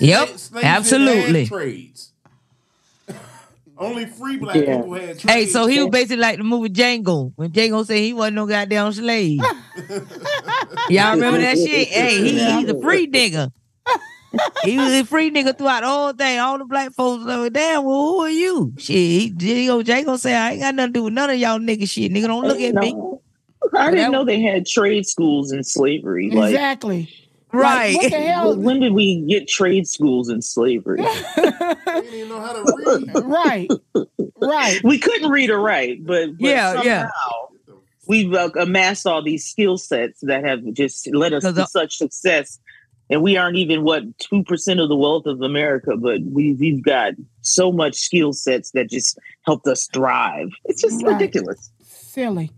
Yep. 0.00 0.28
Slaves 0.38 0.64
Absolutely. 0.64 1.46
trades. 1.46 2.12
Only 3.76 4.06
free 4.06 4.36
black 4.36 4.56
Yeah. 4.56 4.76
people 4.76 4.94
had 4.94 5.18
trades. 5.18 5.22
Hey, 5.24 5.46
so 5.46 5.66
he 5.66 5.80
was 5.80 5.88
basically 5.90 6.18
like 6.18 6.38
the 6.38 6.44
movie 6.44 6.68
Django 6.68 7.32
when 7.36 7.50
Django 7.50 7.84
said 7.84 7.98
he 7.98 8.12
wasn't 8.12 8.36
no 8.36 8.46
goddamn 8.46 8.92
slave. 8.92 9.40
Y'all 10.88 11.12
remember 11.14 11.40
that 11.40 11.56
shit? 11.56 11.88
Hey, 11.94 12.18
he, 12.22 12.38
he's 12.38 12.68
a 12.70 12.80
free 12.80 13.06
nigga. 13.08 13.50
he 14.64 14.76
was 14.78 14.92
a 14.92 15.04
free 15.04 15.30
nigga 15.30 15.56
throughout 15.56 15.80
the 15.82 15.88
whole 15.88 16.12
thing. 16.12 16.38
All 16.38 16.58
the 16.58 16.64
black 16.64 16.92
folks 16.92 17.24
was 17.24 17.36
like, 17.38 17.52
damn, 17.52 17.84
well, 17.84 17.94
who 18.08 18.18
are 18.20 18.30
you? 18.30 18.72
Shit, 18.78 18.96
he, 18.96 19.32
Django, 19.32 19.82
Django 19.82 20.18
said, 20.18 20.36
I 20.36 20.52
ain't 20.52 20.60
got 20.60 20.74
nothing 20.74 20.92
to 20.92 20.98
do 20.98 21.04
with 21.04 21.12
none 21.14 21.30
of 21.30 21.36
y'all 21.36 21.58
nigga 21.58 21.88
shit. 21.88 22.12
Nigga, 22.12 22.26
don't 22.26 22.46
look 22.46 22.60
at 22.60 22.74
me. 22.74 22.94
I 23.76 23.90
didn't 23.90 24.12
know 24.12 24.24
they 24.24 24.40
had 24.40 24.66
trade 24.66 25.06
schools 25.06 25.50
in 25.52 25.64
slavery. 25.64 26.30
Like, 26.30 26.50
Exactly. 26.50 27.08
Right. 27.54 27.94
Like, 27.94 28.02
what 28.02 28.10
the 28.12 28.18
hell? 28.26 28.56
when 28.56 28.80
did 28.80 28.92
we 28.92 29.20
get 29.22 29.48
trade 29.48 29.86
schools 29.88 30.28
in 30.28 30.42
slavery? 30.42 31.00
He 31.94 32.00
didn't 32.00 32.14
even 32.14 32.28
know 32.28 32.40
how 32.40 32.52
to 32.52 32.74
read. 32.76 33.24
right. 33.24 33.70
Right. 34.40 34.80
we 34.82 34.98
couldn't 34.98 35.30
read 35.30 35.48
or 35.50 35.60
write, 35.60 36.04
but, 36.04 36.30
but 36.38 36.40
Yeah, 36.40 36.82
yeah. 36.82 37.08
we've 38.08 38.32
uh, 38.34 38.50
amassed 38.58 39.06
all 39.06 39.22
these 39.22 39.44
skill 39.46 39.78
sets 39.78 40.20
that 40.22 40.44
have 40.44 40.60
just 40.72 41.06
led 41.14 41.32
us 41.34 41.44
to 41.44 41.66
such 41.68 41.96
success. 41.96 42.58
And 43.10 43.22
we 43.22 43.36
aren't 43.36 43.56
even 43.56 43.84
what 43.84 44.02
two 44.18 44.42
percent 44.44 44.80
of 44.80 44.88
the 44.88 44.96
wealth 44.96 45.26
of 45.26 45.40
America, 45.42 45.96
but 45.96 46.20
we 46.22 46.54
we've 46.54 46.82
got 46.82 47.12
so 47.42 47.70
much 47.70 47.94
skill 47.96 48.32
sets 48.32 48.70
that 48.72 48.90
just 48.90 49.18
helped 49.42 49.66
us 49.68 49.86
thrive. 49.92 50.48
It's 50.64 50.80
just 50.82 51.02
Right. 51.04 51.12
ridiculous. 51.12 51.70
Silly. 51.84 52.50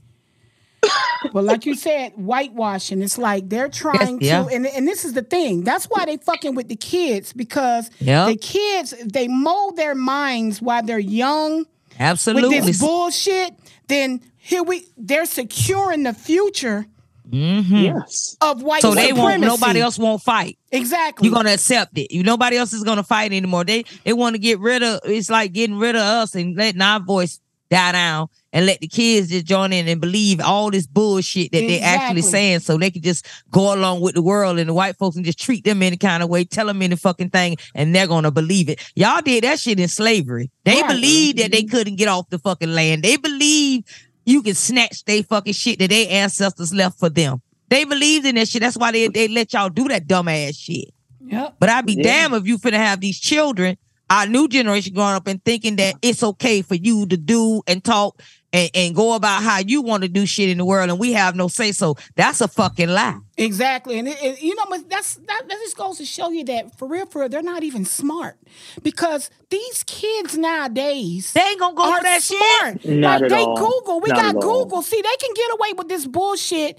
But 1.33 1.45
like 1.45 1.67
you 1.67 1.75
said, 1.75 2.13
whitewashing. 2.13 3.03
It's 3.03 3.19
like 3.19 3.49
they're 3.49 3.69
trying 3.85 4.21
yeah. 4.21 4.45
to, 4.45 4.49
and, 4.55 4.67
and 4.67 4.87
this 4.87 5.05
is 5.05 5.13
the 5.15 5.23
thing. 5.23 5.65
That's 5.65 5.87
why 5.87 6.05
they 6.05 6.17
fucking 6.19 6.55
with 6.55 6.69
the 6.69 6.77
kids 6.77 7.33
because 7.33 7.91
Yep. 8.01 8.29
the 8.29 8.37
kids 8.37 8.95
they 9.05 9.29
mold 9.29 9.77
their 9.77 9.95
minds 9.95 10.61
while 10.63 10.83
they're 10.83 10.99
young 10.99 11.67
Absolutely. 11.99 12.57
with 12.57 12.67
this 12.67 12.81
bullshit. 12.81 13.55
Then 13.89 14.21
here 14.37 14.63
we 14.63 14.87
they're 14.97 15.27
securing 15.27 16.03
the 16.05 16.13
future 16.15 16.87
Mhm. 17.29 17.83
Yes. 17.83 18.37
of 18.41 18.63
white 18.63 18.83
people. 18.83 18.93
So 18.93 18.95
they 18.95 19.09
supremacy. 19.09 19.21
won't. 19.21 19.41
Nobody 19.61 19.81
else 19.81 19.99
won't 19.99 20.23
fight. 20.23 20.59
Exactly. 20.71 21.27
You're 21.27 21.35
gonna 21.35 21.51
accept 21.55 21.99
it. 21.99 22.13
You 22.15 22.23
nobody 22.23 22.57
else 22.57 22.73
is 22.73 22.85
gonna 22.85 23.03
fight 23.03 23.33
anymore. 23.33 23.65
They 23.65 23.85
they 24.05 24.13
want 24.13 24.35
to 24.35 24.39
get 24.39 24.61
rid 24.61 24.85
of. 24.85 25.01
It's 25.05 25.29
like 25.29 25.53
getting 25.53 25.77
rid 25.77 25.97
of 25.97 26.03
us 26.03 26.37
and 26.37 26.57
letting 26.57 26.81
our 26.81 27.01
voice 27.01 27.41
die 27.71 27.93
down 27.93 28.29
and 28.53 28.67
let 28.67 28.81
the 28.81 28.89
kids 28.89 29.29
just 29.29 29.45
join 29.45 29.73
in 29.73 29.87
and 29.89 30.01
believe 30.01 30.41
all 30.41 30.71
this 30.71 30.87
bullshit 30.87 31.53
that 31.53 31.61
they're 31.61 31.85
actually 31.85 32.23
saying, 32.23 32.61
so 32.61 32.77
they 32.79 32.91
can 32.91 33.03
just 33.03 33.27
go 33.51 33.75
along 33.75 34.01
with 34.01 34.15
the 34.15 34.23
world 34.23 34.59
and 34.59 34.69
the 34.69 34.75
white 34.75 34.97
folks 34.97 35.17
and 35.17 35.25
just 35.25 35.39
treat 35.39 35.65
them 35.65 35.83
any 35.83 35.97
kind 35.97 36.23
of 36.23 36.29
way, 36.29 36.45
tell 36.45 36.67
them 36.67 36.81
any 36.83 36.97
fucking 36.97 37.31
thing, 37.31 37.57
and 37.75 37.95
they're 37.95 38.07
gonna 38.07 38.31
believe 38.31 38.69
it. 38.69 38.81
Y'all 38.95 39.21
did 39.21 39.45
that 39.45 39.59
shit 39.59 39.79
in 39.81 39.89
slavery. 39.89 40.51
They 40.65 40.81
Right. 40.83 40.89
believed 40.89 41.39
that 41.39 41.53
they 41.53 41.63
mm-hmm. 41.63 41.77
couldn't 41.77 41.97
get 41.97 42.09
off 42.09 42.31
the 42.31 42.39
fucking 42.39 42.73
land. 42.73 43.03
They 43.03 43.17
believe 43.17 43.85
you 44.25 44.43
can 44.43 44.55
snatch 44.55 45.05
they 45.05 45.23
fucking 45.23 45.53
shit 45.53 45.79
that 45.79 45.91
their 45.91 46.07
ancestors 46.11 46.73
left 46.75 46.99
for 46.99 47.09
them. 47.09 47.43
They 47.69 47.85
believed 47.85 48.27
in 48.27 48.37
that 48.37 48.49
shit. 48.49 48.63
That's 48.63 48.77
why 48.77 48.93
they, 48.93 49.09
they 49.09 49.29
let 49.29 49.53
y'all 49.53 49.69
do 49.69 49.89
that 49.89 50.07
dumbass 50.07 50.57
shit. 50.59 50.93
Yep. 51.27 51.57
But 51.59 51.69
I'd 51.69 51.87
be 51.87 51.95
Yeah. 51.95 52.03
damn 52.03 52.35
if 52.35 52.47
you 52.47 52.59
finna 52.59 52.75
have 52.77 53.01
these 53.01 53.19
children, 53.19 53.77
our 54.09 54.27
new 54.27 54.47
generation 54.49 54.95
growing 54.95 55.15
up 55.15 55.27
and 55.27 55.45
thinking 55.45 55.77
that 55.77 55.95
it's 56.03 56.23
okay 56.23 56.63
for 56.63 56.75
you 56.75 57.07
to 57.07 57.17
do 57.17 57.63
and 57.67 57.83
talk 57.83 58.21
and, 58.53 58.71
and 58.75 58.95
go 58.95 59.15
about 59.15 59.43
how 59.43 59.59
you 59.59 59.83
want 59.83 60.05
to 60.05 60.09
do 60.09 60.25
shit 60.25 60.49
in 60.49 60.59
the 60.59 60.65
world 60.65 60.89
and 60.89 60.99
we 60.99 61.13
have 61.13 61.35
no 61.35 61.49
say 61.49 61.73
so. 61.73 61.97
That's 62.15 62.41
a 62.41 62.47
fucking 62.49 62.89
lie. 62.89 63.19
Exactly, 63.37 63.99
and, 63.99 64.07
it, 64.09 64.17
it- 64.23 64.41
you 64.43 64.55
know, 64.55 64.65
but 64.71 64.89
that's 64.89 65.17
that, 65.17 65.43
that 65.49 65.59
just 65.65 65.77
goes 65.77 65.99
to 65.99 66.05
show 66.05 66.31
you 66.31 66.45
that 66.45 66.79
for 66.79 66.87
real, 66.89 67.07
for 67.07 67.21
real, 67.21 67.29
they're 67.29 67.43
not 67.43 67.65
even 67.65 67.85
smart 67.85 68.39
because 68.83 69.29
these 69.51 69.83
kids 69.85 70.39
nowadays 70.39 71.33
They 71.33 71.41
ain't 71.41 71.61
gonna 71.61 71.75
go 71.75 71.83
are 71.91 71.97
for 71.99 72.03
that 72.05 72.23
shit. 72.23 72.39
smart. 72.61 72.85
Not 72.85 73.21
like 73.21 73.23
at 73.25 73.37
they 73.37 73.43
all. 73.43 73.57
Google, 73.57 74.01
we 74.01 74.09
Not 74.11 74.17
got 74.19 74.37
at 74.37 74.37
all. 74.37 74.65
Google. 74.65 74.83
See, 74.83 75.03
they 75.03 75.17
can 75.21 75.35
get 75.35 75.51
away 75.53 75.73
with 75.77 75.89
this 75.89 76.07
bullshit 76.07 76.79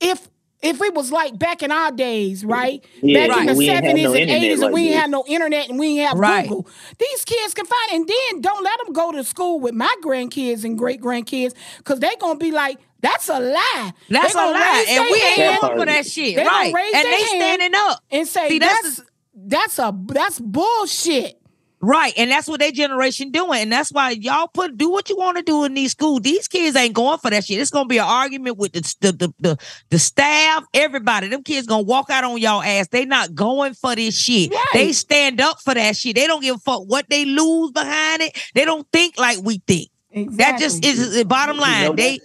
if. 0.00 0.28
If 0.60 0.80
it 0.82 0.92
was 0.92 1.12
like 1.12 1.38
back 1.38 1.62
in 1.62 1.70
our 1.70 1.92
days, 1.92 2.44
right? 2.44 2.84
Yeah, 3.00 3.28
back 3.28 3.38
in 3.40 3.46
the 3.46 3.54
we 3.54 3.66
had 3.68 3.84
seventies 3.84 4.04
no 4.04 4.10
and 4.12 4.20
internet 4.22 4.42
eighties, 4.42 4.58
like 4.58 4.64
and 4.66 4.74
we 4.74 4.80
ain't 4.80 4.90
this. 4.90 5.00
had 5.00 5.10
no 5.10 5.24
internet 5.28 5.68
and 5.68 5.78
we 5.78 5.86
ain't 6.00 6.08
have 6.08 6.18
Right. 6.18 6.48
Google. 6.48 6.66
These 6.98 7.24
kids 7.24 7.54
can 7.54 7.64
find, 7.64 7.92
and 7.92 8.08
then 8.08 8.40
don't 8.40 8.64
let 8.64 8.78
them 8.84 8.92
go 8.92 9.12
to 9.12 9.22
school 9.22 9.60
with 9.60 9.74
my 9.74 9.94
grandkids 10.02 10.64
and 10.64 10.76
great 10.76 11.00
grandkids, 11.00 11.54
because 11.78 12.00
they're 12.00 12.10
gonna 12.18 12.38
be 12.40 12.50
like, 12.50 12.78
"That's 13.00 13.28
a 13.28 13.38
lie." 13.38 13.92
That's 14.08 14.34
a 14.34 14.38
lie. 14.38 14.84
And 14.88 15.04
we 15.04 15.14
ain't 15.22 15.34
hand 15.36 15.58
going 15.60 15.78
for 15.78 15.86
that 15.86 16.06
shit. 16.06 16.34
They 16.36 16.44
right. 16.44 16.74
raise 16.74 16.94
And 16.94 17.04
they 17.06 17.22
standing 17.24 17.74
up. 17.76 18.02
and 18.10 18.26
say 18.26 18.48
See, 18.48 18.58
that's 18.58 18.82
that's 18.82 19.00
that's 19.34 19.78
a 19.78 19.96
that's 20.08 20.40
bullshit. 20.40 21.37
Right. 21.80 22.12
And 22.16 22.30
that's 22.30 22.48
what 22.48 22.60
their 22.60 22.72
generation 22.72 23.30
doing. 23.30 23.60
And 23.60 23.72
that's 23.72 23.92
why 23.92 24.10
y'all 24.10 24.48
put 24.48 24.76
do 24.76 24.90
what 24.90 25.08
you 25.08 25.16
want 25.16 25.36
to 25.36 25.42
do 25.42 25.64
in 25.64 25.74
these 25.74 25.92
schools. 25.92 26.22
These 26.22 26.48
kids 26.48 26.76
ain't 26.76 26.94
going 26.94 27.18
for 27.18 27.30
that 27.30 27.44
shit. 27.44 27.60
It's 27.60 27.70
gonna 27.70 27.86
be 27.86 27.98
an 27.98 28.04
argument 28.04 28.58
with 28.58 28.72
the 28.72 28.80
the 29.00 29.12
the 29.12 29.34
the, 29.38 29.58
the 29.90 29.98
staff, 29.98 30.64
everybody. 30.74 31.28
Them 31.28 31.42
kids 31.42 31.66
gonna 31.66 31.82
walk 31.82 32.10
out 32.10 32.24
on 32.24 32.38
y'all 32.38 32.62
ass. 32.62 32.88
They 32.88 33.04
not 33.04 33.34
going 33.34 33.74
for 33.74 33.94
this 33.94 34.18
shit. 34.18 34.50
Right. 34.50 34.66
They 34.72 34.92
stand 34.92 35.40
up 35.40 35.60
for 35.60 35.74
that 35.74 35.96
shit. 35.96 36.16
They 36.16 36.26
don't 36.26 36.42
give 36.42 36.56
a 36.56 36.58
fuck 36.58 36.82
what 36.86 37.08
they 37.08 37.24
lose 37.24 37.70
behind 37.70 38.22
it. 38.22 38.36
They 38.54 38.64
don't 38.64 38.86
think 38.92 39.18
like 39.18 39.38
we 39.42 39.58
think. 39.66 39.88
That 40.14 40.58
just 40.58 40.84
is 40.84 41.14
the 41.14 41.24
bottom 41.24 41.58
line. 41.58 41.94
They 41.96 42.20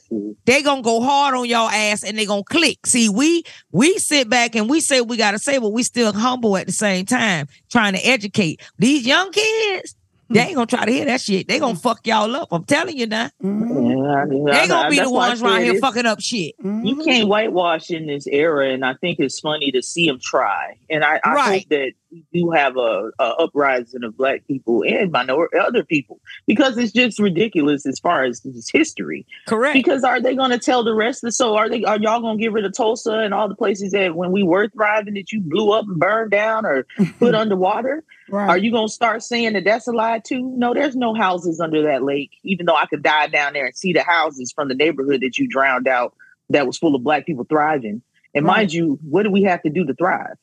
they 0.46 0.62
gonna 0.62 0.82
go 0.82 1.02
hard 1.02 1.36
on 1.36 1.46
y'all 1.46 1.70
ass 1.70 2.04
and 2.04 2.18
they 2.18 2.26
gonna 2.26 2.44
click. 2.44 2.86
See, 2.86 3.10
we 3.10 3.44
we 3.72 3.98
sit 3.98 4.30
back 4.30 4.56
and 4.56 4.70
we 4.70 4.80
say 4.80 5.02
we 5.02 5.18
gotta 5.18 5.40
say, 5.40 5.58
but 5.58 5.70
we 5.70 5.84
still 5.84 6.14
humble 6.14 6.58
at 6.58 6.66
the 6.66 6.74
same 6.74 7.06
time, 7.06 7.48
trying 7.72 7.94
to 7.94 8.00
educate 8.00 8.62
these 8.78 9.06
young 9.06 9.32
kids. 9.32 9.96
They 10.30 10.40
ain't 10.40 10.56
gonna 10.56 10.66
try 10.66 10.86
to 10.86 10.92
hear 10.92 11.06
that 11.06 11.22
shit. 11.22 11.48
They 11.48 11.60
gonna 11.60 11.76
fuck 11.76 12.08
y'all 12.08 12.36
up. 12.36 12.48
I'm 12.52 12.64
telling 12.64 12.98
you 12.98 13.06
now. 13.06 13.30
Mm-hmm. 13.44 14.48
Yeah, 14.48 14.62
They 14.62 14.68
gonna 14.68 14.90
be 14.90 14.96
the 14.96 15.02
that's 15.02 15.12
why 15.12 15.26
I 15.26 15.28
ones 15.30 15.42
around 15.44 15.62
here 15.62 15.76
fucking 15.76 16.06
up 16.06 16.22
shit. 16.22 16.56
You 16.64 16.96
can't 17.06 17.28
whitewash 17.28 17.92
in 17.92 18.08
this 18.08 18.26
era, 18.28 18.70
and 18.70 18.84
I 18.84 18.96
think 18.96 19.20
it's 19.20 19.40
funny 19.40 19.72
to 19.72 19.84
see 19.84 20.08
them 20.08 20.20
try. 20.22 20.76
And 20.90 21.04
I, 21.04 21.20
I 21.24 21.34
Right. 21.36 21.60
hope 21.60 21.70
that 21.70 21.92
we 22.14 22.24
do 22.34 22.51
have 22.51 22.78
a, 22.78 23.11
a 23.20 23.24
uprising 23.39 24.03
of 24.03 24.16
black 24.16 24.45
people 24.47 24.84
and 24.84 25.11
minority 25.11 25.57
other 25.57 25.84
people 25.84 26.20
because 26.45 26.78
it's 26.78 26.91
just 26.91 27.20
ridiculous 27.20 27.86
as 27.86 27.99
far 27.99 28.24
as 28.24 28.41
this 28.41 28.70
history. 28.72 29.26
Correct. 29.47 29.74
Because 29.74 30.03
are 30.03 30.22
they 30.22 30.36
going 30.36 30.51
to 30.51 30.59
tell 30.59 30.84
the 30.84 30.93
rest 30.93 31.24
of 31.24 31.34
so 31.34 31.55
are 31.55 31.70
they 31.70 31.84
are 31.84 31.97
y'all 31.99 32.22
going 32.22 32.38
to 32.38 32.41
get 32.41 32.51
rid 32.51 32.66
of 32.66 32.74
Tulsa 32.76 33.20
and 33.20 33.34
all 33.34 33.49
the 33.49 33.55
places 33.55 33.91
that 33.91 34.16
when 34.16 34.32
we 34.32 34.43
were 34.43 34.70
thriving 34.70 35.16
that 35.16 35.32
you 35.32 35.41
blew 35.41 35.72
up 35.72 35.86
and 35.88 35.99
burned 35.99 36.32
down 36.32 36.66
or 36.66 36.86
put 37.20 37.34
underwater? 37.36 38.03
Right. 38.30 38.49
Are 38.49 38.57
you 38.57 38.72
going 38.72 38.88
to 38.88 38.93
start 38.93 39.24
saying 39.24 39.53
that 39.53 39.66
that's 39.66 39.88
a 39.88 39.91
lie 39.91 40.20
too? 40.20 40.53
No, 40.55 40.74
there's 40.74 40.95
no 40.95 41.14
houses 41.14 41.59
under 41.59 41.84
that 41.84 42.03
lake. 42.03 42.32
Even 42.43 42.66
though 42.66 42.76
I 42.76 42.86
could 42.86 43.03
dive 43.03 43.32
down 43.32 43.53
there 43.53 43.66
and 43.66 43.76
see 43.76 43.93
the 43.93 44.03
houses 44.03 44.51
from 44.51 44.68
the 44.68 44.76
neighborhood 44.76 45.22
that 45.22 45.38
you 45.38 45.47
drowned 45.47 45.88
out, 45.88 46.16
that 46.49 46.68
was 46.68 46.78
full 46.78 46.95
of 46.95 47.03
black 47.03 47.26
people 47.26 47.45
thriving. 47.45 48.01
And 48.36 48.45
Right. 48.45 48.57
mind 48.57 48.74
you, 48.74 48.99
what 49.07 49.24
do 49.24 49.32
we 49.32 49.43
have 49.43 49.61
to 49.64 49.70
do 49.70 49.86
to 49.86 49.93
thrive? 49.93 50.38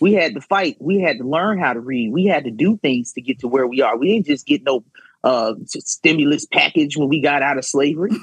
We 0.00 0.12
had 0.12 0.34
to 0.34 0.40
fight. 0.40 0.76
We 0.80 1.00
had 1.00 1.18
to 1.18 1.24
learn 1.24 1.58
how 1.58 1.72
to 1.72 1.80
read. 1.80 2.12
We 2.12 2.26
had 2.26 2.44
to 2.44 2.50
do 2.50 2.76
things 2.76 3.12
to 3.14 3.20
get 3.20 3.38
to 3.40 3.48
where 3.48 3.66
we 3.66 3.80
are. 3.80 3.96
We 3.96 4.12
didn't 4.12 4.26
just 4.26 4.46
get 4.46 4.62
no 4.62 4.84
uh, 5.26 5.54
stimulus 5.66 6.46
package 6.46 6.96
when 6.96 7.08
we 7.08 7.20
got 7.20 7.42
out 7.42 7.58
of 7.58 7.64
slavery. 7.64 8.12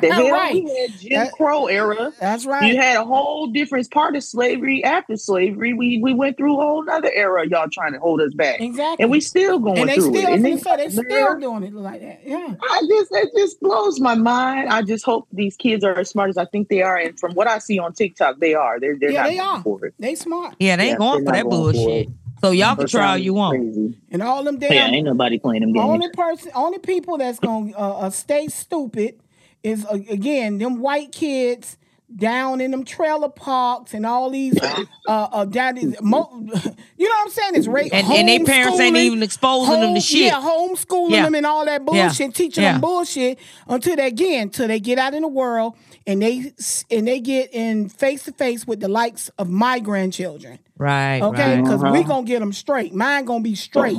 The 0.00 0.12
hell, 0.12 0.30
right. 0.30 0.54
we 0.54 0.76
had 0.78 0.90
Jim 0.98 1.10
That- 1.24 1.32
Crow 1.32 1.66
era. 1.66 2.12
That's 2.20 2.46
right. 2.46 2.72
You 2.72 2.80
had 2.80 2.96
a 2.96 3.04
whole 3.04 3.48
different 3.48 3.90
part 3.90 4.14
of 4.16 4.22
slavery 4.24 4.82
after 4.84 5.16
slavery. 5.16 5.74
We 5.74 6.00
we 6.00 6.14
went 6.14 6.36
through 6.36 6.54
a 6.58 6.62
whole 6.62 6.88
other 6.88 7.10
era. 7.12 7.46
Y'all 7.48 7.68
trying 7.70 7.92
to 7.94 7.98
hold 7.98 8.20
us 8.20 8.32
back, 8.32 8.60
Exactly. 8.60 9.02
and 9.02 9.10
we 9.10 9.20
still 9.20 9.58
going 9.58 9.78
and 9.80 9.88
they 9.90 9.96
through 9.96 10.14
still, 10.14 10.28
it. 10.28 10.34
And 10.34 10.44
they, 10.44 10.54
they- 10.54 10.76
they 10.76 10.88
still 10.88 11.02
man, 11.32 11.40
doing 11.40 11.62
it 11.64 11.74
like 11.74 12.00
that. 12.00 12.20
Yeah. 12.24 12.54
I 12.62 12.82
just 12.88 13.10
it 13.12 13.30
just 13.36 13.60
blows 13.60 14.00
my 14.00 14.14
mind. 14.14 14.68
I 14.70 14.82
just 14.82 15.04
hope 15.04 15.26
these 15.32 15.56
kids 15.56 15.84
are 15.84 15.98
as 15.98 16.08
smart 16.10 16.30
as 16.30 16.38
I 16.38 16.44
think 16.46 16.68
they 16.68 16.80
are, 16.82 16.96
and 16.96 17.18
from 17.18 17.32
what 17.34 17.46
I 17.48 17.58
see 17.58 17.78
on 17.78 17.92
TikTok, 17.92 18.38
they 18.38 18.54
are. 18.54 18.78
They're 18.80 18.96
they're 18.98 19.10
Yeah, 19.10 19.22
not 19.24 19.28
they 19.30 19.36
going 19.36 19.48
are. 19.48 19.62
for 19.62 19.84
it. 19.86 19.94
They 19.98 20.14
smart. 20.14 20.54
Yeah, 20.60 20.76
they 20.76 20.84
ain't 20.84 20.92
Yeah, 20.92 20.96
going 20.98 21.24
for 21.26 21.32
that 21.32 21.44
not 21.44 21.50
going 21.50 21.74
for 21.74 21.82
bullshit. 21.84 22.08
So 22.40 22.50
y'all 22.50 22.76
can 22.76 22.86
try 22.86 23.10
all 23.10 23.18
you 23.18 23.34
want. 23.34 23.58
Crazy. 23.58 23.96
And 24.10 24.22
all 24.22 24.44
them 24.44 24.58
Yeah, 24.60 24.68
damn 24.68 24.94
ain't 24.94 25.06
nobody 25.06 25.38
playing 25.38 25.62
them 25.62 25.72
games. 25.72 25.84
only 25.84 26.08
person, 26.10 26.52
only 26.54 26.78
people 26.78 27.18
that's 27.18 27.38
gonna 27.38 27.72
uh, 27.76 27.98
uh, 28.00 28.10
stay 28.10 28.48
stupid 28.48 29.20
is 29.62 29.84
uh, 29.86 29.98
again 30.10 30.58
them 30.58 30.80
white 30.80 31.12
kids 31.12 31.77
down 32.16 32.60
in 32.60 32.70
them 32.70 32.84
trailer 32.84 33.28
parks 33.28 33.92
and 33.92 34.06
all 34.06 34.30
these 34.30 34.58
uh 34.62 34.84
uh 35.08 35.44
down 35.44 35.74
these, 35.74 35.94
mo- 36.00 36.30
you 36.96 37.08
know 37.08 37.14
what 37.14 37.26
I'm 37.26 37.30
saying? 37.30 37.54
It's 37.54 37.66
ra- 37.66 37.82
And- 37.92 38.06
and 38.10 38.28
they 38.28 38.38
parents 38.40 38.80
ain't 38.80 38.96
even 38.96 39.22
exposing 39.22 39.80
them 39.80 39.94
to 39.94 40.00
shit. 40.00 40.22
Yeah, 40.22 40.40
homeschooling 40.40 41.10
Yeah. 41.10 41.24
them 41.24 41.34
and 41.34 41.44
all 41.46 41.64
that 41.66 41.82
Yeah. 41.92 42.06
bullshit, 42.06 42.34
teaching 42.34 42.64
Yeah. 42.64 42.72
them 42.72 42.80
bullshit 42.80 43.38
until 43.68 43.96
they 43.96 44.06
again, 44.06 44.42
until 44.44 44.68
they 44.68 44.80
get 44.80 44.98
out 44.98 45.12
in 45.14 45.22
the 45.22 45.28
world 45.28 45.74
and 46.06 46.22
they 46.22 46.52
and 46.90 47.06
they 47.06 47.20
get 47.20 47.52
in 47.52 47.88
face 47.90 48.24
to 48.24 48.32
face 48.32 48.66
with 48.66 48.80
the 48.80 48.88
likes 48.88 49.30
of 49.38 49.50
my 49.50 49.78
grandchildren. 49.78 50.58
Right. 50.78 51.20
Okay, 51.20 51.56
right. 51.56 51.62
because 51.62 51.82
we 51.92 52.04
gonna 52.04 52.26
get 52.26 52.40
them 52.40 52.52
straight. 52.52 52.94
Mine 52.94 53.26
gonna 53.26 53.42
be 53.42 53.54
straight. 53.54 53.98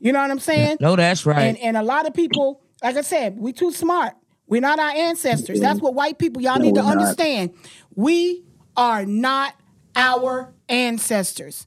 You 0.00 0.12
know 0.12 0.20
what 0.20 0.30
I'm 0.30 0.40
saying? 0.40 0.78
No, 0.80 0.96
that's 0.96 1.26
right. 1.26 1.42
And 1.42 1.58
and 1.58 1.76
a 1.76 1.82
lot 1.82 2.06
of 2.06 2.14
people, 2.14 2.60
like 2.82 2.96
I 2.96 3.02
said, 3.02 3.38
we 3.38 3.52
too 3.52 3.72
smart. 3.72 4.14
We're 4.46 4.60
not 4.60 4.78
our 4.78 4.90
ancestors. 4.90 5.60
That's 5.60 5.80
what 5.80 5.94
white 5.94 6.18
people 6.18 6.42
y'all 6.42 6.58
need 6.58 6.74
to 6.74 6.80
we're 6.82 6.94
not. 6.94 6.98
understand. 6.98 7.50
We 7.94 8.44
are 8.76 9.04
not 9.06 9.54
our 9.96 10.52
ancestors. 10.68 11.66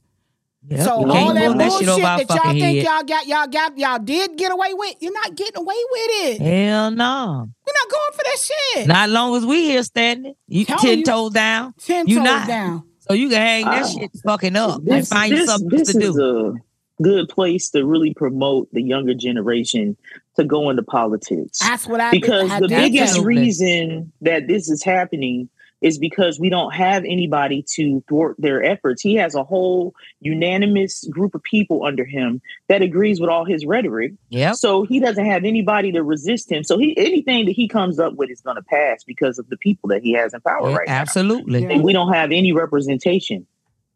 Yep, 0.68 0.80
So 0.80 1.00
you 1.06 1.12
all 1.12 1.34
that 1.34 1.46
pull 1.46 1.58
that 1.58 1.68
bullshit 1.70 1.86
that 2.02 2.28
y'all 2.28 2.52
think 2.52 2.60
head. 2.60 2.84
y'all 2.84 3.02
got, 3.04 3.26
y'all 3.28 3.46
got, 3.46 3.78
y'all 3.78 3.98
did 4.00 4.36
get 4.36 4.50
away 4.50 4.74
with, 4.74 4.96
you're 5.00 5.12
not 5.12 5.36
getting 5.36 5.58
away 5.58 5.76
with 5.92 6.08
it. 6.10 6.40
Hell 6.40 6.90
no. 6.90 7.48
We're 7.66 7.72
not 7.72 7.90
going 7.92 8.12
for 8.12 8.22
that 8.24 8.38
shit. 8.42 8.86
Not 8.88 9.10
long 9.10 9.36
as 9.36 9.46
we 9.46 9.62
here 9.62 9.84
standing. 9.84 10.34
You 10.48 10.64
Telling 10.64 10.82
ten 10.84 10.98
you. 10.98 11.04
toes 11.04 11.32
down. 11.32 11.74
Ten 11.78 12.08
you 12.08 12.16
toes 12.16 12.24
not. 12.24 12.48
down. 12.48 12.82
So 13.08 13.14
you 13.14 13.28
can 13.28 13.38
hang 13.38 13.64
that 13.66 13.84
Ah. 13.84 13.88
shit 13.88 14.10
fucking 14.24 14.56
up 14.56 14.80
and 14.88 15.06
find 15.06 15.30
you 15.30 15.36
this, 15.38 15.46
something 15.46 15.68
this 15.68 15.92
to 15.92 16.00
is 16.00 16.16
do. 16.16 16.56
a 16.98 17.02
good 17.02 17.28
place 17.28 17.70
to 17.70 17.86
really 17.86 18.12
promote 18.14 18.68
the 18.72 18.82
younger 18.82 19.14
generation 19.14 19.96
to 20.36 20.44
go 20.44 20.70
into 20.70 20.82
politics. 20.82 21.58
That's 21.58 21.86
what 21.86 22.00
I 22.00 22.10
because 22.10 22.50
I 22.50 22.60
the 22.60 22.68
biggest 22.68 23.18
reason 23.20 24.12
that 24.20 24.46
this 24.48 24.68
is 24.70 24.82
happening 24.82 25.48
is 25.82 25.98
because 25.98 26.40
we 26.40 26.48
don't 26.48 26.72
have 26.72 27.04
anybody 27.04 27.62
to 27.74 28.02
thwart 28.08 28.34
their 28.38 28.62
efforts. 28.64 29.02
He 29.02 29.16
has 29.16 29.34
a 29.34 29.44
whole 29.44 29.94
unanimous 30.20 31.04
group 31.10 31.34
of 31.34 31.42
people 31.42 31.84
under 31.84 32.04
him 32.04 32.40
that 32.68 32.80
agrees 32.80 33.20
with 33.20 33.28
all 33.28 33.44
his 33.44 33.66
rhetoric. 33.66 34.14
Yeah. 34.30 34.52
So 34.52 34.84
he 34.84 35.00
doesn't 35.00 35.24
have 35.26 35.44
anybody 35.44 35.92
to 35.92 36.02
resist 36.02 36.50
him. 36.50 36.64
So 36.64 36.78
he 36.78 36.96
anything 36.96 37.44
that 37.46 37.52
he 37.52 37.68
comes 37.68 37.98
up 37.98 38.14
with 38.14 38.30
is 38.30 38.40
going 38.40 38.56
to 38.56 38.62
pass 38.62 39.04
because 39.04 39.38
of 39.38 39.48
the 39.50 39.56
people 39.58 39.88
that 39.90 40.02
he 40.02 40.12
has 40.14 40.32
in 40.32 40.40
power 40.40 40.70
Yeah, 40.70 40.76
right 40.76 40.88
now. 40.88 40.94
absolutely. 40.94 41.64
And 41.66 41.84
we 41.84 41.92
don't 41.92 42.12
have 42.12 42.32
any 42.32 42.52
representation. 42.52 43.46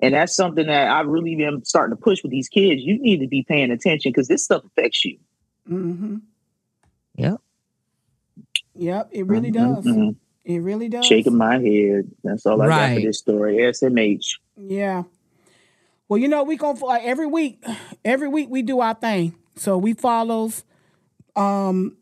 And 0.03 0.15
that's 0.15 0.35
something 0.35 0.67
that 0.67 0.89
I 0.89 1.01
really 1.01 1.43
am 1.45 1.65
starting 1.65 1.97
to 1.97 2.03
push 2.03 2.23
with 2.23 2.31
these 2.31 2.49
kids. 2.49 2.83
You 2.83 2.99
need 3.01 3.21
to 3.21 3.27
be 3.27 3.43
paying 3.43 3.71
attention 3.71 4.13
because 4.13 4.29
this 4.29 4.45
stuff 4.45 4.65
affects 4.65 5.05
you. 5.05 5.19
Mm-hmm. 5.69 6.17
Yep. 7.21 7.41
Yep, 8.77 9.09
it 9.13 9.27
really 9.27 9.51
does. 9.51 9.85
Mhm. 9.85 10.17
It 10.45 10.59
really 10.59 10.89
does. 10.89 11.05
Shaking 11.05 11.37
my 11.37 11.59
head. 11.59 12.11
That's 12.25 12.47
all 12.47 12.61
I 12.63 12.69
got 12.69 12.95
for 12.95 13.01
this 13.01 13.19
story. 13.19 13.59
SMH. 13.59 14.39
Yeah. 14.57 15.05
Well, 16.09 16.19
you 16.19 16.29
know, 16.29 16.43
we 16.43 16.57
go 16.57 16.75
for 16.75 16.89
like 16.89 17.05
every 17.05 17.27
week. 17.27 17.63
Every 18.05 18.29
week 18.29 18.49
we 18.51 18.63
do 18.63 18.81
our 18.81 18.95
thing. 18.95 19.35
So 19.57 19.77
we 19.79 19.93
follows 19.95 20.65
um 21.37 21.97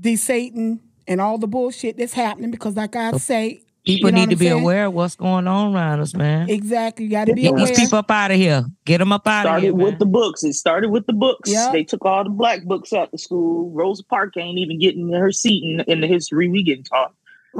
DeSantis 0.00 0.78
and 1.06 1.20
all 1.20 1.38
the 1.38 1.48
bullshit 1.48 1.96
that's 1.96 2.12
happening 2.12 2.50
because, 2.50 2.76
like 2.76 2.94
I 2.96 3.12
say, 3.12 3.62
People 3.88 4.10
you 4.10 4.16
know 4.16 4.20
need 4.20 4.26
to 4.26 4.34
I'm 4.34 4.38
be 4.38 4.48
saying? 4.48 4.60
aware 4.62 4.84
of 4.84 4.92
what's 4.92 5.16
going 5.16 5.48
on 5.48 5.74
around 5.74 6.00
us, 6.00 6.14
man. 6.14 6.50
Exactly. 6.50 7.06
You 7.06 7.10
got 7.10 7.24
to 7.24 7.32
be 7.32 7.42
Get 7.42 7.52
aware. 7.52 7.66
these 7.66 7.78
people 7.78 7.98
up 7.98 8.10
out 8.10 8.30
of 8.30 8.36
here. 8.36 8.66
Get 8.84 8.98
them 8.98 9.12
up 9.12 9.26
out 9.26 9.46
of 9.46 9.62
here. 9.62 9.70
Started 9.70 9.82
with 9.82 9.92
man. 9.92 9.98
the 9.98 10.04
books. 10.06 10.44
It 10.44 10.52
started 10.52 10.90
with 10.90 11.06
the 11.06 11.14
books. 11.14 11.50
Yeah. 11.50 11.70
They 11.72 11.84
took 11.84 12.04
all 12.04 12.22
the 12.22 12.28
black 12.28 12.64
books 12.64 12.92
out 12.92 13.10
the 13.12 13.16
school. 13.16 13.70
Rosa 13.70 14.04
Parks 14.04 14.36
ain't 14.36 14.58
even 14.58 14.78
getting 14.78 15.10
her 15.14 15.32
seat 15.32 15.64
in, 15.64 15.80
in 15.90 16.02
the 16.02 16.06
history 16.06 16.48
we 16.48 16.62
getting 16.62 16.84
taught. 16.84 17.14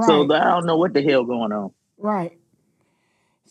So 0.04 0.30
I 0.30 0.44
don't 0.44 0.66
know 0.66 0.76
what 0.76 0.92
the 0.92 1.02
hell 1.02 1.24
going 1.24 1.50
on. 1.50 1.72
Right. 1.96 2.38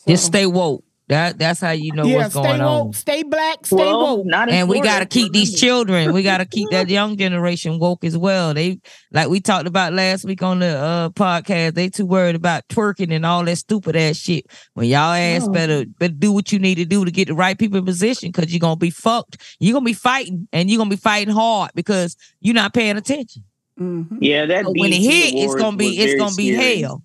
Just 0.08 0.26
stay 0.26 0.46
woke. 0.46 0.84
That 1.10 1.40
that's 1.40 1.62
how 1.62 1.72
you 1.72 1.94
know 1.94 2.04
yeah, 2.04 2.18
what's 2.18 2.34
stay 2.34 2.42
going 2.44 2.62
woke, 2.62 2.88
on. 2.88 2.94
stay 2.94 3.24
black, 3.24 3.66
stay 3.66 3.78
Well, 3.78 4.18
woke. 4.18 4.26
not 4.26 4.50
in 4.50 4.56
And 4.56 4.68
we 4.68 4.82
got 4.82 5.00
to 5.00 5.06
keep 5.06 5.32
these 5.32 5.58
children. 5.58 6.12
We 6.12 6.22
got 6.22 6.40
to 6.40 6.46
keep 6.58 6.70
that 6.72 6.90
young 6.90 7.16
generation 7.16 7.80
woke 7.80 8.04
as 8.04 8.18
well. 8.18 8.54
They 8.54 8.82
like 9.14 9.30
we 9.30 9.40
talked 9.40 9.68
about 9.68 9.94
last 9.94 10.26
week 10.26 10.44
on 10.44 10.60
the 10.60 10.78
uh, 10.78 11.10
podcast. 11.12 11.76
They 11.76 11.88
too 11.90 12.06
worried 12.06 12.36
about 12.36 12.68
twerking 12.68 13.14
and 13.14 13.26
all 13.26 13.46
that 13.46 13.56
stupid 13.56 13.96
ass 13.96 14.18
shit. 14.18 14.48
When 14.74 14.88
y'all 14.88 15.14
ass 15.14 15.44
Oh. 15.48 15.52
better 15.52 15.86
better 15.86 16.14
do 16.14 16.34
what 16.34 16.52
you 16.52 16.60
need 16.60 16.76
to 16.76 16.86
do 16.86 17.06
to 17.06 17.12
get 17.12 17.30
the 17.30 17.36
right 17.36 17.58
people 17.58 17.78
in 17.78 17.86
position 17.86 18.30
because 18.30 18.52
you're 18.52 18.60
gonna 18.60 18.76
be 18.76 18.90
fucked. 18.90 19.38
You're 19.62 19.74
gonna 19.74 19.86
be 19.86 19.94
fighting 19.94 20.50
and 20.52 20.70
you're 20.70 20.78
gonna 20.78 20.90
be 20.90 20.98
fighting 20.98 21.34
hard 21.34 21.72
because 21.74 22.18
you're 22.42 22.54
not 22.54 22.74
paying 22.74 22.98
attention. 22.98 23.46
Mm-hmm. 23.80 24.18
Yeah, 24.20 24.46
that 24.48 24.66
So 24.66 24.74
when 24.76 24.92
it 24.92 25.02
hit, 25.02 25.36
it's 25.36 25.56
gonna 25.56 25.78
be 25.78 25.98
it's 26.00 26.20
gonna 26.20 26.36
be 26.36 26.54
scary. 26.54 26.82
hell. 26.82 27.04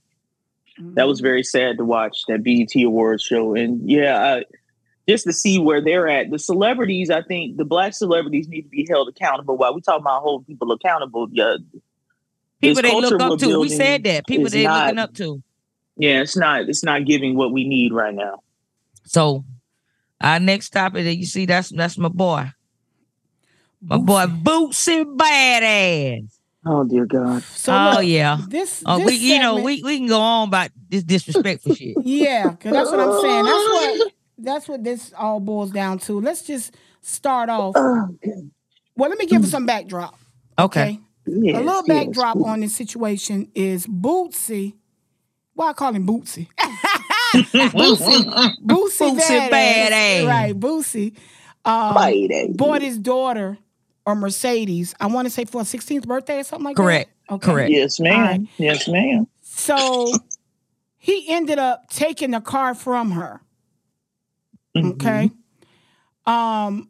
That 0.94 1.06
was 1.08 1.20
very 1.20 1.42
sad 1.42 1.78
to 1.78 1.84
watch 1.84 2.18
that 2.28 2.42
BET 2.42 2.74
Awards 2.82 3.22
show, 3.22 3.54
and 3.54 3.88
yeah, 3.88 4.22
uh, 4.22 4.40
just 5.08 5.24
to 5.24 5.32
see 5.32 5.58
where 5.58 5.82
they're 5.82 6.08
at. 6.08 6.30
The 6.30 6.38
celebrities, 6.38 7.10
I 7.10 7.22
think, 7.22 7.56
the 7.56 7.64
black 7.64 7.94
celebrities 7.94 8.48
need 8.48 8.62
to 8.62 8.68
be 8.68 8.86
held 8.88 9.08
accountable. 9.08 9.56
While 9.56 9.74
we 9.74 9.80
talk 9.80 10.00
about 10.00 10.22
holding 10.22 10.44
people 10.44 10.70
accountable, 10.72 11.28
yeah, 11.32 11.56
People 12.62 12.82
they 12.82 12.94
look 12.94 13.20
up 13.20 13.38
to. 13.40 13.60
We 13.60 13.68
said 13.68 14.04
that. 14.04 14.26
People 14.26 14.48
they 14.48 14.64
not- 14.64 14.86
looking 14.86 14.98
up 14.98 15.14
to. 15.14 15.42
Yeah, 15.96 16.22
it's 16.22 16.36
not. 16.36 16.68
It's 16.68 16.84
not 16.84 17.04
giving 17.04 17.36
what 17.36 17.52
we 17.52 17.68
need 17.68 17.92
right 17.92 18.14
now. 18.14 18.42
So 19.04 19.44
our 20.20 20.40
next 20.40 20.70
topic 20.70 21.04
that 21.04 21.16
you 21.16 21.26
see, 21.26 21.44
that's 21.44 21.68
that's 21.70 21.98
my 21.98 22.08
boy. 22.08 22.50
My 23.82 23.98
boy 23.98 24.26
Bootsy 24.26 25.04
Badass. 25.04 26.38
Oh 26.64 26.84
dear 26.84 27.06
God. 27.06 27.42
So 27.42 27.72
oh 27.74 27.90
look, 27.96 28.04
yeah. 28.06 28.38
This, 28.48 28.82
Oh, 28.86 28.98
this 28.98 29.06
we 29.06 29.16
you 29.16 29.38
know 29.40 29.56
we, 29.62 29.82
we 29.82 29.98
can 29.98 30.06
go 30.06 30.20
on 30.20 30.48
about 30.48 30.70
this 30.88 31.02
disrespectful 31.02 31.74
shit. 31.74 31.96
Yeah, 32.04 32.50
because 32.50 32.72
that's 32.72 32.90
what 32.90 33.00
I'm 33.00 33.20
saying. 33.20 33.44
That's 33.44 33.68
what 33.68 34.12
that's 34.38 34.68
what 34.68 34.84
this 34.84 35.12
all 35.16 35.40
boils 35.40 35.70
down 35.72 35.98
to. 36.00 36.20
Let's 36.20 36.42
just 36.42 36.74
start 37.00 37.48
off. 37.48 37.74
Oh, 37.76 38.08
Well, 38.96 39.10
let 39.10 39.18
me 39.18 39.26
give 39.26 39.42
you 39.42 39.48
some 39.48 39.66
backdrop. 39.66 40.16
Okay. 40.58 41.00
Yes, 41.26 41.56
a 41.56 41.60
little 41.60 41.82
yes. 41.86 42.04
backdrop 42.06 42.36
on 42.36 42.60
this 42.60 42.74
situation 42.74 43.50
is 43.54 43.86
Bootsy. 43.86 44.74
Why 45.54 45.70
I 45.70 45.72
call 45.72 45.92
him 45.94 46.06
Bootsy? 46.06 46.48
Bootsy, 47.34 48.24
Bootsy, 48.60 48.60
Bootsy 48.64 49.18
badass. 49.18 49.50
badass. 49.50 50.26
right? 50.26 50.58
Bootsy 50.58 51.16
um, 51.64 51.94
Badass. 51.94 52.56
bought 52.56 52.82
his 52.82 52.98
daughter 52.98 53.58
a 54.06 54.14
Mercedes. 54.14 54.94
I 55.00 55.06
want 55.06 55.26
to 55.26 55.30
say 55.30 55.44
for 55.44 55.60
a 55.60 55.64
16th 55.64 56.06
birthday 56.06 56.40
or 56.40 56.44
something 56.44 56.64
like 56.64 56.76
Correct. 56.76 57.10
that. 57.28 57.34
Okay. 57.34 57.46
Correct. 57.52 57.70
Yes, 57.70 58.00
ma'am. 58.00 58.14
All 58.14 58.20
right. 58.22 58.40
Yes, 58.58 58.88
ma'am. 58.88 59.26
So 59.42 60.12
he 60.98 61.26
ended 61.28 61.58
up 61.58 61.88
taking 61.90 62.30
the 62.32 62.40
car 62.40 62.74
from 62.74 63.12
her. 63.12 63.40
Okay. 64.76 65.30
Um, 66.26 66.88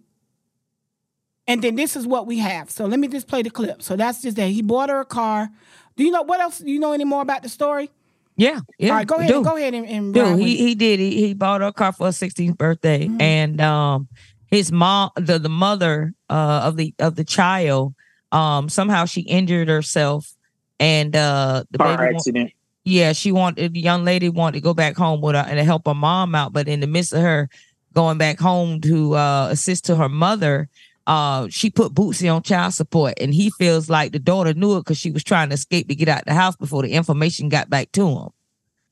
and 1.46 1.62
then 1.62 1.74
this 1.74 1.96
is 1.96 2.06
what 2.06 2.26
we 2.26 2.38
have. 2.38 2.70
So 2.70 2.86
let 2.86 2.98
me 3.00 3.08
just 3.08 3.26
play 3.26 3.42
the 3.42 3.50
clip. 3.50 3.82
So 3.82 3.96
that's 3.96 4.22
just 4.22 4.36
that 4.36 4.48
he 4.48 4.62
bought 4.62 4.88
her 4.90 5.00
a 5.00 5.04
car. 5.04 5.50
Do 5.96 6.04
you 6.04 6.10
know 6.10 6.22
what 6.22 6.40
else? 6.40 6.58
Do 6.58 6.70
you 6.70 6.78
know 6.80 6.92
any 6.92 7.04
more 7.04 7.22
about 7.22 7.42
the 7.42 7.48
story? 7.48 7.90
Yeah, 8.36 8.60
yeah. 8.78 8.90
All 8.90 8.96
right, 8.96 9.06
go 9.06 9.16
ahead. 9.16 9.28
do. 9.28 9.42
Go 9.44 9.56
ahead 9.58 9.74
and, 9.74 9.86
and 9.86 10.16
ride 10.16 10.24
Dude, 10.36 10.38
he 10.38 10.56
he 10.56 10.74
did. 10.74 10.98
He, 11.00 11.26
he 11.26 11.34
bought 11.34 11.60
her 11.60 11.66
a 11.66 11.72
car 11.72 11.92
for 11.92 12.06
her 12.06 12.12
16th 12.12 12.56
birthday, 12.56 13.06
Mm-hmm. 13.06 13.20
and 13.20 13.60
um, 13.60 14.08
his 14.52 14.70
mom, 14.70 15.10
the 15.16 15.38
the 15.38 15.48
mother 15.48 16.12
uh 16.28 16.60
of 16.64 16.76
the 16.76 16.94
of 16.98 17.16
the 17.16 17.24
child, 17.24 17.94
um, 18.30 18.68
somehow 18.68 19.06
she 19.06 19.22
injured 19.22 19.68
herself, 19.68 20.36
and 20.78 21.16
uh, 21.16 21.64
the 21.70 21.78
Car 21.78 21.96
baby 21.96 22.14
accident. 22.14 22.52
yeah, 22.84 23.12
she 23.12 23.32
wanted 23.32 23.72
the 23.72 23.80
young 23.80 24.04
lady 24.04 24.28
wanted 24.28 24.58
to 24.58 24.62
go 24.62 24.74
back 24.74 24.94
home 24.94 25.22
with 25.22 25.34
her 25.34 25.44
and 25.48 25.56
to 25.56 25.64
help 25.64 25.86
her 25.86 25.94
mom 25.94 26.34
out, 26.34 26.52
but 26.52 26.68
in 26.68 26.80
the 26.80 26.86
midst 26.86 27.14
of 27.14 27.22
her 27.22 27.48
going 27.94 28.18
back 28.18 28.38
home 28.38 28.80
to 28.82 29.14
uh 29.14 29.48
assist 29.50 29.86
to 29.86 29.96
her 29.96 30.08
mother, 30.10 30.68
uh, 31.06 31.48
she 31.48 31.70
put 31.70 31.94
Bootsy 31.94 32.32
on 32.32 32.42
child 32.42 32.74
support, 32.74 33.14
and 33.18 33.32
he 33.32 33.50
feels 33.50 33.88
like 33.88 34.12
the 34.12 34.18
daughter 34.18 34.52
knew 34.52 34.76
it 34.76 34.80
because 34.80 34.98
she 34.98 35.10
was 35.10 35.24
trying 35.24 35.48
to 35.48 35.54
escape 35.54 35.88
to 35.88 35.94
get 35.94 36.08
out 36.08 36.26
the 36.26 36.34
house 36.34 36.56
before 36.56 36.82
the 36.82 36.92
information 36.92 37.48
got 37.48 37.70
back 37.70 37.90
to 37.92 38.06
him. 38.06 38.28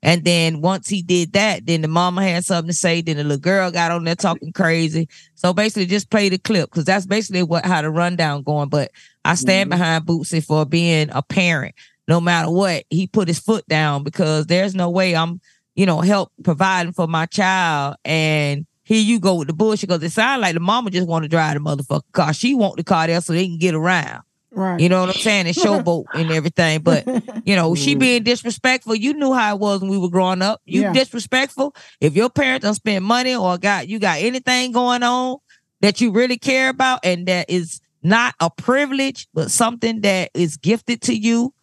And 0.03 0.24
then 0.24 0.62
once 0.62 0.88
he 0.88 1.03
did 1.03 1.34
that, 1.34 1.66
then 1.66 1.82
the 1.82 1.88
mama 1.88 2.22
had 2.22 2.44
something 2.44 2.68
to 2.70 2.74
say. 2.74 3.03
Then 3.03 3.18
the 3.18 3.24
little 3.24 3.38
girl 3.38 3.70
got 3.70 3.92
on 3.92 4.05
there 4.05 4.14
talking 4.14 4.53
crazy. 4.53 5.09
So 5.34 5.53
basically, 5.53 5.86
just 5.86 6.11
play 6.11 6.28
the 6.28 6.38
clip 6.38 6.70
because 6.70 6.84
that's 6.84 7.07
basically 7.07 7.42
what 7.42 7.66
how 7.66 7.82
the 7.82 7.90
rundown 7.90 8.42
going. 8.42 8.70
But 8.70 8.90
I 9.24 9.34
stand 9.34 9.70
mm-hmm. 9.70 9.78
behind 9.78 10.07
Bootsy 10.07 10.44
for 10.44 10.64
being 10.64 11.11
a 11.12 11.22
parent. 11.22 11.74
No 12.09 12.20
matter 12.20 12.51
what, 12.51 12.84
he 12.90 13.07
put 13.07 13.28
his 13.28 13.38
foot 13.38 13.66
down 13.68 14.03
because 14.03 14.46
there's 14.46 14.74
no 14.74 14.90
way 14.90 15.14
I'm, 15.14 15.40
you 15.74 15.86
know, 15.86 16.01
help 16.01 16.32
providing 16.42 16.92
for 16.92 17.07
my 17.07 17.26
child. 17.26 17.96
And 18.05 18.66
here 18.82 19.03
you 19.03 19.20
go 19.20 19.36
with 19.36 19.48
the 19.48 19.55
bullshit 19.55 19.88
because 19.88 20.03
it 20.03 20.11
sounds 20.11 20.40
like 20.40 20.55
the 20.55 20.61
mama 20.61 20.90
just 20.90 21.07
want 21.07 21.22
to 21.24 21.28
drive 21.28 21.55
the 21.55 21.61
motherfucking 21.61 22.12
car. 22.12 22.32
She 22.32 22.55
want 22.55 22.76
the 22.76 22.84
car 22.84 23.07
there 23.07 23.20
so 23.20 23.32
they 23.32 23.46
can 23.46 23.59
get 23.59 23.74
around. 23.74 24.22
Right. 24.53 24.80
You 24.80 24.88
know 24.88 25.01
what 25.01 25.11
I'm 25.11 25.14
saying? 25.14 25.46
And 25.46 25.55
showboat 25.57 26.07
and 26.14 26.30
everything. 26.32 26.80
But 26.80 27.07
you 27.46 27.55
know, 27.57 27.74
she 27.74 27.94
being 27.94 28.22
disrespectful. 28.24 28.94
You 28.94 29.14
knew 29.14 29.32
how 29.32 29.55
it 29.55 29.61
was 29.61 29.80
when 29.80 29.90
we 29.90 29.98
were 29.98 30.11
growing 30.11 30.42
up. 30.42 30.61
You 30.64 30.82
Yeah. 30.82 30.92
disrespectful. 30.92 31.74
If 32.01 32.14
your 32.16 32.30
parents 32.30 32.64
don't 32.64 32.74
spend 32.74 33.05
money 33.05 33.34
or 33.34 33.59
got 33.59 33.88
you 33.88 33.98
got 33.98 34.18
anything 34.20 34.72
going 34.72 35.03
on 35.03 35.38
that 35.80 36.01
you 36.01 36.11
really 36.11 36.36
care 36.38 36.68
about 36.68 37.01
and 37.05 37.26
that 37.26 37.48
is 37.48 37.80
not 38.03 38.34
a 38.40 38.51
privilege, 38.51 39.28
but 39.34 39.51
something 39.51 40.01
that 40.01 40.30
is 40.34 40.57
gifted 40.57 41.03
to 41.03 41.14
you, 41.14 41.55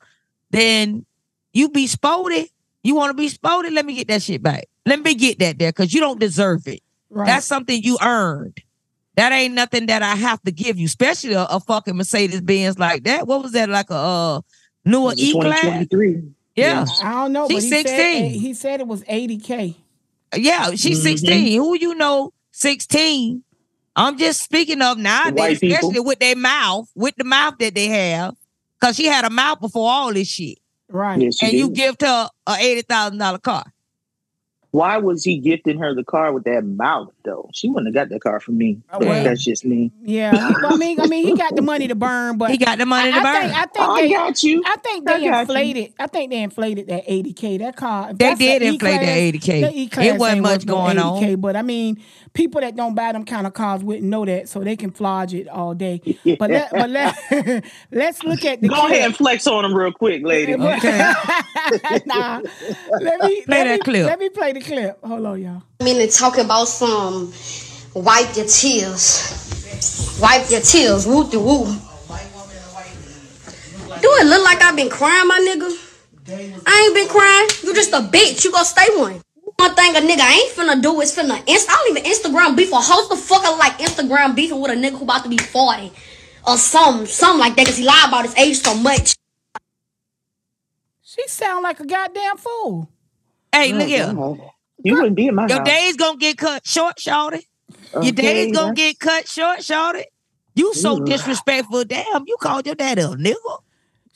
then 0.51 1.05
you 1.53 1.69
be 1.69 1.87
spotted. 1.87 2.47
You 2.83 2.95
want 2.95 3.09
to 3.09 3.21
be 3.21 3.27
spotted? 3.27 3.73
Let 3.73 3.85
me 3.85 3.95
get 3.95 4.07
that 4.07 4.21
shit 4.23 4.41
back. 4.41 4.65
Let 4.85 5.01
me 5.01 5.13
get 5.15 5.39
that 5.39 5.59
there 5.59 5.69
because 5.71 5.93
you 5.93 5.99
don't 5.99 6.19
deserve 6.19 6.67
it. 6.67 6.81
Right. 7.09 7.25
That's 7.25 7.45
something 7.45 7.81
you 7.81 7.97
earned. 8.01 8.59
That 9.17 9.31
ain't 9.31 9.55
nothing 9.55 9.87
that 9.87 10.03
I 10.03 10.15
have 10.15 10.41
to 10.43 10.51
give 10.51 10.77
you, 10.77 10.85
especially 10.85 11.33
a, 11.33 11.43
a 11.45 11.59
fucking 11.59 11.97
Mercedes 11.97 12.39
Benz 12.39 12.77
like 12.77 13.03
that. 13.05 13.25
What 13.27 13.41
was 13.41 13.51
that 13.53 13.67
like 13.67 13.89
a 13.89 13.95
uh, 13.95 14.41
newer 14.85 15.13
E 15.17 15.31
class? 15.31 15.87
Yeah, 16.55 16.85
I 17.01 17.11
don't 17.13 17.33
know. 17.33 17.47
She's 17.47 17.55
but 17.55 17.63
he 17.63 17.69
16. 17.69 17.85
Said, 17.85 18.31
he 18.41 18.53
said 18.53 18.79
it 18.79 18.87
was 18.87 19.03
80K. 19.03 19.75
yeah, 20.35 20.69
she's 20.75 20.99
Mhm. 20.99 21.03
16. 21.03 21.59
Who 21.59 21.77
you 21.77 21.95
know, 21.95 22.31
16. 22.51 23.43
I'm 23.95 24.19
just 24.19 24.43
speaking 24.43 24.83
of 24.83 24.99
nowadays, 24.99 25.33
white 25.33 25.59
people. 25.59 25.77
especially 25.77 25.99
with 26.01 26.19
their 26.19 26.35
mouth, 26.35 26.87
with 26.95 27.15
the 27.15 27.23
mouth 27.23 27.55
that 27.57 27.73
they 27.73 27.87
have, 27.87 28.35
because 28.79 28.95
she 28.95 29.05
had 29.05 29.25
a 29.25 29.31
mouth 29.31 29.59
before 29.59 29.89
all 29.89 30.13
this 30.13 30.27
shit, 30.27 30.59
Right. 30.89 31.19
Yes, 31.19 31.39
she 31.39 31.47
and 31.47 31.57
you 31.57 31.69
give 31.71 31.95
her 32.01 32.29
a 32.45 32.55
eighty 32.59 32.83
thousand 32.83 33.17
dollar 33.17 33.39
car. 33.39 33.65
Why 34.71 34.97
was 34.97 35.23
he 35.23 35.37
gifting 35.39 35.79
her 35.79 35.95
the 35.95 36.03
car 36.03 36.33
with 36.33 36.43
that 36.43 36.63
mouth 36.65 37.11
though? 37.23 37.49
She 37.53 37.69
wouldn't 37.69 37.87
have 37.95 38.09
got 38.09 38.13
that 38.13 38.21
car 38.21 38.39
from 38.39 38.57
me. 38.57 38.81
Oh, 38.91 38.99
well. 38.99 39.23
That's 39.23 39.43
just 39.43 39.63
me. 39.65 39.91
Yeah, 40.03 40.31
I 40.35 40.75
mean, 40.75 40.99
I 40.99 41.07
mean, 41.07 41.25
he 41.25 41.35
got 41.35 41.55
the 41.55 41.61
money 41.61 41.87
to 41.87 41.95
burn, 41.95 42.37
but 42.37 42.51
He 42.51 42.57
got 42.57 42.77
the 42.77 42.85
money 42.85 43.11
to 43.11 43.17
I, 43.17 43.21
I 43.21 43.23
burn. 43.23 43.41
Think, 43.41 43.53
I 43.55 43.65
think 43.65 43.89
I 43.89 44.01
they, 44.01 44.09
got 44.11 44.43
you. 44.43 44.63
I 44.65 44.75
think 44.77 45.09
I 45.09 45.17
they 45.19 45.25
you. 45.25 45.33
inflated. 45.33 45.93
I 45.97 46.07
think 46.07 46.31
they 46.31 46.43
inflated 46.43 46.87
that 46.87 47.07
80k. 47.07 47.59
That 47.59 47.75
car. 47.77 48.13
They 48.13 48.35
did 48.35 48.61
inflate 48.61 48.99
that 49.01 49.17
80K. 49.17 49.61
that 49.61 49.73
E-Class 49.73 50.05
It 50.05 50.17
wasn't 50.19 50.41
much 50.41 50.51
worth 50.59 50.65
no 50.67 50.73
going 50.75 50.97
on. 50.99 51.23
80K, 51.23 51.41
But 51.41 51.55
I 51.55 51.61
mean, 51.61 52.03
people 52.33 52.61
that 52.61 52.75
don't 52.75 52.93
buy 52.93 53.13
them 53.13 53.23
kind 53.25 53.47
of 53.47 53.53
cars 53.53 53.83
wouldn't 53.83 54.05
know 54.07 54.25
that, 54.25 54.49
so 54.49 54.59
they 54.59 54.75
can 54.75 54.91
flodge 54.91 55.33
it 55.33 55.47
all 55.47 55.73
day. 55.73 56.01
But 56.37 56.51
let, 56.51 56.71
but 56.71 56.89
let, 56.89 57.15
let's 57.91 58.23
look 58.23 58.43
at 58.45 58.61
the 58.61 58.67
Go 58.67 58.75
clip. 58.75 58.91
ahead 58.91 59.05
and 59.05 59.15
flex 59.15 59.47
on 59.47 59.63
them 59.63 59.73
real 59.73 59.91
quick, 59.93 60.23
lady. 60.25 60.53
Okay. 60.57 61.13
nah, 62.05 62.41
let 63.01 63.19
me 63.21 63.41
Play 63.41 63.57
let 63.57 63.63
that 63.65 63.71
me, 63.71 63.77
clip. 63.79 64.05
Let 64.05 64.19
me 64.19 64.29
play 64.29 64.53
the 64.59 64.65
clip. 64.65 64.99
Hold 65.03 65.25
on, 65.25 65.41
y'all. 65.41 65.63
I 65.79 65.83
mean, 65.83 65.97
they 65.97 66.07
talking 66.07 66.45
about 66.45 66.67
some 66.67 67.33
wipe 67.93 68.35
your 68.35 68.45
tears. 68.45 70.19
Wipe 70.21 70.49
your 70.49 70.61
tears. 70.61 71.05
Woo 71.05 71.29
de 71.29 71.39
woo. 71.39 71.65
Do 73.99 74.09
it 74.21 74.27
look 74.27 74.43
like 74.43 74.61
I've 74.61 74.75
been 74.75 74.89
crying, 74.89 75.27
my 75.27 75.39
nigga? 75.39 75.83
I 76.65 76.83
ain't 76.85 76.95
been 76.95 77.07
crying. 77.07 77.49
You 77.63 77.73
just 77.73 77.93
a 77.93 77.99
bitch. 77.99 78.43
You 78.43 78.51
gonna 78.51 78.65
stay 78.65 78.85
one. 78.95 79.21
One 79.55 79.73
thing 79.73 79.95
a 79.95 79.99
nigga 79.99 80.29
ain't 80.29 80.53
finna 80.53 80.81
do 80.81 81.01
is 81.01 81.15
finna 81.15 81.41
inst- 81.47 81.69
I 81.69 81.73
don't 81.73 81.97
even 81.97 82.11
Instagram 82.11 82.55
beef 82.55 82.71
or 82.71 82.81
host 82.81 83.09
the 83.09 83.15
fucker 83.15 83.57
like 83.57 83.79
Instagram 83.79 84.35
beefing 84.35 84.59
with 84.61 84.71
a 84.71 84.75
nigga 84.75 84.97
who 84.97 85.03
about 85.03 85.23
to 85.23 85.29
be 85.29 85.37
40 85.37 85.91
or 86.45 86.57
something, 86.57 87.07
something 87.07 87.39
like 87.39 87.55
that, 87.55 87.65
cause 87.65 87.77
he 87.77 87.83
lied 87.85 88.07
about 88.07 88.25
his 88.25 88.35
age 88.35 88.57
so 88.57 88.75
much. 88.75 89.15
She 91.01 91.27
sound 91.27 91.63
like 91.63 91.79
a 91.79 91.87
goddamn 91.87 92.37
fool. 92.37 92.89
Hey, 93.57 93.73
look 93.73 93.87
here. 93.87 94.13
You 94.83 94.95
wouldn't 94.97 95.15
be 95.15 95.27
in 95.27 95.35
my 95.35 95.47
Your 95.47 95.57
house. 95.59 95.67
days 95.67 95.95
gonna 95.97 96.17
get 96.17 96.37
cut 96.37 96.65
short, 96.67 96.99
shorty. 96.99 97.47
Your 98.03 98.11
days 98.11 98.51
gonna 98.53 98.75
get 98.75 98.99
cut 98.99 99.27
short, 99.27 99.63
shorty. 99.63 100.05
You 100.55 100.73
so 100.75 100.97
Ooh. 100.97 101.05
disrespectful. 101.05 101.83
Damn, 101.85 102.23
you 102.27 102.37
called 102.39 102.65
your 102.65 102.75
daddy 102.75 103.01
a 103.01 103.07
nigga. 103.09 103.59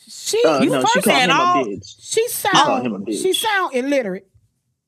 She 0.07 0.41
Uh, 0.45 0.59
you 0.61 0.69
no, 0.69 0.81
she 0.85 0.87
first 0.93 1.05
called 1.05 1.17
had 1.17 1.29
him 1.29 1.39
a 1.39 1.43
all 1.43 1.65
bitch. 1.65 1.95
she 1.99 2.27
called 2.51 2.85
him 2.85 2.93
a 2.93 2.95
sound 2.95 3.07
bitch. 3.07 3.21
she 3.21 3.33
sound 3.33 3.75
illiterate. 3.75 4.27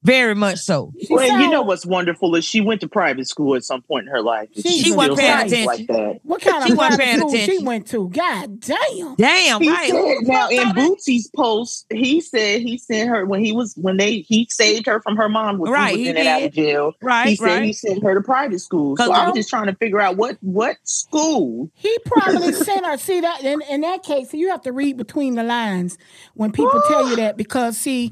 Very 0.03 0.35
much 0.35 0.59
so. 0.59 0.93
She 0.99 1.13
Well, 1.13 1.41
you 1.41 1.49
know 1.49 1.61
what's 1.61 1.85
wonderful 1.85 2.35
is 2.35 2.43
she 2.45 2.61
went 2.61 2.81
to 2.81 2.87
private 2.87 3.27
school 3.27 3.55
at 3.55 3.63
some 3.63 3.81
point 3.81 4.07
in 4.07 4.11
her 4.11 4.21
life. 4.21 4.49
and 4.55 4.65
She 4.65 4.91
wasn't 4.91 5.17
paying 5.19 5.45
attention. 5.47 5.65
like 5.65 5.87
that. 5.87 6.19
What 6.23 6.41
kind 6.41 6.63
She 6.65 6.71
of 6.71 6.77
wasn't 6.77 6.99
private 6.99 7.03
paying 7.03 7.19
school 7.19 7.35
she 7.37 7.63
went 7.63 7.87
to? 7.87 8.09
God 8.09 8.59
damn. 8.59 9.15
Damn, 9.15 9.61
He 9.61 9.69
right. 9.69 9.89
said 9.89 10.15
now 10.27 10.49
in 10.49 10.73
told? 10.73 10.75
Bootsy's 10.99 11.29
post, 11.35 11.85
he 11.91 12.21
said 12.21 12.61
he 12.61 12.77
sent 12.77 13.09
her 13.09 13.25
when 13.25 13.43
he 13.43 13.51
was 13.53 13.73
when 13.77 13.97
they 13.97 14.19
he 14.19 14.47
saved 14.49 14.85
her 14.87 14.99
from 15.01 15.15
her 15.15 15.29
mom 15.29 15.57
when 15.57 15.71
Right, 15.71 15.91
he 15.91 15.93
was 15.93 16.01
he 16.03 16.09
in 16.09 16.17
and 16.17 16.27
out 16.27 16.43
of 16.43 16.51
jail. 16.53 16.93
Right, 17.01 17.29
he 17.29 17.35
said 17.35 17.45
right. 17.45 17.63
he 17.63 17.73
sent 17.73 18.03
her 18.03 18.13
to 18.13 18.21
private 18.21 18.59
school. 18.59 18.97
So 18.97 19.11
I 19.11 19.21
of- 19.21 19.27
was 19.27 19.35
just 19.35 19.49
trying 19.49 19.67
to 19.67 19.75
figure 19.75 19.99
out 19.99 20.17
what 20.17 20.37
what 20.41 20.77
school. 20.83 21.69
He 21.75 21.97
probably 22.05 22.51
sent 22.53 22.85
her. 22.85 22.97
See 22.97 23.21
that 23.21 23.43
in, 23.43 23.61
in 23.69 23.81
that 23.81 24.03
case, 24.03 24.33
you 24.33 24.49
have 24.49 24.61
to 24.63 24.71
read 24.71 24.97
between 24.97 25.35
the 25.35 25.43
lines 25.43 25.97
when 26.33 26.51
people 26.51 26.81
tell 26.87 27.09
you 27.09 27.15
that 27.17 27.37
because 27.37 27.77
see, 27.77 28.11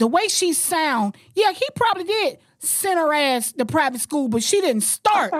the 0.00 0.06
way 0.08 0.26
she 0.28 0.52
sound, 0.52 1.14
yeah, 1.36 1.52
he 1.52 1.64
probably 1.76 2.04
did 2.04 2.38
send 2.58 2.98
her 2.98 3.12
ass 3.14 3.52
to 3.52 3.64
private 3.64 4.00
school, 4.00 4.28
but 4.28 4.42
she 4.42 4.60
didn't 4.60 4.82
start. 4.82 5.32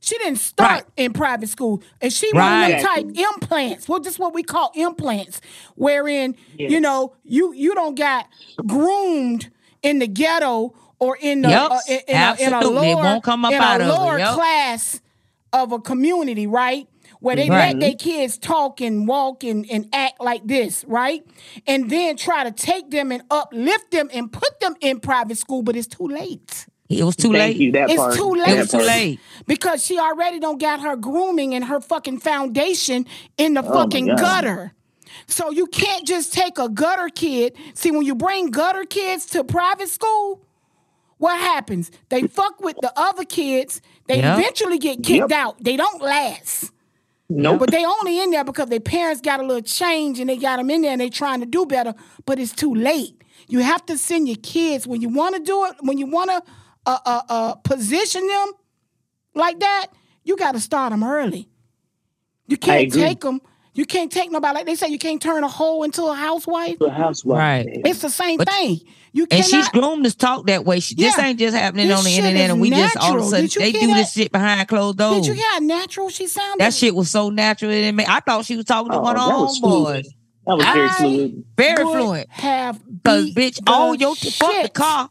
She 0.00 0.16
didn't 0.18 0.38
start 0.38 0.70
Right. 0.70 0.84
in 0.96 1.12
private 1.12 1.48
school, 1.48 1.82
and 2.00 2.12
she 2.12 2.30
one 2.32 2.42
of 2.44 2.68
them 2.68 2.70
Right. 2.72 2.82
type 2.84 3.06
implants. 3.34 3.88
Well, 3.88 3.98
just 4.00 4.18
what 4.20 4.32
we 4.34 4.42
call 4.44 4.70
implants, 4.74 5.40
wherein 5.74 6.36
you 6.56 6.80
know 6.80 7.14
you 7.24 7.52
you 7.52 7.74
don't 7.74 7.96
got 7.96 8.26
groomed 8.66 9.50
in 9.82 9.98
the 9.98 10.06
ghetto 10.06 10.74
or 11.00 11.16
in 11.20 11.42
the 11.42 11.48
Yep, 11.48 11.70
uh, 11.70 11.78
in, 11.88 12.00
in 12.08 12.16
a, 12.16 12.36
in 12.40 12.52
a 12.52 12.68
lower 12.68 12.96
won't 12.96 13.24
come 13.24 13.44
up 13.44 13.52
in 13.52 13.60
out 13.60 13.80
a 13.80 13.84
of 13.92 13.98
lower 13.98 14.18
yep. 14.18 14.34
class 14.34 15.00
of 15.52 15.72
a 15.72 15.78
community, 15.80 16.46
right? 16.46 16.86
Where 17.20 17.36
they 17.36 17.50
Right. 17.50 17.68
let 17.68 17.80
their 17.80 17.94
kids 17.96 18.38
talk 18.38 18.80
and 18.80 19.08
walk 19.08 19.44
and, 19.44 19.66
and 19.70 19.88
act 19.92 20.20
like 20.20 20.46
this, 20.46 20.84
right? 20.86 21.24
And 21.66 21.90
then 21.90 22.16
try 22.16 22.44
to 22.44 22.52
take 22.52 22.90
them 22.90 23.12
and 23.12 23.22
uplift 23.30 23.90
them 23.90 24.10
and 24.12 24.32
put 24.32 24.60
them 24.60 24.76
in 24.80 25.00
private 25.00 25.38
school, 25.38 25.62
but 25.62 25.76
it's 25.76 25.88
too 25.88 26.06
late. 26.08 26.66
It 26.88 27.04
was 27.04 27.16
too 27.16 27.32
Thank 27.32 27.56
late. 27.56 27.56
you. 27.58 27.72
That 27.72 27.90
It's 27.90 27.96
part. 27.96 28.16
too 28.16 28.30
It 28.30 28.40
late. 28.42 28.58
was 28.58 28.68
too 28.70 28.78
late. 28.78 29.20
Because 29.46 29.84
she 29.84 29.98
already 29.98 30.38
don't 30.40 30.60
got 30.60 30.80
her 30.80 30.96
grooming 30.96 31.54
and 31.54 31.64
her 31.66 31.80
fucking 31.80 32.20
foundation 32.20 33.06
in 33.36 33.54
the 33.54 33.62
Oh 33.62 33.72
fucking 33.72 34.06
gutter. 34.16 34.72
So 35.26 35.50
you 35.50 35.66
can't 35.66 36.06
just 36.06 36.32
take 36.32 36.58
a 36.58 36.68
gutter 36.68 37.08
kid. 37.10 37.56
See, 37.74 37.90
when 37.90 38.02
you 38.02 38.14
bring 38.14 38.50
gutter 38.50 38.84
kids 38.84 39.26
to 39.26 39.44
private 39.44 39.88
school, 39.88 40.40
what 41.18 41.38
happens? 41.40 41.90
They 42.10 42.24
fuck 42.24 42.60
with 42.60 42.80
the 42.80 42.92
other 42.96 43.24
kids. 43.24 43.80
They 44.08 44.20
Yep. 44.20 44.24
eventually 44.24 44.78
get 44.78 45.02
kicked 45.02 45.30
Yep. 45.30 45.32
out. 45.32 45.62
They 45.62 45.76
don't 45.76 46.02
last. 46.02 46.72
Nope. 47.28 47.60
But 47.60 47.70
they 47.70 47.84
only 47.84 48.20
in 48.22 48.30
there 48.30 48.44
because 48.44 48.68
their 48.68 48.80
parents 48.80 49.20
got 49.20 49.40
a 49.40 49.42
little 49.42 49.62
change 49.62 50.18
and 50.18 50.30
they 50.30 50.36
got 50.36 50.56
them 50.56 50.70
in 50.70 50.82
there 50.82 50.92
and 50.92 51.00
they 51.00 51.10
trying 51.10 51.40
to 51.40 51.46
do 51.46 51.66
better. 51.66 51.94
But 52.24 52.38
it's 52.38 52.52
too 52.52 52.74
late. 52.74 53.22
You 53.48 53.60
have 53.60 53.84
to 53.86 53.98
send 53.98 54.28
your 54.28 54.36
kids 54.42 54.86
when 54.86 55.00
you 55.00 55.08
want 55.08 55.34
to 55.36 55.42
do 55.42 55.64
it. 55.66 55.74
When 55.80 55.98
you 55.98 56.06
want 56.06 56.30
to 56.30 56.42
uh, 56.86 56.98
uh, 57.04 57.22
uh, 57.28 57.54
position 57.56 58.26
them 58.26 58.52
like 59.34 59.60
that, 59.60 59.88
you 60.24 60.36
got 60.36 60.52
to 60.52 60.60
start 60.60 60.90
them 60.90 61.04
early. 61.04 61.48
You 62.46 62.56
can't 62.56 62.92
take 62.92 63.20
them. 63.20 63.40
You 63.74 63.84
can't 63.86 64.10
take 64.10 64.30
nobody 64.32 64.54
like 64.56 64.66
they 64.66 64.74
say. 64.74 64.88
You 64.88 64.98
can't 64.98 65.20
turn 65.22 65.44
a 65.44 65.48
hoe 65.48 65.82
into 65.84 66.04
a 66.04 66.14
housewife. 66.14 66.78
The 66.78 66.90
housewife. 66.90 67.38
Right. 67.38 67.66
It's 67.68 68.00
the 68.00 68.10
same 68.10 68.38
But- 68.38 68.50
thing. 68.50 68.80
You 69.12 69.22
And 69.30 69.42
cannot. 69.42 69.46
she's 69.46 69.68
groomed 69.70 70.04
to 70.04 70.14
talk 70.16 70.46
that 70.48 70.64
way. 70.66 70.80
She, 70.80 70.94
This 70.94 71.18
ain't 71.18 71.38
just 71.38 71.56
happening 71.56 71.90
on 71.90 72.04
the 72.04 72.10
internet, 72.10 72.50
and 72.50 72.60
we 72.60 72.68
just 72.70 72.96
all 72.98 73.18
of 73.18 73.24
a 73.24 73.28
sudden 73.28 73.48
they 73.58 73.72
do 73.72 73.86
that? 73.86 73.94
this 73.94 74.12
shit 74.12 74.30
behind 74.30 74.68
closed 74.68 74.98
doors. 74.98 75.16
Did 75.22 75.26
you 75.28 75.32
hear 75.34 75.44
how 75.52 75.58
natural 75.60 76.10
she 76.10 76.26
sounded? 76.26 76.60
That 76.60 76.74
shit 76.74 76.94
was 76.94 77.10
so 77.10 77.30
natural. 77.30 77.70
It 77.70 77.80
didn't 77.80 78.00
I 78.08 78.20
thought 78.20 78.44
she 78.44 78.54
was 78.56 78.66
talking 78.66 78.92
to 78.92 78.98
Oh, 78.98 79.00
one 79.00 79.16
of 79.16 79.26
that 79.26 79.32
her 79.32 79.40
was 79.40 79.60
homeboys. 79.60 80.06
That 80.46 80.56
was 80.56 80.64
very 80.66 80.88
I- 80.88 80.92
fluid. 80.92 81.44
Very 81.56 81.84
would 81.84 81.92
fluent. 81.96 82.30
Have 82.30 82.80
Cause 83.04 83.24
beat 83.30 83.34
bitch, 83.36 83.64
the 83.64 83.72
all 83.72 83.94
your 83.94 84.14
t- 84.14 84.30
fuck 84.30 84.62
the 84.62 84.68
car. 84.68 85.10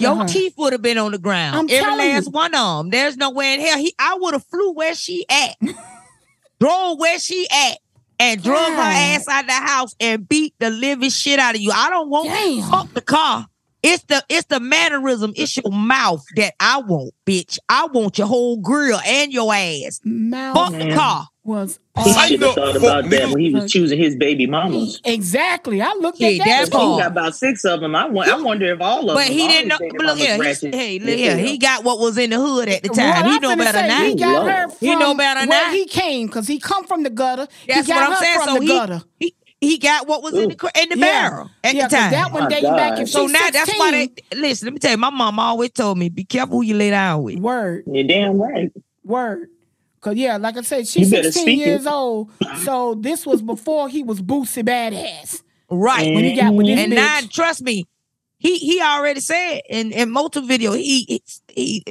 Your 0.00 0.14
her. 0.16 0.28
teeth 0.28 0.52
would 0.58 0.72
have 0.74 0.82
been 0.82 0.98
on 0.98 1.12
the 1.12 1.18
ground. 1.18 1.56
I'm 1.56 1.64
Every 1.64 1.78
telling 1.78 1.98
last 2.12 2.26
you. 2.26 2.30
one 2.32 2.54
of 2.54 2.78
them. 2.84 2.90
There's 2.90 3.16
no 3.16 3.30
way 3.30 3.54
in 3.54 3.60
hell. 3.60 3.78
He, 3.78 3.94
I 3.98 4.16
would 4.20 4.34
have 4.34 4.44
flew 4.44 4.72
where 4.72 4.94
she 4.94 5.24
at, 5.30 5.56
drove 6.60 6.98
where 6.98 7.18
she 7.18 7.46
at, 7.50 7.78
and 8.18 8.42
drove 8.42 8.56
her 8.56 8.80
ass 8.80 9.28
out 9.28 9.42
of 9.42 9.46
the 9.46 9.52
house 9.52 9.94
and 10.00 10.28
beat 10.28 10.54
the 10.58 10.70
living 10.70 11.10
shit 11.10 11.38
out 11.38 11.54
of 11.54 11.60
you. 11.60 11.70
I 11.72 11.90
don't 11.90 12.08
want 12.08 12.28
Damn. 12.28 12.70
fuck 12.70 12.92
the 12.94 13.00
car. 13.00 13.46
It's 13.82 14.02
the 14.04 14.24
it's 14.28 14.46
the 14.46 14.58
mannerism. 14.58 15.32
It's 15.36 15.56
your 15.56 15.70
mouth 15.70 16.24
that 16.34 16.54
I 16.58 16.80
want, 16.80 17.14
bitch. 17.24 17.58
I 17.68 17.86
want 17.86 18.18
your 18.18 18.26
whole 18.26 18.56
grill 18.56 18.98
and 19.06 19.32
your 19.32 19.54
ass. 19.54 20.00
Mouth 20.04 20.56
Fuck 20.56 20.72
the 20.72 20.94
car. 20.94 21.28
Was 21.48 21.78
He 21.96 22.00
awful. 22.02 22.22
should 22.28 22.42
have 22.42 22.54
thought 22.54 22.76
about 22.76 23.10
that 23.10 23.30
when 23.30 23.40
he 23.40 23.52
was 23.52 23.72
choosing 23.72 23.98
his 23.98 24.14
baby 24.14 24.46
mamas. 24.46 25.00
Exactly. 25.04 25.80
I 25.80 25.94
looked 25.94 26.20
Yeah, 26.20 26.28
at 26.28 26.38
that. 26.38 26.70
that 26.70 26.80
He 26.80 26.86
got 26.98 27.06
about 27.12 27.34
six 27.34 27.64
of 27.64 27.80
them. 27.80 27.96
I, 27.96 28.02
I 28.06 28.40
wonder 28.40 28.72
if 28.72 28.80
all 28.80 29.08
of 29.10 29.16
But 29.16 29.24
them. 29.24 29.32
he 29.32 29.48
didn't 29.48 29.68
know. 29.68 29.78
But 29.96 30.06
look 30.06 30.18
yeah, 30.20 30.36
he, 30.36 30.70
hey, 30.70 30.98
look 30.98 31.08
as 31.08 31.18
here. 31.18 31.36
hell. 31.38 31.46
He 31.46 31.58
got 31.58 31.84
what 31.84 31.98
was 31.98 32.18
in 32.18 32.30
the 32.30 32.36
hood 32.36 32.68
at 32.68 32.82
the 32.82 32.90
time. 32.90 33.08
What 33.08 33.24
he 33.26 33.36
I'm 33.36 33.40
know 33.42 33.56
better 33.56 33.78
say, 33.78 33.88
now. 33.88 34.04
He 34.04 34.14
got 34.14 34.46
her 34.50 34.68
from 34.68 34.78
He 34.80 34.94
know 34.96 35.14
better 35.14 35.46
where 35.48 35.66
now. 35.66 35.72
he 35.72 35.86
came 35.86 36.26
because 36.26 36.46
he 36.46 36.58
come 36.60 36.84
from 36.86 37.02
the 37.02 37.10
gutter. 37.10 37.48
That's 37.66 37.88
he 37.88 37.92
got 37.92 37.96
what 37.96 38.04
I'm 38.04 38.12
her 38.12 38.16
saying. 38.18 38.36
from 38.36 38.46
So 38.46 38.54
the 38.54 38.60
he, 38.60 38.68
gutter. 38.68 39.02
he 39.18 39.34
he 39.60 39.78
got 39.78 40.06
what 40.06 40.22
was 40.22 40.34
in 40.34 40.50
the 40.50 40.70
in 40.80 40.88
the 40.90 40.98
Yeah. 40.98 41.30
barrel 41.30 41.50
at 41.64 41.74
yeah, 41.74 41.88
the 41.88 41.96
'cause 41.96 41.98
time. 42.04 42.10
that 42.12 42.32
one 42.32 42.42
My 42.44 42.48
dating 42.50 42.76
back 42.76 42.90
God. 42.92 43.00
if 43.00 43.08
so 43.08 43.22
she's 43.22 43.32
now 43.32 43.50
that's 43.50 43.78
why 43.78 43.90
they 43.90 44.36
listen. 44.36 44.66
Let 44.66 44.74
me 44.74 44.78
tell 44.80 44.90
you, 44.92 44.98
my 44.98 45.10
mom 45.10 45.38
always 45.40 45.70
told 45.70 45.96
me, 45.98 46.10
be 46.10 46.24
careful 46.24 46.58
who 46.58 46.62
you 46.62 46.74
lay 46.74 46.90
down 46.90 47.22
with. 47.22 47.38
word, 47.38 47.84
You're 47.90 48.06
damn 48.06 48.38
right. 48.38 48.70
word. 49.04 49.48
Cause 50.00 50.16
yeah, 50.16 50.36
like 50.36 50.56
I 50.56 50.62
said, 50.62 50.86
she's 50.86 51.10
16 51.10 51.32
speak 51.32 51.60
it. 51.60 51.66
years 51.66 51.86
old. 51.86 52.30
So 52.64 52.94
this 53.00 53.26
was 53.26 53.42
before 53.42 53.88
he 53.88 54.02
was 54.02 54.20
Boosie 54.20 54.62
Badazz. 54.64 55.42
Right. 55.70 56.14
When 56.14 56.24
he 56.24 56.34
got 56.34 56.54
with 56.54 56.66
this 56.66 56.78
and 56.78 56.92
bitch. 56.92 56.96
now, 56.96 57.20
trust 57.30 57.62
me, 57.62 57.84
he 58.38 58.58
he 58.58 58.80
already 58.80 59.20
said 59.20 59.60
in 59.68 59.92
in 59.92 60.10
multiple 60.10 60.46
video 60.46 60.72
he 60.72 61.02
he 61.02 61.22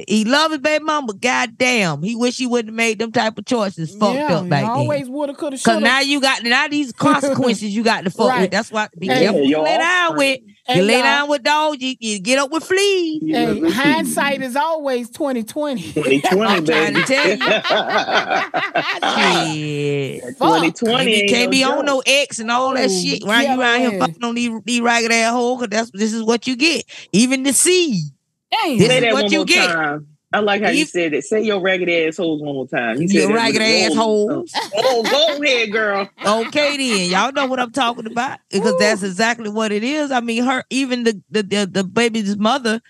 he 0.08 0.26
love 0.26 0.52
his 0.52 0.60
baby 0.60 0.84
mom, 0.84 1.06
but 1.08 1.20
goddamn, 1.22 2.02
he 2.04 2.16
wish 2.16 2.38
he 2.38 2.46
wouldn't 2.48 2.70
have 2.70 2.76
made 2.76 3.00
them 3.00 3.12
type 3.12 3.38
of 3.38 3.46
choices. 3.46 3.96
Fucked 3.96 4.16
yeah, 4.16 4.38
up 4.38 4.50
back 4.50 4.62
then. 4.64 4.70
always 4.72 5.08
woulda, 5.10 5.34
coulda, 5.34 5.58
Cause 5.58 5.82
now 5.82 6.00
you 6.02 6.20
got 6.22 6.44
now 6.44 6.68
these 6.68 6.92
consequences 6.94 7.76
you 7.76 7.84
got 7.84 8.04
to 8.04 8.10
fuck 8.10 8.30
Right. 8.30 8.42
with. 8.42 8.52
That's 8.52 8.72
why 8.72 8.88
be 9.00 9.08
Hey, 9.08 9.22
careful 9.24 9.42
you 9.42 9.48
your 9.50 9.64
lay 9.64 9.78
down 9.78 10.18
with. 10.18 10.40
Hey, 10.66 10.78
You 10.80 10.84
lay 10.84 11.02
down 11.02 11.30
with 11.30 11.44
dogs, 11.44 11.78
you, 11.82 11.96
you 12.00 12.20
get 12.20 12.40
up 12.40 12.52
with 12.52 12.64
fleas. 12.66 13.22
Hey, 13.26 13.60
hindsight 13.72 14.42
is 14.42 14.58
always 14.58 15.10
2020. 15.12 15.82
2020, 15.82 16.42
I'm 16.46 16.66
trying 16.66 16.94
baby. 16.94 17.06
to 17.06 17.08
tell 17.08 17.30
you. 17.30 17.38
Shit. 19.18 20.22
2020 20.38 21.22
You 21.24 21.30
can't 21.30 21.46
no 21.46 21.52
be 21.52 21.64
on 21.64 21.78
joke. 21.78 21.86
no 21.86 22.04
X 22.06 22.40
and 22.40 22.52
all 22.52 22.74
that 22.74 22.90
Oh, 22.90 23.02
shit. 23.02 23.24
Why 23.24 23.44
you 23.44 23.60
around 23.60 23.80
here 23.80 23.92
yeah. 23.94 24.00
fucking 24.00 24.24
on 24.24 24.36
these, 24.36 24.52
these 24.66 24.82
ragged 24.82 25.12
ass 25.12 25.32
hoes? 25.32 25.60
Cause 25.60 25.68
that's 25.70 25.92
this 25.92 26.14
is 26.14 26.24
what 26.24 26.48
you 26.48 26.56
get. 26.56 26.86
Even 27.12 27.44
the 27.44 27.54
seed. 27.54 28.04
Damn. 28.52 28.80
Say 28.80 29.00
that 29.02 29.14
what 29.14 29.24
one 29.24 29.32
you 29.32 29.40
more 29.40 29.46
get. 29.46 29.68
time. 29.68 30.08
I 30.34 30.40
like 30.40 30.62
how 30.62 30.70
you, 30.70 30.80
You- 30.80 30.86
said 30.86 31.14
it. 31.14 31.24
Say 31.24 31.42
your 31.44 31.62
ragged 31.62 31.90
assholes 31.90 32.42
one 32.42 32.54
more 32.56 32.68
time. 32.68 33.02
You 33.02 33.08
said 33.08 33.30
Your 33.30 33.34
ragged 33.34 33.62
a 33.62 33.86
ass 33.86 33.96
roll. 33.96 34.30
hoes. 34.30 34.52
Oh, 34.76 35.04
go 35.04 35.42
ahead, 35.42 35.72
girl. 35.72 36.10
Okay 36.26 36.76
then, 36.78 37.10
y'all 37.10 37.32
know 37.32 37.46
what 37.46 37.60
I'm 37.62 37.72
talking 37.72 38.06
about 38.08 38.40
because 38.52 38.78
that's 38.78 39.04
exactly 39.04 39.50
what 39.50 39.72
it 39.72 39.84
is. 39.86 40.12
I 40.12 40.20
mean, 40.20 40.44
her 40.44 40.66
even 40.70 41.04
the 41.06 41.22
the 41.32 41.44
the, 41.44 41.66
the 41.72 41.84
baby's 41.86 42.36
mother 42.38 42.82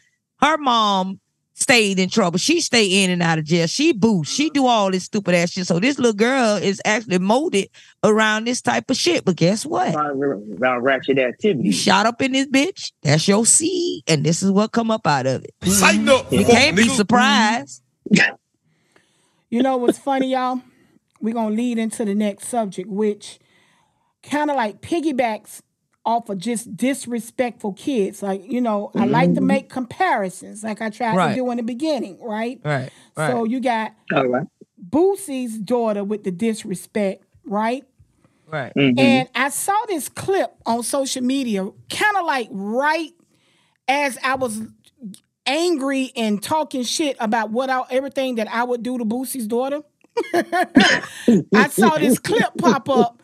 Her 0.41 0.57
mom 0.57 1.19
stayed 1.59 1.97
in 1.97 2.07
trouble. 2.07 2.37
She 2.37 2.61
stayed 2.61 2.91
in 3.03 3.09
and 3.09 3.23
out 3.23 3.39
of 3.39 3.45
jail. 3.45 3.65
She 3.67 3.91
boost. 3.91 4.31
She 4.31 4.45
uh-huh. 4.45 4.53
do 4.53 4.65
all 4.67 4.91
this 4.91 5.05
stupid 5.05 5.33
ass 5.33 5.51
shit. 5.51 5.65
So 5.65 5.79
this 5.79 5.97
little 5.97 6.13
girl 6.13 6.55
is 6.55 6.79
actually 6.85 7.17
molded 7.17 7.69
around 8.03 8.45
this 8.45 8.61
type 8.61 8.89
of 8.91 8.97
shit. 8.97 9.25
But 9.25 9.37
guess 9.37 9.65
what? 9.65 9.89
About 9.93 10.83
ratchet 10.83 11.17
activity. 11.17 11.69
You 11.69 11.73
shot 11.73 12.05
up 12.05 12.21
in 12.21 12.31
this 12.31 12.47
bitch. 12.47 12.91
That's 13.01 13.27
your 13.27 13.45
seed, 13.45 14.03
and 14.07 14.23
this 14.23 14.43
is 14.43 14.51
what 14.51 14.71
come 14.71 14.91
up 14.91 15.07
out 15.07 15.25
of 15.25 15.43
it. 15.43 15.53
Psyched 15.61 16.07
up. 16.07 16.25
Mm-hmm. 16.25 16.35
You 16.35 16.45
can't 16.45 16.77
be 16.77 16.89
surprised. 16.89 17.81
You 19.49 19.63
know 19.63 19.77
what's 19.77 19.97
funny, 19.97 20.31
y'all? 20.31 20.61
We're 21.19 21.33
gonna 21.33 21.55
lead 21.55 21.79
into 21.79 22.05
the 22.05 22.13
next 22.13 22.47
subject, 22.47 22.87
which 22.87 23.39
kind 24.21 24.51
of 24.51 24.55
like 24.55 24.81
piggybacks 24.81 25.61
off 26.07 26.29
of 26.29 26.39
just 26.39 26.75
disrespectful 26.77 27.73
kids. 27.73 28.23
Like, 28.23 28.41
you 28.49 28.61
know, 28.61 28.91
I 28.95 29.05
like 29.05 29.33
to 29.35 29.41
Mhm. 29.41 29.45
make 29.47 29.69
comparisons, 29.69 30.63
like 30.63 30.81
I 30.81 30.89
tried 30.89 31.15
Right. 31.17 31.29
to 31.31 31.35
do 31.35 31.51
in 31.51 31.57
the 31.57 31.63
beginning, 31.63 32.17
right? 32.21 32.59
Right. 32.63 32.89
So 33.15 33.43
you 33.43 33.59
got 33.59 33.93
All 34.13 34.25
right. 34.25 34.47
Boosie's 34.89 35.57
daughter 35.59 36.03
with 36.05 36.23
the 36.23 36.31
disrespect, 36.31 37.23
right? 37.45 37.83
Right. 38.47 38.71
And 38.75 39.27
I 39.35 39.49
saw 39.49 39.77
this 39.87 40.07
clip 40.07 40.55
on 40.65 40.81
social 40.83 41.23
media, 41.23 41.69
kind 41.89 42.17
of 42.17 42.25
like 42.25 42.47
right 42.51 43.11
as 43.89 44.17
I 44.23 44.35
was 44.35 44.61
angry 45.45 46.11
and 46.15 46.41
talking 46.41 46.83
shit 46.83 47.17
about 47.19 47.51
what 47.51 47.69
I, 47.69 47.83
everything 47.89 48.35
that 48.35 48.47
I 48.47 48.63
would 48.63 48.81
do 48.83 48.97
to 48.97 49.03
Boosie's 49.05 49.47
daughter. 49.47 49.81
I 51.53 51.67
saw 51.69 51.97
this 51.97 52.17
clip 52.19 52.57
pop 52.57 52.89
up 52.89 53.21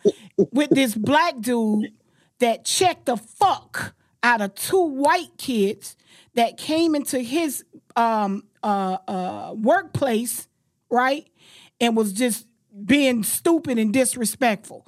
with 0.52 0.74
this 0.74 0.94
black 0.94 1.40
dude 1.40 1.92
that 2.40 2.64
checked 2.64 3.06
the 3.06 3.16
fuck 3.16 3.94
out 4.22 4.40
of 4.40 4.54
two 4.54 4.82
white 4.82 5.36
kids 5.38 5.96
that 6.34 6.56
came 6.56 6.94
into 6.94 7.20
his 7.20 7.64
um, 7.96 8.44
uh, 8.62 8.98
uh, 9.06 9.54
workplace, 9.56 10.48
right, 10.90 11.28
and 11.80 11.96
was 11.96 12.12
just 12.12 12.46
being 12.84 13.22
stupid 13.22 13.78
and 13.78 13.92
disrespectful. 13.92 14.86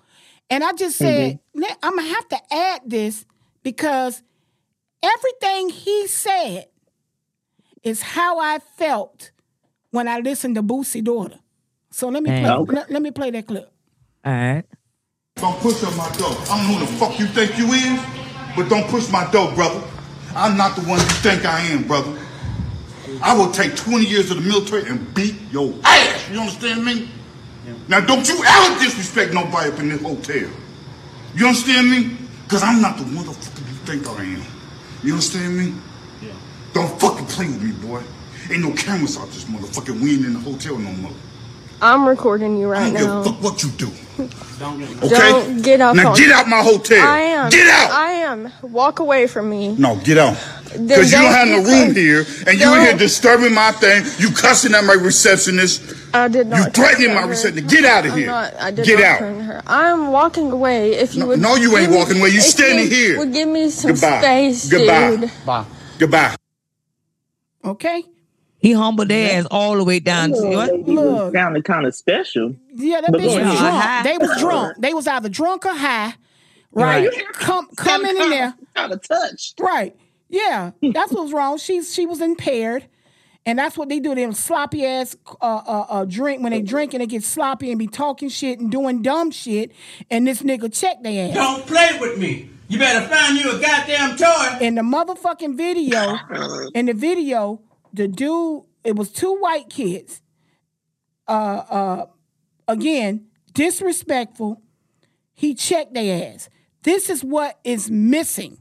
And 0.51 0.65
I 0.65 0.73
just 0.73 0.97
said, 0.99 1.39
"Let- 1.55 1.79
I'm 1.83 1.97
gonna 1.97 2.09
have 2.09 2.29
to 2.29 2.55
add 2.55 2.81
this 2.87 3.25
because 3.63 4.23
everything 5.03 5.69
he 5.71 6.07
said 6.07 6.69
is 7.83 8.03
how 8.03 8.39
I 8.39 8.59
felt 8.59 9.31
when 9.91 10.09
I 10.09 10.19
listened 10.19 10.57
to 10.57 10.63
Boosie 10.63 11.03
daughter. 11.05 11.39
So 11.91 12.09
let 12.09 12.23
me 12.23 12.31
play, 12.31 12.51
Okay. 12.51 12.73
let, 12.73 12.91
let 12.91 13.03
me 13.03 13.11
play 13.11 13.31
that 13.31 13.47
clip. 13.47 13.73
All 14.25 14.33
right. 14.33 14.65
Don't 15.37 15.61
push 15.61 15.85
on 15.85 15.95
my 15.99 16.11
door. 16.17 16.31
I 16.49 16.57
don't 16.57 16.67
know 16.67 16.79
who 16.79 16.87
the 16.87 16.93
fuck 16.99 17.19
you 17.19 17.27
think 17.27 17.59
you 17.59 17.67
is, 17.67 18.01
but 18.57 18.71
don't 18.71 18.89
push 18.89 19.11
my 19.11 19.31
door, 19.31 19.53
brother. 19.53 19.83
I'm 20.35 20.57
not 20.57 20.77
the 20.77 20.83
one 20.89 20.99
you 20.99 21.05
think 21.21 21.45
I 21.45 21.61
am, 21.61 21.87
brother. 21.87 22.19
I 23.23 23.37
will 23.37 23.51
take 23.51 23.77
20 23.77 24.07
years 24.07 24.31
of 24.31 24.43
the 24.43 24.49
military 24.49 24.89
and 24.89 25.15
beat 25.15 25.35
your 25.51 25.75
ass. 25.85 26.31
You 26.31 26.41
understand 26.41 26.87
me? 26.87 27.11
Now, 27.87 28.01
don't 28.01 28.27
you 28.27 28.43
ever 28.47 28.83
disrespect 28.83 29.35
nobody 29.35 29.71
up 29.71 29.79
in 29.79 29.91
this 29.91 30.01
hotel. 30.01 30.49
You 31.35 31.49
understand 31.49 31.91
me? 31.91 32.17
Because 32.45 32.63
I'm 32.63 32.81
not 32.81 32.97
the 32.97 33.05
motherfucker 33.05 33.59
you 33.59 33.77
think 33.85 34.09
I 34.09 34.25
am. 34.25 34.43
You 35.05 35.13
understand 35.13 35.59
me? 35.59 35.75
Yeah. 36.23 36.33
Don't 36.73 36.99
fucking 36.99 37.27
play 37.27 37.49
with 37.49 37.63
me, 37.63 37.73
boy. 37.87 38.03
Ain't 38.51 38.63
no 38.63 38.73
cameras 38.73 39.19
out 39.19 39.27
this 39.27 39.45
motherfucker. 39.45 40.01
We 40.01 40.15
ain't 40.15 40.25
in 40.25 40.33
the 40.33 40.41
hotel 40.41 40.79
no 40.79 40.93
more. 40.93 41.13
I'm 41.83 42.09
recording 42.09 42.57
you 42.59 42.69
I 42.69 42.71
right 42.73 42.85
don't 42.93 42.95
give 42.95 43.07
now. 43.07 43.21
a 43.21 43.25
fuck 43.25 43.43
what 43.43 43.63
you 43.63 43.71
do. 43.71 43.91
Okay? 44.19 44.29
Don't 44.59 45.63
get 45.63 45.81
up. 45.83 45.95
Now 45.95 46.11
on- 46.13 46.17
get 46.17 46.31
out 46.31 46.49
my 46.49 46.63
hotel. 46.63 47.07
I 47.07 47.19
am. 47.19 47.51
Get 47.51 47.69
out. 47.69 47.91
I 47.91 48.11
am. 48.13 48.51
Walk 48.63 48.99
away 49.01 49.27
from 49.27 49.51
me. 49.51 49.75
No, 49.77 49.97
get 49.97 50.17
out. 50.17 50.37
Because 50.73 51.11
you 51.13 51.19
don't 51.19 51.25
don't 51.25 51.33
have 51.33 51.49
no 51.49 51.57
room 51.59 51.93
crazy. 51.93 52.01
here, 52.01 52.25
and 52.47 52.59
you 52.59 52.75
in 52.75 52.81
here 52.81 52.97
disturbing 52.97 53.53
my 53.55 53.73
thing. 53.73 54.05
You 54.19 54.31
cussing 54.35 54.75
at 54.75 54.85
my 54.85 54.95
receptionist. 54.95 55.83
I 56.15 56.29
did 56.29 56.47
not. 56.49 56.59
You 56.59 56.71
threatening 56.71 57.15
my 57.15 57.25
receptionist. 57.25 57.75
Get 57.75 57.85
out 57.85 58.07
of 58.07 58.15
here. 58.15 58.31
I'm 58.31 58.45
here. 58.45 58.53
Not, 58.53 58.55
I 58.63 58.71
did 58.73 58.85
Get 58.87 58.99
not 58.99 59.05
out. 59.05 59.19
threaten 59.19 59.41
her. 59.43 59.63
I'm 59.67 60.11
walking 60.13 60.51
away. 60.51 60.95
If 60.95 61.15
you 61.15 61.21
No- 61.21 61.27
would. 61.29 61.41
no, 61.41 61.55
you 61.57 61.71
ain't 61.77 61.83
give 61.87 61.91
me- 61.91 61.97
walking 61.99 62.19
away. 62.21 62.31
You 62.31 62.39
if 62.39 62.45
standing 62.45 62.91
here. 62.91 63.19
Would 63.19 63.33
give 63.33 63.49
me 63.49 63.69
some 63.71 63.93
Goodbye. 63.93 64.21
space, 64.21 64.71
Goodbye. 64.71 65.17
dude. 65.17 65.31
Bye. 65.45 65.65
Goodbye. 65.99 66.37
Okay. 67.65 68.05
He 68.67 68.73
humbled 68.73 69.07
their 69.07 69.39
ass 69.39 69.47
all 69.49 69.77
the 69.77 69.85
way 69.85 70.01
down. 70.01 70.31
to 70.33 70.43
what? 70.43 70.77
Look. 70.89 71.33
sounded 71.33 71.65
kind 71.65 71.87
of 71.87 71.95
special. 71.95 72.57
Yeah, 72.75 73.01
that 73.01 73.13
But 73.13 73.21
bitch 73.21 73.27
was 73.27 73.59
drunk. 73.59 73.61
High. 73.61 74.03
They 74.03 74.19
was 74.19 74.41
drunk. 74.41 74.77
They 74.81 74.93
was 74.93 75.07
either 75.07 75.29
drunk 75.29 75.67
or 75.67 75.73
high. 75.73 76.15
Right. 76.73 77.07
Right. 77.07 77.33
Come 77.35 77.69
coming 77.77 78.17
in 78.17 78.29
there. 78.29 78.55
Kind 78.75 78.93
of 78.93 79.07
touch. 79.07 79.55
Right. 79.61 79.95
Yeah. 80.29 80.73
That's 80.93 81.13
what's 81.13 81.33
wrong. 81.33 81.59
She's 81.59 81.95
she 81.95 82.07
was 82.07 82.21
impaired. 82.21 82.87
And 83.49 83.61
that's 83.61 83.79
what 83.79 83.89
they 83.89 84.01
do. 84.01 84.13
Them 84.17 84.33
sloppy 84.33 84.85
ass 84.85 85.15
uh, 85.41 85.45
uh, 85.45 85.87
uh, 85.89 86.05
drink 86.05 86.43
when 86.43 86.51
they 86.51 86.63
drink 86.63 86.93
and 86.93 87.01
they 87.01 87.07
get 87.07 87.23
sloppy 87.23 87.71
and 87.71 87.79
be 87.79 87.87
talking 87.87 88.29
shit 88.29 88.59
and 88.59 88.73
doing 88.73 89.03
dumb 89.03 89.31
shit. 89.31 89.71
And 90.11 90.27
this 90.27 90.43
nigga 90.43 90.77
check 90.77 91.05
their 91.05 91.29
ass. 91.29 91.35
Don't 91.37 91.65
play 91.65 91.97
with 92.01 92.19
me. 92.19 92.51
You 92.67 92.81
better 92.81 93.07
find 93.07 93.39
you 93.39 93.57
a 93.57 93.61
goddamn 93.61 94.17
toy. 94.17 94.59
In 94.61 94.75
the 94.75 94.83
motherfucking 94.83 95.57
video, 95.57 96.19
in 96.75 96.87
the 96.87 96.95
video, 96.95 97.61
the 97.97 98.09
dude, 98.09 98.63
it 98.85 98.95
was 98.97 99.11
two 99.11 99.35
white 99.37 99.69
kids. 99.69 100.23
Uh 101.29 101.63
uh 101.71 102.07
again, 102.69 103.27
disrespectful. 103.53 104.63
He 105.35 105.55
checked 105.55 105.95
their 105.95 106.33
ass. 106.35 106.49
This 106.83 107.11
is 107.11 107.25
what 107.25 107.59
is 107.65 107.91
missing. 107.91 108.59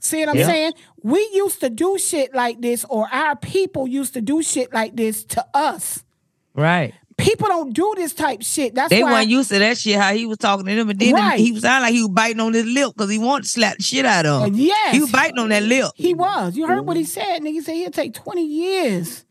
See 0.00 0.20
what 0.20 0.30
I'm 0.30 0.36
Yeah. 0.36 0.46
saying? 0.46 0.72
We 1.02 1.20
used 1.32 1.60
to 1.60 1.70
do 1.70 1.98
shit 1.98 2.34
like 2.34 2.60
this, 2.60 2.84
or 2.88 3.08
our 3.12 3.36
people 3.36 3.86
used 3.86 4.14
to 4.14 4.20
do 4.20 4.42
shit 4.42 4.72
like 4.72 4.96
this 4.96 5.24
to 5.24 5.44
us. 5.54 6.04
Right. 6.54 6.94
People 7.18 7.48
don't 7.48 7.72
do 7.74 7.92
this 7.96 8.14
type 8.14 8.42
shit. 8.42 8.74
That's 8.74 8.90
they 8.90 9.02
why 9.02 9.12
weren't 9.12 9.28
used 9.28 9.50
to 9.50 9.58
that 9.58 9.76
shit. 9.76 9.98
How 9.98 10.14
he 10.14 10.24
was 10.24 10.38
talking 10.38 10.64
to 10.66 10.74
them, 10.74 10.88
and 10.88 10.98
then 10.98 11.14
Right. 11.14 11.38
he 11.38 11.52
was 11.52 11.62
sounding 11.62 11.82
like 11.82 11.92
he 11.94 12.00
was 12.02 12.10
biting 12.10 12.40
on 12.40 12.54
his 12.54 12.64
lip 12.64 12.92
because 12.96 13.10
he 13.10 13.18
wanted 13.18 13.42
to 13.44 13.48
slap 13.50 13.76
the 13.76 13.82
shit 13.82 14.06
out 14.06 14.24
of 14.24 14.46
him. 14.46 14.54
Yes. 14.54 14.94
he 14.94 15.00
was 15.00 15.10
biting 15.10 15.38
on 15.38 15.48
that 15.50 15.64
lip. 15.64 15.90
He 15.96 16.14
was. 16.14 16.56
You 16.56 16.66
heard 16.66 16.86
what 16.86 16.96
he 16.96 17.04
said, 17.04 17.40
nigga. 17.42 17.52
He 17.52 17.60
said 17.60 17.74
he'll 17.74 17.90
take 17.90 18.14
20 18.14 18.44
years 18.46 19.24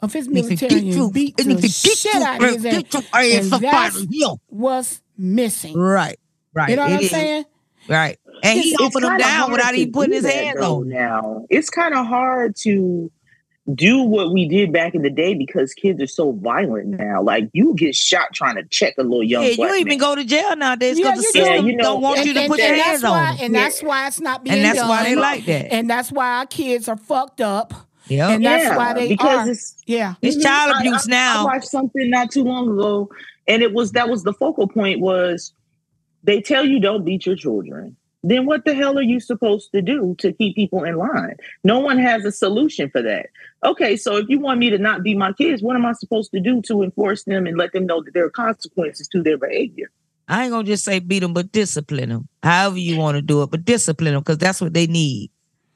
of 0.00 0.12
his 0.12 0.28
Nigga, 0.28 0.32
military 0.34 0.68
get 0.68 0.72
and 0.78 0.86
you- 0.86 1.10
beat 1.10 1.36
the 1.38 1.44
get 1.44 1.70
shit 1.70 2.04
you- 2.14 2.22
out 2.22 2.42
of 2.44 2.54
his 2.54 2.64
ass. 2.66 2.72
get 2.74 2.92
your 2.94 3.02
And 3.14 3.50
that's 3.50 3.64
out 3.64 3.96
of 4.02 4.08
here. 4.10 4.28
what's 4.48 5.00
missing. 5.18 5.76
Right. 5.76 6.18
Right. 6.54 6.70
You 6.70 6.76
know 6.76 6.82
what 6.82 6.92
It 6.92 6.94
I'm 6.96 7.00
is. 7.02 7.10
saying? 7.10 7.44
Right. 7.88 8.18
And 8.42 8.60
he 8.60 8.76
opened 8.80 9.04
him 9.04 9.16
down 9.18 9.50
without 9.52 9.74
even 9.74 9.92
putting 9.92 10.12
his 10.14 10.22
that, 10.24 10.32
hands 10.34 10.60
though, 10.60 10.80
on. 10.80 10.88
Now 10.90 11.46
it's 11.50 11.70
kind 11.70 11.94
of 11.94 12.06
hard 12.06 12.54
to 12.64 13.10
do 13.74 14.02
what 14.02 14.32
we 14.32 14.48
did 14.48 14.72
back 14.72 14.94
in 14.94 15.02
the 15.02 15.10
day 15.10 15.34
because 15.34 15.74
kids 15.74 16.00
are 16.02 16.06
so 16.06 16.32
violent 16.32 16.88
now. 16.88 17.22
Like 17.22 17.48
you 17.52 17.74
get 17.76 17.94
shot 17.94 18.32
trying 18.32 18.56
to 18.56 18.64
check 18.64 18.94
a 18.98 19.02
little 19.02 19.22
young. 19.22 19.44
Yeah, 19.44 19.50
you 19.50 19.74
even 19.76 19.88
man. 19.88 19.98
go 19.98 20.14
to 20.14 20.24
jail 20.24 20.56
nowadays 20.56 20.96
because 20.96 21.18
the 21.18 21.22
you 21.24 21.32
system 21.32 21.44
do. 21.44 21.50
Yeah, 21.50 21.60
you 21.70 21.76
know, 21.76 21.84
don't 21.84 22.00
want 22.02 22.18
and, 22.18 22.26
you 22.26 22.34
to 22.34 22.40
and- 22.40 22.48
put 22.50 22.58
your 22.58 22.74
hands 22.74 23.02
why, 23.02 23.08
on 23.10 23.36
them. 23.36 23.44
And 23.46 23.54
that's 23.54 23.82
why 23.82 24.06
it's 24.06 24.20
not 24.20 24.42
being 24.44 24.56
And 24.56 24.64
that's 24.64 24.78
done. 24.78 24.88
why 24.88 25.04
they 25.04 25.14
like 25.14 25.44
that. 25.46 25.72
And 25.72 25.88
that's 25.88 26.10
why 26.10 26.38
our 26.38 26.46
kids 26.46 26.88
are 26.88 26.96
fucked 26.96 27.40
up. 27.40 27.74
Yep. 28.08 28.30
And 28.30 28.44
that's 28.44 28.64
Yeah, 28.64 28.76
why 28.76 28.92
they 28.94 29.08
because 29.08 29.46
are. 29.48 29.50
it's- 29.50 29.76
yeah. 29.86 30.14
It's 30.22 30.36
Mhm. 30.38 30.42
child 30.42 30.74
I- 30.74 30.78
abuse 30.80 31.06
I, 31.08 31.10
now. 31.10 31.40
I 31.42 31.44
watched 31.44 31.68
something 31.68 32.10
not 32.10 32.30
too 32.32 32.42
long 32.42 32.70
ago, 32.70 33.08
and 33.46 33.62
it 33.62 33.72
was 33.72 33.92
that 33.92 34.08
was 34.08 34.24
the 34.24 34.32
focal 34.32 34.66
point 34.66 35.00
was 35.00 35.52
they 36.24 36.40
tell 36.40 36.64
you 36.64 36.80
don't 36.80 37.04
beat 37.04 37.24
your 37.26 37.36
children. 37.36 37.94
Then 38.22 38.44
what 38.46 38.64
the 38.64 38.74
hell 38.74 38.98
are 38.98 39.02
you 39.02 39.18
supposed 39.18 39.70
to 39.72 39.80
do 39.80 40.14
to 40.18 40.32
keep 40.32 40.54
people 40.54 40.84
in 40.84 40.96
line? 40.96 41.36
No 41.64 41.78
one 41.78 41.98
has 41.98 42.24
a 42.24 42.32
solution 42.32 42.90
for 42.90 43.00
that. 43.02 43.26
Okay, 43.64 43.96
so 43.96 44.16
if 44.16 44.28
you 44.28 44.38
want 44.38 44.60
me 44.60 44.68
to 44.70 44.78
not 44.78 45.02
beat 45.02 45.16
my 45.16 45.32
kids, 45.32 45.62
what 45.62 45.76
am 45.76 45.86
I 45.86 45.92
supposed 45.92 46.30
to 46.32 46.40
do 46.40 46.60
to 46.62 46.82
enforce 46.82 47.24
them 47.24 47.46
and 47.46 47.56
let 47.56 47.72
them 47.72 47.86
know 47.86 48.02
that 48.02 48.12
there 48.12 48.24
are 48.26 48.30
consequences 48.30 49.08
to 49.08 49.22
their 49.22 49.38
behavior? 49.38 49.90
I 50.28 50.44
ain't 50.44 50.52
gonna 50.52 50.64
just 50.64 50.84
say 50.84 50.98
beat 51.00 51.20
them, 51.20 51.32
but 51.32 51.50
discipline 51.50 52.10
them. 52.10 52.28
However 52.42 52.78
you 52.78 52.98
want 52.98 53.16
to 53.16 53.22
do 53.22 53.42
it, 53.42 53.50
but 53.50 53.64
discipline 53.64 54.12
them 54.14 54.20
because 54.20 54.38
that's 54.38 54.60
what 54.60 54.74
they 54.74 54.86
need. 54.86 55.30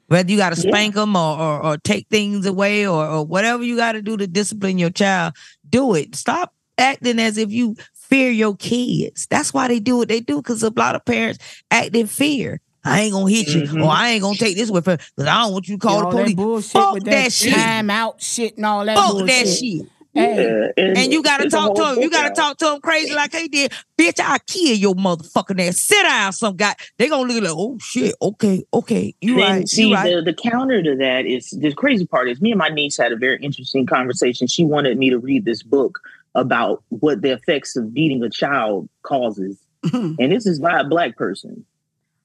Whether 0.07 0.31
you 0.31 0.37
got 0.37 0.53
to 0.53 0.61
Yeah. 0.61 0.69
spank 0.69 0.95
them 0.95 1.15
or, 1.15 1.37
or 1.39 1.65
or 1.65 1.77
take 1.79 2.07
things 2.09 2.45
away 2.45 2.87
or 2.87 3.05
or 3.05 3.25
whatever 3.25 3.63
you 3.63 3.75
got 3.75 3.93
to 3.93 4.01
do 4.03 4.15
to 4.17 4.27
discipline 4.27 4.77
your 4.77 4.91
child, 4.91 5.33
do 5.67 5.95
it. 5.95 6.15
Stop 6.15 6.53
acting 6.77 7.19
as 7.19 7.37
if 7.37 7.51
you 7.51 7.75
fear 8.09 8.31
your 8.31 8.55
kids. 8.55 9.27
That's 9.29 9.53
why 9.53 9.67
they 9.67 9.79
do 9.79 9.97
what 9.97 10.07
they 10.07 10.19
do 10.19 10.37
because 10.37 10.63
a 10.63 10.71
lot 10.75 10.95
of 10.95 11.03
parents 11.05 11.39
act 11.71 11.95
in 11.95 12.07
fear. 12.07 12.61
I 12.83 13.01
ain't 13.01 13.13
gonna 13.13 13.31
hit 13.31 13.47
you, 13.47 13.61
Mhm. 13.63 13.83
or 13.83 13.89
I 13.89 14.09
ain't 14.11 14.21
gonna 14.21 14.37
take 14.37 14.55
this 14.55 14.69
with 14.69 14.85
her 14.85 14.97
because 14.97 15.27
I 15.27 15.41
don't 15.43 15.53
want 15.53 15.67
you 15.67 15.75
to 15.75 15.79
call 15.79 16.05
all 16.05 16.11
the 16.11 16.17
that 16.17 16.23
police. 16.23 16.35
bullshit 16.35 16.71
Fuck 16.71 16.93
with 16.93 17.03
that, 17.05 17.11
that, 17.23 17.33
shit. 17.33 17.53
time 17.53 17.89
out 17.89 18.21
shit 18.21 18.57
and 18.57 18.65
all 18.65 18.85
that 18.85 18.95
Fuck 18.97 19.11
bullshit. 19.11 19.27
that 19.27 19.47
shit. 19.47 19.81
Hey, 20.13 20.69
Yeah, 20.77 20.83
And 20.85 21.11
you 21.11 21.21
gotta 21.21 21.49
talk 21.49 21.75
to 21.75 21.91
him. 21.93 22.01
You 22.01 22.09
gotta 22.09 22.29
out. 22.29 22.35
talk 22.35 22.57
to 22.59 22.73
him 22.75 22.79
crazy 22.79 23.13
like 23.13 23.35
he 23.35 23.49
did. 23.49 23.73
Bitch, 23.99 24.17
I 24.23 24.37
kill 24.47 24.73
your 24.77 24.93
motherfucking 24.95 25.59
ass. 25.67 25.77
Sit 25.81 26.03
down, 26.03 26.31
some 26.31 26.55
guy. 26.55 26.73
They 26.97 27.09
gonna 27.09 27.33
look 27.33 27.43
like, 27.43 27.51
oh 27.53 27.77
shit, 27.81 28.15
okay, 28.21 28.63
okay. 28.73 29.13
You 29.19 29.35
then 29.35 29.51
right. 29.51 29.67
see 29.67 29.89
you 29.89 29.93
right. 29.95 30.15
the, 30.15 30.21
the 30.21 30.33
counter 30.33 30.81
to 30.81 30.95
that 30.95 31.25
is 31.25 31.49
the 31.49 31.73
crazy 31.73 32.05
part 32.05 32.29
is 32.29 32.39
me 32.39 32.51
and 32.51 32.59
my 32.59 32.69
niece 32.69 32.95
had 32.95 33.11
a 33.11 33.17
very 33.17 33.43
interesting 33.43 33.85
conversation. 33.85 34.47
She 34.47 34.63
wanted 34.63 34.97
me 34.97 35.09
to 35.09 35.17
read 35.17 35.43
this 35.43 35.63
book 35.63 35.99
about 36.35 36.83
what 36.89 37.21
the 37.21 37.31
effects 37.31 37.75
of 37.75 37.93
beating 37.93 38.21
a 38.23 38.29
child 38.29 38.89
causes. 39.03 39.57
Mm-hmm. 39.85 40.15
and 40.19 40.31
this 40.31 40.47
is 40.47 40.59
by 40.59 40.79
a 40.79 40.83
black 40.83 41.15
person. 41.15 41.63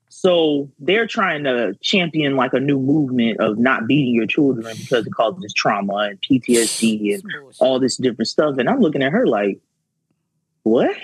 So 0.09 0.71
they're 0.79 1.07
trying 1.07 1.45
to 1.45 1.75
champion 1.83 2.35
like 2.35 2.53
a 2.55 2.61
new 2.61 2.81
movement 2.81 3.39
of 3.39 3.59
not 3.59 3.87
beating 3.87 4.15
your 4.15 4.27
children 4.27 4.75
because 4.79 5.07
it 5.07 5.13
causes 5.13 5.53
trauma 5.55 5.95
and 6.11 6.21
PTSD 6.21 7.15
and 7.15 7.23
all 7.61 7.79
this 7.79 7.97
different 7.97 8.29
stuff. 8.29 8.57
And 8.59 8.69
I'm 8.69 8.81
looking 8.81 9.03
at 9.03 9.13
her 9.13 9.27
like, 9.27 9.61
what? 10.63 10.97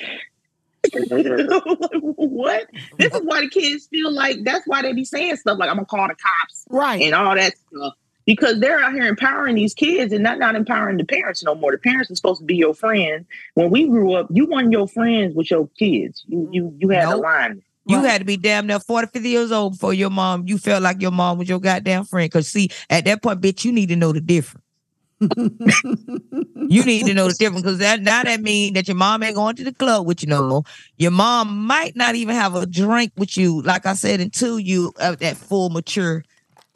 what? 0.92 2.66
This 2.98 3.12
is 3.12 3.20
why 3.22 3.42
the 3.42 3.48
kids 3.48 3.86
feel 3.86 4.12
like 4.12 4.38
that's 4.44 4.66
why 4.66 4.82
they 4.82 4.92
be 4.92 5.04
saying 5.04 5.36
stuff 5.36 5.58
like 5.58 5.68
I'm 5.68 5.76
gonna 5.76 5.86
call 5.86 6.08
the 6.08 6.14
cops, 6.14 6.64
right? 6.68 7.02
And 7.02 7.14
all 7.14 7.34
that 7.34 7.54
stuff 7.58 7.94
because 8.26 8.60
they're 8.60 8.80
out 8.80 8.92
here 8.92 9.06
empowering 9.06 9.54
these 9.54 9.72
kids 9.72 10.12
and 10.12 10.22
not 10.22 10.38
not 10.38 10.54
empowering 10.56 10.98
the 10.98 11.04
parents 11.04 11.42
no 11.42 11.54
more. 11.54 11.72
The 11.72 11.78
parents 11.78 12.10
are 12.10 12.16
supposed 12.16 12.40
to 12.40 12.44
be 12.44 12.56
your 12.56 12.74
friends. 12.74 13.26
When 13.54 13.70
we 13.70 13.86
grew 13.86 14.12
up, 14.14 14.26
you 14.30 14.46
weren't 14.46 14.72
your 14.72 14.88
friends 14.88 15.34
with 15.34 15.50
your 15.50 15.68
kids. 15.78 16.24
You 16.26 16.48
you 16.52 16.74
you 16.78 16.88
had 16.90 17.04
Nope. 17.04 17.14
a 17.14 17.16
line. 17.18 17.62
You 17.88 18.02
had 18.02 18.18
to 18.18 18.24
be 18.24 18.36
damn 18.36 18.66
near 18.66 18.80
40, 18.80 19.10
50 19.12 19.28
years 19.28 19.52
old 19.52 19.74
before 19.74 19.94
your 19.94 20.10
mom, 20.10 20.48
you 20.48 20.58
felt 20.58 20.82
like 20.82 21.00
your 21.00 21.12
mom 21.12 21.38
was 21.38 21.48
your 21.48 21.60
goddamn 21.60 22.04
friend. 22.04 22.28
Cause 22.32 22.48
see, 22.48 22.68
at 22.90 23.04
that 23.04 23.22
point, 23.22 23.40
bitch, 23.40 23.64
you 23.64 23.70
need 23.70 23.90
to 23.90 23.96
know 23.96 24.12
the 24.12 24.20
difference. 24.20 24.64
you 25.20 26.84
need 26.84 27.06
to 27.06 27.14
know 27.14 27.28
the 27.28 27.36
difference 27.38 27.62
because 27.62 27.78
that 27.78 28.02
now 28.02 28.24
that 28.24 28.40
mean 28.40 28.74
that 28.74 28.88
your 28.88 28.96
mom 28.96 29.22
ain't 29.22 29.36
going 29.36 29.54
to 29.54 29.62
the 29.62 29.72
club 29.72 30.04
with 30.04 30.20
you 30.20 30.28
no 30.28 30.42
more. 30.48 30.62
Your 30.98 31.12
mom 31.12 31.64
might 31.64 31.94
not 31.94 32.16
even 32.16 32.34
have 32.34 32.56
a 32.56 32.66
drink 32.66 33.12
with 33.16 33.36
you, 33.36 33.62
like 33.62 33.86
I 33.86 33.94
said, 33.94 34.20
until 34.20 34.58
you 34.58 34.92
at 35.00 35.20
that 35.20 35.36
full 35.36 35.70
mature 35.70 36.24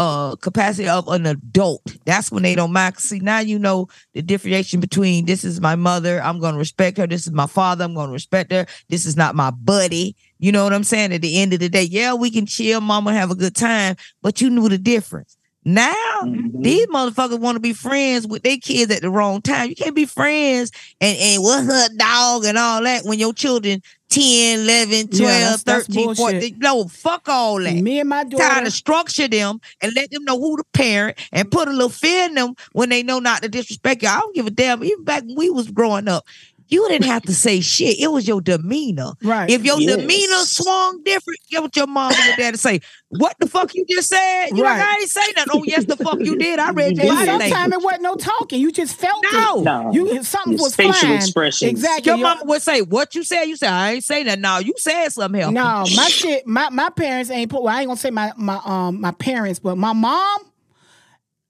uh 0.00 0.34
capacity 0.36 0.88
of 0.88 1.06
an 1.08 1.26
adult. 1.26 1.82
That's 2.06 2.32
when 2.32 2.42
they 2.42 2.54
don't 2.54 2.72
mind. 2.72 2.96
See, 2.96 3.20
now 3.20 3.40
you 3.40 3.58
know 3.58 3.88
the 4.14 4.22
differentiation 4.22 4.80
between 4.80 5.26
this 5.26 5.44
is 5.44 5.60
my 5.60 5.76
mother, 5.76 6.22
I'm 6.22 6.40
gonna 6.40 6.56
respect 6.56 6.96
her, 6.96 7.06
this 7.06 7.26
is 7.26 7.32
my 7.32 7.46
father, 7.46 7.84
I'm 7.84 7.94
gonna 7.94 8.10
respect 8.10 8.50
her, 8.50 8.64
this 8.88 9.04
is 9.04 9.14
not 9.14 9.34
my 9.34 9.50
buddy. 9.50 10.16
You 10.38 10.52
know 10.52 10.64
what 10.64 10.72
I'm 10.72 10.84
saying? 10.84 11.12
At 11.12 11.20
the 11.20 11.38
end 11.38 11.52
of 11.52 11.60
the 11.60 11.68
day, 11.68 11.82
yeah, 11.82 12.14
we 12.14 12.30
can 12.30 12.46
chill, 12.46 12.80
mama, 12.80 13.12
have 13.12 13.30
a 13.30 13.34
good 13.34 13.54
time, 13.54 13.96
but 14.22 14.40
you 14.40 14.48
knew 14.48 14.70
the 14.70 14.78
difference. 14.78 15.36
Now 15.66 16.22
these 16.22 16.86
motherfuckers 16.86 17.38
want 17.38 17.56
to 17.56 17.60
be 17.60 17.74
friends 17.74 18.26
with 18.26 18.42
their 18.42 18.56
kids 18.56 18.90
at 18.90 19.02
the 19.02 19.10
wrong 19.10 19.42
time. 19.42 19.68
You 19.68 19.76
can't 19.76 19.94
be 19.94 20.06
friends 20.06 20.72
and, 21.02 21.18
and 21.18 21.42
what's 21.42 21.68
up, 21.68 21.92
dog, 21.98 22.46
and 22.46 22.56
all 22.56 22.82
that 22.82 23.04
when 23.04 23.18
your 23.18 23.34
children 23.34 23.82
10, 24.10 24.60
11, 24.60 25.06
12, 25.08 25.20
Yeah, 25.20 25.26
that's- 25.40 25.62
that's 25.62 25.86
13, 25.86 26.04
14. 26.14 26.16
bullshit. 26.40 26.58
No, 26.58 26.88
fuck 26.88 27.28
all 27.28 27.58
that. 27.62 27.74
Me 27.74 28.00
and 28.00 28.08
my 28.08 28.24
daughter- 28.24 28.64
to 28.64 28.70
structure 28.70 29.28
them 29.28 29.60
and 29.80 29.92
let 29.94 30.10
them 30.10 30.24
know 30.24 30.38
who 30.38 30.56
the 30.56 30.64
parent 30.72 31.16
and 31.32 31.50
put 31.50 31.68
a 31.68 31.70
little 31.70 31.88
fear 31.88 32.24
in 32.24 32.34
them 32.34 32.54
when 32.72 32.88
they 32.88 33.02
know 33.04 33.20
not 33.20 33.42
to 33.42 33.48
disrespect 33.48 34.02
you. 34.02 34.08
I 34.08 34.18
don't 34.18 34.34
give 34.34 34.46
a 34.46 34.50
damn. 34.50 34.82
Even 34.84 35.04
back 35.04 35.22
when 35.24 35.36
we 35.36 35.48
was 35.48 35.70
growing 35.70 36.08
up, 36.08 36.26
you 36.70 36.88
didn't 36.88 37.06
have 37.06 37.22
to 37.22 37.34
say 37.34 37.60
shit. 37.60 37.98
It 38.00 38.08
was 38.08 38.26
your 38.28 38.40
demeanor. 38.40 39.12
Right. 39.22 39.50
If 39.50 39.64
your 39.64 39.80
Yes. 39.80 39.96
demeanor 39.96 40.44
swung 40.44 41.02
different, 41.04 41.40
get 41.50 41.62
what 41.62 41.76
your 41.76 41.86
mom 41.86 42.12
and 42.12 42.26
your 42.26 42.36
dad 42.36 42.52
to 42.52 42.58
say. 42.58 42.80
What 43.08 43.34
the 43.40 43.48
fuck 43.48 43.74
you 43.74 43.84
just 43.88 44.08
said? 44.08 44.50
You 44.50 44.62
like, 44.62 44.80
I 44.80 44.98
ain't 45.00 45.10
say 45.10 45.20
nothing. 45.36 45.52
Oh, 45.54 45.64
yes, 45.64 45.84
the 45.84 45.96
fuck 45.96 46.20
you 46.20 46.36
did. 46.36 46.60
I 46.60 46.70
read 46.70 46.96
your 46.96 47.12
And 47.12 47.26
sometimes 47.42 47.72
it 47.74 47.82
wasn't 47.82 48.02
no 48.02 48.14
talking. 48.14 48.60
You 48.60 48.70
just 48.70 48.94
felt 48.96 49.24
No. 49.32 49.60
it. 49.60 49.64
No. 49.64 49.90
You 49.92 50.22
something 50.22 50.52
It's 50.54 50.62
was 50.62 50.76
facial 50.76 50.92
flying. 50.92 51.16
expressions. 51.16 51.70
Exactly. 51.70 52.08
Your 52.08 52.18
Your- 52.18 52.28
mama 52.28 52.42
would 52.44 52.62
say, 52.62 52.82
"What 52.82 53.16
you 53.16 53.24
said?" 53.24 53.44
You 53.46 53.56
said, 53.56 53.70
"I 53.72 53.92
ain't 53.94 54.04
say 54.04 54.22
that." 54.22 54.38
No, 54.38 54.58
you 54.58 54.74
said 54.76 55.08
something 55.08 55.40
else. 55.40 55.52
No, 55.52 55.84
my 55.96 56.08
shit, 56.08 56.46
my, 56.46 56.68
my 56.70 56.88
parents 56.90 57.30
ain't 57.30 57.50
put. 57.50 57.62
Well, 57.64 57.74
I 57.74 57.80
ain't 57.80 57.88
gonna 57.88 57.98
say 57.98 58.10
my 58.10 58.32
my 58.36 58.60
um 58.64 59.00
my 59.00 59.10
parents, 59.10 59.58
but 59.58 59.76
my 59.76 59.92
mom, 59.92 60.38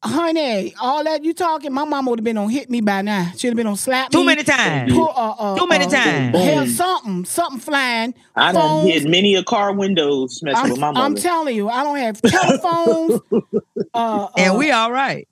honey, 0.03 0.75
all 0.81 1.05
that 1.05 1.25
you 1.25 1.33
talking, 1.35 1.73
my 1.73 1.85
mom 1.85 2.07
would 2.07 2.19
have 2.19 2.25
been 2.25 2.39
on 2.39 2.49
hit 2.49 2.71
me 2.71 2.81
by 2.81 3.03
now. 3.03 3.31
She'd 3.37 3.49
have 3.49 3.57
been 3.57 3.67
on 3.67 3.77
slap 3.77 4.11
Too 4.11 4.21
me. 4.21 4.27
many 4.27 4.43
times. 4.45 4.93
Pull, 4.93 5.09
uh, 5.09 5.35
uh, 5.39 5.59
Too 5.59 5.67
many 5.67 5.85
uh, 5.87 5.91
times. 5.91 6.37
Hell, 6.37 6.67
something, 6.67 7.25
something 7.25 7.61
flying. 7.61 8.15
I 8.35 8.53
don't 8.53 8.87
hit 8.87 9.05
many 9.09 9.35
a 9.35 9.45
car 9.45 9.73
windows 9.75 10.43
messing 10.43 10.65
I'm, 10.65 10.71
with 10.71 10.81
my 10.81 10.91
mother. 10.93 11.05
I'm 11.05 11.15
telling 11.17 11.55
you, 11.55 11.69
I 11.69 11.83
don't 11.83 11.97
have 11.99 12.21
telephones. 12.23 13.21
uh, 13.95 14.29
and 14.37 14.55
uh, 14.55 14.59
we 14.59 14.71
all 14.71 14.91
right. 14.93 15.27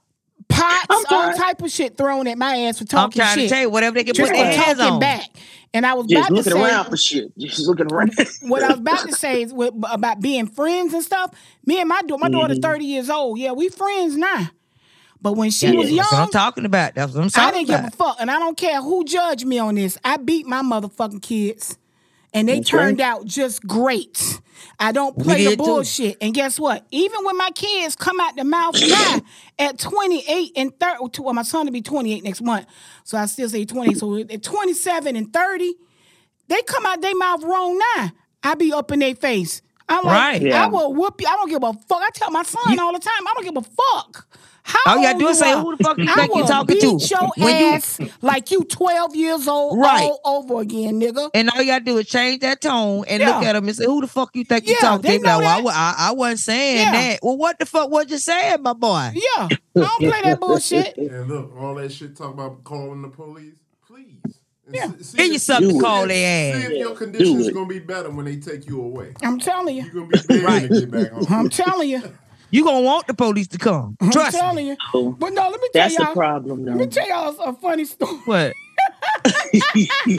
pots, 0.49 1.05
all 1.11 1.33
type 1.35 1.63
of 1.63 1.71
shit 1.71 1.97
thrown 1.97 2.27
at 2.27 2.37
my 2.39 2.57
ass 2.63 2.79
for 2.79 2.85
talking 2.85 3.21
trying 3.21 3.35
to 3.37 3.41
shit. 3.43 3.51
tell 3.51 3.61
you, 3.63 3.71
whatever 3.71 3.95
they 3.95 4.05
can 4.05 4.15
Just 4.15 4.31
put 4.31 4.37
for 4.39 4.43
their 4.45 4.55
hands 4.55 4.79
talking 4.79 4.95
on. 4.95 5.01
back. 5.01 5.29
And 5.75 5.85
I 5.85 5.93
was 5.93 6.07
Just 6.07 6.29
about 6.31 6.37
looking 6.37 6.53
to 6.53 6.59
say, 6.59 6.65
around 6.65 6.91
for 6.91 6.97
shit. 6.97 7.39
Just 7.39 7.67
looking 7.67 7.93
around. 7.93 8.13
what 8.43 8.63
I 8.63 8.69
was 8.69 8.79
about 8.79 9.07
to 9.07 9.13
say 9.13 9.43
is 9.43 9.53
with, 9.53 9.75
about 9.91 10.19
being 10.21 10.47
friends 10.47 10.95
and 10.95 11.03
stuff. 11.05 11.35
Me 11.67 11.79
and 11.79 11.89
my 11.89 12.01
daughter, 12.03 12.21
my 12.23 12.31
daughter, 12.31 12.55
Mhm. 12.55 12.63
thirty 12.63 12.87
years 12.87 13.11
old. 13.11 13.39
Yeah, 13.39 13.53
we 13.53 13.69
friends 13.69 14.17
now. 14.17 14.49
But 15.21 15.33
when 15.33 15.51
she 15.51 15.67
Yeah, 15.67 15.73
was 15.75 15.91
young, 15.91 15.97
That's 15.99 16.13
what 16.13 16.23
I'm 16.23 16.31
talking 16.31 16.65
about. 16.65 16.95
That's 16.95 17.13
what 17.13 17.23
I'm 17.23 17.31
talking 17.31 17.49
I 17.49 17.53
didn't 17.65 17.69
give 17.69 17.85
a 17.85 17.97
fuck, 17.97 18.17
and 18.21 18.31
I 18.31 18.39
don't 18.39 18.57
care 18.57 18.81
who 18.81 19.05
judged 19.05 19.47
me 19.47 19.59
on 19.59 19.75
this. 19.75 19.99
I 20.05 20.17
beat 20.17 20.47
my 20.47 20.63
motherfucking 20.63 21.23
kids, 21.23 21.77
and 22.33 22.49
they 22.49 22.57
That's 22.59 22.71
turned 22.71 23.01
out 23.01 23.25
just 23.27 23.67
great. 23.67 24.41
I 24.79 24.93
don't 24.93 25.19
play 25.19 25.39
the 25.39 25.51
did 25.51 25.59
too. 25.59 25.65
bullshit. 25.65 26.17
And 26.21 26.35
guess 26.35 26.59
what? 26.59 26.87
Even 26.91 27.25
when 27.25 27.37
my 27.37 27.51
kids 27.51 27.97
come 27.97 28.21
out 28.21 28.37
the 28.37 28.45
mouth 28.45 28.81
now 28.83 29.23
at 29.59 29.79
28 29.79 30.53
and 30.57 30.79
30, 30.79 31.23
well, 31.23 31.35
my 31.35 31.43
son 31.43 31.67
will 31.67 31.73
be 31.73 31.83
28 31.83 32.23
next 32.23 32.43
month, 32.43 32.67
so 33.05 33.19
I 33.19 33.27
still 33.27 33.49
say 33.49 33.65
20. 33.65 33.95
So 33.95 34.17
at 34.19 34.43
27 34.43 35.17
and 35.17 35.33
30, 35.33 35.75
they 36.49 36.63
come 36.63 36.87
out 36.87 37.01
their 37.01 37.17
mouth 37.17 37.43
wrong 37.43 37.81
now. 37.97 38.13
I 38.43 38.55
be 38.55 38.73
up 38.73 38.93
in 38.93 39.01
their 39.01 39.15
face. 39.17 39.63
I'm 39.89 40.05
like, 40.05 40.15
Right. 40.15 40.43
Yeah. 40.43 40.65
I 40.65 40.67
will 40.69 40.95
whoop 40.95 41.21
you. 41.21 41.27
I 41.27 41.33
don't 41.37 41.49
give 41.49 41.63
a 41.63 41.73
fuck. 41.73 42.03
I 42.03 42.11
tell 42.15 42.31
my 42.31 42.43
son 42.43 42.79
all 42.79 42.93
the 42.93 42.99
time, 42.99 43.27
I 43.27 43.33
don't 43.35 43.45
give 43.45 43.57
a 43.57 43.63
fuck. 43.63 44.27
How 44.71 44.93
All 44.93 44.97
you 44.99 45.03
gotta 45.05 45.19
do 45.19 45.29
is 45.29 45.39
say, 45.39 45.53
who 45.59 45.75
the 45.77 45.83
fuck 45.83 45.97
you 45.97 46.15
think 46.15 46.35
you 46.35 46.47
talking 46.47 46.79
to? 46.81 46.99
beat 46.99 47.11
your 47.11 47.31
When 47.39 47.59
you- 47.59 47.67
ass 47.73 47.99
like 48.21 48.51
you 48.51 48.65
12 48.65 49.17
years 49.17 49.49
old 49.49 49.79
Right. 49.79 50.03
all 50.03 50.21
over 50.25 50.61
again, 50.61 51.01
nigga. 51.01 51.31
And 51.33 51.49
all 51.51 51.61
you 51.63 51.69
gotta 51.73 51.85
do 51.85 51.97
is 51.97 52.07
change 52.07 52.41
that 52.43 52.61
tone 52.61 53.05
and 53.09 53.23
look 53.23 53.43
at 53.45 53.55
them 53.55 53.67
and 53.67 53.75
say, 53.77 53.87
"Who 53.87 54.03
the 54.03 54.07
fuck 54.07 54.31
you 54.35 54.45
think 54.45 54.69
you 54.69 54.77
talking 54.77 55.11
to?" 55.11 55.19
Now, 55.27 55.39
well, 55.39 55.69
I, 55.69 55.71
I, 55.99 56.09
I 56.09 56.13
wasn't 56.13 56.41
saying 56.41 56.77
Yeah. 56.79 56.93
that. 56.93 57.21
Well, 57.23 57.39
what 57.39 57.59
the 57.59 57.65
fuck? 57.65 57.91
What 57.91 58.11
you 58.11 58.19
saying, 58.19 58.61
my 58.63 58.75
boy? 58.75 59.11
Yeah, 59.15 59.49
I 59.49 59.57
don't 59.75 59.99
play 59.99 60.21
that 60.25 60.39
bullshit. 60.39 60.95
And 60.99 61.29
look, 61.29 61.55
all 61.59 61.75
that 61.77 61.91
shit 61.91 62.15
talk 62.15 62.35
about 62.35 62.63
calling 62.65 63.01
the 63.01 63.09
police. 63.09 63.55
Please. 63.87 64.21
Yeah. 64.71 64.89
see- 64.99 65.03
see 65.03 65.17
Give 65.17 65.33
you 65.33 65.39
something 65.39 65.79
to 65.79 65.83
call 65.83 66.03
if- 66.03 66.09
their 66.09 66.55
ass. 66.57 66.61
See 66.61 66.73
if 66.75 66.79
your 66.79 66.91
Do 66.91 66.95
conditions 66.97 67.49
it. 67.49 67.55
gonna 67.55 67.67
be 67.67 67.79
better 67.79 68.11
when 68.11 68.27
they 68.27 68.37
take 68.37 68.67
you 68.69 68.83
away. 68.83 69.15
I'm 69.23 69.39
telling 69.41 69.77
you. 69.77 69.85
You're 69.85 69.95
gonna 70.05 70.07
be 70.09 70.45
begging 70.45 70.69
to 70.69 70.81
get 70.81 70.91
back 70.91 71.11
home. 71.13 71.27
I'm 71.31 71.49
telling 71.49 71.89
you. 71.89 72.03
You 72.51 72.65
gonna 72.65 72.81
want 72.81 73.07
the 73.07 73.15
police 73.15 73.49
to 73.49 73.59
come? 73.59 73.97
I'm 74.01 74.11
Trust 74.11 74.35
me. 74.35 74.41
telling 74.41 74.67
you. 74.67 74.77
But 74.93 75.33
no, 75.33 75.51
let 75.51 75.61
me 75.61 75.69
tell 75.73 75.91
you. 75.91 75.97
That's 75.97 75.97
the 75.97 76.05
y'all. 76.05 76.15
problem, 76.15 76.65
Let 76.65 76.77
me 76.77 76.87
tell 76.87 77.09
y'all 77.09 77.39
a 77.41 77.53
funny 77.55 77.85
story. 77.85 78.17
What? 78.25 78.53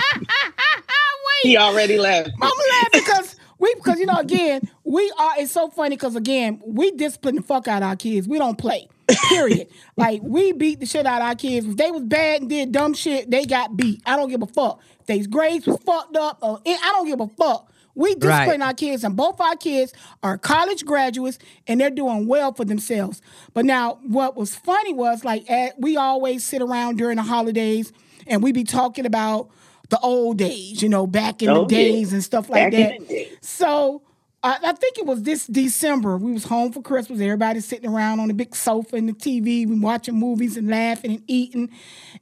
He 1.43 1.55
already 1.57 1.97
left. 1.97 2.31
I'm 2.41 2.51
laughing 2.51 3.01
because 3.05 3.35
we 3.59 3.73
because 3.75 3.97
you 3.97 4.05
know 4.05 4.17
again 4.17 4.61
we 4.83 5.09
are 5.17 5.31
it's 5.37 5.53
so 5.53 5.69
funny 5.69 5.95
because 5.95 6.17
again 6.17 6.61
we 6.65 6.91
discipline 6.91 7.35
the 7.35 7.41
fuck 7.41 7.67
out 7.69 7.81
of 7.81 7.87
our 7.89 7.95
kids. 7.95 8.27
We 8.27 8.37
don't 8.37 8.57
play. 8.57 8.89
Period. 9.29 9.67
like 9.95 10.21
we 10.21 10.51
beat 10.51 10.81
the 10.81 10.85
shit 10.85 11.05
out 11.05 11.21
of 11.21 11.27
our 11.29 11.35
kids. 11.35 11.65
If 11.65 11.77
they 11.77 11.91
was 11.91 12.03
bad 12.03 12.41
and 12.41 12.49
did 12.49 12.73
dumb 12.73 12.93
shit, 12.93 13.31
they 13.31 13.45
got 13.45 13.77
beat. 13.77 14.01
I 14.05 14.17
don't 14.17 14.29
give 14.29 14.41
a 14.41 14.47
fuck. 14.47 14.81
If 14.99 15.05
their 15.05 15.25
grades 15.27 15.65
was 15.65 15.77
fucked 15.85 16.17
up, 16.17 16.39
or, 16.41 16.59
I 16.65 16.89
don't 16.93 17.07
give 17.07 17.21
a 17.21 17.27
fuck. 17.27 17.68
We 17.95 18.15
discipline 18.15 18.61
Right. 18.61 18.67
our 18.67 18.73
kids, 18.73 19.03
and 19.03 19.15
both 19.15 19.41
our 19.41 19.55
kids 19.55 19.93
are 20.23 20.37
college 20.37 20.85
graduates, 20.85 21.39
and 21.67 21.79
they're 21.81 21.89
doing 21.89 22.27
well 22.27 22.53
for 22.53 22.63
themselves. 22.65 23.21
But 23.53 23.65
now, 23.65 23.99
what 24.03 24.35
was 24.37 24.55
funny 24.55 24.93
was 24.93 25.25
like 25.25 25.49
at, 25.49 25.79
we 25.79 25.97
always 25.97 26.43
sit 26.43 26.61
around 26.61 26.97
during 26.97 27.17
the 27.17 27.23
holidays, 27.23 27.91
and 28.27 28.41
we 28.43 28.51
be 28.51 28.63
talking 28.63 29.05
about 29.05 29.49
the 29.89 29.99
old 29.99 30.37
days, 30.37 30.81
you 30.83 30.89
know, 30.89 31.07
back 31.07 31.41
in 31.41 31.49
Oh, 31.49 31.65
the 31.65 31.75
yeah. 31.75 31.81
days 31.81 32.13
and 32.13 32.23
stuff 32.23 32.49
like 32.49 32.71
Back 32.71 32.99
that. 32.99 33.27
So 33.41 34.03
I 34.43 34.57
I 34.63 34.71
think 34.73 34.99
it 34.99 35.05
was 35.05 35.23
this 35.23 35.47
December. 35.47 36.15
We 36.17 36.31
was 36.31 36.43
home 36.45 36.71
for 36.71 36.81
Christmas. 36.81 37.19
Everybody 37.19 37.59
sitting 37.59 37.89
around 37.89 38.19
on 38.19 38.27
the 38.27 38.33
big 38.35 38.55
sofa 38.55 38.95
and 38.97 39.09
the 39.09 39.13
TV, 39.13 39.67
we 39.67 39.79
watching 39.79 40.15
movies 40.15 40.55
and 40.57 40.69
laughing 40.69 41.11
and 41.15 41.23
eating. 41.27 41.69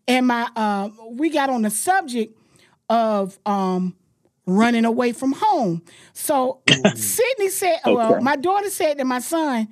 And 0.07 0.27
my 0.27 0.49
uh, 0.56 0.89
we 1.11 1.30
got 1.30 1.49
on 1.49 1.61
the 1.64 1.69
subject 1.69 2.35
of 2.89 3.38
um, 3.45 3.95
running 4.47 4.85
away 4.85 5.11
from 5.11 5.33
home. 5.33 5.83
So 6.13 6.61
Sydney 6.95 7.49
said, 7.49 7.79
well, 7.85 8.19
my 8.21 8.35
daughter 8.35 8.69
said 8.71 8.97
to 8.97 9.05
my 9.05 9.19
son, 9.19 9.67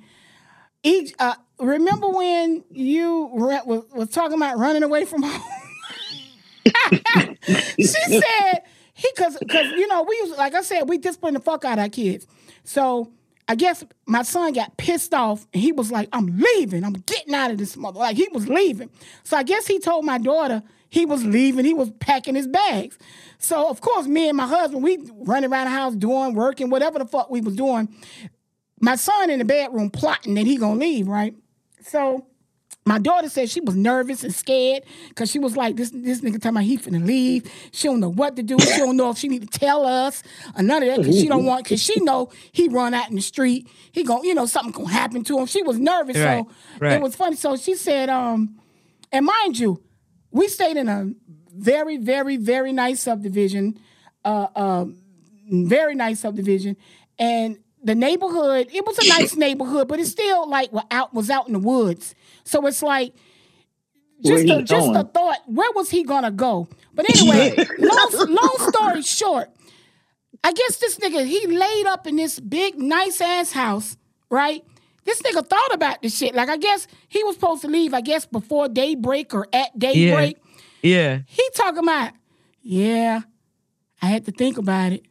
each, 0.84 1.12
uh, 1.18 1.34
remember 1.58 2.08
when 2.08 2.62
you 2.70 3.30
re- 3.34 3.62
was, 3.66 3.84
was 3.92 4.10
talking 4.10 4.36
about 4.36 4.58
running 4.58 4.84
away 4.84 5.04
from 5.04 5.22
home? 5.22 5.42
she 7.78 7.86
said 7.86 8.62
he 8.94 9.10
cause 9.16 9.38
cause 9.48 9.66
you 9.72 9.86
know 9.88 10.02
we 10.02 10.20
was 10.22 10.36
like 10.36 10.54
I 10.54 10.62
said 10.62 10.88
we 10.88 10.98
discipline 10.98 11.34
the 11.34 11.40
fuck 11.40 11.64
out 11.64 11.78
of 11.78 11.84
our 11.84 11.88
kids. 11.88 12.26
So 12.64 13.12
I 13.48 13.54
guess 13.54 13.84
my 14.06 14.22
son 14.22 14.52
got 14.52 14.76
pissed 14.76 15.14
off 15.14 15.46
and 15.52 15.62
he 15.62 15.70
was 15.70 15.92
like, 15.92 16.08
I'm 16.12 16.26
leaving. 16.26 16.84
I'm 16.84 16.94
getting 16.94 17.34
out 17.34 17.50
of 17.50 17.58
this 17.58 17.76
mother. 17.76 18.00
Like 18.00 18.16
he 18.16 18.28
was 18.32 18.48
leaving. 18.48 18.90
So 19.22 19.36
I 19.36 19.44
guess 19.44 19.66
he 19.66 19.78
told 19.78 20.04
my 20.04 20.18
daughter 20.18 20.62
he 20.88 21.06
was 21.06 21.24
leaving. 21.24 21.64
He 21.64 21.74
was 21.74 21.90
packing 22.00 22.34
his 22.34 22.48
bags. 22.48 22.98
So 23.38 23.68
of 23.68 23.80
course, 23.80 24.06
me 24.06 24.28
and 24.28 24.36
my 24.36 24.46
husband, 24.46 24.82
we 24.82 24.98
running 25.14 25.50
around 25.50 25.66
the 25.66 25.70
house 25.70 25.94
doing 25.94 26.34
work 26.34 26.60
and 26.60 26.72
whatever 26.72 26.98
the 26.98 27.06
fuck 27.06 27.30
we 27.30 27.40
was 27.40 27.54
doing. 27.54 27.88
My 28.80 28.96
son 28.96 29.30
in 29.30 29.38
the 29.38 29.44
bedroom 29.44 29.90
plotting 29.90 30.34
that 30.34 30.46
he 30.46 30.56
gonna 30.56 30.80
leave, 30.80 31.06
right? 31.06 31.34
So 31.82 32.26
My 32.88 32.98
daughter 33.00 33.28
said 33.28 33.50
she 33.50 33.60
was 33.60 33.74
nervous 33.74 34.22
and 34.22 34.32
scared 34.32 34.84
because 35.08 35.28
she 35.28 35.40
was 35.40 35.56
like, 35.56 35.74
this 35.74 35.90
this 35.90 36.20
nigga 36.20 36.34
talking 36.34 36.50
about 36.50 36.62
he 36.62 36.78
finna 36.78 37.04
leave. 37.04 37.50
She 37.72 37.88
don't 37.88 37.98
know 37.98 38.08
what 38.10 38.36
to 38.36 38.44
do. 38.44 38.56
She 38.60 38.78
don't 38.78 38.96
know 38.96 39.10
if 39.10 39.18
she 39.18 39.26
need 39.26 39.42
to 39.50 39.58
tell 39.58 39.84
us 39.84 40.22
or 40.56 40.62
none 40.62 40.84
of 40.84 40.88
that 40.90 40.98
because 40.98 41.18
she 41.20 41.26
don't 41.26 41.44
want, 41.44 41.64
because 41.64 41.82
she 41.82 41.98
know 42.00 42.30
he 42.52 42.68
run 42.68 42.94
out 42.94 43.10
in 43.10 43.16
the 43.16 43.22
street. 43.22 43.68
He 43.90 44.04
gon' 44.04 44.22
you 44.22 44.34
know, 44.34 44.46
something 44.46 44.70
gonna 44.70 44.92
happen 44.94 45.24
to 45.24 45.36
him. 45.38 45.46
She 45.46 45.64
was 45.64 45.80
nervous. 45.80 46.16
Right, 46.16 46.44
So 46.46 46.52
right. 46.78 46.92
it 46.92 47.02
was 47.02 47.16
funny. 47.16 47.34
So 47.34 47.56
she 47.56 47.74
said, 47.74 48.08
um, 48.08 48.56
and 49.10 49.26
mind 49.26 49.58
you, 49.58 49.82
we 50.30 50.46
stayed 50.46 50.76
in 50.76 50.88
a 50.88 51.10
very, 51.52 51.96
very, 51.96 52.36
very 52.36 52.72
nice 52.72 53.00
subdivision. 53.00 53.80
Uh, 54.24 54.46
um, 54.54 54.98
very 55.50 55.96
nice 55.96 56.20
subdivision. 56.20 56.76
And 57.18 57.58
the 57.82 57.94
neighborhood, 57.96 58.68
it 58.72 58.84
was 58.86 58.98
a 58.98 59.08
nice 59.08 59.34
neighborhood, 59.36 59.88
but 59.88 59.98
it's 59.98 60.10
still 60.10 60.48
like 60.48 60.72
wa- 60.72 60.84
out 60.90 61.14
was 61.14 61.30
out 61.30 61.46
in 61.48 61.52
the 61.52 61.58
woods. 61.58 62.14
So 62.46 62.64
it's 62.66 62.82
like 62.82 63.12
just 64.24 64.44
he 64.44 64.50
a, 64.50 64.62
just 64.62 64.88
a 64.88 64.92
going? 64.92 65.06
thought, 65.08 65.38
where 65.46 65.70
was 65.72 65.90
he 65.90 66.04
gonna 66.04 66.30
go? 66.30 66.68
But 66.94 67.10
anyway, 67.10 67.54
long, 67.78 68.10
long 68.28 68.56
story 68.72 69.02
short, 69.02 69.50
I 70.42 70.52
guess 70.52 70.78
this 70.78 70.96
nigga 70.98 71.26
he 71.26 71.46
laid 71.46 71.86
up 71.86 72.06
in 72.06 72.16
this 72.16 72.40
big 72.40 72.78
nice 72.78 73.20
ass 73.20 73.52
house, 73.52 73.96
right? 74.30 74.64
This 75.04 75.22
nigga 75.22 75.46
thought 75.46 75.74
about 75.74 76.02
this 76.02 76.16
shit. 76.16 76.34
Like 76.34 76.48
I 76.48 76.56
guess 76.56 76.86
he 77.08 77.22
was 77.24 77.36
supposed 77.36 77.62
to 77.62 77.68
leave, 77.68 77.92
I 77.92 78.00
guess 78.00 78.26
before 78.26 78.68
daybreak 78.68 79.34
or 79.34 79.46
at 79.52 79.76
daybreak. 79.78 80.38
Yeah. 80.82 81.20
He 81.26 81.48
talking 81.54 81.82
about, 81.82 82.12
yeah, 82.62 83.20
I 84.00 84.06
had 84.06 84.24
to 84.26 84.32
think 84.32 84.58
about 84.58 84.92
it. 84.92 85.05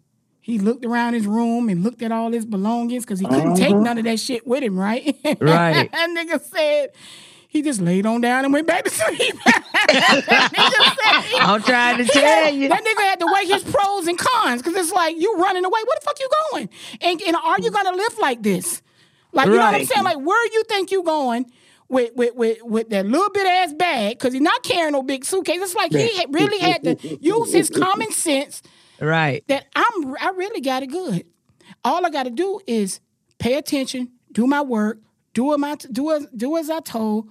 He 0.45 0.59
looked 0.59 0.85
around 0.85 1.15
his 1.15 1.25
room 1.25 1.69
and 1.69 1.83
looked 1.83 2.03
at 2.03 2.11
all 2.11 2.31
his 2.31 2.45
belongings 2.45 3.03
because 3.03 3.19
he 3.19 3.25
couldn't 3.25 3.55
take 3.55 3.73
Uh-huh. 3.73 3.81
none 3.81 3.97
of 3.97 4.03
that 4.03 4.19
shit 4.19 4.45
with 4.45 4.61
him, 4.61 4.77
right? 4.79 5.03
Right. 5.41 5.89
that 5.91 6.09
nigga 6.15 6.39
said 6.39 6.89
he 7.47 7.63
just 7.63 7.81
laid 7.81 8.05
on 8.05 8.21
down 8.21 8.43
and 8.45 8.53
went 8.53 8.67
back 8.67 8.83
to 8.83 8.91
sleep. 8.91 9.33
Said- 9.89 10.23
I'm 11.41 11.63
trying 11.63 11.97
to 11.97 12.05
tell 12.05 12.53
you. 12.53 12.69
That 12.69 12.83
nigga 12.83 13.01
had 13.09 13.19
to 13.21 13.27
weigh 13.33 13.45
his 13.47 13.63
pros 13.63 14.05
and 14.07 14.19
cons 14.19 14.61
because 14.61 14.75
it's 14.75 14.91
like 14.91 15.15
you 15.19 15.35
running 15.37 15.65
away. 15.65 15.79
Where 15.83 15.97
the 15.99 16.05
fuck 16.05 16.19
you 16.19 16.29
going? 16.51 16.69
And, 17.01 17.21
and 17.23 17.35
are 17.35 17.59
you 17.59 17.71
gonna 17.71 17.95
live 17.97 18.17
like 18.19 18.43
this? 18.43 18.83
Like 19.31 19.47
you 19.47 19.53
know 19.53 19.57
what 19.59 19.73
I'm 19.75 19.85
saying? 19.85 20.03
Like 20.03 20.19
where 20.19 20.45
you 20.53 20.63
think 20.69 20.91
you 20.91 21.01
going 21.03 21.51
with 21.89 22.11
with 22.15 22.35
with, 22.35 22.59
with 22.63 22.89
that 22.89 23.05
little 23.07 23.29
bit 23.31 23.47
ass 23.47 23.73
bag? 23.73 24.17
Because 24.19 24.33
he's 24.33 24.41
not 24.41 24.61
carrying 24.63 24.91
no 24.93 25.01
big 25.01 25.25
suitcase. 25.25 25.59
It's 25.61 25.75
like 25.75 25.91
he 25.91 26.25
really 26.29 26.59
had 26.59 26.83
to 26.83 27.17
use 27.19 27.51
his 27.51 27.69
common 27.69 28.11
sense 28.11 28.61
Right. 28.99 29.43
that 29.47 29.65
I'm 29.75 30.15
I 30.21 30.31
really 30.35 30.61
got 30.61 30.83
it 30.83 30.87
good. 30.87 31.25
All 31.83 32.05
I 32.05 32.09
got 32.09 32.23
to 32.23 32.29
do 32.29 32.59
is 32.67 32.99
pay 33.39 33.55
attention, 33.55 34.11
do 34.31 34.47
my 34.47 34.61
work, 34.61 34.99
do 35.33 35.45
what 35.45 35.59
my 35.59 35.75
do 35.91 36.11
as 36.11 36.25
do 36.35 36.57
as 36.57 36.69
I 36.69 36.79
told. 36.79 37.29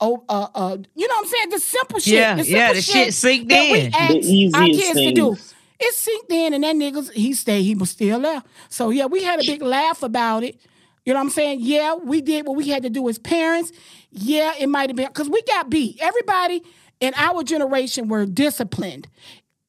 Oh, 0.00 0.24
uh, 0.28 0.48
uh, 0.54 0.76
you 0.94 1.08
know 1.08 1.14
what 1.14 1.24
I'm 1.24 1.30
saying? 1.30 1.50
The 1.50 1.58
simple 1.60 1.98
shit. 1.98 2.14
Yeah, 2.14 2.34
the 2.34 2.44
yeah, 2.44 2.58
simple 2.58 2.74
the 2.74 2.82
shit 2.82 3.14
sinked 3.14 3.48
that 3.48 3.72
we 3.72 3.80
in. 3.80 3.94
ask 3.94 4.12
The 4.12 4.18
easiest 4.18 4.56
our 4.56 4.66
kids 4.66 5.00
to 5.00 5.12
do. 5.12 5.36
It 5.80 5.94
sinked 5.94 6.32
in, 6.32 6.54
and 6.54 6.64
that 6.64 6.76
nigga 6.76 7.12
he 7.12 7.34
stayed. 7.34 7.62
He 7.62 7.74
was 7.74 7.90
still 7.90 8.20
there. 8.20 8.42
So 8.68 8.90
yeah, 8.90 9.06
we 9.06 9.22
had 9.22 9.40
a 9.40 9.46
big 9.46 9.62
laugh 9.62 10.02
about 10.02 10.42
it. 10.42 10.60
You 11.04 11.12
know 11.12 11.18
what 11.18 11.26
I'm 11.26 11.30
saying? 11.30 11.58
Yeah, 11.60 11.94
we 11.94 12.22
did 12.22 12.46
what 12.46 12.56
we 12.56 12.68
had 12.68 12.82
to 12.84 12.90
do 12.90 13.08
as 13.08 13.18
parents. 13.18 13.72
Yeah, 14.10 14.54
it 14.58 14.68
might 14.68 14.88
have 14.88 14.96
been 14.96 15.08
because 15.08 15.28
we 15.28 15.42
got 15.42 15.68
beat. 15.68 15.98
Everybody 16.00 16.62
in 17.00 17.12
our 17.16 17.42
generation 17.42 18.08
were 18.08 18.24
disciplined 18.26 19.08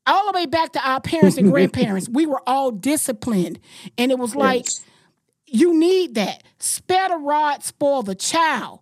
all 0.07 0.31
the 0.31 0.37
way 0.37 0.45
back 0.45 0.73
to 0.73 0.87
our 0.87 1.01
parents 1.01 1.37
and 1.37 1.51
grandparents, 1.51 2.09
we 2.09 2.25
were 2.25 2.41
all 2.47 2.71
disciplined. 2.71 3.59
And 3.97 4.11
it 4.11 4.19
was 4.19 4.35
like, 4.35 4.67
you 5.47 5.73
need 5.77 6.15
that. 6.15 6.43
Spare 6.59 7.09
the 7.09 7.17
rod, 7.17 7.63
spoil 7.63 8.03
the 8.03 8.15
child. 8.15 8.79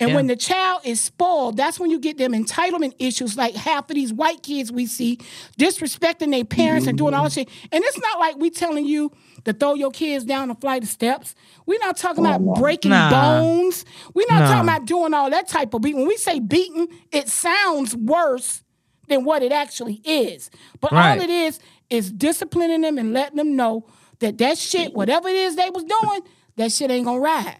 And 0.00 0.10
Yeah. 0.10 0.16
when 0.16 0.26
the 0.28 0.36
child 0.36 0.82
is 0.84 1.00
spoiled, 1.00 1.56
that's 1.56 1.80
when 1.80 1.90
you 1.90 1.98
get 1.98 2.18
them 2.18 2.32
entitlement 2.32 2.94
issues 3.00 3.36
like 3.36 3.56
half 3.56 3.90
of 3.90 3.96
these 3.96 4.12
white 4.12 4.44
kids 4.44 4.70
we 4.70 4.86
see 4.86 5.18
disrespecting 5.58 6.30
their 6.30 6.44
parents 6.44 6.86
and 6.86 6.96
doing 6.96 7.14
all 7.14 7.26
mm-hmm. 7.26 7.40
that 7.40 7.48
shit. 7.50 7.68
And 7.72 7.82
it's 7.82 7.98
not 7.98 8.20
like 8.20 8.36
we 8.36 8.50
telling 8.50 8.84
you 8.86 9.10
to 9.44 9.52
throw 9.52 9.74
your 9.74 9.90
kids 9.90 10.24
down 10.24 10.50
a 10.50 10.54
flight 10.54 10.84
of 10.84 10.88
steps. 10.88 11.34
We're 11.66 11.80
not 11.80 11.96
talking 11.96 12.24
about 12.24 12.40
breaking 12.60 12.92
Nah. 12.92 13.10
bones. 13.10 13.84
We're 14.14 14.26
not 14.30 14.40
Nah. 14.42 14.48
talking 14.52 14.68
about 14.68 14.84
doing 14.86 15.14
all 15.14 15.30
that 15.30 15.48
type 15.48 15.74
of 15.74 15.82
beating. 15.82 15.98
When 16.00 16.08
we 16.08 16.16
say 16.16 16.38
beating, 16.38 16.86
it 17.10 17.28
sounds 17.28 17.96
worse 17.96 18.62
than 19.08 19.24
what 19.24 19.42
it 19.42 19.52
actually 19.52 20.00
is. 20.04 20.50
But 20.80 20.92
all 20.92 21.20
it 21.20 21.30
is 21.30 21.58
is 21.90 22.10
disciplining 22.10 22.82
them 22.82 22.98
and 22.98 23.12
letting 23.12 23.36
them 23.36 23.56
know 23.56 23.86
that 24.20 24.38
that 24.38 24.58
shit, 24.58 24.94
whatever 24.94 25.28
it 25.28 25.36
is 25.36 25.56
they 25.56 25.70
was 25.70 25.84
doing, 25.84 26.20
that 26.56 26.72
shit 26.72 26.90
ain't 26.90 27.06
gonna 27.06 27.20
ride. 27.20 27.58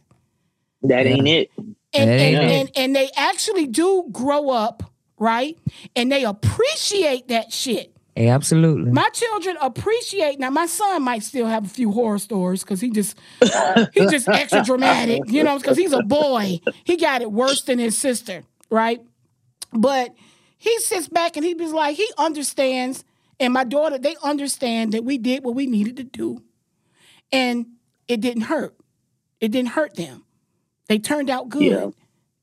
That 0.83 1.07
ain't 1.07 1.27
it. 1.29 1.51
And 1.59 2.11
That 2.11 2.21
and, 2.21 2.37
it. 2.37 2.51
and 2.51 2.71
and 2.77 2.97
they 2.97 3.11
actually 3.17 3.67
do 3.67 4.05
grow 4.13 4.51
up, 4.51 4.83
right? 5.19 5.59
And 5.97 6.13
they 6.13 6.25
appreciate 6.25 7.29
that 7.29 7.53
shit. 7.53 7.95
Yeah, 8.17 8.35
absolutely. 8.35 8.91
My 8.91 9.09
children 9.11 9.57
appreciate 9.61 10.41
now. 10.41 10.51
My 10.51 10.67
son 10.67 11.05
might 11.05 11.23
still 11.23 11.47
have 11.47 11.65
a 11.65 11.69
few 11.69 11.93
horror 11.93 12.19
stories 12.19 12.65
because 12.65 12.81
he 12.81 12.91
just 12.91 13.17
he 13.93 14.07
just 14.09 14.29
extra 14.29 14.65
dramatic, 14.65 15.23
you 15.27 15.45
know, 15.45 15.57
because 15.57 15.77
he's 15.77 15.93
a 15.93 16.03
boy. 16.03 16.61
He 16.85 16.97
got 16.97 17.23
it 17.23 17.31
worse 17.31 17.63
than 17.63 17.79
his 17.79 17.97
sister, 17.97 18.43
right? 18.71 19.01
But 19.73 20.15
he 20.59 20.79
sits 20.81 21.09
back 21.09 21.37
and 21.37 21.45
he 21.45 21.55
was 21.55 21.73
like, 21.73 21.97
he 21.97 22.11
understands, 22.19 23.05
and 23.41 23.53
my 23.53 23.65
daughter, 23.65 23.97
they 23.99 24.17
understand 24.23 24.93
that 24.93 25.05
we 25.05 25.17
did 25.17 25.45
what 25.45 25.55
we 25.55 25.67
needed 25.67 25.97
to 25.97 26.05
do. 26.05 26.43
And 27.33 27.67
it 28.09 28.21
didn't 28.21 28.43
hurt. 28.43 28.75
It 29.41 29.53
didn't 29.53 29.71
hurt 29.71 29.95
them. 29.95 30.25
They 30.89 30.99
turned 30.99 31.31
out 31.31 31.49
good. 31.49 31.63
Yeah. 31.63 31.91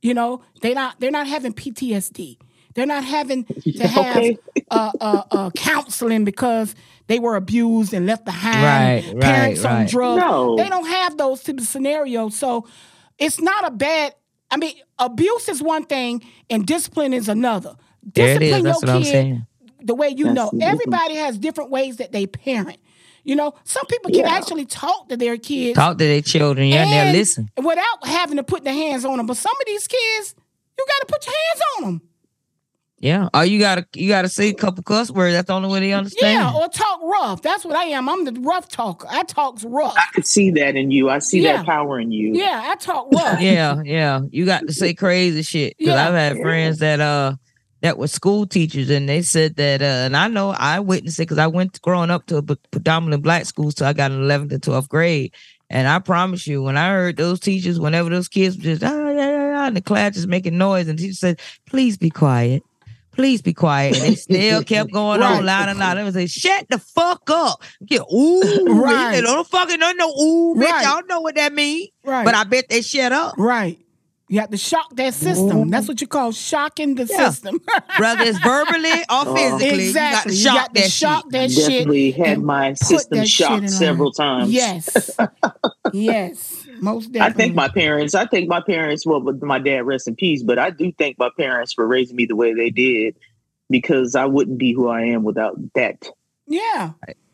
You 0.01 0.13
know, 0.13 0.43
they 0.61 0.73
not 0.73 0.99
they're 0.99 1.11
not 1.11 1.27
having 1.27 1.53
PTSD. 1.53 2.37
They're 2.75 2.85
not 2.85 3.03
having 3.03 3.43
to 3.45 3.87
have 3.87 4.17
Okay. 4.17 4.37
uh, 4.69 4.91
uh, 5.01 5.23
uh, 5.31 5.49
counseling 5.55 6.25
because 6.25 6.75
they 7.07 7.19
were 7.19 7.35
abused 7.35 7.93
and 7.93 8.05
left 8.05 8.23
behind. 8.23 9.05
Right, 9.05 9.19
parents 9.21 9.63
right, 9.63 9.71
on 9.71 9.79
right. 9.81 9.89
drugs. 9.89 10.21
No. 10.21 10.55
They 10.57 10.69
don't 10.69 10.87
have 10.87 11.17
those 11.17 11.41
types 11.43 11.63
of 11.63 11.69
scenarios. 11.69 12.35
So 12.35 12.67
it's 13.17 13.41
not 13.41 13.65
a 13.67 13.71
bad. 13.71 14.13
I 14.51 14.57
mean, 14.57 14.75
abuse 14.99 15.49
is 15.49 15.61
one 15.61 15.85
thing 15.85 16.23
and 16.49 16.65
discipline 16.65 17.13
is 17.13 17.27
another. 17.27 17.75
There. 18.13 18.39
Discipline 18.39 18.63
That's 18.63 18.81
your 18.81 18.87
what 18.87 18.95
I'm 18.97 19.01
kid 19.03 19.11
saying. 19.11 19.47
the 19.83 19.95
way 19.95 20.09
you 20.09 20.25
That's 20.25 20.35
know. 20.35 20.49
the. 20.53 20.65
Everybody 20.65 21.15
has 21.15 21.37
different 21.37 21.71
ways 21.71 21.97
that 21.97 22.11
they 22.11 22.27
parent. 22.27 22.77
You 23.23 23.35
know, 23.35 23.55
some 23.63 23.85
people 23.87 24.11
can 24.11 24.19
Yeah. 24.21 24.33
actually 24.35 24.65
talk 24.65 25.09
to 25.09 25.17
their 25.17 25.37
kids 25.37 25.75
Talk 25.75 25.97
to 25.97 26.03
their 26.05 26.21
children. 26.21 26.67
Yeah, 26.67 26.83
and 26.83 26.91
they'll 26.91 27.13
listen. 27.19 27.49
without 27.57 28.05
having 28.05 28.37
to 28.37 28.43
put 28.43 28.63
their 28.63 28.73
hands 28.73 29.03
on 29.03 29.17
them. 29.17 29.25
But 29.25 29.37
some 29.37 29.51
of 29.59 29.65
these 29.65 29.87
kids, 29.87 30.35
you 30.77 30.85
got 30.87 31.07
to 31.07 31.11
put 31.11 31.25
your 31.25 31.33
hands 31.35 31.61
on 31.77 31.83
them. 31.83 32.01
Yeah. 32.99 33.27
Or 33.33 33.43
you 33.45 33.59
gotta 33.59 33.85
you 33.93 34.07
gotta 34.07 34.29
say 34.29 34.49
a 34.49 34.53
couple 34.53 34.81
cuss 34.83 35.11
words. 35.11 35.33
That's 35.33 35.47
the 35.47 35.53
only 35.53 35.69
way 35.69 35.79
they 35.81 35.91
understand. 35.91 36.33
Yeah, 36.33 36.53
or 36.53 36.69
talk 36.69 37.01
rough. 37.03 37.41
That's 37.41 37.65
what 37.65 37.75
I 37.75 37.85
am. 37.85 38.07
I'm 38.07 38.23
the 38.25 38.31
rough 38.39 38.69
talker. 38.69 39.05
I 39.09 39.23
talks 39.23 39.63
rough. 39.65 39.93
I 39.97 40.05
could 40.13 40.25
see 40.25 40.49
that 40.51 40.75
in 40.75 40.91
you. 40.91 41.09
I 41.09 41.19
see 41.19 41.41
Yeah. 41.41 41.57
that 41.57 41.65
power 41.65 41.99
in 41.99 42.11
you. 42.11 42.31
Yeah, 42.33 42.61
I 42.65 42.75
talk 42.75 43.11
rough. 43.11 43.41
yeah, 43.41 43.81
yeah. 43.83 44.21
You 44.31 44.45
got 44.45 44.65
to 44.67 44.73
say 44.73 44.93
crazy 44.93 45.41
shit. 45.43 45.75
Because 45.77 45.95
Yeah. 45.95 46.07
I've 46.07 46.13
had 46.13 46.37
friends 46.41 46.79
that 46.79 47.01
uh 47.01 47.35
that 47.85 47.97
were 47.97 48.07
school 48.07 48.45
teachers 48.47 48.89
and 48.89 49.07
they 49.07 49.21
said 49.21 49.55
that 49.57 49.81
uh 49.81 49.85
and 50.05 50.17
I 50.17 50.27
know 50.27 50.49
I 50.49 50.79
witnessed 50.79 51.19
it 51.19 51.23
because 51.23 51.37
I 51.37 51.47
went 51.47 51.81
growing 51.81 52.09
up 52.11 52.25
to 52.27 52.37
a 52.37 52.41
pre- 52.43 52.57
predominantly 52.71 53.21
black 53.21 53.45
school 53.45 53.71
so 53.71 53.85
I 53.85 53.93
got 53.93 54.11
an 54.11 54.21
11th 54.21 54.51
and 54.51 54.61
12th 54.61 54.89
grade. 54.89 55.33
And 55.69 55.87
I 55.87 55.97
promise 55.97 56.45
you, 56.45 56.61
when 56.61 56.77
I 56.77 56.89
heard 56.89 57.17
those 57.17 57.39
teachers, 57.39 57.79
whenever 57.79 58.09
those 58.11 58.27
kids 58.27 58.55
just 58.55 58.83
ah 58.83 58.87
yeah 59.09 59.13
yeah 59.15 59.47
yeah, 59.53 59.67
and 59.67 59.75
the 59.75 59.81
class 59.81 60.13
just 60.13 60.27
making 60.27 60.57
noise, 60.59 60.87
and 60.87 60.97
the 60.99 61.01
teacher 61.03 61.15
said, 61.15 61.39
"Please 61.65 61.97
be 61.97 62.11
quiet, 62.11 62.61
please 63.13 63.41
be 63.41 63.51
quiet," 63.51 63.95
and 63.95 64.03
they 64.05 64.15
still 64.27 64.63
kept 64.63 64.91
going 64.91 65.21
Right. 65.21 65.37
on 65.39 65.43
loud 65.45 65.69
and 65.69 65.79
loud. 65.79 65.97
They 65.97 66.03
would 66.03 66.13
say, 66.13 66.27
"Shut 66.27 66.67
the 66.69 66.77
fuck 66.77 67.27
up!" 67.31 67.63
Get 67.83 68.01
ooh, 68.13 68.41
Right. 68.67 69.13
right? 69.15 69.21
Don't 69.23 69.47
fucking 69.47 69.79
know 69.79 69.91
no 69.93 70.09
ooh, 70.09 70.55
bitch. 70.55 70.69
Right. 70.69 70.85
Y'all 70.85 71.01
know 71.07 71.21
what 71.21 71.33
that 71.35 71.51
mean, 71.51 71.87
Right. 72.03 72.25
but 72.25 72.35
I 72.35 72.43
bet 72.43 72.65
they 72.69 72.81
shut 72.83 73.11
up. 73.11 73.33
Right. 73.39 73.79
You 74.27 74.39
have 74.39 74.49
to 74.49 74.57
shock 74.57 74.95
that 74.95 75.13
system. 75.13 75.49
Mm-hmm. 75.49 75.69
That's 75.69 75.87
what 75.87 76.01
you 76.01 76.07
call 76.07 76.31
shocking 76.31 76.95
the 76.95 77.05
Yeah. 77.05 77.29
system. 77.29 77.59
whether 77.99 78.23
it's 78.23 78.39
verbally 78.39 78.91
or 78.91 79.05
uh-huh. 79.09 79.35
physically. 79.35 79.87
exactly. 79.87 80.35
You 80.35 80.45
got 80.45 80.73
to 80.73 80.73
shock 80.73 80.73
to 80.73 80.81
that 80.81 80.91
shock 80.91 81.23
shit. 81.25 81.31
that 81.31 81.51
shit. 81.51 81.67
Definitely 81.67 82.11
had 82.11 82.41
my 82.41 82.73
system 82.73 83.19
that 83.19 83.27
shocked 83.27 83.69
several 83.69 84.11
line. 84.17 84.39
times. 84.39 84.51
Yes. 84.51 85.17
yes. 85.93 86.67
Most 86.81 87.11
definitely. 87.11 87.21
I 87.21 87.37
thank 87.37 87.55
my 87.55 87.69
parents. 87.69 88.15
I 88.15 88.25
thank 88.25 88.49
my 88.49 88.61
parents. 88.61 89.05
Well, 89.05 89.21
with 89.21 89.43
my 89.43 89.59
dad, 89.59 89.85
rest 89.85 90.07
in 90.07 90.15
peace. 90.15 90.41
But 90.41 90.57
I 90.57 90.71
do 90.71 90.91
thank 90.97 91.19
my 91.19 91.29
parents 91.37 91.73
for 91.73 91.85
raising 91.85 92.15
me 92.15 92.25
the 92.25 92.35
way 92.35 92.53
they 92.53 92.71
did, 92.71 93.15
because 93.69 94.15
I 94.15 94.25
wouldn't 94.25 94.57
be 94.57 94.73
who 94.73 94.87
I 94.87 95.01
am 95.01 95.23
without 95.23 95.55
that. 95.75 96.09
Yeah. 96.47 96.91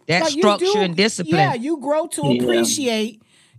That 0.07 0.23
Like, 0.23 0.31
structure 0.31 0.65
do- 0.65 0.79
and 0.79 0.95
discipline. 0.95 1.35
Yeah, 1.35 1.53
you 1.53 1.79
grow 1.79 2.07
to 2.07 2.21
Yeah. 2.33 3.11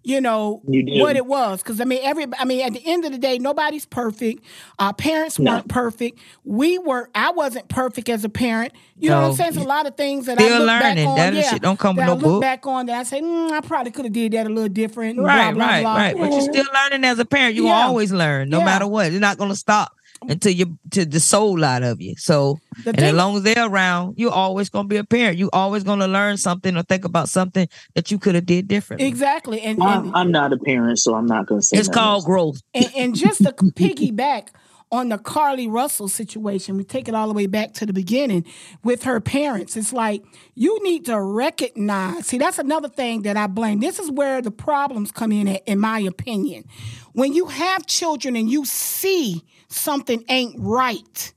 Appreciate 0.05 0.15
you 0.15 0.21
know 0.21 0.61
You 0.67 1.03
what 1.03 1.17
it 1.17 1.27
was 1.27 1.63
because 1.63 1.81
i 1.81 1.85
mean 1.85 2.01
every 2.03 2.27
i 2.39 2.45
mean 2.45 2.61
at 2.67 2.73
the 2.73 2.83
end 2.85 3.05
of 3.05 3.13
the 3.13 3.19
day 3.19 3.39
nobody's 3.39 3.87
perfect 3.87 4.45
our 4.79 4.93
parents 4.93 5.39
No. 5.39 5.53
weren't 5.53 5.69
perfect 5.69 6.19
we 6.45 6.79
were 6.79 7.09
i 7.15 7.31
wasn't 7.31 7.69
perfect 7.69 8.09
as 8.09 8.25
a 8.25 8.29
parent 8.29 8.73
you 8.99 9.11
know 9.11 9.21
what 9.23 9.31
i'm 9.31 9.37
saying 9.37 9.53
There's 9.53 9.65
a 9.65 9.69
lot 9.69 9.87
of 9.87 9.97
things 9.97 10.27
that 10.27 10.39
i 10.41 10.59
look 10.59 10.67
learning. 10.67 10.97
back 10.97 11.07
on 11.09 11.17
That 11.17 11.35
yeah, 11.35 11.51
shit 11.53 11.63
don't 11.63 11.79
come 11.79 11.97
with 11.97 12.05
that 12.07 12.11
I 12.11 12.15
look 12.15 12.21
book. 12.21 12.41
back 12.41 12.67
on 12.67 12.87
that 12.87 13.01
i 13.01 13.03
say 13.05 13.21
mm, 13.21 13.51
i 13.53 13.61
probably 13.61 13.93
could 13.93 14.05
have 14.07 14.13
did 14.13 14.33
that 14.33 14.47
a 14.47 14.49
little 14.49 14.69
different 14.69 15.19
Right, 15.19 15.53
blah, 15.53 15.53
blah, 15.53 15.67
right, 15.67 15.81
blah. 15.83 15.97
right. 15.97 16.17
But 16.19 16.33
you're 16.33 16.41
still 16.41 16.67
learning 16.75 17.05
as 17.05 17.19
a 17.19 17.25
parent. 17.25 17.55
You 17.55 17.67
Yeah. 17.67 17.85
always 17.87 18.13
learn, 18.13 18.49
no 18.49 18.59
Yeah. 18.59 18.65
matter 18.65 18.87
what. 18.87 19.13
you're 19.13 19.21
not 19.21 19.39
gonna 19.39 19.55
stop 19.57 19.93
until 20.29 20.53
you 20.53 20.79
to 20.91 21.05
the 21.05 21.21
soul 21.21 21.65
out 21.65 21.83
of 21.83 22.01
you. 22.01 22.15
So 22.17 22.59
The 22.85 22.91
and 22.91 23.01
as 23.01 23.13
long 23.15 23.37
as 23.37 23.43
they're 23.43 23.67
around, 23.67 24.15
you're 24.19 24.31
always 24.33 24.69
gonna 24.69 24.89
be 24.89 24.97
a 24.97 25.05
parent. 25.05 25.39
You're 25.39 25.51
always 25.53 25.83
gonna 25.85 26.09
learn 26.09 26.37
something 26.37 26.77
or 26.77 26.83
think 26.83 27.05
about 27.05 27.29
something 27.29 27.69
that 27.95 28.11
you 28.11 28.19
could 28.19 28.35
have 28.35 28.47
did 28.47 28.69
differently. 28.69 29.07
exactly 29.09 29.61
and, 29.61 29.79
and 29.81 29.89
I'm, 29.89 30.15
I'm 30.15 30.31
not 30.33 30.53
a 30.53 30.59
parent, 30.59 30.99
so 30.99 31.15
I'm 31.15 31.27
not 31.27 31.47
going 31.47 31.61
to 31.61 31.67
say 31.67 31.77
It's 31.79 31.89
called 31.89 32.17
else. 32.17 32.25
growth. 32.25 32.63
and, 32.75 32.91
and 32.97 33.15
just 33.15 33.43
to 33.45 33.53
piggyback 33.53 34.49
on 34.91 35.09
the 35.09 35.17
Carlee 35.17 35.71
Russell 35.71 36.07
situation, 36.07 36.77
we 36.77 36.85
take 36.85 37.09
it 37.09 37.15
all 37.15 37.27
the 37.27 37.33
way 37.33 37.47
back 37.47 37.73
to 37.73 37.87
the 37.87 37.95
beginning 37.95 38.45
with 38.85 39.05
her 39.05 39.21
parents. 39.21 39.75
It's 39.75 39.91
like 39.93 40.23
you 40.55 40.83
need 40.85 41.07
to 41.07 41.19
recognize. 41.21 42.27
See, 42.27 42.37
that's 42.37 42.59
another 42.59 42.91
thing 42.91 43.23
that 43.23 43.37
I 43.39 43.47
blame. 43.47 43.81
This 43.81 43.99
is 43.99 44.11
where 44.11 44.43
the 44.43 44.51
problems 44.51 45.11
come 45.11 45.33
in, 45.33 45.49
at, 45.49 45.63
in 45.67 45.79
my 45.81 46.01
opinion. 46.01 46.65
When 47.13 47.33
you 47.33 47.47
have 47.47 47.87
children 47.87 48.37
and 48.37 48.51
you 48.51 48.67
see 48.67 49.43
something 49.73 50.25
ain't 50.29 50.57
right, 50.59 51.33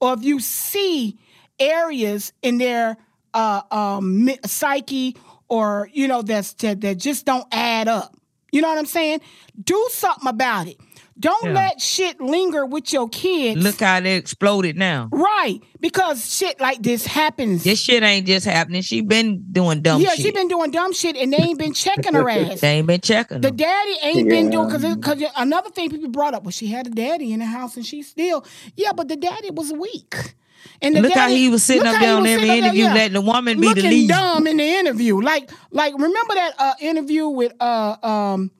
or 0.00 0.14
if 0.14 0.22
you 0.22 0.40
see 0.40 1.18
areas 1.58 2.32
in 2.42 2.58
their 2.58 2.96
uh, 3.34 3.62
um, 3.70 4.28
psyche 4.44 5.16
or 5.48 5.88
you 5.92 6.08
know 6.08 6.22
that's 6.22 6.52
that, 6.54 6.80
that 6.80 6.98
just 6.98 7.26
don't 7.26 7.46
add 7.52 7.88
up. 7.88 8.14
You 8.50 8.62
know 8.62 8.68
what 8.68 8.78
I'm 8.78 8.86
saying? 8.86 9.20
Do 9.62 9.88
something 9.90 10.28
about 10.28 10.68
it. 10.68 10.78
Don't 11.20 11.44
Yeah. 11.46 11.52
let 11.52 11.80
shit 11.80 12.20
linger 12.20 12.64
with 12.64 12.92
your 12.92 13.08
kids. 13.08 13.60
Look 13.62 13.80
how 13.80 14.00
they 14.00 14.14
exploded 14.14 14.76
now. 14.76 15.08
right, 15.10 15.58
because 15.80 16.32
shit 16.36 16.60
like 16.60 16.82
this 16.82 17.04
happens. 17.06 17.64
This 17.64 17.80
shit 17.80 18.02
ain't 18.02 18.26
just 18.26 18.46
happening. 18.46 18.82
She 18.82 19.00
been 19.00 19.44
doing 19.50 19.82
dumb 19.82 20.00
yeah, 20.00 20.10
shit. 20.10 20.20
she 20.20 20.30
been 20.30 20.48
doing 20.48 20.70
dumb 20.70 20.92
shit 20.92 21.16
and 21.16 21.32
they 21.32 21.38
ain't 21.38 21.58
been 21.58 21.74
checking 21.74 22.14
her 22.14 22.28
ass. 22.30 22.60
They 22.68 22.78
ain't 22.78 22.86
been 22.86 23.00
checking. 23.00 23.40
The 23.40 23.48
them. 23.48 23.56
daddy 23.56 23.94
ain't 24.02 24.28
been 24.28 24.50
doing 24.50 24.68
because 24.68 24.94
because 24.94 25.22
another 25.36 25.70
thing 25.70 25.90
people 25.90 26.08
brought 26.10 26.34
up 26.34 26.44
was 26.44 26.54
she 26.54 26.68
had 26.68 26.86
a 26.86 26.90
daddy 26.90 27.32
in 27.32 27.40
the 27.40 27.46
house 27.46 27.76
and 27.76 27.84
she 27.84 28.02
still 28.02 28.44
yeah, 28.76 28.92
but 28.92 29.08
the 29.08 29.16
daddy 29.16 29.50
was 29.50 29.72
weak. 29.72 30.34
And 30.80 30.94
the 30.94 31.02
Look 31.02 31.12
how 31.12 31.26
daddy- 31.28 31.36
he 31.36 31.48
was 31.48 31.64
sitting 31.64 31.86
up 31.86 31.94
there 32.00 32.10
he 32.12 32.16
on 32.16 32.26
every 32.26 32.46
sitting 32.46 32.50
up 32.50 32.56
there, 32.56 32.56
interview, 32.66 32.84
yeah, 32.84 32.94
letting 32.94 33.12
the 33.14 33.20
woman 33.20 33.60
be 33.60 33.72
the 33.74 33.82
lead. 33.82 34.08
dumb 34.08 34.46
in 34.46 34.56
the 34.58 34.64
interview. 34.64 35.20
Like 35.20 35.50
like 35.72 35.94
remember 35.94 36.34
that 36.34 36.52
uh, 36.58 36.74
interview 36.80 37.26
with 37.28 37.52
uh 37.60 37.96
um 38.02 38.50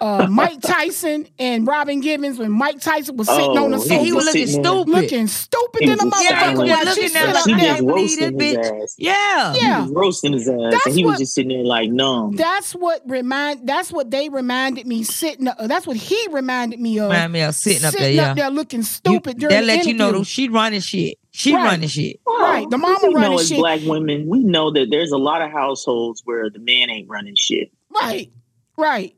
uh, 0.00 0.26
Mike 0.30 0.60
Tyson 0.60 1.26
and 1.38 1.66
Robin 1.66 2.00
Givens 2.00 2.38
when 2.38 2.52
Mike 2.52 2.80
Tyson 2.80 3.16
was 3.16 3.26
sitting 3.28 3.58
Oh, 3.58 3.64
on 3.64 3.70
the 3.72 3.78
he 3.98 4.12
was 4.12 4.24
just 4.26 4.34
sitting 4.54 4.62
there. 4.62 4.72
Looking 4.72 5.26
stupid 5.26 5.80
He 5.80 5.88
than 5.88 6.00
a 6.00 6.04
was 6.04 6.12
just 6.14 6.28
sitting 6.28 6.36
motherfucker. 6.36 6.56
there 6.56 6.56
while 6.56 6.84
like- 6.84 6.94
she 6.94 7.00
looking 7.02 7.08
sit 7.08 7.22
at 7.28 7.36
up 7.36 7.44
She 7.44 7.52
her 7.52 7.58
there. 7.58 7.70
just 7.72 7.82
roasting 7.84 8.40
his 8.40 8.56
bitch. 8.56 8.82
ass. 8.82 8.94
Yeah. 8.98 9.52
He 9.54 9.60
Yeah. 9.60 9.82
was 9.82 9.90
roasting 9.90 10.32
his 10.34 10.48
ass, 10.48 10.56
That's 10.70 10.86
and 10.86 10.94
he 10.94 11.04
what- 11.04 11.10
was 11.10 11.18
just 11.18 11.34
sitting 11.34 11.48
there 11.56 11.64
like 11.64 11.90
numb. 11.90 12.36
That's 12.36 12.72
what 12.72 13.02
remind. 13.06 13.66
That's 13.68 13.90
what 13.92 14.10
they 14.10 14.28
reminded 14.28 14.86
me 14.86 15.02
sitting. 15.02 15.48
Uh, 15.48 15.66
that's 15.66 15.86
what 15.86 15.96
he 15.96 16.28
reminded 16.30 16.78
me 16.80 16.98
of. 17.00 17.10
Remind 17.10 17.32
me 17.32 17.40
of 17.40 17.54
sitting 17.56 17.84
up 17.84 17.92
there, 17.94 18.10
yeah. 18.12 18.48
looking 18.48 18.82
stupid 18.84 19.38
during 19.38 19.54
That 19.54 19.60
the 19.62 19.66
let 19.66 19.86
you 19.86 19.94
know 19.94 20.12
though 20.12 20.22
she 20.22 20.48
running 20.48 20.80
shit. 20.80 21.18
She 21.32 21.54
Right. 21.54 21.64
running 21.64 21.88
shit. 21.88 22.20
Right, 22.26 22.68
the 22.70 22.78
mama 22.78 22.98
we 23.02 23.14
know 23.14 23.20
running 23.20 23.38
as 23.38 23.48
shit. 23.48 23.58
black 23.58 23.80
women, 23.84 24.26
we 24.28 24.40
know 24.42 24.70
that 24.72 24.88
there's 24.90 25.12
a 25.12 25.16
lot 25.18 25.42
of 25.42 25.50
households 25.52 26.22
where 26.24 26.48
the 26.50 26.58
man 26.58 26.90
ain't 26.90 27.08
running 27.08 27.34
shit. 27.36 27.70
Right, 27.94 28.30
right, 28.76 29.14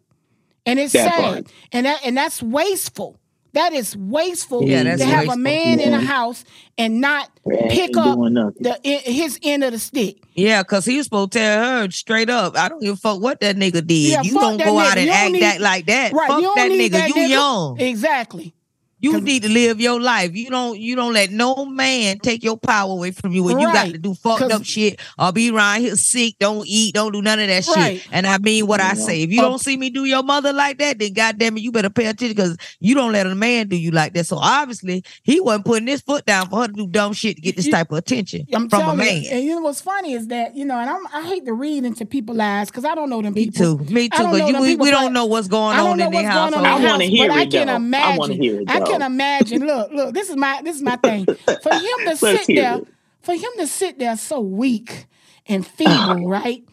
and 0.66 0.78
it's 0.78 0.92
That 0.92 1.12
sad, 1.14 1.20
part. 1.20 1.46
and 1.72 1.86
that 1.86 2.00
and 2.04 2.16
that's 2.16 2.42
wasteful. 2.42 3.18
That 3.54 3.74
is 3.74 3.94
wasteful 3.94 4.64
Yeah, 4.66 4.82
that's 4.82 5.02
to 5.02 5.06
have 5.06 5.14
a 5.24 5.28
wasteful. 5.28 5.36
man 5.36 5.78
in 5.78 5.92
a 5.92 6.00
house 6.00 6.42
and 6.78 7.02
not 7.02 7.28
Yeah, 7.46 7.68
pick 7.68 7.94
up 7.98 8.18
the 8.18 8.78
his 9.04 9.38
end 9.42 9.62
of 9.62 9.72
the 9.72 9.78
stick. 9.78 10.22
Yeah, 10.34 10.62
cause 10.62 10.86
he 10.86 10.96
was 10.96 11.04
supposed 11.04 11.32
to 11.32 11.38
tell 11.38 11.62
her 11.82 11.90
straight 11.90 12.30
up. 12.30 12.56
I 12.56 12.70
don't 12.70 12.80
give 12.80 12.94
a 12.94 12.96
fuck 12.96 13.20
what 13.20 13.40
that 13.40 13.56
nigga 13.56 13.86
did. 13.86 13.90
Yeah, 13.90 14.22
you 14.22 14.32
don't 14.32 14.56
go 14.56 14.64
nigga. 14.76 14.90
out 14.92 14.96
and 14.96 15.10
act 15.10 15.32
need- 15.32 15.42
that 15.42 15.60
like 15.60 15.84
that. 15.86 16.14
Right, 16.14 16.28
Fuck 16.28 16.40
you 16.40 16.46
don't 16.46 16.56
that 16.56 16.70
nigga. 16.70 16.90
that 16.92 17.08
you 17.10 17.14
nigga. 17.14 17.28
young. 17.28 17.80
Exactly. 17.80 18.54
You 19.02 19.20
need 19.20 19.42
to 19.42 19.48
live 19.48 19.80
your 19.80 20.00
life. 20.00 20.34
You 20.34 20.48
don't 20.48 20.78
you 20.78 20.94
don't 20.96 21.12
let 21.12 21.30
no 21.32 21.64
man 21.66 22.18
take 22.20 22.42
your 22.44 22.56
power 22.56 22.90
away 22.92 23.10
from 23.10 23.32
you 23.32 23.42
when 23.42 23.58
you 23.58 23.66
got 23.72 23.86
to 23.88 23.98
do 23.98 24.14
fucked 24.14 24.50
up 24.52 24.64
shit 24.64 25.00
or 25.18 25.32
be 25.32 25.50
around 25.50 25.80
here 25.80 25.96
sick, 25.96 26.36
don't 26.38 26.64
eat, 26.66 26.94
don't 26.94 27.12
do 27.12 27.20
none 27.20 27.40
of 27.40 27.48
that 27.48 27.66
Right. 27.66 28.00
shit. 28.00 28.08
And 28.12 28.26
I 28.26 28.38
mean 28.38 28.66
what 28.68 28.80
I 28.80 28.88
Yeah. 28.90 28.94
say. 28.94 29.22
If 29.22 29.30
you 29.32 29.40
Uh, 29.40 29.48
don't 29.48 29.58
see 29.60 29.76
me 29.76 29.90
do 29.90 30.04
your 30.04 30.22
mother 30.22 30.52
like 30.52 30.78
that, 30.78 30.98
then 31.00 31.12
goddamn 31.12 31.56
it, 31.56 31.62
you 31.64 31.72
better 31.72 31.90
pay 31.90 32.06
attention 32.06 32.36
because 32.36 32.56
you 32.80 32.94
don't 32.94 33.10
let 33.12 33.26
a 33.26 33.34
man 33.34 33.66
do 33.68 33.76
you 33.76 33.90
like 33.90 34.14
that. 34.14 34.26
So 34.26 34.36
obviously 34.38 35.02
he 35.24 35.40
wasn't 35.40 35.64
putting 35.64 35.88
his 35.88 36.00
foot 36.00 36.24
down 36.24 36.48
for 36.48 36.60
her 36.62 36.68
to 36.68 36.72
do 36.72 36.86
dumb 36.86 37.12
shit 37.12 37.34
to 37.36 37.42
get 37.42 37.56
this 37.56 37.66
You- 37.66 37.72
type 37.72 37.90
of 37.90 37.98
attention 37.98 38.46
I'm 38.54 38.68
from 38.68 38.88
a 38.88 38.94
man. 38.94 39.22
you, 39.22 39.28
and 39.32 39.44
you 39.44 39.54
know 39.56 39.62
what's 39.62 39.80
funny 39.80 40.12
is 40.12 40.28
that 40.28 40.56
you 40.56 40.64
know, 40.64 40.78
and 40.78 40.88
I'm, 40.88 41.00
I 41.12 41.26
hate 41.26 41.44
to 41.46 41.54
read 41.54 41.84
into 41.84 42.06
people's 42.06 42.38
lives 42.38 42.70
because 42.70 42.84
I 42.84 42.94
don't 42.94 43.10
know 43.10 43.20
them 43.20 43.34
Me 43.34 43.46
people. 43.46 43.78
too. 43.78 43.92
Me 43.92 44.08
too. 44.08 44.18
don't 44.22 44.32
Because 44.32 44.48
you, 44.50 44.60
we, 44.60 44.66
people, 44.68 44.84
we 44.84 44.90
don't 44.92 45.12
know 45.12 45.26
what's 45.26 45.48
going 45.48 45.76
on 45.76 45.98
in 45.98 46.10
their 46.12 46.24
house. 46.24 46.52
I 46.52 46.56
the 46.56 46.62
wanna 46.62 46.78
house, 46.88 47.02
hear 47.02 47.28
but 47.28 47.36
I 47.36 47.42
it, 47.42 47.50
can 47.50 47.66
though. 47.66 47.72
I 47.72 47.76
imagine. 47.76 48.18
wanna 48.18 48.34
hear 48.34 48.60
it, 48.60 48.70
I 48.70 48.80
can 48.92 49.02
imagine. 49.02 49.66
Look, 49.66 49.92
look. 49.92 50.14
This 50.14 50.30
is 50.30 50.36
my 50.36 50.62
this 50.62 50.76
is 50.76 50.82
my 50.82 50.96
thing. 50.96 51.26
For 51.26 51.74
him 51.74 51.98
to 52.06 52.16
sit 52.16 52.46
there, 52.46 52.78
it. 52.78 52.88
for 53.22 53.34
him 53.34 53.50
to 53.58 53.66
sit 53.66 53.98
there 53.98 54.16
so 54.16 54.40
weak 54.40 55.06
and 55.46 55.66
feeble, 55.66 56.26
right? 56.28 56.64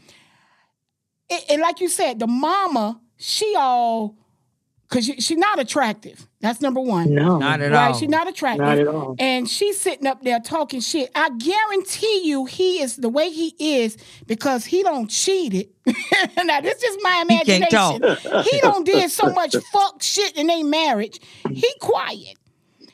And, 1.29 1.43
and 1.49 1.61
like 1.61 1.79
you 1.79 1.89
said, 1.89 2.19
the 2.19 2.27
mama, 2.27 2.99
she 3.17 3.55
all 3.57 4.15
because 4.89 5.05
she, 5.05 5.21
she's 5.21 5.37
not 5.37 5.59
attractive. 5.59 6.25
That's 6.41 6.61
number 6.61 6.79
one. 6.81 7.13
No, 7.13 7.37
Not 7.37 7.61
at 7.61 7.71
Right, 7.71 7.87
all. 7.89 7.93
she's 7.93 8.09
not 8.09 8.27
attractive. 8.27 8.65
Not 8.65 8.79
at 8.79 8.87
all. 8.87 9.15
And 9.19 9.47
she's 9.47 9.79
sitting 9.79 10.07
up 10.07 10.23
there 10.23 10.39
talking 10.39 10.79
shit. 10.79 11.11
I 11.13 11.29
guarantee 11.37 12.21
you 12.23 12.45
he 12.45 12.81
is 12.81 12.95
the 12.95 13.09
way 13.09 13.29
he 13.29 13.53
is 13.59 13.97
because 14.25 14.65
he 14.65 14.81
don't 14.83 15.09
cheat 15.09 15.53
it. 15.53 15.69
now 16.43 16.61
this 16.61 16.81
is 16.81 16.97
my 17.03 17.25
He 17.29 17.37
can't 17.43 17.63
imagination. 17.71 18.01
talk. 18.01 18.45
He 18.45 18.59
don't 18.61 18.85
did 18.85 19.11
so 19.11 19.29
much 19.31 19.55
fuck 19.71 20.01
shit 20.01 20.35
in 20.37 20.47
their 20.47 20.63
marriage. 20.63 21.19
He 21.51 21.71
quiet. 21.81 22.37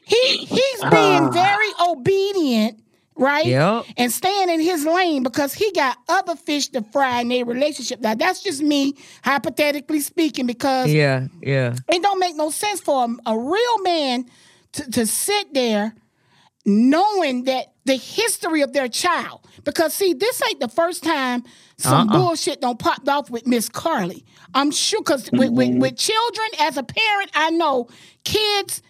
He 0.04 0.38
he's 0.38 0.82
being 0.92 1.24
Ah. 1.24 1.30
very 1.32 1.90
obedient, 1.90 2.80
right? 3.18 3.46
Yep. 3.46 3.86
And 3.98 4.12
staying 4.12 4.50
in 4.50 4.60
his 4.60 4.86
lane 4.86 5.24
because 5.24 5.54
he 5.54 5.72
got 5.72 5.98
other 6.10 6.36
fish 6.36 6.68
to 6.70 6.82
fry 6.82 7.22
in 7.22 7.30
their 7.30 7.46
relationship. 7.46 8.02
Now 8.02 8.16
that's 8.16 8.44
just 8.44 8.62
me 8.62 8.96
hypothetically 9.24 10.00
speaking 10.02 10.46
because 10.48 10.92
Yeah, 10.92 11.28
yeah. 11.42 11.76
it 11.90 12.02
don't 12.02 12.20
make 12.20 12.36
no 12.36 12.50
sense 12.50 12.80
for 12.82 13.06
a, 13.06 13.32
a 13.32 13.38
real 13.38 13.78
man 13.84 14.26
to, 14.74 14.92
to 14.92 15.06
sit 15.06 15.54
there 15.54 15.96
knowing 16.66 17.44
that 17.46 17.68
the 17.86 17.96
history 17.96 18.62
of 18.62 18.74
their 18.74 18.88
child. 18.88 19.42
Because 19.64 19.94
see, 19.94 20.14
this 20.14 20.42
ain't 20.50 20.60
the 20.60 20.68
first 20.68 21.04
time 21.04 21.44
some 21.78 22.10
Uh-uh. 22.10 22.18
bullshit 22.18 22.62
don't 22.62 22.80
popped 22.80 23.08
off 23.08 23.30
with 23.30 23.46
Miss 23.46 23.70
Carlee. 23.70 24.24
I'm 24.54 24.72
sure 24.72 25.02
because 25.02 25.30
with, 25.32 25.52
with, 25.52 25.70
Mm-hmm. 25.70 25.80
with 25.80 25.98
children, 25.98 26.48
as 26.60 26.78
a 26.78 26.84
parent, 26.84 27.32
I 27.36 27.50
know 27.52 27.88
kids 28.24 28.82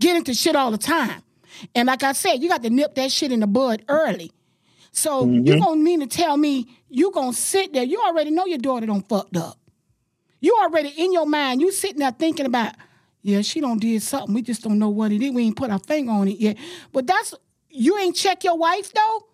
get 0.00 0.16
into 0.16 0.32
shit 0.34 0.56
all 0.56 0.70
the 0.70 0.78
time. 0.78 1.22
And 1.74 1.86
like 1.86 2.02
I 2.02 2.12
said, 2.12 2.36
you 2.36 2.48
got 2.48 2.62
to 2.62 2.70
nip 2.70 2.94
that 2.94 3.12
shit 3.12 3.32
in 3.32 3.40
the 3.40 3.46
bud 3.46 3.84
early. 3.88 4.32
So 4.92 5.24
you 5.26 5.42
mm-hmm. 5.42 5.62
gonna 5.62 5.76
mean 5.80 6.00
to 6.00 6.06
tell 6.06 6.36
me 6.36 6.66
you 6.88 7.10
gonna 7.12 7.32
sit 7.32 7.72
there? 7.72 7.84
You 7.84 8.00
already 8.00 8.30
know 8.30 8.46
your 8.46 8.58
daughter 8.58 8.86
don't 8.86 9.06
fucked 9.08 9.36
up. 9.36 9.58
You 10.40 10.56
already 10.62 10.88
in 10.96 11.12
your 11.12 11.26
mind, 11.26 11.60
you 11.60 11.72
sitting 11.72 11.98
there 11.98 12.12
thinking 12.12 12.46
about, 12.46 12.74
yeah, 13.22 13.42
she 13.42 13.60
don't 13.60 13.80
did 13.80 14.02
something. 14.02 14.34
We 14.34 14.42
just 14.42 14.62
don't 14.62 14.78
know 14.78 14.88
what 14.88 15.12
it 15.12 15.22
is. 15.22 15.32
We 15.32 15.44
ain't 15.44 15.56
put 15.56 15.70
our 15.70 15.78
finger 15.78 16.12
on 16.12 16.28
it 16.28 16.38
yet. 16.38 16.56
But 16.92 17.06
that's 17.06 17.34
you 17.70 17.98
ain't 17.98 18.16
check 18.16 18.44
your 18.44 18.56
wife 18.56 18.92
though. 18.92 19.24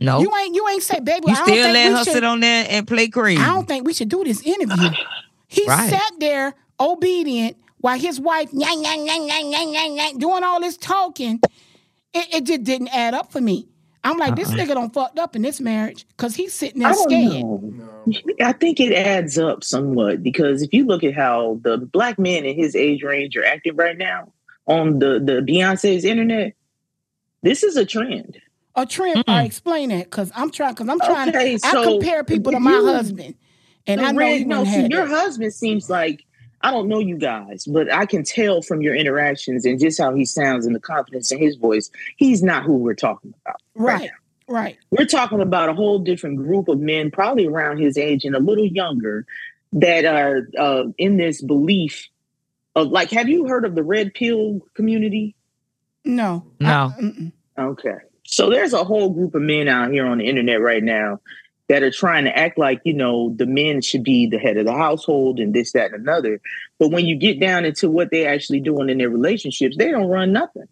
No. 0.00 0.20
You 0.20 0.36
ain't 0.36 0.54
you 0.54 0.68
ain't 0.68 0.82
say, 0.82 1.00
baby. 1.00 1.26
You 1.28 1.32
I 1.32 1.36
don't 1.36 1.46
still 1.46 1.62
think 1.62 1.74
let 1.74 1.88
we 1.88 1.98
her 1.98 2.04
should- 2.04 2.12
sit 2.14 2.24
on 2.24 2.40
there 2.40 2.66
and 2.68 2.86
play 2.86 3.08
crazy. 3.08 3.40
I 3.40 3.46
don't 3.46 3.68
think 3.68 3.86
we 3.86 3.94
should 3.94 4.08
do 4.08 4.24
this 4.24 4.42
interview. 4.42 4.90
He 5.48 5.66
Right. 5.68 5.90
sat 5.90 6.12
there 6.18 6.54
obedient 6.80 7.58
while 7.82 7.98
his 7.98 8.18
wife 8.18 8.48
yang, 8.52 8.82
yang, 8.82 9.06
yang, 9.06 9.28
yang, 9.28 9.50
yang, 9.52 9.74
yang, 9.74 9.96
yang, 9.96 10.18
doing 10.18 10.42
all 10.42 10.60
this 10.60 10.78
talking. 10.78 11.40
It, 12.14 12.34
it 12.34 12.44
just 12.44 12.64
didn't 12.64 12.88
add 12.88 13.14
up 13.14 13.32
for 13.32 13.40
me. 13.40 13.68
I'm 14.04 14.18
like, 14.18 14.34
this 14.34 14.48
Uh-uh. 14.48 14.56
nigga 14.56 14.74
don't 14.74 14.92
fucked 14.92 15.18
up 15.18 15.36
in 15.36 15.42
this 15.42 15.60
marriage 15.60 16.06
because 16.08 16.34
he's 16.34 16.52
sitting 16.52 16.80
there 16.80 16.88
I 16.88 16.92
don't 16.92 17.10
scared. 17.10 17.44
know. 17.44 18.44
I 18.44 18.52
think 18.52 18.80
it 18.80 18.92
adds 18.92 19.38
up 19.38 19.62
somewhat 19.62 20.22
because 20.22 20.62
if 20.62 20.72
you 20.72 20.84
look 20.84 21.04
at 21.04 21.14
how 21.14 21.60
the 21.62 21.78
black 21.78 22.18
men 22.18 22.44
in 22.44 22.56
his 22.56 22.74
age 22.74 23.04
range 23.04 23.36
are 23.36 23.44
acting 23.44 23.76
right 23.76 23.96
now 23.96 24.32
on 24.66 24.98
the 24.98 25.20
the 25.20 25.34
Beyonce's 25.40 26.04
internet, 26.04 26.54
this 27.42 27.62
is 27.62 27.76
a 27.76 27.84
trend. 27.84 28.40
A 28.74 28.86
trend. 28.86 29.22
I 29.28 29.42
mm. 29.42 29.46
explain 29.46 29.90
that 29.90 30.04
because 30.04 30.32
I'm 30.34 30.50
trying. 30.50 30.74
Because 30.74 30.88
I'm 30.88 30.98
trying. 30.98 31.28
Okay, 31.28 31.58
to, 31.58 31.66
I 31.66 31.84
compare 31.84 32.24
people 32.24 32.52
to 32.52 32.58
my 32.58 32.72
you- 32.72 32.86
husband, 32.86 33.36
and 33.86 34.00
I 34.00 34.10
know 34.10 34.18
Red, 34.18 34.38
he 34.38 34.44
no, 34.46 34.64
see, 34.64 34.88
your 34.88 35.06
that. 35.06 35.08
husband 35.08 35.54
seems 35.54 35.88
like 35.88 36.24
I 36.62 36.70
don't 36.70 36.88
know 36.88 37.00
you 37.00 37.16
guys, 37.16 37.64
but 37.64 37.92
I 37.92 38.06
can 38.06 38.22
tell 38.22 38.62
from 38.62 38.82
your 38.82 38.94
interactions 38.94 39.64
and 39.64 39.80
just 39.80 40.00
how 40.00 40.14
he 40.14 40.24
sounds 40.24 40.64
and 40.66 40.74
the 40.74 40.80
confidence 40.80 41.32
in 41.32 41.38
his 41.38 41.56
voice, 41.56 41.90
he's 42.16 42.42
not 42.42 42.64
who 42.64 42.76
we're 42.76 42.94
talking 42.94 43.34
about. 43.44 43.60
Right. 43.74 44.10
Right. 44.48 44.76
We're 44.90 45.06
talking 45.06 45.40
about 45.40 45.70
a 45.70 45.74
whole 45.74 45.98
different 45.98 46.36
group 46.36 46.68
of 46.68 46.78
men, 46.78 47.10
probably 47.10 47.46
around 47.46 47.78
his 47.78 47.96
age 47.96 48.24
and 48.24 48.34
a 48.34 48.40
little 48.40 48.66
younger, 48.66 49.26
that 49.72 50.04
are 50.04 50.48
uh, 50.58 50.84
in 50.98 51.16
this 51.16 51.40
belief 51.40 52.08
of 52.76 52.88
like, 52.88 53.10
have 53.10 53.28
you 53.28 53.46
heard 53.46 53.64
of 53.64 53.74
the 53.74 53.82
red 53.82 54.14
pill 54.14 54.60
community? 54.74 55.34
No. 56.04 56.44
No. 56.60 56.92
Okay. 57.58 57.96
So 58.24 58.50
there's 58.50 58.72
a 58.72 58.84
whole 58.84 59.10
group 59.10 59.34
of 59.34 59.42
men 59.42 59.68
out 59.68 59.90
here 59.90 60.06
on 60.06 60.18
the 60.18 60.26
internet 60.26 60.60
right 60.60 60.82
now 60.82 61.20
that 61.72 61.82
are 61.82 61.90
trying 61.90 62.24
to 62.24 62.38
act 62.38 62.58
like, 62.58 62.82
you 62.84 62.92
know, 62.92 63.32
the 63.34 63.46
men 63.46 63.80
should 63.80 64.04
be 64.04 64.26
the 64.26 64.36
head 64.36 64.58
of 64.58 64.66
the 64.66 64.74
household 64.74 65.40
and 65.40 65.54
this, 65.54 65.72
that, 65.72 65.94
and 65.94 66.06
another. 66.06 66.38
But 66.78 66.90
when 66.90 67.06
you 67.06 67.16
get 67.16 67.40
down 67.40 67.64
into 67.64 67.88
what 67.88 68.10
they're 68.10 68.30
actually 68.30 68.60
doing 68.60 68.90
in 68.90 68.98
their 68.98 69.08
relationships, 69.08 69.78
they 69.78 69.90
don't 69.90 70.10
run 70.10 70.34
nothing. 70.34 70.68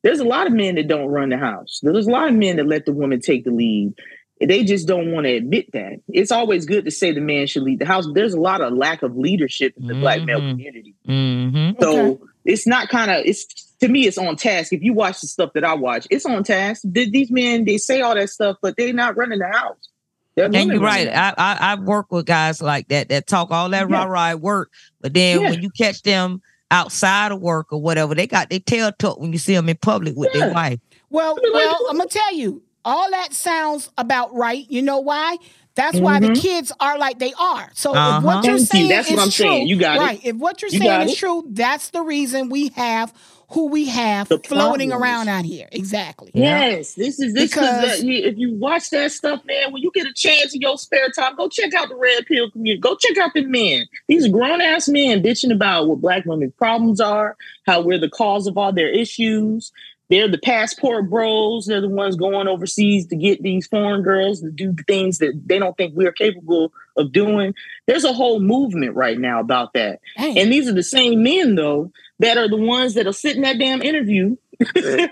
There's 0.00 0.20
a 0.20 0.24
lot 0.24 0.46
of 0.46 0.54
men 0.54 0.76
that 0.76 0.88
don't 0.88 1.08
run 1.08 1.28
the 1.28 1.36
house. 1.36 1.78
There's 1.82 2.06
a 2.06 2.10
lot 2.10 2.28
of 2.28 2.34
men 2.36 2.56
that 2.56 2.66
let 2.66 2.86
the 2.86 2.92
woman 2.92 3.20
take 3.20 3.44
the 3.44 3.50
lead. 3.50 3.92
They 4.40 4.64
just 4.64 4.88
don't 4.88 5.12
want 5.12 5.26
to 5.26 5.36
admit 5.36 5.72
that. 5.72 6.00
It's 6.08 6.32
always 6.32 6.64
good 6.64 6.86
to 6.86 6.90
say 6.90 7.12
the 7.12 7.20
man 7.20 7.46
should 7.46 7.62
lead 7.62 7.80
the 7.80 7.84
house, 7.84 8.06
but 8.06 8.14
there's 8.14 8.32
a 8.32 8.40
lot 8.40 8.62
of 8.62 8.72
lack 8.72 9.02
of 9.02 9.18
leadership 9.18 9.74
in 9.76 9.88
the 9.88 9.94
black 9.94 10.22
male 10.22 10.40
community. 10.40 10.94
Mm-hmm. 11.06 11.82
So 11.82 12.26
it's 12.46 12.66
not 12.66 12.88
kind 12.88 13.10
of 13.10 13.26
it's 13.26 13.44
to 13.80 13.88
me 13.88 14.06
it's 14.06 14.16
on 14.16 14.36
task. 14.36 14.72
If 14.72 14.82
you 14.82 14.94
watch 14.94 15.20
the 15.20 15.26
stuff 15.26 15.52
that 15.52 15.64
I 15.64 15.74
watch, 15.74 16.06
it's 16.10 16.24
on 16.24 16.44
task. 16.44 16.82
Th- 16.94 17.10
These 17.10 17.30
men 17.30 17.66
they 17.66 17.76
say 17.76 18.00
all 18.00 18.14
that 18.14 18.30
stuff, 18.30 18.56
but 18.62 18.76
they're 18.78 18.94
not 18.94 19.18
running 19.18 19.38
the 19.38 19.48
house. 19.48 19.88
They're 20.36 20.46
And 20.46 20.70
you're 20.72 20.80
right. 20.80 21.04
the. 21.04 21.16
I, 21.16 21.34
I 21.38 21.58
I 21.60 21.74
work 21.76 22.10
with 22.10 22.26
guys 22.26 22.60
like 22.60 22.88
that 22.88 23.08
that 23.08 23.26
talk 23.26 23.50
all 23.50 23.68
that 23.70 23.88
Yeah. 23.88 23.96
rah 23.98 24.04
rah 24.04 24.28
at 24.30 24.40
work, 24.40 24.70
but 25.00 25.14
then 25.14 25.40
Yeah. 25.42 25.50
when 25.50 25.62
you 25.62 25.70
catch 25.70 26.02
them 26.02 26.42
outside 26.70 27.30
of 27.32 27.40
work 27.40 27.72
or 27.72 27.80
whatever, 27.80 28.14
they 28.14 28.26
got 28.26 28.50
their 28.50 28.58
tail 28.58 28.90
tucked 28.98 29.20
when 29.20 29.32
you 29.32 29.38
see 29.38 29.54
them 29.54 29.68
in 29.68 29.76
public 29.76 30.14
with 30.16 30.32
their 30.32 30.52
wife. 30.52 30.80
Well, 31.10 31.38
well, 31.52 31.86
I'm 31.88 31.96
gonna 31.98 32.08
tell 32.08 32.34
you, 32.34 32.62
all 32.84 33.08
that 33.10 33.32
sounds 33.32 33.90
about 33.96 34.34
right. 34.34 34.66
You 34.68 34.82
know 34.82 34.98
why? 34.98 35.36
That's 35.76 35.98
why 35.98 36.20
the 36.20 36.28
Mhm. 36.28 36.40
kids 36.40 36.72
are 36.80 36.98
like 36.98 37.18
they 37.18 37.32
are. 37.38 37.70
So 37.74 37.92
Uh-huh. 37.94 38.20
what 38.20 38.44
you're 38.44 38.58
Thank 38.58 38.60
you. 38.60 38.66
saying 38.66 38.88
That's 38.88 39.08
is 39.08 39.16
what 39.16 39.22
I'm 39.22 39.30
true, 39.30 39.46
saying. 39.46 39.68
You 39.68 39.76
got 39.76 39.96
it. 39.96 40.00
right? 40.00 40.20
If 40.24 40.36
what 40.36 40.62
you're 40.62 40.70
You 40.70 40.78
saying 40.78 41.00
is 41.02 41.12
it. 41.12 41.18
true, 41.18 41.44
that's 41.50 41.90
the 41.90 42.02
reason 42.02 42.48
we 42.48 42.68
have 42.76 43.12
who 43.50 43.66
we 43.68 43.86
have 43.86 44.28
The 44.28 44.38
floating 44.38 44.90
problems. 44.90 45.02
around 45.10 45.28
out 45.28 45.44
here. 45.44 45.68
Exactly. 45.72 46.30
Yes, 46.34 46.94
this 46.94 47.20
is 47.20 47.34
this 47.34 47.50
Because- 47.50 47.94
is 47.94 48.00
the, 48.02 48.24
if 48.24 48.36
you 48.38 48.54
watch 48.54 48.90
that 48.90 49.12
stuff, 49.12 49.44
man. 49.44 49.72
When 49.72 49.82
you 49.82 49.90
get 49.94 50.06
a 50.06 50.12
chance 50.12 50.54
in 50.54 50.60
your 50.60 50.76
spare 50.78 51.08
time, 51.10 51.36
go 51.36 51.48
check 51.48 51.74
out 51.74 51.88
the 51.88 51.96
red 51.96 52.26
pill 52.26 52.50
community. 52.50 52.80
Go 52.80 52.96
check 52.96 53.16
out 53.18 53.30
the 53.34 53.42
men. 53.42 53.86
These 54.08 54.28
grown 54.28 54.60
ass 54.60 54.88
men 54.88 55.22
bitching 55.22 55.52
about 55.52 55.88
what 55.88 56.00
black 56.00 56.24
women's 56.26 56.52
problems 56.54 57.00
are, 57.00 57.36
how 57.66 57.80
we're 57.82 57.98
the 57.98 58.08
cause 58.10 58.46
of 58.46 58.56
all 58.58 58.72
their 58.72 58.88
issues. 58.90 59.72
They're 60.10 60.28
the 60.28 60.38
passport 60.38 61.08
bros. 61.08 61.64
They're 61.66 61.80
the 61.80 61.88
ones 61.88 62.14
going 62.16 62.46
overseas 62.46 63.06
to 63.06 63.16
get 63.16 63.42
these 63.42 63.66
foreign 63.66 64.02
girls 64.02 64.42
to 64.42 64.50
do 64.50 64.74
things 64.86 65.18
that 65.18 65.32
they 65.46 65.58
don't 65.58 65.74
think 65.78 65.94
we're 65.96 66.12
capable 66.12 66.72
of 66.96 67.10
doing. 67.10 67.54
There's 67.86 68.04
a 68.04 68.12
whole 68.12 68.38
movement 68.38 68.94
right 68.94 69.18
now 69.18 69.40
about 69.40 69.72
that. 69.72 70.00
Dang. 70.18 70.36
And 70.38 70.52
these 70.52 70.68
are 70.68 70.74
the 70.74 70.82
same 70.82 71.22
men, 71.22 71.54
though, 71.54 71.90
that 72.20 72.38
are 72.38 72.48
the 72.48 72.56
ones 72.56 72.94
that'll 72.94 73.12
sit 73.12 73.36
in 73.36 73.42
that 73.42 73.58
damn 73.58 73.82
interview 73.82 74.36
and 74.76 75.10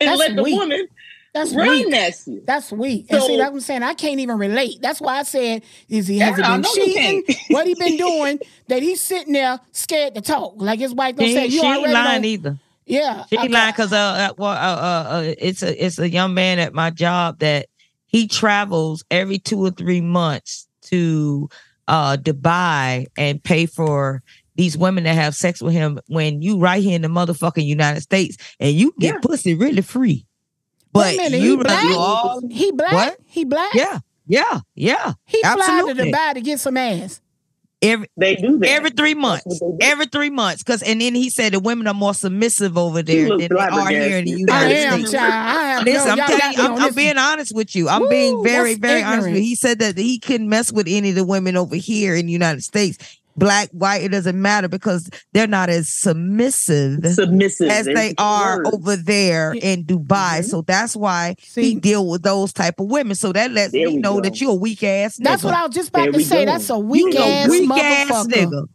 That's 0.00 0.18
let 0.18 0.36
the 0.36 0.42
weak. 0.42 0.58
woman 0.58 0.86
That's 1.34 1.52
run 1.54 1.68
weak. 1.68 1.90
that 1.90 2.14
shit. 2.14 2.46
That's 2.46 2.70
weak. 2.72 3.06
And 3.10 3.20
see, 3.22 3.28
So- 3.28 3.36
that's 3.36 3.50
what 3.50 3.54
I'm 3.56 3.60
saying. 3.60 3.82
I 3.82 3.94
can't 3.94 4.20
even 4.20 4.38
relate. 4.38 4.78
That's 4.80 5.00
why 5.00 5.18
I 5.18 5.22
said, 5.24 5.62
is 5.88 6.06
he 6.06 6.18
Yeah, 6.18 6.26
has 6.30 6.36
he 6.36 6.42
been 6.42 6.62
cheating? 7.24 7.36
what 7.50 7.66
he 7.66 7.74
been 7.74 7.96
doing? 8.08 8.38
That 8.68 8.82
he's 8.82 9.00
sitting 9.02 9.32
there 9.32 9.60
scared 9.72 10.14
to 10.14 10.20
talk. 10.20 10.54
Like 10.56 10.78
his 10.78 10.94
wife 10.94 11.16
gonna 11.16 11.28
She, 11.28 11.34
say, 11.34 11.42
ain't- 11.44 11.52
you 11.52 11.60
she 11.60 11.66
ain't 11.66 11.78
already 11.78 11.92
lying 11.94 12.22
know. 12.22 12.28
either. 12.28 12.58
Yeah. 12.86 13.24
She 13.28 13.36
okay. 13.36 13.44
ain't 13.46 13.52
lying 13.52 13.72
because 13.72 13.92
uh, 13.92 13.96
uh, 13.96 14.34
well, 14.38 14.50
uh, 14.50 14.54
uh, 14.54 15.08
uh, 15.10 15.34
it's 15.38 15.62
a 15.64 15.84
it's 15.84 15.98
a 15.98 16.08
young 16.08 16.32
man 16.34 16.60
at 16.60 16.72
my 16.72 16.90
job 16.90 17.40
that 17.40 17.66
he 18.06 18.28
travels 18.28 19.04
every 19.10 19.38
two 19.40 19.58
or 19.58 19.70
three 19.72 20.00
months 20.00 20.68
to 20.82 21.48
uh 21.88 22.16
Dubai 22.16 23.06
and 23.18 23.42
pay 23.42 23.66
for 23.66 24.22
these 24.56 24.76
women 24.76 25.04
that 25.04 25.14
have 25.14 25.34
sex 25.34 25.62
with 25.62 25.72
him 25.72 25.98
when 26.08 26.42
you 26.42 26.58
right 26.58 26.82
here 26.82 26.96
in 26.96 27.02
the 27.02 27.08
motherfucking 27.08 27.64
United 27.64 28.00
States 28.00 28.36
and 28.58 28.74
you 28.74 28.94
get 28.98 29.22
pussy 29.22 29.54
really 29.54 29.82
free. 29.82 30.26
But 30.92 31.16
Wait 31.16 31.18
a 31.18 31.22
minute, 31.24 31.40
you 31.40 31.50
he 31.50 31.56
rather 31.56 31.64
black? 31.64 31.82
do 31.82 31.98
all 31.98 32.40
He 32.50 32.72
black? 32.72 32.92
What? 32.92 33.18
He 33.26 33.44
black? 33.44 33.74
Yeah, 33.74 33.98
yeah, 34.26 34.60
yeah. 34.74 35.12
He 35.26 35.40
fly 35.42 35.54
to 35.54 35.62
absolutely. 35.62 36.12
Dubai 36.12 36.34
to 36.34 36.40
get 36.40 36.58
some 36.60 36.76
ass. 36.76 37.20
Every 37.82 38.08
they 38.16 38.36
do 38.36 38.58
that. 38.60 38.70
every 38.70 38.88
three 38.88 39.12
months. 39.12 39.60
Every 39.82 40.06
three 40.06 40.30
months, 40.30 40.62
because 40.62 40.82
and 40.82 40.98
then 40.98 41.14
he 41.14 41.28
said 41.28 41.52
the 41.52 41.60
women 41.60 41.86
are 41.86 41.92
more 41.92 42.14
submissive 42.14 42.78
over 42.78 43.02
there 43.02 43.28
than 43.28 43.38
they 43.38 43.48
are 43.48 43.88
here 43.90 44.16
in 44.16 44.24
the 44.24 44.44
flabbergasted. 44.44 44.50
I 44.50 44.68
United 44.70 44.74
am, 44.74 44.98
States. 45.00 45.12
child. 45.12 45.58
I 45.58 45.62
am. 45.72 45.84
Listen, 45.84 46.06
no, 46.06 46.12
I'm 46.12 46.18
y'all 46.18 46.26
telling 46.26 46.38
got 46.40 46.56
you, 46.56 46.62
I'm, 46.64 46.82
I'm 46.82 46.94
being 46.94 47.18
honest 47.18 47.54
with 47.54 47.76
you. 47.76 47.88
I'm 47.90 48.00
Woo, 48.00 48.08
being 48.08 48.42
very, 48.42 48.74
that's 48.74 48.80
very 48.80 49.02
honest 49.02 49.26
with 49.26 49.36
you. 49.36 49.42
He 49.42 49.54
said 49.54 49.78
that 49.80 49.98
he 49.98 50.18
couldn't 50.18 50.48
mess 50.48 50.72
with 50.72 50.86
any 50.88 51.10
of 51.10 51.16
the 51.16 51.24
women 51.26 51.54
over 51.58 51.76
here 51.76 52.14
in 52.14 52.24
the 52.24 52.32
United 52.32 52.64
States. 52.64 52.96
Black, 53.36 53.68
white, 53.70 54.02
it 54.02 54.08
doesn't 54.10 54.40
matter 54.40 54.68
because 54.68 55.08
they're 55.32 55.46
not 55.46 55.68
as 55.68 55.88
submissive, 55.88 57.04
Submissive 57.14 57.68
as 57.68 57.86
they 57.86 58.10
the 58.10 58.14
are 58.18 58.58
word. 58.58 58.66
over 58.74 58.96
there 58.96 59.52
in 59.52 59.84
Dubai. 59.84 60.38
Mm-hmm. 60.40 60.46
So 60.46 60.62
that's 60.62 60.96
why 60.96 61.36
he 61.54 61.74
deal 61.74 62.08
with 62.08 62.22
those 62.22 62.52
type 62.52 62.80
of 62.80 62.86
women. 62.86 63.14
So 63.14 63.32
that 63.32 63.50
lets 63.52 63.72
me 63.72 63.96
know 63.96 64.14
go. 64.16 64.20
that 64.22 64.40
you're 64.40 64.52
a 64.52 64.54
weak 64.54 64.82
ass. 64.82 65.16
That's 65.16 65.44
what 65.44 65.54
I 65.54 65.66
was 65.66 65.74
just 65.74 65.90
about 65.90 66.04
There 66.04 66.12
to 66.12 66.24
say. 66.24 66.44
go. 66.44 66.52
That's 66.52 66.70
a 66.70 66.78
weak 66.78 67.14
a 67.14 67.18
ass 67.24 67.48
weak 67.50 67.70
ass 67.70 68.08
motherfucker. 68.10 68.32
nigga. 68.32 68.68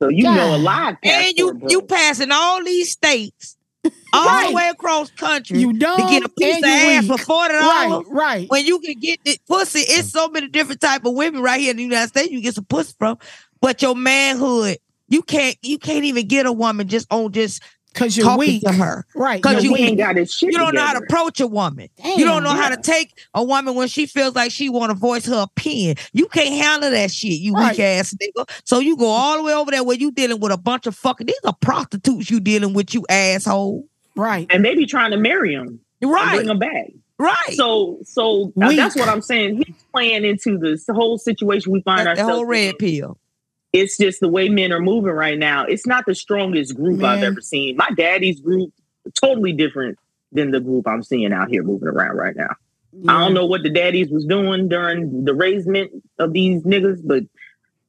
So 0.00 0.08
you 0.08 0.22
know 0.24 0.54
a 0.54 0.58
lot, 0.58 0.86
live 0.92 0.96
And 1.02 1.34
you 1.36 1.54
bro. 1.54 1.68
you 1.68 1.82
passing 1.82 2.30
all 2.30 2.62
these 2.62 2.92
states, 2.92 3.56
all 4.12 4.24
Right. 4.26 4.46
the 4.50 4.54
way 4.54 4.68
across 4.68 5.10
country 5.10 5.58
You 5.58 5.72
to 5.72 5.78
dumb 5.80 6.08
get 6.08 6.22
a 6.24 6.28
piece 6.28 6.58
of 6.58 6.64
ass 6.64 7.02
weak. 7.02 7.10
for 7.10 7.18
forty 7.24 7.54
Right, 7.54 7.88
dollars. 7.90 8.06
right. 8.08 8.48
When 8.48 8.64
you 8.64 8.78
can 8.78 8.96
get 9.00 9.18
the 9.24 9.36
pussy, 9.48 9.80
it's 9.80 10.12
so 10.12 10.28
many 10.28 10.46
different 10.46 10.80
type 10.80 11.04
of 11.04 11.14
women 11.14 11.42
right 11.42 11.60
here 11.60 11.72
in 11.72 11.78
the 11.78 11.82
United 11.82 12.08
States. 12.10 12.30
You 12.30 12.40
get 12.40 12.54
some 12.54 12.66
pussy 12.66 12.94
from, 12.96 13.18
but 13.60 13.82
your 13.82 13.94
manhood, 13.94 14.78
you 15.08 15.22
can't 15.22 15.56
you 15.62 15.78
can't 15.78 16.04
even 16.04 16.26
get 16.26 16.46
a 16.46 16.52
woman 16.52 16.88
just 16.88 17.06
on 17.12 17.32
just 17.32 17.62
Cause 17.94 18.16
you're 18.16 18.26
talking 18.26 18.38
weak. 18.38 18.62
to 18.62 18.70
her. 18.72 19.06
Right. 19.16 19.42
Because 19.42 19.64
you're 19.64 19.72
you, 19.76 19.82
we 19.82 19.88
ain't 19.88 19.98
got 19.98 20.16
it. 20.18 20.30
you 20.42 20.52
don't 20.52 20.74
know 20.74 20.82
how 20.84 20.92
to 20.92 20.98
approach 21.04 21.40
a 21.40 21.46
woman. 21.48 21.88
you 22.04 22.24
don't 22.24 22.44
know 22.44 22.50
how 22.50 22.68
to 22.68 22.76
take 22.80 23.18
a 23.34 23.42
woman 23.42 23.74
when 23.74 23.88
she 23.88 24.06
feels 24.06 24.36
like 24.36 24.52
she 24.52 24.68
want 24.68 24.90
to 24.90 24.94
voice 24.94 25.24
her 25.26 25.40
opinion. 25.42 25.96
You 26.12 26.26
can't 26.26 26.50
handle 26.54 26.90
that 26.90 27.10
shit, 27.10 27.40
you 27.40 27.54
Right. 27.54 27.70
weak 27.72 27.80
ass 27.80 28.14
nigga. 28.14 28.48
So 28.64 28.78
you 28.78 28.96
go 28.96 29.06
all 29.06 29.38
the 29.38 29.42
way 29.42 29.54
over 29.54 29.70
there 29.72 29.82
where 29.82 29.96
you 29.96 30.12
dealing 30.12 30.38
with 30.38 30.52
a 30.52 30.58
bunch 30.58 30.86
of 30.86 30.94
fucking 30.94 31.26
these 31.26 31.40
are 31.44 31.56
prostitutes 31.60 32.30
you 32.30 32.38
dealing 32.40 32.72
with, 32.74 32.94
you 32.94 33.04
asshole. 33.08 33.88
Right. 34.14 34.46
and 34.50 34.64
they 34.64 34.74
be 34.76 34.84
trying 34.86 35.10
to 35.12 35.16
marry 35.16 35.54
him, 35.54 35.80
Right. 36.04 36.36
bring 36.36 36.50
him 36.50 36.58
back. 36.58 36.92
Right. 37.18 37.54
So, 37.54 37.98
so 38.04 38.52
uh, 38.62 38.68
Weak. 38.68 38.76
that's 38.76 38.94
what 38.96 39.08
I'm 39.08 39.22
saying. 39.22 39.56
He's 39.66 39.74
playing 39.92 40.24
into 40.24 40.56
this 40.58 40.84
whole 40.88 41.18
situation 41.18 41.72
we 41.72 41.80
find 41.82 42.00
That- 42.00 42.16
the 42.16 42.22
ourselves. 42.22 42.32
whole 42.32 42.42
in. 42.42 42.48
red 42.48 42.78
pill. 42.78 43.18
It's 43.72 43.98
just 43.98 44.20
the 44.20 44.28
way 44.28 44.48
men 44.48 44.72
are 44.72 44.80
moving 44.80 45.12
right 45.12 45.38
now. 45.38 45.64
It's 45.64 45.86
not 45.86 46.06
the 46.06 46.14
strongest 46.14 46.74
group 46.74 47.02
I've 47.02 47.22
ever 47.22 47.40
seen. 47.40 47.76
My 47.76 47.90
daddy's 47.96 48.40
group 48.40 48.72
totally 49.14 49.52
different 49.52 49.98
than 50.32 50.50
the 50.50 50.60
group 50.60 50.86
I'm 50.86 51.02
seeing 51.02 51.32
out 51.32 51.48
here 51.48 51.62
moving 51.62 51.88
around 51.88 52.16
right 52.16 52.34
now. 52.34 52.54
I 53.06 53.20
don't 53.20 53.34
know 53.34 53.46
what 53.46 53.62
the 53.62 53.70
daddies 53.70 54.08
was 54.08 54.24
doing 54.24 54.68
during 54.68 55.24
the 55.24 55.34
raisement 55.34 55.92
of 56.18 56.32
these 56.32 56.62
niggas, 56.62 57.00
but 57.04 57.24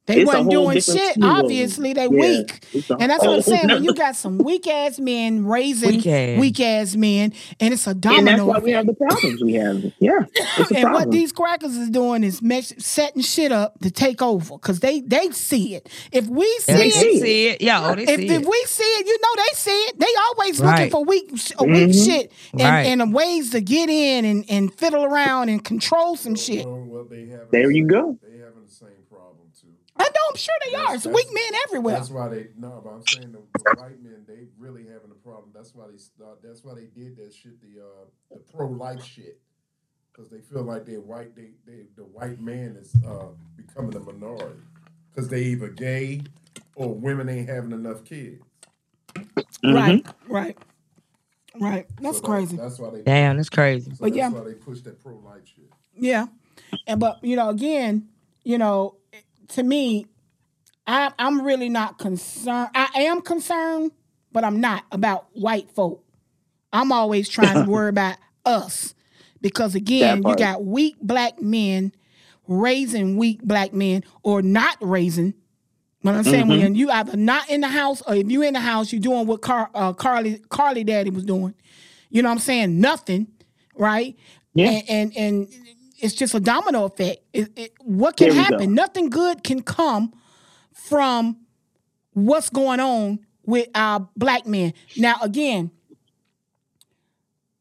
They 0.09 0.21
it's 0.21 0.27
wasn't 0.27 0.49
doing 0.51 0.75
shit. 0.81 1.13
slew. 1.13 1.27
Obviously, 1.27 1.93
they 1.93 2.03
Yeah, 2.03 2.07
weak. 2.09 2.63
And 2.99 3.11
that's 3.11 3.23
what 3.23 3.35
I'm 3.35 3.41
saying. 3.43 3.67
When 3.67 3.83
you 3.83 3.93
got 3.93 4.15
some 4.15 4.39
weak 4.39 4.67
ass 4.67 4.99
men 4.99 5.45
raising 5.45 5.89
Weak 5.97 6.07
ass. 6.07 6.39
weak 6.39 6.59
ass 6.59 6.95
men, 6.95 7.31
and 7.59 7.73
it's 7.73 7.85
a 7.87 7.93
domino. 7.93 8.19
and 8.19 8.27
that's 8.27 8.41
why 8.41 8.57
we 8.59 8.71
have 8.71 8.87
the 8.87 8.93
problems 8.93 9.41
we 9.43 9.53
have. 9.53 9.83
Yeah, 9.99 10.25
it's 10.57 10.71
a 10.71 10.75
and 10.79 10.91
what 10.93 11.11
these 11.11 11.31
crackers 11.31 11.75
is 11.77 11.89
doing 11.91 12.23
is 12.23 12.41
mesh, 12.41 12.69
setting 12.79 13.21
shit 13.21 13.51
up 13.51 13.79
to 13.81 13.91
take 13.91 14.21
over 14.21 14.55
because 14.55 14.79
they 14.79 15.01
they 15.01 15.29
see 15.31 15.75
it. 15.75 15.87
If 16.11 16.27
we 16.27 16.45
see 16.61 16.71
Yeah, 16.71 16.77
they 16.77 16.87
it, 16.87 17.21
see 17.21 17.47
it. 17.49 17.61
Yeah, 17.61 17.89
oh, 17.91 17.95
they 17.95 18.03
if, 18.03 18.19
see 18.19 18.25
if 18.25 18.41
it. 18.41 18.47
we 18.47 18.63
see 18.65 18.83
it, 18.83 19.05
you 19.07 19.17
know 19.21 19.43
they 19.43 19.55
see 19.55 19.71
it. 19.89 19.99
They 19.99 20.13
always 20.29 20.59
looking 20.59 20.89
for 20.89 21.05
weak 21.05 21.31
uh, 21.59 21.63
weak 21.65 21.93
shit 21.93 22.31
and, 22.53 22.61
Right. 22.61 22.83
and 22.87 23.13
ways 23.13 23.51
to 23.51 23.61
get 23.61 23.89
in 23.89 24.25
and, 24.25 24.43
and 24.49 24.73
fiddle 24.73 25.03
around 25.05 25.49
and 25.49 25.63
control 25.63 26.15
some 26.15 26.35
shit. 26.35 26.65
Well, 26.67 27.05
they 27.09 27.25
There 27.51 27.69
you 27.69 27.83
same- 27.83 27.87
go. 27.87 28.19
They 28.23 28.37
having 28.39 28.65
the 28.65 28.71
same 28.73 28.89
problem 29.09 29.47
too. 29.59 29.67
I 29.99 30.03
know 30.03 30.21
I'm 30.29 30.35
sure 30.37 30.53
they 30.65 30.75
are. 30.75 30.95
It's 30.95 31.03
That's- 31.03 31.15
weak 31.25 31.27
men 31.33 31.59
everywhere. 31.67 31.95
That's 31.95 32.09
why 32.09 32.29
they 32.29 32.47
no, 32.57 32.81
but 32.83 32.89
I'm 32.91 33.03
saying 33.07 33.31
the, 33.33 33.39
the 33.63 33.75
white 33.79 34.01
men 34.01 34.23
they 34.27 34.47
really 34.57 34.83
having 34.83 35.11
a 35.11 35.15
problem. 35.23 35.51
That's 35.53 35.75
why 35.75 35.85
they 35.91 35.97
start. 35.97 36.41
That's 36.41 36.63
why 36.63 36.73
they 36.75 36.85
did 36.85 37.17
that 37.17 37.33
shit. 37.33 37.59
The 37.61 37.81
uh, 37.81 38.05
the 38.31 38.37
pro 38.53 38.67
life 38.67 39.03
shit 39.03 39.39
because 40.13 40.31
they 40.31 40.39
feel 40.41 40.63
like 40.63 40.85
they're 40.85 41.01
white. 41.01 41.35
They, 41.35 41.49
they 41.65 41.83
the 41.97 42.03
white 42.03 42.39
man 42.41 42.77
is 42.79 42.95
uh, 43.05 43.27
becoming 43.57 43.95
a 43.95 43.99
minority 43.99 44.59
because 45.11 45.29
they 45.29 45.43
either 45.43 45.67
gay 45.69 46.21
or 46.75 46.93
women 46.93 47.27
ain't 47.29 47.49
having 47.49 47.71
enough 47.73 48.05
kids. 48.05 48.41
Right, 49.63 50.05
right, 50.27 50.57
right. 51.59 51.85
That's 52.01 52.17
So 52.17 52.21
that- 52.21 52.27
crazy. 52.27 52.57
that's 52.57 52.79
why 52.79 52.91
they. 52.91 53.01
Damn, 53.01 53.35
that's 53.37 53.49
crazy. 53.49 53.91
So 53.91 53.97
But 53.99 54.05
that's 54.13 54.17
yeah. 54.17 54.29
why 54.29 54.43
they 54.45 54.53
push 54.53 54.79
that 54.81 55.01
pro 55.03 55.15
life 55.17 55.41
shit. 55.45 55.69
Yeah, 55.93 56.27
and 56.87 56.99
but 56.99 57.21
you 57.23 57.35
know, 57.35 57.49
again, 57.49 58.07
you 58.43 58.57
know, 58.57 58.95
to 59.49 59.63
me, 59.63 60.05
I 60.87 61.11
I'm 61.19 61.41
really 61.41 61.69
not 61.69 61.97
concerned. 61.97 62.69
I 62.75 62.89
am 63.03 63.21
concerned, 63.21 63.91
but 64.31 64.43
I'm 64.43 64.59
not 64.61 64.83
about 64.91 65.27
white 65.33 65.69
folk. 65.71 66.03
I'm 66.73 66.91
always 66.91 67.27
trying 67.29 67.65
to 67.65 67.69
worry 67.71 67.89
about 67.89 68.17
us 68.45 68.93
because 69.41 69.75
again, 69.75 70.17
you 70.17 70.35
got 70.37 70.63
weak 70.63 70.95
black 71.01 71.41
men 71.41 71.91
raising 72.47 73.17
weak 73.17 73.41
black 73.43 73.73
men 73.73 74.03
or 74.23 74.41
not 74.41 74.77
raising. 74.81 75.33
What 76.01 76.15
I'm 76.15 76.23
saying, 76.23 76.45
Mhm. 76.45 76.49
when 76.61 76.75
you 76.75 76.89
either 76.89 77.17
not 77.17 77.49
in 77.49 77.61
the 77.61 77.67
house 77.67 78.01
or 78.07 78.15
if 78.15 78.31
you 78.31 78.41
in 78.41 78.53
the 78.53 78.59
house, 78.61 78.91
you're 78.93 79.01
doing 79.01 79.27
what 79.27 79.41
Car- 79.41 79.69
uh, 79.75 79.93
Carlee 79.93 80.39
Carlee 80.47 80.85
Daddy 80.85 81.09
was 81.09 81.25
doing. 81.25 81.53
You 82.09 82.21
know 82.23 82.29
what 82.29 82.33
I'm 82.35 82.39
saying? 82.39 82.79
Nothing, 82.79 83.27
right? 83.75 84.15
Yeah. 84.53 84.69
And 84.69 84.89
and, 84.89 85.17
and 85.17 85.47
it's 86.01 86.13
just 86.13 86.33
a 86.33 86.39
domino 86.39 86.85
effect. 86.85 87.21
It, 87.33 87.51
it, 87.57 87.73
what 87.81 88.17
can 88.17 88.29
There 88.29 88.37
we 88.37 88.47
go. 88.47 88.53
happen? 88.57 88.73
Nothing 88.73 89.09
good 89.09 89.43
can 89.43 89.61
come 89.61 90.13
from 90.73 91.37
what's 92.13 92.49
going 92.49 92.79
on 92.79 93.19
with 93.45 93.67
our 93.75 94.07
black 94.15 94.45
men. 94.45 94.73
Now, 94.97 95.15
again, 95.21 95.71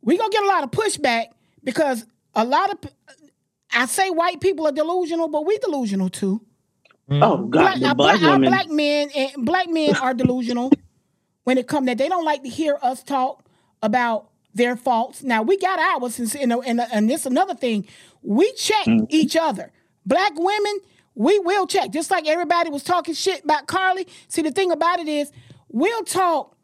we're 0.02 0.18
gonna 0.18 0.30
get 0.30 0.42
a 0.44 0.46
lot 0.46 0.64
of 0.64 0.70
pushback 0.70 1.26
because 1.64 2.06
a 2.34 2.44
lot 2.44 2.70
of 2.72 2.78
I 3.72 3.86
say 3.86 4.10
white 4.10 4.40
people 4.40 4.66
are 4.66 4.72
delusional, 4.72 5.28
but 5.28 5.44
we 5.44 5.58
delusional 5.58 6.08
too. 6.08 6.40
Mm. 7.10 7.22
Oh 7.22 7.44
God, 7.46 7.80
the 7.80 7.88
our 7.88 7.94
black 7.94 8.22
our 8.22 8.38
black 8.38 8.68
men 8.68 9.10
and 9.14 9.44
black 9.44 9.68
men 9.68 9.96
are 9.96 10.14
delusional 10.14 10.70
when 11.44 11.58
it 11.58 11.66
comes 11.66 11.86
that 11.86 11.98
they 11.98 12.08
don't 12.08 12.24
like 12.24 12.42
to 12.42 12.48
hear 12.48 12.78
us 12.82 13.02
talk 13.02 13.44
about 13.82 14.30
their 14.54 14.76
faults. 14.76 15.22
Now 15.22 15.42
we 15.42 15.56
got 15.58 15.78
ours, 15.78 16.18
and 16.18 16.34
and, 16.52 16.52
and, 16.66 16.80
and 16.80 17.08
this 17.10 17.26
another 17.26 17.54
thing. 17.54 17.86
We 18.22 18.52
check 18.54 18.86
Mm. 18.86 19.06
each 19.10 19.36
other. 19.36 19.72
Black 20.04 20.32
women, 20.36 20.80
we 21.14 21.38
will 21.38 21.66
check. 21.66 21.90
Just 21.90 22.10
like 22.10 22.26
everybody 22.26 22.70
was 22.70 22.82
talking 22.82 23.14
shit 23.14 23.44
about 23.44 23.66
Carlee. 23.66 24.08
See, 24.28 24.42
the 24.42 24.50
thing 24.50 24.72
about 24.72 24.98
it 25.00 25.08
is, 25.08 25.30
we'll 25.68 26.04
talk. 26.04 26.56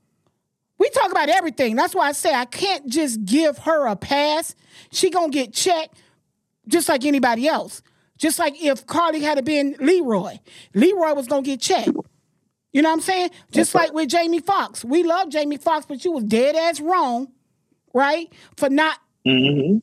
We 0.79 0.89
talk 0.91 1.11
about 1.13 1.29
everything. 1.29 1.77
That's 1.77 1.95
why 1.95 2.09
I 2.09 2.13
say 2.13 2.35
I 2.35 2.47
can't 2.47 2.89
just 2.89 3.25
give 3.25 3.59
her 3.59 3.87
a 3.87 3.95
pass. 3.97 4.55
She 4.91 5.09
gonna 5.11 5.29
get 5.31 5.53
checked 5.53 5.97
just 6.67 6.89
like 6.89 7.05
anybody 7.05 7.47
else. 7.47 7.83
Just 8.19 8.39
like 8.39 8.61
if 8.63 8.87
Carlee 8.87 9.21
had 9.21 9.37
to 9.37 9.43
been 9.43 9.77
Leroy, 9.79 10.39
Leroy 10.75 11.15
was 11.15 11.27
gonna 11.29 11.43
get 11.43 11.61
checked. 11.61 11.91
You 12.73 12.83
know 12.83 12.89
what 12.89 12.95
I'm 12.95 13.01
saying? 13.03 13.31
Just 13.53 13.73
like 13.75 13.93
with 13.93 14.09
Jamie 14.09 14.41
Foxx. 14.41 14.85
We 14.85 15.05
love 15.05 15.29
Jamie 15.29 15.59
Foxx, 15.59 15.87
but 15.87 16.05
you 16.05 16.11
was 16.11 16.25
dead 16.25 16.57
ass 16.57 16.81
wrong, 16.81 17.29
right? 17.95 18.31
For 18.57 18.69
not 18.69 18.99
Mhm. 19.27 19.81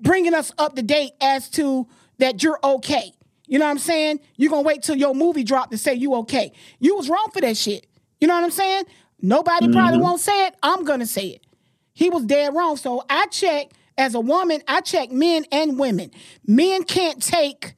bringing 0.00 0.34
us 0.34 0.52
up 0.58 0.76
to 0.76 0.82
date 0.82 1.12
as 1.20 1.48
to 1.50 1.86
that 2.18 2.42
you're 2.42 2.60
okay. 2.62 3.12
You 3.48 3.58
know 3.58 3.64
what 3.64 3.70
I'm 3.72 3.78
saying? 3.78 4.20
You're 4.36 4.50
gonna 4.50 4.62
wait 4.62 4.82
till 4.82 4.96
your 4.96 5.14
movie 5.14 5.44
drop 5.44 5.70
to 5.70 5.78
say 5.78 5.94
you 5.94 6.14
okay. 6.16 6.52
You 6.78 6.96
was 6.96 7.08
wrong 7.08 7.28
for 7.32 7.40
that 7.40 7.56
shit. 7.56 7.86
You 8.20 8.28
know 8.28 8.34
what 8.34 8.44
I'm 8.44 8.50
saying? 8.50 8.84
Nobody 9.22 9.68
probably 9.68 9.98
Mhm. 9.98 10.02
won't 10.02 10.20
say 10.20 10.46
it. 10.46 10.54
I'm 10.62 10.84
gonna 10.84 11.06
say 11.06 11.28
it. 11.28 11.46
He 11.94 12.10
was 12.10 12.24
dead 12.24 12.54
wrong. 12.54 12.76
So 12.76 13.04
I 13.08 13.26
check 13.26 13.70
as 13.96 14.14
a 14.14 14.20
woman, 14.20 14.62
I 14.68 14.80
check 14.82 15.10
men 15.10 15.46
and 15.50 15.78
women. 15.78 16.10
Men 16.46 16.82
can't 16.84 17.22
take 17.22 17.74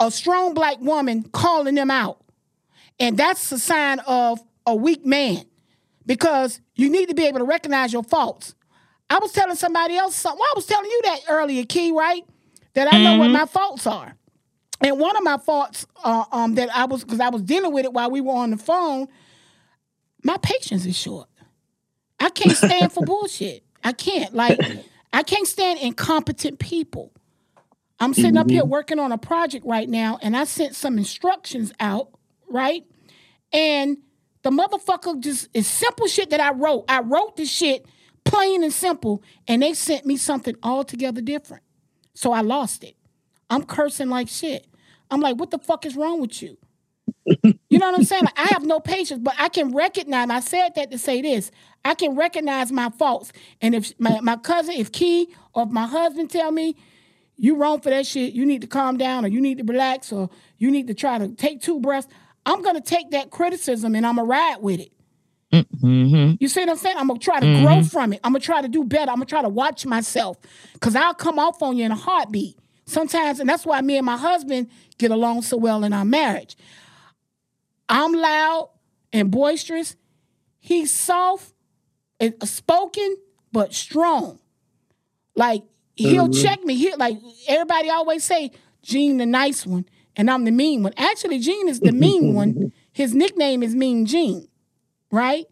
a 0.00 0.10
strong 0.10 0.52
black 0.54 0.80
woman 0.80 1.22
calling 1.32 1.74
them 1.74 1.90
out. 1.90 2.20
And 3.00 3.16
that's 3.16 3.50
a 3.52 3.58
sign 3.58 4.00
of 4.00 4.42
a 4.66 4.74
weak 4.74 5.04
man 5.06 5.44
because 6.06 6.60
you 6.74 6.90
need 6.90 7.08
to 7.08 7.14
be 7.14 7.26
able 7.26 7.38
to 7.38 7.44
recognize 7.44 7.92
your 7.92 8.02
faults. 8.02 8.54
I 9.10 9.18
was 9.18 9.32
telling 9.32 9.56
somebody 9.56 9.96
else 9.96 10.14
something. 10.16 10.38
Well, 10.38 10.48
I 10.50 10.56
was 10.56 10.66
telling 10.66 10.90
you 10.90 11.00
that 11.04 11.20
earlier, 11.28 11.64
Key, 11.64 11.92
right? 11.92 12.24
That 12.74 12.92
I 12.92 13.02
know 13.02 13.18
what 13.18 13.30
my 13.30 13.46
faults 13.46 13.86
are. 13.86 14.16
And 14.80 14.98
one 14.98 15.16
of 15.16 15.22
my 15.22 15.38
faults 15.38 15.86
uh, 16.02 16.24
um, 16.32 16.56
that 16.56 16.74
I 16.74 16.86
was, 16.86 17.04
because 17.04 17.20
I 17.20 17.28
was 17.28 17.42
dealing 17.42 17.72
with 17.72 17.84
it 17.84 17.92
while 17.92 18.10
we 18.10 18.20
were 18.20 18.32
on 18.32 18.50
the 18.50 18.56
phone, 18.56 19.06
my 20.24 20.36
patience 20.38 20.84
is 20.84 20.96
short. 20.96 21.28
I 22.18 22.30
can't 22.30 22.56
stand 22.56 22.92
for 22.92 23.04
bullshit. 23.06 23.62
I 23.84 23.92
can't. 23.92 24.34
Like, 24.34 24.58
I 25.12 25.22
can't 25.22 25.46
stand 25.46 25.78
incompetent 25.80 26.58
people. 26.58 27.12
I'm 28.00 28.12
sitting 28.14 28.36
up 28.36 28.50
here 28.50 28.64
working 28.64 28.98
on 28.98 29.12
a 29.12 29.18
project 29.18 29.64
right 29.64 29.88
now, 29.88 30.18
and 30.20 30.36
I 30.36 30.44
sent 30.44 30.74
some 30.74 30.98
instructions 30.98 31.72
out, 31.78 32.08
right? 32.50 32.84
And 33.52 33.98
the 34.44 34.50
motherfucker 34.50 35.20
just 35.20 35.48
is 35.54 35.66
simple 35.66 36.06
shit 36.06 36.30
that 36.30 36.40
I 36.40 36.52
wrote. 36.52 36.84
I 36.88 37.00
wrote 37.00 37.36
the 37.36 37.46
shit 37.46 37.86
plain 38.24 38.62
and 38.62 38.72
simple, 38.72 39.22
and 39.46 39.62
they 39.62 39.74
sent 39.74 40.06
me 40.06 40.16
something 40.16 40.54
altogether 40.62 41.20
different. 41.20 41.62
So 42.14 42.32
I 42.32 42.40
lost 42.40 42.84
it. 42.84 42.96
I'm 43.50 43.64
cursing 43.64 44.08
like 44.08 44.28
shit. 44.28 44.66
I'm 45.10 45.20
like, 45.20 45.36
what 45.36 45.50
the 45.50 45.58
fuck 45.58 45.84
is 45.86 45.96
wrong 45.96 46.20
with 46.20 46.42
you? 46.42 46.56
You 47.70 47.80
know 47.80 47.90
what 47.90 47.98
I'm 47.98 48.04
saying? 48.04 48.22
Like, 48.22 48.38
I 48.38 48.46
have 48.52 48.64
no 48.64 48.78
patience, 48.78 49.20
but 49.20 49.34
I 49.36 49.48
can 49.48 49.74
recognize. 49.74 50.30
I 50.30 50.38
said 50.38 50.76
that 50.76 50.92
to 50.92 50.98
say 50.98 51.20
this. 51.22 51.50
I 51.84 51.94
can 51.94 52.14
recognize 52.14 52.70
my 52.70 52.88
faults, 52.90 53.32
and 53.60 53.74
if 53.74 53.98
my, 53.98 54.20
my 54.20 54.36
cousin, 54.36 54.74
if 54.76 54.92
Key 54.92 55.34
or 55.54 55.64
if 55.64 55.70
my 55.70 55.86
husband 55.86 56.30
tell 56.30 56.52
me 56.52 56.76
you 57.36 57.56
wrong 57.56 57.80
for 57.80 57.90
that 57.90 58.06
shit, 58.06 58.32
you 58.32 58.46
need 58.46 58.60
to 58.60 58.68
calm 58.68 58.96
down, 58.96 59.24
or 59.24 59.28
you 59.28 59.40
need 59.40 59.58
to 59.58 59.64
relax, 59.64 60.12
or 60.12 60.30
you 60.56 60.70
need 60.70 60.86
to 60.86 60.94
try 60.94 61.18
to 61.18 61.28
take 61.30 61.60
two 61.62 61.80
breaths. 61.80 62.06
I'm 62.46 62.62
gonna 62.62 62.80
take 62.80 63.10
that 63.10 63.30
criticism 63.30 63.94
and 63.94 64.06
I'm 64.06 64.16
gonna 64.16 64.28
ride 64.28 64.56
with 64.60 64.80
it. 64.80 64.92
Mm-hmm. 65.52 66.34
You 66.40 66.48
see 66.48 66.60
what 66.60 66.70
I'm 66.70 66.76
saying? 66.76 66.96
I'm 66.98 67.06
gonna 67.06 67.18
try 67.20 67.38
to 67.40 67.60
grow 67.62 67.82
from 67.82 68.12
it. 68.12 68.20
I'm 68.24 68.32
gonna 68.32 68.40
try 68.40 68.60
to 68.60 68.68
do 68.68 68.84
better. 68.84 69.10
I'm 69.10 69.16
gonna 69.18 69.26
try 69.26 69.42
to 69.42 69.48
watch 69.48 69.86
myself 69.86 70.36
because 70.72 70.96
I'll 70.96 71.14
come 71.14 71.38
off 71.38 71.62
on 71.62 71.76
you 71.76 71.84
in 71.84 71.92
a 71.92 71.96
heartbeat 71.96 72.58
sometimes, 72.86 73.40
and 73.40 73.48
that's 73.48 73.64
why 73.64 73.80
me 73.80 73.96
and 73.96 74.04
my 74.06 74.16
husband 74.16 74.68
get 74.98 75.10
along 75.10 75.42
so 75.42 75.56
well 75.56 75.84
in 75.84 75.92
our 75.92 76.04
marriage. 76.04 76.56
I'm 77.88 78.12
loud 78.12 78.70
and 79.12 79.30
boisterous. 79.30 79.96
He's 80.58 80.90
soft 80.90 81.52
and 82.18 82.34
spoken 82.48 83.16
but 83.52 83.72
strong. 83.74 84.38
Like 85.36 85.62
he'll 85.94 86.28
Mhm. 86.28 86.42
check 86.42 86.64
me. 86.64 86.74
He 86.76 86.94
like 86.96 87.18
everybody 87.46 87.90
always 87.90 88.24
say, 88.24 88.50
Gene 88.82 89.16
the 89.18 89.26
nice 89.26 89.64
one, 89.66 89.86
and 90.16 90.30
I'm 90.30 90.44
the 90.44 90.50
mean 90.50 90.82
one. 90.82 90.92
Actually, 90.96 91.38
Gene 91.38 91.68
is 91.68 91.80
the 91.80 91.92
mean 91.92 92.34
one. 92.34 92.72
His 92.92 93.14
nickname 93.14 93.62
is 93.64 93.74
Mean 93.74 94.06
Gene, 94.06 94.46
right? 95.10 95.44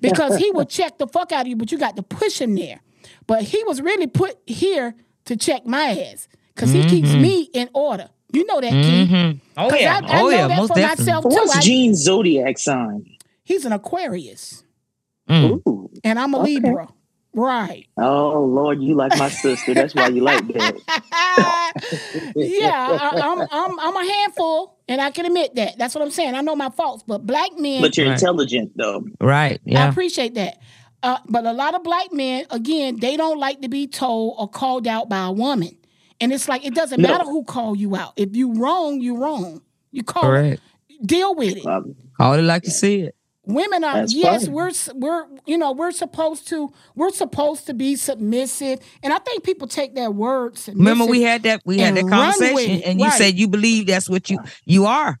Because 0.00 0.36
he 0.36 0.50
will 0.52 0.64
check 0.64 0.98
the 0.98 1.08
fuck 1.08 1.32
out 1.32 1.42
of 1.42 1.48
you, 1.48 1.56
but 1.56 1.72
you 1.72 1.78
got 1.78 1.96
to 1.96 2.02
push 2.04 2.40
him 2.40 2.54
there. 2.54 2.80
But 3.26 3.42
he 3.42 3.62
was 3.64 3.80
really 3.82 4.06
put 4.06 4.36
here 4.46 4.94
to 5.24 5.36
check 5.36 5.66
my 5.66 5.90
ass 6.12 6.28
because 6.54 6.70
he 6.70 6.84
keeps 6.88 7.08
Mhm. 7.08 7.20
me 7.20 7.50
in 7.52 7.68
order. 7.74 8.10
You 8.32 8.46
know 8.46 8.60
that, 8.60 8.70
Key. 8.70 9.06
Mhm. 9.06 9.40
Oh, 9.56 9.70
'Cause 9.70 9.80
yeah. 9.80 10.00
I, 10.04 10.06
I 10.06 10.20
Oh, 10.20 10.22
know 10.24 10.30
yeah, 10.30 10.48
that 10.48 10.56
most 10.58 10.68
for 10.68 10.74
definitely. 10.76 11.04
myself 11.04 11.22
too. 11.24 11.28
What's 11.30 11.56
I- 11.56 11.60
Gene's 11.60 11.98
zodiac 12.02 12.58
sign? 12.58 13.06
he's 13.42 13.64
an 13.64 13.72
Aquarius, 13.72 14.62
Mm. 15.28 15.60
Ooh. 15.66 15.90
and 16.04 16.18
I'm 16.18 16.32
a 16.34 16.38
Okay. 16.40 16.54
Libra. 16.54 16.88
Right. 17.34 17.86
Oh 17.96 18.44
Lord, 18.44 18.80
you 18.82 18.94
like 18.94 19.16
my 19.18 19.28
sister. 19.28 19.74
That's 19.74 19.94
why 19.94 20.08
you 20.08 20.20
like 20.22 20.46
that. 20.48 20.76
yeah, 22.36 22.98
I, 23.00 23.20
I'm, 23.20 23.40
I'm 23.50 23.80
I'm 23.80 23.96
a 23.96 24.12
handful, 24.12 24.78
and 24.88 25.00
I 25.00 25.10
can 25.10 25.26
admit 25.26 25.54
that. 25.56 25.76
That's 25.78 25.94
what 25.94 26.02
I'm 26.02 26.10
saying. 26.10 26.34
I 26.34 26.40
know 26.42 26.54
my 26.56 26.70
faults, 26.70 27.04
but 27.06 27.26
black 27.26 27.50
men. 27.58 27.82
But 27.82 27.96
you're 27.96 28.06
Right. 28.06 28.14
intelligent 28.14 28.72
though. 28.76 29.04
Right. 29.20 29.60
Yeah. 29.64 29.84
I 29.84 29.88
appreciate 29.88 30.34
that. 30.34 30.58
Uh, 31.02 31.18
but 31.28 31.44
a 31.44 31.52
lot 31.52 31.74
of 31.74 31.82
black 31.82 32.12
men, 32.12 32.46
again, 32.50 32.98
they 32.98 33.16
don't 33.16 33.38
like 33.38 33.60
to 33.62 33.68
be 33.68 33.86
told 33.86 34.36
or 34.38 34.48
called 34.48 34.86
out 34.86 35.08
by 35.08 35.26
a 35.26 35.32
woman. 35.32 35.76
And 36.20 36.32
it's 36.32 36.48
like 36.48 36.64
it 36.64 36.74
doesn't 36.74 37.00
No. 37.00 37.08
matter 37.10 37.24
who 37.24 37.44
call 37.44 37.76
you 37.76 37.94
out. 37.96 38.12
If 38.16 38.34
you 38.34 38.54
wrong, 38.54 39.00
you 39.00 39.16
wrong. 39.18 39.60
You 39.90 40.02
call 40.02 40.22
Correct. 40.22 40.62
deal 41.04 41.34
with 41.34 41.56
it. 41.56 41.62
Call 42.16 42.34
it 42.34 42.42
like 42.42 42.64
you 42.64 42.70
see 42.70 43.00
it. 43.02 43.16
Women 43.46 43.84
are 43.84 43.94
That's 44.00 44.14
yes, 44.14 44.46
fine. 44.46 44.54
we're 44.54 44.72
we're 44.94 45.26
you 45.46 45.58
know 45.58 45.72
we're 45.72 45.92
supposed 45.92 46.48
to 46.48 46.72
we're 46.94 47.10
supposed 47.10 47.66
to 47.66 47.74
be 47.74 47.94
submissive, 47.96 48.80
and 49.02 49.12
I 49.12 49.18
think 49.18 49.44
people 49.44 49.68
take 49.68 49.94
that 49.96 50.14
word. 50.14 50.56
Submissive 50.56 50.78
Remember 50.78 51.04
we 51.04 51.22
had 51.22 51.42
that 51.42 51.60
we 51.64 51.78
had 51.78 51.94
that 51.96 52.08
conversation 52.08 52.82
and 52.82 52.98
you 53.00 53.06
Right. 53.06 53.18
said 53.18 53.38
you 53.38 53.48
believe 53.48 53.86
that's 53.86 54.08
what 54.08 54.30
you 54.30 54.38
you 54.64 54.86
are. 54.86 55.18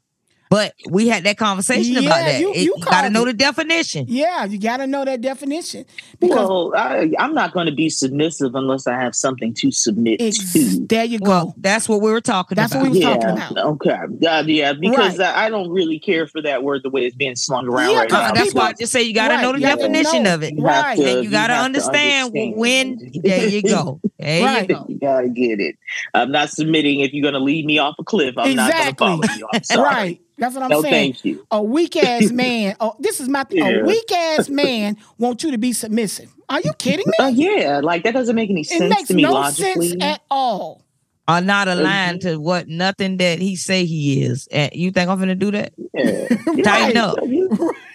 But 0.50 0.74
we 0.88 1.08
had 1.08 1.24
that 1.24 1.36
conversation 1.38 1.96
about 1.96 2.10
that. 2.20 2.40
you- 2.40 2.54
you 2.54 2.60
you 2.62 2.74
got 2.80 2.90
to 2.90 3.00
called 3.02 3.12
know 3.12 3.24
the 3.24 3.32
definition. 3.32 4.04
Yeah, 4.08 4.44
you 4.44 4.58
got 4.58 4.76
to 4.76 4.86
know 4.86 5.04
that 5.04 5.20
definition 5.20 5.84
because 6.20 6.48
Well, 6.48 6.72
I, 6.76 7.10
I'm 7.18 7.34
not 7.34 7.52
going 7.52 7.66
to 7.66 7.72
be 7.74 7.88
submissive 7.90 8.54
unless 8.54 8.86
I 8.86 8.94
have 8.94 9.14
something 9.16 9.52
to 9.54 9.72
submit 9.72 10.20
ex- 10.20 10.52
to. 10.52 10.86
there 10.86 11.04
you 11.04 11.18
go. 11.18 11.30
Well, 11.30 11.54
that's 11.58 11.88
what 11.88 12.02
we 12.02 12.10
were 12.12 12.20
talking 12.20 12.56
That's 12.56 12.72
about. 12.72 12.82
what 12.84 12.92
we 12.92 12.98
were 12.98 13.10
yeah, 13.10 13.16
talking 13.16 13.30
about. 13.56 13.66
okay, 13.72 14.26
uh, 14.28 14.44
yeah, 14.46 14.72
because 14.74 15.18
Right. 15.18 15.34
I, 15.34 15.46
I 15.46 15.48
don't 15.50 15.70
really 15.70 15.98
care 15.98 16.26
for 16.26 16.40
that 16.42 16.62
word 16.62 16.82
the 16.84 16.90
way 16.90 17.04
it's 17.06 17.16
being 17.16 17.36
slung 17.36 17.66
around 17.66 17.90
Yeah, 17.90 17.98
right 18.00 18.08
'cause 18.10 18.28
now. 18.28 18.32
that's 18.34 18.44
people- 18.48 18.60
why 18.62 18.68
I 18.68 18.72
just 18.74 18.92
say 18.92 19.02
you 19.02 19.14
got 19.14 19.28
to 19.28 19.34
Right, 19.34 19.42
know 19.42 19.52
the 19.52 19.60
you 19.60 19.66
definition 19.66 20.22
know. 20.24 20.34
of 20.34 20.42
it. 20.42 20.54
You 20.54 20.62
Right. 20.62 20.96
to- 20.96 21.04
And 21.04 21.24
you 21.24 21.30
got 21.30 21.48
to 21.48 21.54
have 21.54 21.62
to 21.62 21.64
understand 21.64 22.26
understand. 22.28 22.56
when. 22.56 23.10
There 23.24 23.48
you 23.48 23.62
go. 23.62 24.00
There 24.18 24.44
Right. 24.44 24.68
you 24.68 24.74
go. 24.76 24.86
You 24.88 24.98
gotta 24.98 25.28
get 25.28 25.58
it. 25.60 25.76
I'm 26.14 26.30
not 26.30 26.50
submitting 26.50 27.00
if 27.00 27.12
you're 27.12 27.22
going 27.22 27.34
to 27.34 27.40
lead 27.40 27.64
me 27.66 27.78
off 27.78 27.94
a 27.98 28.04
cliff. 28.04 28.36
I'm 28.38 28.50
Exactly. 28.52 28.84
not 28.84 28.96
going 28.96 29.20
to 29.22 29.26
follow 29.28 29.38
you. 29.38 29.48
I'm 29.52 29.64
sorry. 29.64 29.82
Right. 29.82 30.20
That's 30.36 30.54
what 30.54 30.64
I'm 30.64 30.70
no, 30.70 30.82
saying. 30.82 31.12
thank 31.14 31.24
you. 31.24 31.46
A 31.50 31.62
weak 31.62 31.96
ass 31.96 32.30
man. 32.32 32.76
Oh, 32.80 32.94
this 32.98 33.20
is 33.20 33.28
my 33.28 33.44
th- 33.44 33.62
Yeah. 33.62 33.80
a 33.80 33.84
weak 33.84 34.10
ass 34.12 34.48
man 34.48 34.96
wants 35.18 35.44
you 35.44 35.50
to 35.52 35.58
be 35.58 35.72
submissive. 35.72 36.34
Are 36.48 36.60
you 36.60 36.72
kidding 36.78 37.06
me? 37.06 37.24
Uh, 37.24 37.28
yeah, 37.28 37.80
like 37.82 38.02
that 38.04 38.12
doesn't 38.14 38.34
make 38.36 38.50
any 38.50 38.64
sense. 38.64 38.82
it 38.82 38.88
makes 38.88 39.08
to 39.08 39.14
me 39.14 39.22
no 39.22 39.32
logically. 39.32 39.90
sense 39.90 40.02
at 40.02 40.20
all. 40.30 40.82
Are 41.26 41.40
not 41.40 41.68
aligned 41.68 42.20
to 42.22 42.36
what 42.36 42.68
nothing 42.68 43.16
that 43.16 43.38
he 43.38 43.56
say 43.56 43.86
he 43.86 44.22
is. 44.24 44.46
And 44.50 44.70
you 44.74 44.90
think 44.90 45.08
I'm 45.08 45.18
gonna 45.18 45.34
do 45.34 45.50
that? 45.52 45.72
Yeah. 45.94 46.28
Tighten 46.62 46.96
Yeah. 46.96 47.06
up. 47.06 47.18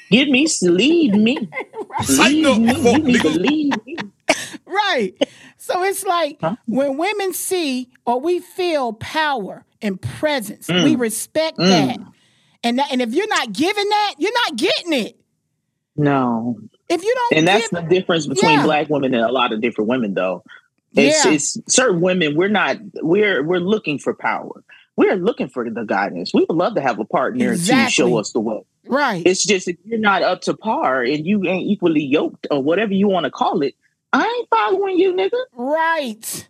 Give 0.10 0.28
me, 0.30 0.48
lead 0.64 1.14
me, 1.16 1.38
lead 2.10 2.34
me. 2.62 2.74
You 2.82 2.98
need 3.04 3.22
to 3.22 3.30
lead 3.30 3.86
me. 3.86 3.98
Right. 3.98 4.06
right. 4.66 5.30
So 5.58 5.84
it's 5.84 6.04
like 6.04 6.42
when 6.66 6.98
women 6.98 7.34
see 7.34 7.90
or 8.08 8.20
we 8.20 8.40
feel 8.40 8.94
power 8.94 9.66
and 9.82 10.02
presence, 10.02 10.68
Mm. 10.68 10.84
we 10.86 10.96
respect 10.96 11.60
Mm. 11.60 11.68
that. 11.70 12.00
And 12.64 12.80
that, 12.80 12.92
and 12.92 13.02
if 13.02 13.14
you're 13.14 13.28
not 13.28 13.54
giving 13.54 13.88
that, 13.90 14.16
you're 14.18 14.34
not 14.34 14.58
getting 14.58 14.94
it. 14.94 15.20
No. 15.96 16.58
If 16.90 17.04
you 17.04 17.14
don't 17.14 17.38
and 17.40 17.48
that's 17.48 17.70
the 17.70 17.82
difference 17.82 18.26
between 18.28 18.52
Yeah. 18.52 18.64
black 18.64 18.90
women 18.90 19.14
and 19.14 19.24
a 19.24 19.32
lot 19.32 19.52
of 19.54 19.62
different 19.62 19.90
women 19.90 20.14
though 20.16 20.44
it's, 20.96 21.24
Yeah. 21.26 21.32
it's 21.34 21.58
certain 21.68 22.02
women 22.02 22.36
we're 22.36 22.48
not 22.50 22.78
we're 23.04 23.44
we're 23.44 23.60
looking 23.60 24.00
for 24.00 24.16
power 24.16 24.64
we're 24.96 25.16
looking 25.18 25.50
for 25.50 25.70
the 25.70 25.84
guidance 25.84 26.34
we 26.34 26.46
would 26.50 26.58
love 26.58 26.74
to 26.76 26.82
have 26.82 26.98
a 27.00 27.06
partner 27.06 27.56
to 27.56 27.90
show 27.90 28.18
us 28.18 28.32
the 28.32 28.40
way 28.40 28.62
Right. 28.88 29.22
it's 29.24 29.46
just 29.46 29.68
if 29.68 29.76
you're 29.86 30.00
not 30.00 30.24
up 30.24 30.42
to 30.42 30.56
par 30.56 31.04
and 31.04 31.28
you 31.28 31.46
ain't 31.48 31.68
equally 31.70 32.04
yoked 32.04 32.48
or 32.50 32.64
whatever 32.64 32.94
you 32.94 33.08
want 33.08 33.26
to 33.26 33.32
call 33.32 33.62
it 33.62 33.76
i 34.14 34.26
ain't 34.26 34.50
following 34.50 34.98
you 34.98 35.14
nigga 35.14 35.38
Right. 35.54 36.48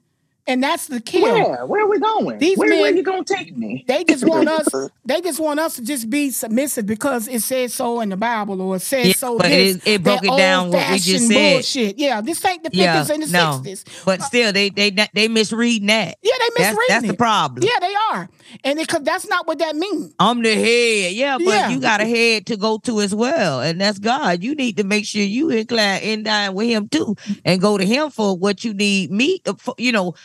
And 0.50 0.64
that's 0.64 0.88
the 0.88 1.00
key. 1.00 1.22
where 1.22 1.64
where 1.68 1.86
are 1.86 1.88
we 1.90 2.00
going 2.00 2.40
These 2.40 2.58
where, 2.58 2.70
men, 2.70 2.80
where 2.82 2.96
you 2.96 3.04
gonna 3.04 3.24
take 3.24 3.56
me 3.56 3.86
They 3.88 4.04
just 4.04 4.26
want 4.26 4.50
us. 4.50 4.74
They 5.06 5.22
just 5.22 5.40
want 5.40 5.60
us 5.60 5.76
to 5.76 5.84
just 5.84 6.10
be 6.10 6.32
submissive 6.32 6.86
because 6.88 7.28
it 7.28 7.42
says 7.44 7.74
so 7.74 8.02
in 8.02 8.10
the 8.10 8.18
Bible 8.18 8.60
or 8.62 8.78
it 8.78 8.82
says 8.82 9.06
Yeah, 9.08 9.14
so. 9.14 9.38
but 9.38 9.48
this, 9.48 9.76
it- 9.78 9.82
it 9.86 10.04
broke 10.04 10.24
it 10.24 10.36
down 10.36 10.70
what 10.72 10.90
we 10.90 10.98
just 10.98 11.08
old-fashioned 11.10 11.28
said. 11.28 11.54
Bullshit. 11.54 11.98
Yeah, 12.00 12.22
this 12.22 12.44
ain't 12.46 12.64
the 12.64 12.72
Yeah, 12.74 13.04
fifties 13.04 13.10
and 13.14 13.24
the 13.24 13.32
no. 13.32 13.62
sixties. 13.64 13.86
But 14.06 14.24
still, 14.24 14.52
they 14.52 14.70
they 14.72 14.90
they 15.14 15.28
misreading 15.28 15.88
that. 15.88 16.18
Yeah, 16.24 16.32
they 16.40 16.50
misreading 16.62 16.78
that's 16.90 17.08
the 17.08 17.14
it. 17.14 17.18
problem. 17.18 17.64
Yeah, 17.64 17.80
they 17.88 17.94
are, 18.12 18.30
and 18.64 18.80
because 18.80 19.04
that's 19.04 19.28
not 19.28 19.46
what 19.48 19.60
that 19.60 19.76
means. 19.76 20.14
I'm 20.20 20.42
the 20.42 20.56
head. 20.56 21.14
Yeah, 21.14 21.38
but 21.38 21.46
Yeah. 21.46 21.70
you 21.70 21.80
got 21.80 22.02
a 22.02 22.06
head 22.06 22.48
to 22.48 22.58
go 22.58 22.78
to 22.80 23.02
as 23.02 23.14
well. 23.14 23.62
And 23.62 23.80
that's 23.80 24.00
God. 24.00 24.44
You 24.44 24.56
need 24.56 24.78
to 24.78 24.84
make 24.84 25.06
sure 25.06 25.22
you 25.22 25.50
incline 25.52 26.02
in 26.02 26.24
line 26.24 26.54
with 26.56 26.68
him 26.70 26.90
too 26.90 27.16
and 27.46 27.62
go 27.62 27.78
to 27.78 27.86
him 27.86 28.10
for 28.10 28.36
what 28.38 28.64
you 28.64 28.74
need 28.74 29.12
me 29.12 29.42
uh, 29.46 29.54
for, 29.58 29.76
you 29.78 29.92
know 29.92 30.14
c- 30.16 30.22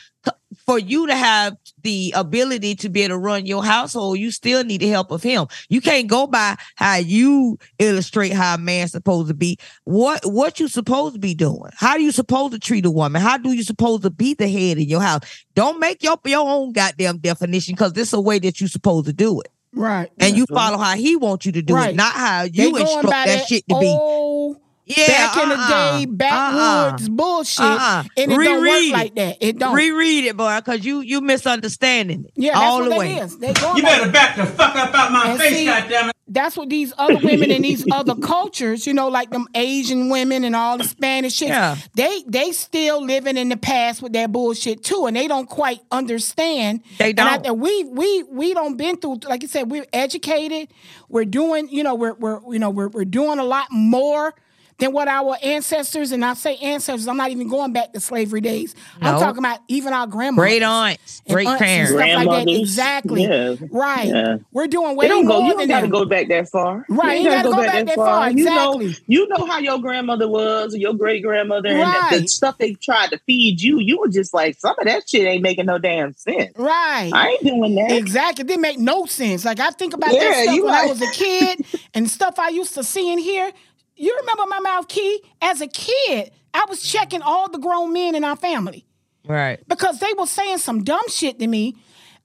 for 0.67 0.79
you 0.79 1.07
to 1.07 1.15
have 1.15 1.57
the 1.83 2.13
ability 2.17 2.75
to 2.77 2.89
be 2.89 3.03
able 3.03 3.15
to 3.15 3.19
run 3.19 3.47
your 3.47 3.65
household, 3.65 4.19
you 4.19 4.31
still 4.31 4.65
need 4.65 4.81
the 4.81 4.89
help 4.89 5.11
of 5.11 5.23
him. 5.23 5.47
You 5.69 5.81
can't 5.81 6.07
go 6.07 6.27
by 6.27 6.57
how 6.77 6.97
you 6.97 7.59
illustrate 7.79 8.33
how 8.33 8.55
a 8.55 8.59
man's 8.59 8.93
supposed 8.93 9.29
to 9.29 9.35
be. 9.35 9.59
What 9.85 10.25
what 10.25 10.59
you 10.61 10.69
supposed 10.69 11.15
to 11.15 11.21
be 11.21 11.35
doing? 11.35 11.71
How 11.75 11.97
you 11.97 12.13
supposed 12.13 12.53
to 12.55 12.59
treat 12.59 12.87
a 12.87 12.91
woman? 12.91 13.21
How 13.21 13.37
do 13.37 13.53
you 13.53 13.63
supposed 13.63 14.03
to 14.03 14.11
be 14.11 14.35
the 14.35 14.49
head 14.49 14.79
in 14.79 14.89
your 14.89 15.03
house? 15.03 15.21
Don't 15.55 15.79
make 15.79 16.03
your 16.03 16.17
your 16.25 16.49
own 16.49 16.73
goddamn 16.73 17.19
definition 17.19 17.75
because 17.75 17.93
this 17.93 18.09
is 18.09 18.15
a 18.15 18.21
way 18.21 18.39
that 18.39 18.61
you 18.61 18.69
supposed 18.69 19.07
to 19.07 19.13
do 19.13 19.41
it. 19.41 19.49
Right. 19.75 20.09
And 20.21 20.37
you 20.37 20.47
follow 20.47 20.79
how 20.79 20.95
he 20.95 21.17
wants 21.17 21.47
you 21.47 21.53
to 21.53 21.63
do 21.63 21.75
Right. 21.75 21.91
it, 21.91 21.97
not 21.97 22.13
how 22.13 22.43
you 22.45 22.71
going 22.71 22.83
instruct 22.83 23.05
by 23.07 23.25
that, 23.27 23.47
shit 23.49 23.65
to 23.69 23.79
be. 23.81 24.55
Old, 24.89 24.97
Yeah, 24.99 25.07
back 25.07 25.37
in 25.43 25.49
the 25.49 25.55
uh-uh, 25.57 25.99
day, 25.99 26.07
backwoods 26.07 27.09
uh-uh. 27.09 27.15
bullshit, 27.17 27.65
Uh-uh. 27.65 28.05
and 28.17 28.33
it 28.33 28.37
don't 28.37 28.39
work 28.39 28.63
Reread 28.65 28.93
like 28.93 29.11
it. 29.13 29.15
that. 29.17 29.37
It 29.41 29.59
don't. 29.59 29.75
Reread 29.75 30.25
it, 30.25 30.37
boy, 30.37 30.57
because 30.57 30.85
you 30.85 31.01
you 31.01 31.21
misunderstanding 31.21 32.25
it. 32.27 32.33
Yeah, 32.37 32.53
that's 32.53 32.63
all 32.65 32.81
what 32.81 32.91
the 32.91 32.97
way. 32.97 33.15
is. 33.17 33.33
You 33.35 33.41
by 33.41 33.81
better 33.83 34.11
back 34.11 34.37
the 34.37 34.47
fuck 34.47 34.75
up 34.77 34.95
out 34.95 35.13
my 35.13 35.31
And 35.31 35.39
face, 35.39 35.57
see, 35.57 35.67
goddammit. 35.67 36.11
That's 36.27 36.57
what 36.57 36.71
these 36.71 36.93
other 36.97 37.19
women 37.23 37.51
in 37.51 37.61
these 37.63 37.85
other 37.93 38.15
cultures, 38.15 38.87
you 38.87 38.95
know, 38.95 39.09
like 39.09 39.29
them 39.31 39.47
Asian 39.55 40.09
women 40.09 40.43
and 40.43 40.57
all 40.57 40.79
the 40.79 40.85
Spanish 40.85 41.35
shit. 41.35 41.49
Yeah. 41.49 41.77
They 41.95 42.25
they 42.27 42.53
still 42.53 43.05
living 43.05 43.37
in 43.37 43.51
the 43.51 43.59
past 43.59 44.01
with 44.03 44.15
that 44.15 44.33
bullshit 44.33 44.83
too, 44.83 45.05
and 45.07 45.15
they 45.17 45.29
don't 45.29 45.49
quite 45.49 45.81
understand. 45.93 46.81
They 46.99 47.13
don't. 47.13 47.45
And 47.47 47.61
we 47.61 47.85
we 47.85 48.23
we 48.25 48.55
don't 48.55 48.77
been 48.79 48.97
through. 48.97 49.19
Like 49.29 49.43
you 49.43 49.49
said, 49.49 49.71
we're 49.71 49.87
educated. 49.93 50.69
We're 51.11 51.27
doing, 51.27 51.69
you 51.69 51.83
know, 51.83 51.95
we're 51.95 52.15
we're 52.15 52.41
you 52.51 52.59
know 52.59 52.71
we're 52.71 52.89
we're 52.89 53.05
doing 53.05 53.39
a 53.39 53.45
lot 53.45 53.67
more. 53.71 54.35
Than 54.79 54.93
what 54.93 55.07
our 55.07 55.37
ancestors, 55.41 56.11
and 56.11 56.25
I 56.25 56.35
say 56.35 56.57
ancestors, 56.57 57.07
I'm 57.07 57.17
not 57.17 57.31
even 57.31 57.49
going 57.49 57.73
back 57.73 57.93
to 57.93 58.01
slavery 58.01 58.41
days. 58.41 58.75
I'm 59.01 59.21
talking 59.21 59.39
about 59.39 59.61
even 59.69 59.93
our 59.93 60.09
grandmothers. 60.09 60.51
Great 60.51 60.63
aunts, 60.65 61.23
great 61.29 61.47
aunts 61.47 61.61
and 61.63 61.69
parents. 61.69 61.93
stuff 61.93 62.27
like 62.27 62.47
that. 62.47 62.49
Exactly. 62.53 63.23
Yeah. 63.23 63.55
Right. 63.71 64.09
Yeah. 64.09 64.37
We're 64.51 64.67
doing 64.67 64.97
way 64.97 65.05
They 65.07 65.11
don't 65.11 65.27
more 65.27 65.39
go. 65.43 65.47
You 65.47 65.51
than 65.59 65.69
don't 65.69 65.69
got 65.69 65.81
to 65.83 65.89
go 65.89 66.05
back 66.05 66.27
that 66.29 66.49
far. 66.49 66.85
Right, 66.89 67.19
You 67.21 67.25
you 67.25 67.31
gotta 67.31 67.49
go 67.51 67.57
back 67.57 67.87
that 67.87 67.95
far, 67.95 68.31
You 68.33 68.45
know, 68.47 68.81
exactly. 68.81 69.05
you 69.07 69.29
know 69.29 69.47
how 69.47 69.59
your 69.61 69.79
grandmother 69.79 70.29
was, 70.29 70.75
or 70.75 70.79
your 70.79 70.95
great 70.95 71.23
grandmother, 71.23 71.69
and 71.69 72.17
the, 72.17 72.23
the 72.23 72.27
stuff 72.29 72.59
they 72.59 72.75
tried 72.75 73.11
to 73.11 73.19
feed 73.27 73.61
you. 73.61 73.79
You 73.79 74.01
were 74.01 74.09
just 74.09 74.35
like, 74.35 74.59
some 74.59 74.75
of 74.79 74.87
that 74.87 75.09
shit 75.09 75.23
ain't 75.27 75.43
making 75.43 75.67
no 75.67 75.79
damn 75.79 76.15
sense. 76.15 76.51
Right. 76.57 77.11
I 77.15 77.29
ain't 77.31 77.45
doing 77.45 77.75
that. 77.77 77.93
Exactly. 77.93 78.43
It 78.43 78.49
didn't 78.49 78.63
make 78.63 78.79
no 78.81 79.07
sense. 79.07 79.45
Like 79.45 79.61
I 79.61 79.71
think 79.71 79.95
about 79.95 80.13
Yeah, 80.13 80.21
that 80.31 80.43
stuff 80.43 80.57
you 80.57 80.65
when 80.65 80.75
I 80.75 80.87
was 80.87 81.01
a 81.01 81.11
kid 81.13 81.65
and 81.95 82.11
stuff 82.11 82.41
I 82.41 82.49
used 82.49 82.75
to 82.75 82.83
see 82.83 83.13
and 83.13 83.21
hear. 83.21 83.53
You 83.97 84.17
remember 84.21 84.45
my 84.49 84.61
mouth 84.61 84.89
key? 84.89 85.21
As 85.41 85.61
a 85.61 85.67
kid, 85.69 86.31
I 86.53 86.65
was 86.69 86.83
checking 86.83 87.23
all 87.23 87.49
the 87.51 87.59
grown 87.59 87.93
men 87.93 88.15
in 88.15 88.25
our 88.25 88.37
family 88.37 88.87
Right. 89.27 89.61
because 89.69 89.99
they 90.01 90.13
were 90.19 90.27
saying 90.27 90.59
some 90.59 90.83
dumb 90.85 91.09
shit 91.09 91.39
to 91.39 91.47
me 91.47 91.77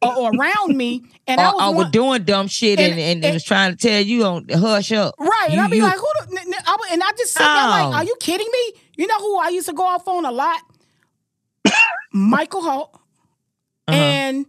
or, 0.02 0.16
or 0.16 0.32
around 0.36 0.76
me, 0.78 1.04
and 1.28 1.40
I 1.42 1.52
was 1.52 1.62
or 1.62 1.68
one- 1.68 1.76
was 1.76 1.90
doing 1.92 2.24
dumb 2.24 2.48
shit 2.48 2.80
and, 2.80 3.00
and- 3.00 3.24
and, 3.26 3.34
was 3.34 3.44
trying 3.44 3.76
to 3.76 3.78
tell 3.78 4.02
you 4.02 4.24
on 4.26 4.48
hush 4.50 4.92
up. 4.94 5.14
Right, 5.20 5.48
and 5.50 5.60
I'd 5.62 5.70
be 5.70 5.78
you- 5.78 5.84
like, 5.84 5.98
"Who?" 5.98 6.08
The, 6.30 6.64
I 6.66 6.78
and 6.92 7.04
I 7.04 7.12
just 7.18 7.34
sit 7.34 7.40
there 7.40 7.48
Oh. 7.48 7.70
like, 7.70 7.96
"Are 7.96 8.04
you 8.06 8.16
kidding 8.20 8.48
me?" 8.52 8.74
You 8.98 9.08
know 9.08 9.18
who 9.20 9.38
I 9.40 9.50
used 9.50 9.68
to 9.68 9.74
go 9.74 9.84
off 9.86 10.08
on 10.08 10.26
a 10.26 10.32
lot? 10.32 10.62
Michael 12.14 12.62
Holt 12.62 12.94
Uh-huh. 13.88 13.98
and 13.98 14.46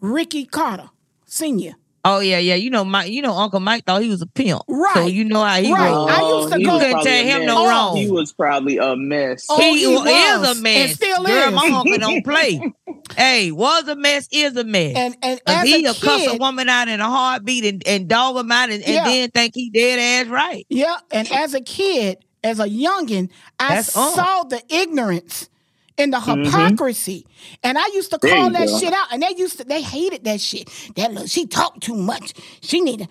Ricky 0.00 0.44
Carter 0.46 0.90
Senior. 1.26 1.74
Oh 2.06 2.20
yeah, 2.20 2.38
yeah. 2.38 2.54
You 2.54 2.68
know, 2.70 2.84
Mike. 2.84 3.10
You 3.10 3.22
know, 3.22 3.32
Uncle 3.34 3.60
Mike 3.60 3.84
thought 3.86 4.02
he 4.02 4.08
was 4.10 4.20
a 4.20 4.26
pimp. 4.26 4.62
Right. 4.68 4.92
So 4.94 5.06
you 5.06 5.24
know 5.24 5.42
how 5.42 5.56
he 5.60 5.72
Right. 5.72 5.90
rolled. 5.90 6.10
I 6.10 6.20
used 6.20 6.52
to 6.52 6.58
he 6.58 6.64
go- 6.64 6.72
was 6.74 6.82
You 6.82 6.88
couldn't 6.88 7.04
tell 7.04 7.24
him 7.40 7.46
no 7.46 7.66
wrong. 7.68 7.96
He 7.96 8.10
was 8.10 8.32
probably 8.32 8.76
a 8.78 8.94
mess. 8.96 9.46
Oh, 9.48 9.58
he, 9.58 9.78
he 9.80 9.86
was, 9.86 10.00
was, 10.04 10.50
is 10.52 10.58
a 10.58 10.62
mess. 10.62 10.76
and 10.88 10.90
still 10.96 11.24
Girl, 11.24 11.48
is. 11.48 11.54
my 11.54 11.68
uncle 11.74 11.98
don't 11.98 12.24
play. 12.24 12.72
hey, 13.16 13.50
was 13.52 13.88
a 13.88 13.96
mess, 13.96 14.28
is 14.30 14.54
a 14.56 14.64
mess. 14.64 14.96
And 14.96 15.16
and 15.22 15.40
as 15.46 15.64
he 15.66 15.84
a 15.86 15.92
a 15.92 15.94
cuss 15.94 16.26
a 16.26 16.36
woman 16.36 16.68
out 16.68 16.88
in 16.88 17.00
a 17.00 17.08
heartbeat 17.08 17.64
and, 17.64 17.82
and 17.86 18.06
dog 18.08 18.36
him 18.36 18.52
out 18.52 18.70
and, 18.70 18.82
and 18.82 18.92
Yeah. 18.94 19.04
then 19.04 19.30
think 19.30 19.52
he 19.54 19.70
dead 19.70 20.26
ass 20.26 20.30
right. 20.30 20.66
yeah, 20.68 20.96
and 21.10 21.30
as 21.32 21.54
a 21.54 21.60
kid, 21.62 22.18
as 22.42 22.60
a 22.60 22.66
youngin, 22.68 23.30
I 23.58 23.76
That's 23.76 23.96
on. 23.96 24.12
saw 24.14 24.42
the 24.44 24.60
ignorance 24.68 25.48
and 25.96 26.12
the 26.12 26.18
Mhm. 26.18 26.44
hypocrisy, 26.44 27.26
and 27.62 27.78
I 27.78 27.86
used 27.94 28.10
to 28.10 28.18
call 28.18 28.50
that 28.50 28.66
go. 28.68 28.78
shit 28.78 28.92
out, 28.92 29.06
and 29.12 29.22
they 29.22 29.34
used 29.36 29.58
to 29.58 29.64
they 29.64 29.80
hated 29.82 30.24
that 30.24 30.40
shit. 30.40 30.68
That 30.96 31.12
look, 31.14 31.28
she 31.28 31.46
talked 31.46 31.82
too 31.82 31.94
much. 31.94 32.32
She 32.62 32.80
need 32.80 33.02
a, 33.02 33.08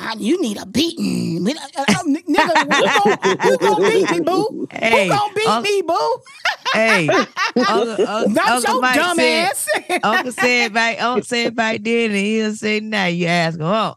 uh, 0.00 0.14
you 0.18 0.40
need 0.40 0.56
a 0.58 0.66
beating, 0.66 1.42
We- 1.44 1.52
uh, 1.54 1.66
uh, 1.76 1.84
nigga. 2.04 2.56
Who 2.62 2.68
gon' 3.28 3.38
who 3.40 3.58
gon' 3.58 3.90
beat 3.90 4.10
me, 4.10 4.20
boo? 4.20 4.68
Hey, 4.70 5.08
who 5.08 5.14
gon' 5.14 5.34
beat 5.34 5.48
uh, 5.48 5.60
me, 5.62 5.82
boo? 5.82 6.16
Hey, 6.74 7.08
Uncle, 7.08 7.90
Uncle, 8.06 8.28
Not 8.30 8.48
Uncle 8.48 8.72
your 8.74 8.80
Mike 8.80 8.94
dumb 8.96 9.16
said, 9.16 9.44
ass. 9.50 9.68
Uncle 10.02 10.32
said 10.32 10.72
back, 10.72 11.02
Uncle 11.02 11.24
said 11.24 11.54
back 11.56 11.80
then, 11.82 12.10
and 12.10 12.16
he'll 12.18 12.54
say 12.54 12.80
now. 12.80 13.06
You 13.06 13.26
ask 13.26 13.58
him, 13.58 13.66
oh, 13.66 13.96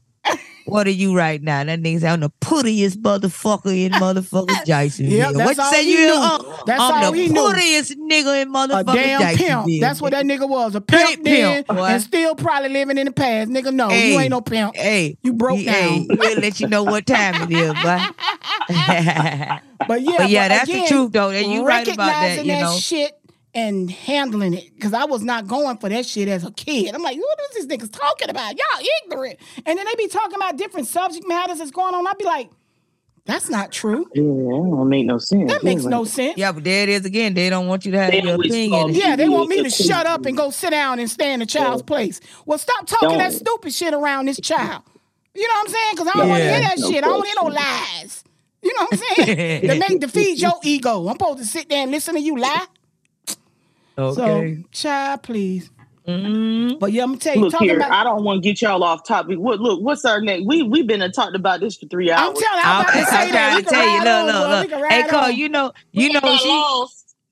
what 0.65 0.87
are 0.87 0.91
you 0.91 1.15
right 1.15 1.41
now? 1.41 1.63
That 1.63 1.81
nigga 1.81 2.01
say, 2.01 2.07
I'm 2.09 2.19
the 2.19 2.29
puttiest 2.41 2.97
motherfucker 3.01 3.75
in 3.85 3.91
motherfucking 3.93 4.65
Jacksonville. 4.65 5.33
Yep, 5.33 5.35
what 5.35 5.57
you 5.57 5.63
say 5.65 5.83
you? 5.83 5.97
knew. 6.07 6.13
Uh, 6.15 6.63
That's 6.65 6.81
I'm 6.81 7.03
all 7.03 7.11
the 7.11 7.17
he 7.17 7.27
knew. 7.29 7.39
puttiest 7.41 7.95
nigga 7.95 8.41
in 8.41 8.47
a 8.47 8.51
motherfucking 8.51 8.93
damn 8.93 9.21
Jacksonville. 9.21 9.65
pimp. 9.65 9.81
That's 9.81 10.01
what 10.01 10.11
that 10.11 10.25
nigga 10.25 10.47
was. 10.49 10.75
A 10.75 10.81
Straight 10.81 11.07
pimp, 11.17 11.23
then, 11.23 11.63
pimp, 11.65 11.79
and 11.79 12.01
still 12.01 12.35
probably 12.35 12.69
living 12.69 12.97
in 12.97 13.05
the 13.05 13.11
past. 13.11 13.49
Nigga, 13.49 13.73
no, 13.73 13.89
you 13.89 14.19
ain't 14.19 14.31
no 14.31 14.41
pimp. 14.41 14.75
Hey, 14.75 15.17
You 15.21 15.33
broke 15.33 15.59
he- 15.59 15.65
down. 15.65 15.75
Hey, 15.75 16.07
we'll 16.09 16.39
let 16.39 16.59
you 16.59 16.67
know 16.67 16.83
what 16.83 17.05
time 17.05 17.49
it 17.49 17.51
is, 17.55 17.73
boy. 17.81 17.99
But 19.87 20.01
yeah, 20.01 20.17
But 20.17 20.29
yeah, 20.29 20.47
but 20.47 20.49
that's 20.49 20.71
the 20.71 20.85
truth, 20.87 21.11
though, 21.11 21.29
and 21.31 21.51
you 21.51 21.65
right 21.65 21.87
about 21.87 22.07
that, 22.07 22.45
you 22.45 22.53
know. 22.53 22.75
shit 22.77 23.11
and 23.55 23.89
handling 23.89 24.53
it 24.53 24.69
because 24.75 24.93
I 24.93 25.05
was 25.05 25.23
not 25.23 25.47
going 25.47 25.77
for 25.77 25.87
that 25.89 26.05
shit 26.05 26.27
as 26.27 26.43
a 26.43 26.51
kid. 26.51 26.93
I'm 26.93 27.01
like, 27.01 27.17
what 27.17 27.39
is 27.49 27.55
these 27.55 27.67
niggas 27.67 27.91
talking 27.91 28.29
about? 28.29 28.55
Y'all 28.57 28.85
ignorant. 29.03 29.39
And 29.65 29.79
then 29.79 29.85
they 29.85 29.95
be 29.95 30.07
talking 30.09 30.35
about 30.35 30.57
different 30.57 30.87
subject 30.87 31.25
matters 31.27 31.59
that's 31.59 31.71
going 31.71 31.95
on. 31.95 32.05
I'd 32.05 32.17
be 32.17 32.25
like, 32.25 32.49
that's 33.25 33.49
not 33.49 33.71
true. 33.71 34.05
Yeah, 34.13 34.21
that 34.23 34.69
don't 34.69 34.89
make 34.89 35.05
no 35.07 35.17
sense. 35.17 35.51
That 35.51 35.63
makes 35.63 35.83
Yeah, 35.83 35.89
no 35.89 36.03
sense. 36.03 36.37
yeah, 36.37 36.51
but 36.51 36.63
there 36.63 36.83
it 36.83 36.89
is 36.89 37.05
again. 37.05 37.33
They 37.33 37.49
don't 37.49 37.65
want 37.67 37.85
you 37.85 37.91
to 37.93 37.99
have 37.99 38.13
your 38.13 38.35
opinion. 38.35 38.93
Yeah, 38.93 39.15
they 39.15 39.27
want 39.29 39.49
me 39.49 39.63
to 39.63 39.69
shut 39.69 40.05
up 40.05 40.25
and 40.27 40.37
go 40.37 40.51
sit 40.51 40.69
down 40.69 40.99
and 40.99 41.09
stay 41.09 41.33
in 41.33 41.39
the 41.39 41.45
child's 41.47 41.81
place. 41.81 42.19
Well, 42.45 42.59
stop 42.59 42.85
talking 42.85 43.17
that 43.17 43.31
Don't. 43.31 43.39
stupid 43.39 43.73
shit 43.73 43.93
around 43.95 44.27
this 44.27 44.39
child. 44.39 44.83
You 45.33 45.47
know 45.47 45.53
what 45.55 45.67
I'm 45.67 45.73
saying? 45.73 45.93
Because 45.93 46.07
I 46.07 46.11
don't 46.19 46.29
want 46.29 46.43
to 46.43 46.49
hear 46.49 46.61
that 46.61 46.77
No 46.77 46.91
shit. 46.91 47.03
I 47.03 47.07
don't 47.07 47.13
want 47.17 47.23
to 47.23 47.29
hear 47.29 47.49
no 47.49 47.55
lies. 47.55 48.23
You 48.61 48.73
know 48.75 48.87
what 48.89 48.93
I'm 48.93 49.25
saying? 49.25 49.61
to 49.67 49.79
make 49.79 50.01
to 50.01 50.07
feed 50.07 50.39
your 50.39 50.53
ego. 50.63 51.07
I'm 51.07 51.13
supposed 51.15 51.39
to 51.39 51.45
sit 51.45 51.67
there 51.69 51.81
and 51.83 51.91
listen 51.91 52.13
to 52.15 52.21
you 52.21 52.37
lie. 52.37 52.65
Okay. 53.97 54.57
So, 54.57 54.63
child, 54.71 55.23
please. 55.23 55.69
Mhm. 56.07 56.79
But 56.79 56.91
yeah, 56.91 57.03
I'm 57.03 57.09
gonna 57.09 57.19
tell 57.19 57.35
you, 57.35 57.41
Look 57.41 57.51
talking 57.53 57.69
here, 57.69 57.77
about. 57.77 57.91
I 57.91 58.03
don't 58.03 58.23
want 58.23 58.43
to 58.43 58.47
get 58.49 58.61
y'all 58.61 58.83
off 58.83 59.07
topic. 59.07 59.39
What? 59.39 59.59
Look, 59.59 59.81
what's 59.81 60.05
our 60.05 60.21
next? 60.21 60.45
We 60.45 60.61
we've 60.61 60.85
been 60.85 61.01
and 61.01 61.13
talked 61.13 61.35
about 61.35 61.61
this 61.61 61.77
for 61.77 61.87
three 61.87 62.11
hours. 62.11 62.29
I'm 62.29 62.35
telling 62.35 62.59
you, 62.59 62.63
I'm 62.63 62.81
about 62.81 62.91
to 62.93 62.99
I'm 62.99 63.31
that. 63.31 63.31
trying 63.31 63.63
to 63.63 63.69
tell 63.69 63.83
you, 63.89 63.97
ride 63.97 64.25
look, 64.25 64.35
on, 64.35 64.51
look, 64.51 64.71
look. 64.71 64.91
Hey, 64.91 65.01
ride 65.01 65.09
Cole, 65.09 65.19
on. 65.21 65.35
you 65.35 65.49
know, 65.49 65.71
you 65.91 66.13
know, 66.13 66.37
she. 66.37 66.85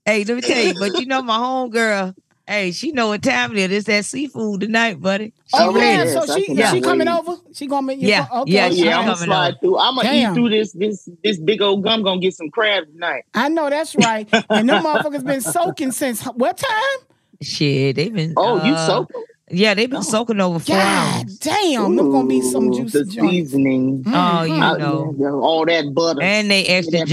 Hey, 0.05 0.23
let 0.23 0.35
me 0.35 0.41
tell 0.41 0.65
you, 0.65 0.73
but 0.79 0.99
you 0.99 1.05
know, 1.05 1.21
my 1.21 1.37
homegirl, 1.37 2.15
Hey, 2.45 2.71
she 2.71 2.91
know 2.91 3.07
what 3.07 3.21
time 3.23 3.53
it 3.55 3.71
is. 3.71 3.77
It's 3.79 3.87
that 3.87 4.03
seafood 4.05 4.61
tonight, 4.61 4.99
buddy. 4.99 5.33
She 5.47 5.57
Oh 5.57 5.73
ready. 5.73 5.97
man, 5.97 6.07
so 6.25 6.25
she 6.33 6.53
Yeah. 6.53 6.71
she 6.71 6.81
coming 6.81 7.07
over? 7.07 7.35
She 7.53 7.67
gonna 7.67 7.87
make 7.87 7.99
you 7.99 8.09
Yeah, 8.09 8.27
okay. 8.33 8.51
yeah, 8.51 8.67
Oh, 8.67 8.71
she 8.73 8.85
yeah, 8.85 8.97
I'm 8.97 9.05
gonna 9.05 9.13
coming 9.15 9.25
slide 9.29 9.47
over. 9.47 9.57
through. 9.61 9.77
I'm 9.79 9.95
gonna 9.95 10.09
Damn. 10.09 10.31
eat 10.31 10.35
through 10.35 10.49
this 10.49 10.71
this 10.73 11.09
this 11.23 11.37
big 11.37 11.61
old 11.61 11.83
gum. 11.83 12.03
Gonna 12.03 12.19
get 12.19 12.35
some 12.35 12.49
crab 12.51 12.85
tonight. 12.87 13.23
I 13.33 13.47
know 13.47 13.69
that's 13.69 13.95
right. 13.95 14.27
And 14.49 14.67
them 14.67 14.83
motherfuckers 14.83 15.25
been 15.25 15.39
soaking 15.41 15.91
since 15.93 16.21
what 16.23 16.57
time? 16.57 17.07
Shit, 17.41 17.95
they 17.95 18.09
been. 18.09 18.33
Oh, 18.35 18.65
you 18.65 18.73
uh, 18.73 18.87
soaking? 18.87 19.23
Yeah, 19.49 19.73
they've 19.73 19.89
been 19.89 20.03
soaking 20.03 20.41
over 20.41 20.59
four 20.59 20.75
God 20.75 21.23
hours. 21.25 21.37
damn, 21.39 21.95
them 21.95 22.11
gonna 22.11 22.27
be 22.27 22.41
some 22.41 22.67
Ooh, 22.69 22.73
juicy 22.73 22.99
the 22.99 23.05
joints. 23.05 23.51
seasoning. 23.51 24.03
Oh, 24.07 24.43
you 24.43 24.53
Uh, 24.53 24.77
know. 24.77 25.15
yeah, 25.17 25.31
all 25.31 25.65
that 25.65 25.93
butter 25.93 26.21
And 26.21 26.51
they 26.51 26.65
extra 26.65 26.99
that 26.99 27.07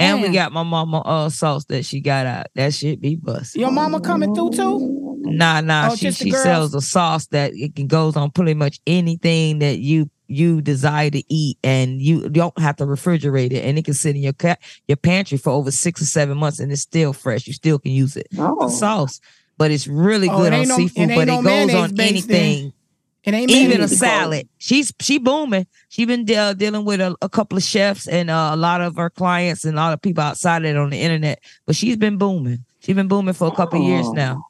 And 0.00 0.22
we 0.22 0.30
got 0.30 0.52
my 0.52 0.62
mama 0.62 0.98
uh 1.00 1.28
sauce 1.28 1.64
that 1.66 1.84
she 1.84 2.00
got 2.00 2.26
out. 2.26 2.46
That 2.54 2.74
shit 2.74 3.00
be 3.00 3.16
bust. 3.16 3.54
Your 3.56 3.70
mama 3.70 4.00
coming 4.00 4.34
through 4.34 4.50
too? 4.50 5.18
Nah, 5.24 5.60
nah. 5.60 5.90
Oh, 5.92 5.96
she 5.96 6.10
she 6.12 6.30
girls? 6.30 6.42
sells 6.42 6.74
a 6.74 6.80
sauce 6.80 7.26
that 7.28 7.52
it 7.54 7.76
can 7.76 7.86
goes 7.86 8.16
on 8.16 8.30
pretty 8.30 8.54
much 8.54 8.80
anything 8.86 9.60
that 9.60 9.78
you 9.78 10.10
you 10.28 10.62
desire 10.62 11.10
to 11.10 11.22
eat, 11.32 11.58
and 11.62 12.00
you 12.00 12.28
don't 12.30 12.58
have 12.58 12.76
to 12.76 12.84
refrigerate 12.86 13.52
it, 13.52 13.64
and 13.64 13.78
it 13.78 13.84
can 13.84 13.92
sit 13.94 14.16
in 14.16 14.22
your 14.22 14.32
ca- 14.32 14.56
your 14.88 14.96
pantry 14.96 15.36
for 15.36 15.50
over 15.50 15.70
six 15.70 16.00
or 16.00 16.06
seven 16.06 16.38
months, 16.38 16.58
and 16.58 16.72
it's 16.72 16.80
still 16.82 17.12
fresh. 17.12 17.46
You 17.46 17.52
still 17.52 17.78
can 17.78 17.92
use 17.92 18.16
it. 18.16 18.28
Oh. 18.38 18.64
It's 18.66 18.78
sauce, 18.78 19.20
but 19.58 19.70
it's 19.70 19.86
really 19.86 20.28
Oh, 20.30 20.38
good 20.38 20.52
it 20.54 20.60
on 20.60 20.68
no- 20.68 20.76
seafood. 20.76 21.10
it 21.10 21.14
but 21.16 21.28
no 21.28 21.40
it 21.40 21.44
goes 21.44 21.74
on 21.74 22.00
anything. 22.00 22.28
then. 22.28 22.72
Anything. 23.24 23.48
It 23.48 23.58
ain't 23.58 23.72
Even 23.72 23.80
a 23.82 23.88
salad. 23.88 24.48
She's 24.58 24.92
she 25.00 25.18
booming. 25.18 25.66
She 25.88 26.04
been 26.04 26.28
uh, 26.30 26.54
dealing 26.54 26.84
with 26.84 27.00
a, 27.00 27.16
a 27.22 27.28
couple 27.28 27.56
of 27.58 27.64
chefs 27.64 28.08
and 28.08 28.30
uh, 28.30 28.50
a 28.52 28.56
lot 28.56 28.80
of 28.80 28.96
her 28.96 29.10
clients 29.10 29.64
and 29.64 29.74
a 29.74 29.80
lot 29.80 29.92
of 29.92 30.02
people 30.02 30.22
outside 30.24 30.64
of 30.64 30.70
it 30.70 30.76
on 30.76 30.90
the 30.90 31.00
internet. 31.00 31.42
But 31.66 31.76
she's 31.76 31.96
been 31.96 32.18
booming. 32.18 32.64
She's 32.80 32.96
been 32.96 33.08
booming 33.08 33.34
for 33.34 33.48
a 33.48 33.52
couple 33.52 33.80
of 33.80 33.86
years 33.86 34.06
Oh. 34.08 34.12
now. 34.12 34.44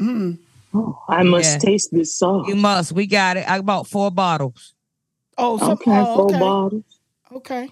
Mm. 0.00 0.38
Oh, 0.74 0.98
I 1.08 1.22
must 1.22 1.52
Yeah. 1.52 1.58
taste 1.58 1.90
this 1.92 2.14
sauce. 2.18 2.46
You 2.48 2.56
must. 2.56 2.92
We 2.92 3.06
got 3.06 3.36
it. 3.36 3.48
I 3.48 3.60
bought 3.60 3.86
four 3.86 4.10
bottles. 4.10 4.74
Oh, 5.38 5.58
so, 5.58 5.72
Okay, 5.72 5.90
oh, 5.90 6.14
four 6.14 6.26
okay. 6.28 6.38
bottles. 6.38 6.84
Okay. 7.34 7.70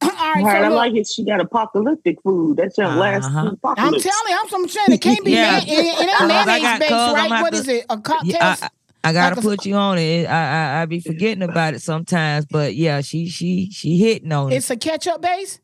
All 0.00 0.08
right, 0.10 0.18
All 0.20 0.44
right, 0.44 0.44
so 0.44 0.48
I 0.64 0.68
look, 0.68 0.76
like 0.76 0.94
it. 0.94 1.08
She 1.08 1.24
got 1.24 1.40
apocalyptic 1.40 2.22
food. 2.22 2.56
That's 2.56 2.78
your 2.78 2.88
last 2.88 3.24
Uh-huh. 3.24 3.54
I'm 3.76 3.92
telling 3.92 4.02
you, 4.28 4.38
I'm 4.40 4.48
some 4.48 4.68
saying 4.68 4.92
it 4.92 5.00
can't 5.00 5.24
be 5.24 5.32
Yeah. 5.34 5.50
man, 5.58 5.62
it, 5.62 5.68
it 5.70 6.20
ain't 6.20 6.28
mayonnaise 6.28 6.78
based, 6.78 6.92
right? 6.92 7.30
have 7.32 7.40
What 7.42 7.52
to- 7.52 7.58
is 7.58 7.68
it? 7.68 7.86
A 7.90 7.98
cocktail? 7.98 8.30
Yeah, 8.40 8.56
I, 8.62 8.68
I 9.08 9.12
gotta 9.12 9.36
like 9.36 9.44
a- 9.44 9.48
put 9.48 9.66
you 9.66 9.74
on 9.74 9.98
it. 9.98 10.26
I, 10.26 10.78
I 10.78 10.82
I 10.82 10.86
be 10.86 11.00
forgetting 11.00 11.42
about 11.42 11.74
it 11.74 11.80
sometimes, 11.82 12.46
but 12.46 12.74
yeah, 12.74 13.00
she 13.00 13.28
she 13.28 13.70
she 13.70 13.96
hitting 13.98 14.32
on 14.32 14.52
it. 14.52 14.56
it's 14.56 14.70
a 14.70 14.76
ketchup 14.76 15.20
base. 15.22 15.60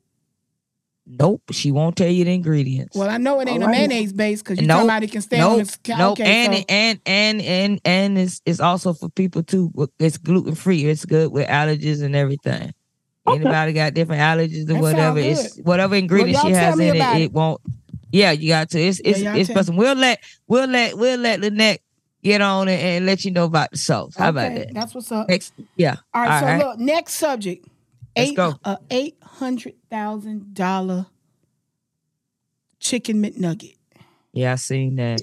Nope, 1.06 1.42
she 1.50 1.70
won't 1.70 1.96
tell 1.96 2.08
you 2.08 2.24
the 2.24 2.32
ingredients. 2.32 2.96
Well, 2.96 3.10
I 3.10 3.18
know 3.18 3.38
it 3.40 3.48
ain't 3.48 3.62
All 3.62 3.68
a 3.68 3.72
right. 3.72 3.76
mayonnaise 3.76 4.14
base 4.14 4.40
because 4.40 4.58
you 4.58 4.66
Nope. 4.66 4.76
talking 4.76 4.88
about 4.88 5.02
it 5.02 5.12
can 5.12 5.20
stand 5.20 5.42
on 5.42 5.58
Nope, 5.58 5.66
the 5.68 5.78
ca- 5.84 5.98
nope, 5.98 6.12
Okay, 6.12 6.24
and 6.44 6.54
so, 6.54 6.58
it, 6.60 6.64
and 6.70 7.00
and 7.04 7.42
and 7.42 7.80
and 7.84 8.18
it's 8.18 8.40
it's 8.46 8.58
also 8.60 8.94
for 8.94 9.10
people 9.10 9.42
too. 9.42 9.70
It's 9.98 10.16
gluten 10.16 10.54
free. 10.54 10.86
It's 10.86 11.04
good 11.04 11.30
with 11.30 11.46
allergies 11.48 12.02
and 12.02 12.16
everything. 12.16 12.72
Anybody 13.26 13.74
got 13.74 13.92
different 13.92 14.22
allergies 14.22 14.62
or 14.64 14.74
That 14.74 14.80
whatever? 14.80 15.18
It's 15.18 15.58
whatever 15.58 15.94
ingredients 15.94 16.42
y'all 16.42 16.50
she 16.50 16.56
has 16.56 16.78
in 16.78 16.96
it. 16.96 17.00
It 17.16 17.22
it. 17.22 17.32
won't. 17.32 17.60
Yeah, 18.10 18.30
you 18.30 18.48
got 18.48 18.70
to. 18.70 18.80
It's 18.80 19.00
it's 19.04 19.20
y'all 19.20 19.36
it's 19.36 19.50
person. 19.52 19.76
We'll 19.76 19.96
let 19.96 20.20
we'll 20.46 20.68
let 20.68 20.96
we'll 20.96 21.18
let 21.18 21.40
Lynette 21.40 21.80
get 22.24 22.40
on 22.40 22.68
it 22.68 22.80
and 22.80 23.06
let 23.06 23.24
you 23.24 23.30
know 23.30 23.44
about 23.44 23.70
the 23.70 23.76
sauce. 23.76 24.16
How 24.16 24.30
about 24.30 24.54
that? 24.54 24.74
That's 24.74 24.94
what's 24.94 25.12
up. 25.12 25.28
Next, 25.28 25.52
yeah. 25.76 25.96
All 26.12 26.24
right, 26.24 26.60
so 26.60 26.66
look, 26.66 26.78
next 26.78 27.14
subject. 27.14 27.68
Let's 28.16 28.30
eight, 28.30 28.36
go. 28.36 28.54
A 28.64 28.68
uh, 28.68 28.76
eight 28.90 29.16
hundred 29.22 29.74
thousand 29.90 30.54
dollar 30.54 31.06
chicken 32.80 33.22
McNugget. 33.22 33.76
Yeah, 34.32 34.52
I 34.52 34.56
seen 34.56 34.96
that. 34.96 35.20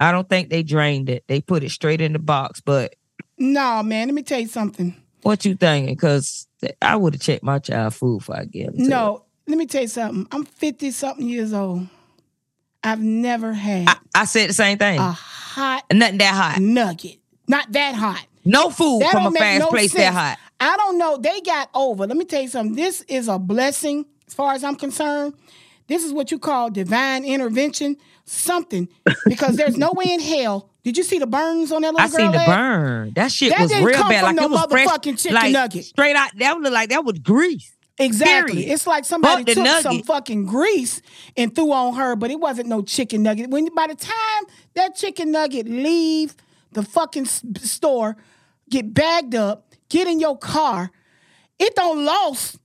I 0.00 0.10
don't 0.10 0.28
think 0.28 0.50
they 0.50 0.64
drained 0.64 1.08
it. 1.08 1.24
They 1.28 1.40
put 1.40 1.62
it 1.62 1.70
straight 1.70 2.00
in 2.00 2.12
the 2.12 2.18
box. 2.18 2.60
But 2.60 2.96
No, 3.38 3.82
man, 3.82 4.08
let 4.08 4.14
me 4.14 4.22
tell 4.22 4.40
you 4.40 4.48
something. 4.48 4.96
what 5.22 5.44
you 5.44 5.54
thinking? 5.54 5.94
Because 5.94 6.48
I 6.80 6.96
would 6.96 7.14
have 7.14 7.20
checked 7.22 7.44
my 7.44 7.58
child 7.60 7.94
food 7.94 8.18
before 8.18 8.36
I 8.36 8.48
him. 8.52 8.72
to 8.76 8.82
No, 8.82 9.24
let 9.46 9.58
me 9.58 9.66
tell 9.66 9.82
you 9.82 9.88
something. 9.88 10.26
I'm 10.32 10.44
50 10.44 10.90
something 10.90 11.28
years 11.28 11.52
old. 11.52 11.86
I've 12.84 13.00
never 13.00 13.52
had 13.52 13.88
her. 13.88 13.94
I 14.14 14.24
said 14.24 14.50
the 14.50 14.54
same 14.54 14.78
thing. 14.78 14.98
a 14.98 15.12
hot 15.12 15.84
Nothing 15.92 16.18
that 16.18 16.34
hot. 16.34 16.60
nugget. 16.60 17.18
Not 17.48 17.70
that 17.72 17.94
hot. 17.94 18.26
No 18.44 18.70
food 18.70 19.02
That 19.02 19.12
from 19.12 19.26
a 19.26 19.30
fast 19.32 19.60
no 19.60 19.68
place 19.68 19.92
that 19.94 20.12
hot. 20.12 20.38
I 20.60 20.76
don't 20.76 20.98
know. 20.98 21.16
They 21.16 21.40
got 21.40 21.70
over. 21.74 22.06
Let 22.06 22.16
me 22.16 22.24
tell 22.24 22.42
you 22.42 22.48
something. 22.48 22.74
This 22.74 23.02
is 23.02 23.28
a 23.28 23.38
blessing 23.38 24.06
as 24.26 24.34
far 24.34 24.52
as 24.54 24.64
I'm 24.64 24.76
concerned. 24.76 25.34
This 25.88 26.04
is 26.04 26.12
what 26.12 26.30
you 26.30 26.38
call 26.38 26.70
divine 26.70 27.24
intervention, 27.24 27.96
something, 28.24 28.88
because 29.26 29.56
there's 29.56 29.76
no 29.76 29.92
way 29.92 30.06
in 30.08 30.20
hell. 30.20 30.70
Did 30.84 30.96
you 30.96 31.02
see 31.04 31.18
the 31.18 31.26
burns 31.26 31.70
on 31.70 31.82
that 31.82 31.92
little 31.94 32.00
I 32.00 32.08
girl? 32.08 32.16
I 32.16 32.22
seen 32.22 32.32
the 32.32 32.38
leg? 32.38 32.46
burn. 32.46 33.12
That 33.14 33.30
shit 33.32 33.50
That 33.50 33.60
was 33.62 33.72
real 33.74 34.00
bad. 34.08 34.22
Like 34.24 34.36
no 34.36 34.44
it 34.44 34.50
was 34.50 34.66
fresh, 34.70 34.88
chicken 35.02 35.34
like, 35.34 35.52
nugget. 35.52 35.84
Straight 35.84 36.16
out. 36.16 36.30
That 36.38 36.58
looked 36.58 36.72
like 36.72 36.88
that 36.90 37.04
was 37.04 37.18
grease. 37.18 37.72
Exactly. 38.02 38.54
Period. 38.54 38.72
It's 38.72 38.86
like 38.86 39.04
somebody 39.04 39.44
took 39.44 39.66
some 39.82 40.02
fucking 40.02 40.46
grease 40.46 41.00
and 41.36 41.54
threw 41.54 41.72
on 41.72 41.94
her, 41.94 42.16
but 42.16 42.30
it 42.30 42.40
wasn't 42.40 42.68
no 42.68 42.82
chicken 42.82 43.22
nugget. 43.22 43.50
When 43.50 43.68
by 43.74 43.86
the 43.86 43.94
time 43.94 44.44
that 44.74 44.94
chicken 44.94 45.30
nugget 45.32 45.66
leave 45.66 46.34
the 46.72 46.82
fucking 46.82 47.26
store, 47.26 48.16
get 48.70 48.92
bagged 48.94 49.34
up, 49.34 49.72
get 49.88 50.08
in 50.08 50.20
your 50.20 50.36
car, 50.38 50.90
it 51.58 51.74
don't 51.74 52.04
lost. 52.04 52.58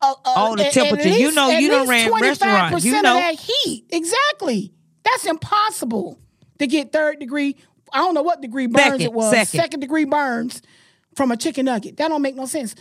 Uh, 0.00 0.12
uh, 0.24 0.32
All 0.36 0.56
the 0.56 0.62
at- 0.66 0.76
at 0.76 0.84
temperature. 0.84 1.08
You 1.08 1.32
know, 1.32 1.50
you 1.50 1.68
don't 1.70 1.88
ran 1.88 2.10
25% 2.10 2.20
restaurants. 2.20 2.84
You 2.84 2.96
of 2.98 3.02
know. 3.02 3.14
that 3.14 3.36
heat. 3.40 3.86
Exactly. 3.90 4.72
That's 5.02 5.24
impossible 5.26 6.18
to 6.58 6.66
get 6.66 6.92
third 6.92 7.18
degree. 7.20 7.56
I 7.92 7.98
don't 7.98 8.14
know 8.14 8.22
what 8.22 8.40
degree 8.42 8.66
burns 8.66 8.84
Second, 8.84 9.00
it 9.02 9.12
was. 9.12 9.48
second. 9.48 9.80
degree 9.80 10.04
burns 10.04 10.60
from 11.14 11.30
a 11.30 11.36
chicken 11.36 11.66
nugget. 11.66 11.96
That 11.96 12.08
don't 12.08 12.22
make 12.22 12.34
no 12.36 12.44
sense. 12.46 12.74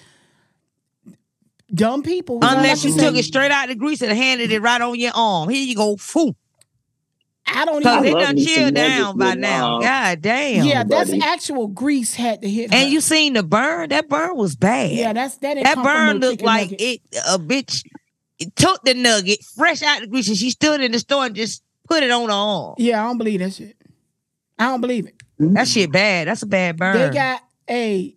Dumb 1.74 2.04
people. 2.04 2.40
is 2.44 2.52
Unless 2.52 2.82
can 2.84 2.92
you 2.94 3.00
took 3.00 3.16
it 3.16 3.24
straight 3.24 3.52
out 3.52 3.66
of 3.66 3.70
the 3.70 3.76
grease 3.76 4.02
and 4.02 4.12
handed 4.18 4.52
it 4.52 4.62
right 4.62 4.82
on 4.82 5.00
your 5.00 5.12
arm. 5.16 5.50
Here 5.50 5.64
you 5.64 5.76
go. 5.76 5.98
Foo. 5.98 6.36
I 7.46 7.66
don't 7.66 7.80
Because 7.80 7.94
even. 8.00 8.04
they 8.06 8.14
love 8.14 8.24
done 8.24 8.36
me 8.36 8.46
some 8.46 8.56
chilled 8.56 8.76
down 8.76 9.18
by 9.18 9.34
now. 9.36 9.78
uh, 9.78 9.82
God 9.82 10.22
damn. 10.22 10.66
yeah, 10.66 10.84
that's 10.84 11.10
buddy. 11.10 11.22
actual 11.22 11.68
grease 11.68 12.16
had 12.16 12.42
to 12.42 12.50
hit. 12.50 12.74
And 12.74 12.90
you 12.92 13.02
seen 13.02 13.34
the 13.34 13.44
burn? 13.44 13.90
That 13.90 14.08
burn 14.08 14.38
was 14.38 14.56
bad. 14.56 14.92
yeah, 14.92 15.12
that's 15.14 15.38
that. 15.38 15.58
That 15.62 15.76
burn 15.84 16.20
no 16.20 16.28
looked 16.30 16.42
like 16.42 16.72
nugget. 16.72 16.82
it 16.82 17.02
a 17.28 17.38
bitch 17.38 17.84
it 18.40 18.56
took 18.56 18.82
the 18.84 18.94
nugget 18.94 19.44
fresh 19.44 19.82
out 19.84 20.02
the 20.02 20.08
grease 20.08 20.28
and 20.30 20.38
she 20.38 20.50
stood 20.52 20.82
in 20.82 20.92
the 20.94 21.00
store 21.00 21.26
and 21.26 21.36
just 21.36 21.64
put 21.88 22.02
it 22.02 22.12
on 22.12 22.28
her 22.30 22.32
arm. 22.34 22.76
Yeah, 22.78 23.04
I 23.04 23.08
don't 23.08 23.18
believe 23.18 23.40
that 23.42 23.54
shit. 23.54 23.76
I 24.58 24.66
don't 24.68 24.82
believe 24.82 25.08
it. 25.08 25.16
That 25.40 25.68
shit 25.68 25.92
bad. 25.92 26.28
That's 26.30 26.44
a 26.44 26.48
bad 26.48 26.78
burn. 26.78 26.98
They 26.98 27.10
got 27.10 27.42
a. 27.70 28.16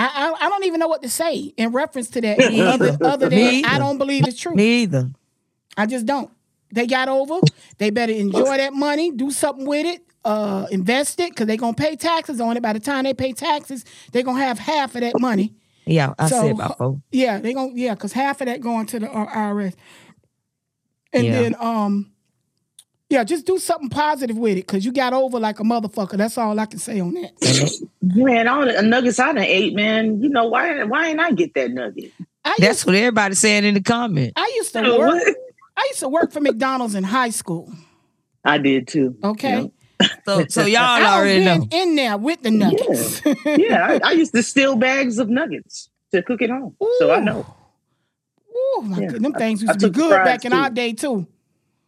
I, 0.00 0.34
I 0.40 0.46
I 0.46 0.48
don't 0.48 0.64
even 0.64 0.80
know 0.80 0.88
what 0.88 1.02
to 1.02 1.08
say 1.08 1.52
in 1.56 1.72
reference 1.72 2.08
to 2.10 2.20
that. 2.20 2.38
Other, 2.68 2.96
other 3.02 3.28
than 3.28 3.64
I 3.64 3.78
don't 3.78 3.98
believe 3.98 4.26
it's 4.26 4.40
true. 4.40 4.54
Neither. 4.54 5.10
I 5.76 5.86
just 5.86 6.06
don't. 6.06 6.30
They 6.72 6.86
got 6.86 7.08
over. 7.08 7.40
They 7.78 7.90
better 7.90 8.12
enjoy 8.12 8.56
that 8.56 8.72
money, 8.72 9.10
do 9.10 9.30
something 9.30 9.66
with 9.66 9.86
it, 9.86 10.02
uh, 10.24 10.66
invest 10.70 11.18
it, 11.20 11.30
because 11.30 11.46
they're 11.46 11.56
gonna 11.56 11.74
pay 11.74 11.96
taxes 11.96 12.40
on 12.40 12.56
it. 12.56 12.62
By 12.62 12.72
the 12.72 12.80
time 12.80 13.04
they 13.04 13.14
pay 13.14 13.32
taxes, 13.32 13.84
they're 14.12 14.22
gonna 14.22 14.42
have 14.44 14.58
half 14.58 14.94
of 14.94 15.00
that 15.02 15.18
money. 15.18 15.54
Yeah, 15.86 16.14
I 16.18 16.28
So, 16.28 16.42
said 16.42 16.50
about 16.52 16.78
four. 16.78 17.00
Yeah, 17.10 17.38
they 17.38 17.52
gonna 17.54 17.72
yeah, 17.74 17.94
because 17.94 18.12
half 18.12 18.40
of 18.40 18.46
that 18.46 18.60
going 18.60 18.86
to 18.86 19.00
the 19.00 19.10
uh, 19.10 19.26
IRS. 19.26 19.74
And 21.12 21.24
Yeah. 21.26 21.32
then 21.32 21.56
um 21.58 22.12
yeah, 23.10 23.24
just 23.24 23.44
do 23.44 23.58
something 23.58 23.88
positive 23.90 24.38
with 24.38 24.52
it 24.52 24.66
because 24.66 24.84
you 24.84 24.92
got 24.92 25.12
over 25.12 25.38
like 25.40 25.58
a 25.60 25.64
motherfucker. 25.64 26.16
That's 26.16 26.38
all 26.38 26.58
I 26.58 26.66
can 26.66 26.78
say 26.78 27.00
on 27.00 27.12
that. 27.14 27.86
Man, 28.02 28.46
all 28.48 28.64
the 28.64 28.80
nuggets 28.82 29.18
I 29.18 29.32
done 29.32 29.38
ate, 29.38 29.74
man. 29.74 30.22
You 30.22 30.28
know 30.28 30.46
why? 30.48 30.84
Why 30.84 31.08
ain't 31.08 31.20
I 31.20 31.32
get 31.32 31.52
that 31.54 31.72
nugget? 31.72 32.12
I 32.44 32.56
That's 32.58 32.78
used, 32.80 32.86
what 32.86 32.94
everybody's 32.94 33.40
saying 33.40 33.64
in 33.64 33.74
the 33.74 33.82
comment. 33.82 34.32
I 34.36 34.50
used 34.56 34.72
to 34.74 34.82
Oh, 34.84 34.98
work. 34.98 35.22
I 35.76 35.86
used 35.90 36.00
to 36.00 36.08
work 36.08 36.32
for 36.32 36.40
McDonald's 36.40 36.94
in 36.94 37.02
high 37.04 37.30
school. 37.30 37.70
I 38.44 38.58
did 38.58 38.86
too. 38.88 39.16
Okay, 39.24 39.70
So 40.24 40.46
so 40.48 40.64
y'all 40.64 40.80
I 40.82 41.18
already 41.18 41.44
know. 41.44 41.66
in 41.70 41.96
there 41.96 42.16
with 42.16 42.42
the 42.42 42.50
nuggets. 42.52 43.20
Yeah, 43.44 43.98
I, 44.02 44.10
I 44.10 44.12
used 44.12 44.32
to 44.34 44.42
steal 44.42 44.76
bags 44.76 45.18
of 45.18 45.28
nuggets 45.28 45.90
to 46.12 46.22
cook 46.22 46.40
at 46.42 46.50
home, 46.50 46.76
so 46.98 47.10
I 47.10 47.20
know. 47.20 47.44
Ooh, 48.56 48.82
my 48.82 49.00
Yeah, 49.00 49.06
goodness, 49.08 49.22
them 49.22 49.32
I- 49.34 49.38
things 49.38 49.62
I 49.62 49.66
used 49.66 49.80
to 49.80 49.86
be 49.88 49.92
good 49.92 50.10
fries, 50.10 50.24
back 50.24 50.44
in 50.44 50.52
our 50.52 50.70
day 50.70 50.92
too. 50.92 51.26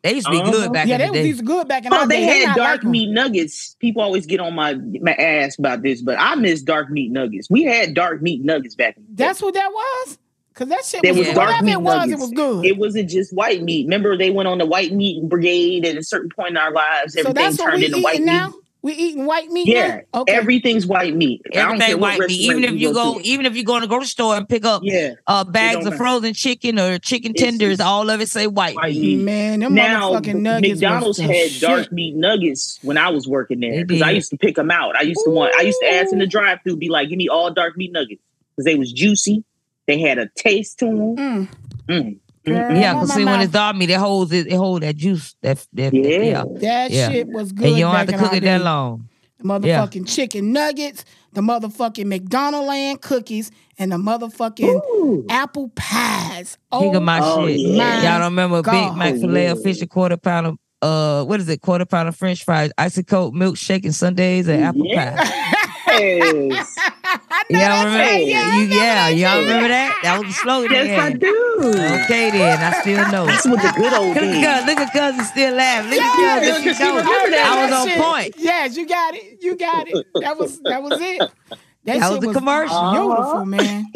They 0.02 0.14
used 0.14 0.26
to 0.26 0.32
be 0.32 0.40
Uh-huh. 0.40 0.50
good 0.50 0.72
back 0.72 0.88
yeah, 0.88 0.94
in 0.96 1.00
they 1.00 1.06
the 1.06 1.10
was 1.12 1.18
day. 1.18 1.22
these 1.24 1.40
good 1.42 1.68
back 1.68 1.84
in 1.86 1.92
Oh, 1.92 1.98
our 1.98 2.08
they 2.08 2.20
day. 2.20 2.26
They 2.26 2.38
had 2.46 2.56
dark 2.56 2.78
like 2.78 2.84
'em. 2.84 2.90
meat 2.90 3.10
nuggets. 3.10 3.76
People 3.78 4.02
always 4.02 4.26
get 4.26 4.40
on 4.40 4.54
my 4.54 4.74
my 5.00 5.12
ass 5.14 5.56
about 5.58 5.82
this, 5.82 6.02
but 6.02 6.16
I 6.18 6.34
miss 6.34 6.60
dark 6.62 6.90
meat 6.90 7.12
nuggets. 7.12 7.48
We 7.48 7.62
had 7.62 7.94
dark 7.94 8.20
meat 8.20 8.44
nuggets 8.44 8.74
back 8.74 8.96
in 8.96 9.04
the 9.04 9.08
day. 9.14 9.24
That's 9.24 9.40
what 9.40 9.54
that 9.54 9.70
was. 9.72 10.18
Cause 10.54 10.68
that 10.68 10.84
shit 10.84 11.02
There 11.02 11.12
was, 11.12 11.20
was 11.20 11.28
good. 11.28 11.34
dark 11.36 11.62
meat 11.64 11.72
it 11.72 11.80
was, 11.80 11.94
nuggets. 11.94 12.12
it 12.12 12.18
was 12.20 12.30
good. 12.32 12.66
It 12.66 12.76
wasn't 12.76 13.08
just 13.08 13.32
white 13.34 13.62
meat. 13.62 13.86
Remember, 13.86 14.18
they 14.18 14.30
went 14.30 14.48
on 14.48 14.58
the 14.58 14.66
white 14.66 14.92
meat 14.92 15.22
brigade 15.26 15.86
at 15.86 15.96
a 15.96 16.02
certain 16.02 16.28
point 16.28 16.50
in 16.50 16.56
our 16.58 16.70
lives. 16.72 17.14
so 17.14 17.20
Everything 17.20 17.34
that's 17.42 17.58
what 17.58 17.70
turned 17.70 17.80
we 17.80 17.86
into 17.86 18.00
white 18.00 18.20
now. 18.20 18.48
meat. 18.48 18.56
We 18.84 18.94
eating 18.94 19.26
white 19.26 19.48
meat. 19.48 19.68
Yeah, 19.68 20.00
now? 20.12 20.22
Okay. 20.22 20.32
everything's 20.32 20.86
white 20.86 21.14
meat. 21.14 21.40
I 21.46 21.54
don't 21.54 21.78
care 21.78 21.90
Everything 21.90 22.00
what 22.00 22.18
white 22.18 22.28
meat. 22.28 22.40
Even 22.40 22.64
if 22.64 22.72
you 22.74 22.92
go, 22.92 23.18
to. 23.18 23.24
even 23.24 23.46
if 23.46 23.54
you 23.56 23.62
go 23.62 23.74
to 23.76 23.80
the 23.82 23.86
grocery 23.86 24.06
store 24.06 24.36
and 24.36 24.48
pick 24.48 24.64
up 24.64 24.82
Yeah, 24.84 25.14
uh, 25.28 25.44
bags 25.44 25.74
don't 25.74 25.80
of 25.82 25.84
matter. 25.92 25.96
frozen 25.98 26.34
chicken 26.34 26.80
or 26.80 26.98
chicken 26.98 27.32
tenders, 27.32 27.74
it's 27.74 27.80
all 27.80 28.10
of 28.10 28.20
it 28.20 28.28
say 28.28 28.48
white. 28.48 28.74
white 28.74 28.92
meat. 28.94 29.16
meat. 29.18 29.24
Man, 29.24 29.60
them 29.60 29.74
now 29.74 30.10
motherfucking 30.12 30.40
nuggets. 30.40 30.80
McDonald's 30.80 31.06
was 31.20 31.28
the 31.28 31.32
had 31.32 31.50
shit. 31.50 31.62
dark 31.62 31.92
meat 31.92 32.16
nuggets 32.16 32.80
when 32.82 32.98
I 32.98 33.08
was 33.10 33.28
working 33.28 33.60
there 33.60 33.84
because 33.84 34.02
I 34.02 34.10
used 34.10 34.30
to 34.30 34.36
pick 34.36 34.56
them 34.56 34.70
out. 34.72 34.96
I 34.96 35.02
used 35.02 35.20
to 35.24 35.30
want. 35.30 35.54
I 35.54 35.60
used 35.62 35.78
to 35.82 35.88
ask 35.88 36.12
in 36.12 36.18
the 36.18 36.26
drive-through, 36.26 36.76
be 36.78 36.88
like, 36.88 37.08
"Give 37.08 37.18
me 37.18 37.28
all 37.28 37.52
dark 37.52 37.76
meat 37.76 37.92
nuggets," 37.92 38.20
because 38.56 38.64
they 38.64 38.74
was 38.74 38.92
juicy. 38.92 39.44
They 39.86 40.00
had 40.00 40.18
a 40.18 40.28
taste 40.36 40.80
to 40.80 40.86
them. 40.86 41.16
Mm. 41.16 41.48
Mm. 41.88 42.16
Girl, 42.44 42.76
Yeah, 42.76 42.94
because 42.94 43.14
see, 43.14 43.24
when 43.24 43.40
it's 43.40 43.52
dark 43.52 43.76
meat, 43.76 43.90
it 43.90 43.98
holds 43.98 44.32
it, 44.32 44.46
it 44.48 44.56
hold 44.56 44.82
that 44.82 44.96
juice. 44.96 45.34
That, 45.42 45.64
that 45.74 45.94
Yeah. 45.94 46.18
yeah. 46.22 46.44
That 46.60 46.90
Yeah. 46.90 47.08
shit 47.10 47.28
was 47.28 47.52
good. 47.52 47.68
And 47.68 47.76
you 47.76 47.82
don't 47.84 47.94
have 47.94 48.06
to 48.08 48.12
cook 48.18 48.30
our 48.30 48.34
it 48.36 48.40
that 48.42 48.62
long. 48.62 49.08
The 49.38 49.44
motherfucking 49.44 50.08
chicken 50.08 50.52
nuggets, 50.52 51.04
the 51.32 51.40
motherfucking 51.40 52.06
McDonald 52.06 52.66
land 52.66 53.00
cookies, 53.00 53.50
and 53.78 53.90
the 53.92 53.96
motherfucking 53.96 55.26
apple 55.30 55.70
pies. 55.74 56.58
Oh, 56.70 56.80
Think 56.80 56.94
of 56.96 57.02
my 57.02 57.20
Oh, 57.22 57.46
shit. 57.48 57.60
yeah. 57.60 58.02
Y'all 58.02 58.18
don't 58.20 58.32
remember 58.32 58.58
a 58.58 58.62
Big 58.62 58.94
Mac 58.96 59.14
filet 59.16 59.46
of 59.46 59.60
fish, 59.62 59.80
a 59.82 59.86
quarter 59.86 60.16
pound 60.16 60.46
of 60.46 60.56
uh, 60.82 61.24
what 61.24 61.38
is 61.38 61.48
it? 61.48 61.60
Quarter 61.60 61.84
pound 61.86 62.08
of 62.08 62.16
French 62.16 62.44
fries, 62.44 62.72
icy 62.76 63.04
cold 63.04 63.36
milkshake 63.36 63.84
and 63.84 63.94
sundaes 63.94 64.48
and 64.48 64.64
apple 64.64 64.84
Yeah. 64.84 65.14
pie. 65.16 65.54
Yes. 65.86 66.76
Y'all 67.50 67.84
remember? 67.84 67.98
right. 67.98 68.26
Yeah, 68.26 68.56
you, 68.56 68.62
yeah, 68.66 69.08
y'all 69.08 69.40
remember 69.40 69.68
that? 69.68 69.98
That 70.02 70.18
was 70.18 70.28
the 70.28 70.32
slogan. 70.34 70.72
they 70.72 70.86
Yes, 70.86 71.00
I 71.02 71.12
do. 71.12 71.58
Okay, 72.04 72.30
then 72.30 72.58
I 72.62 72.80
still 72.80 73.10
know. 73.10 73.26
That's 73.26 73.46
what 73.46 73.60
the 73.60 73.72
good 73.76 73.92
old 73.92 74.08
Look 74.08 74.16
days. 74.16 74.44
at 74.46 74.66
look 74.66 74.78
at 74.78 74.92
cousin 74.92 75.24
still 75.24 75.54
laughing. 75.54 75.90
Look 75.90 75.98
Yeah, 76.00 76.06
at 76.06 76.42
cousin, 76.44 76.62
because 76.62 76.76
she 76.78 76.84
she 76.84 76.90
knows. 76.90 77.04
that. 77.04 77.52
I 77.52 77.64
was 77.64 77.72
on 77.74 77.88
shit- 77.88 78.00
point. 78.00 78.34
Yes, 78.38 78.76
you 78.76 78.86
got 78.88 79.14
it. 79.14 79.42
You 79.42 79.56
got 79.56 79.88
it. 79.88 80.06
That 80.20 80.38
was 80.38 80.60
that 80.62 80.82
was 80.82 80.98
it. 81.00 81.30
That, 81.84 81.98
That 81.98 82.10
was 82.12 82.20
the 82.20 82.32
commercial. 82.32 82.90
Beautiful, 82.92 83.22
uh-huh. 83.22 83.44
man. 83.44 83.86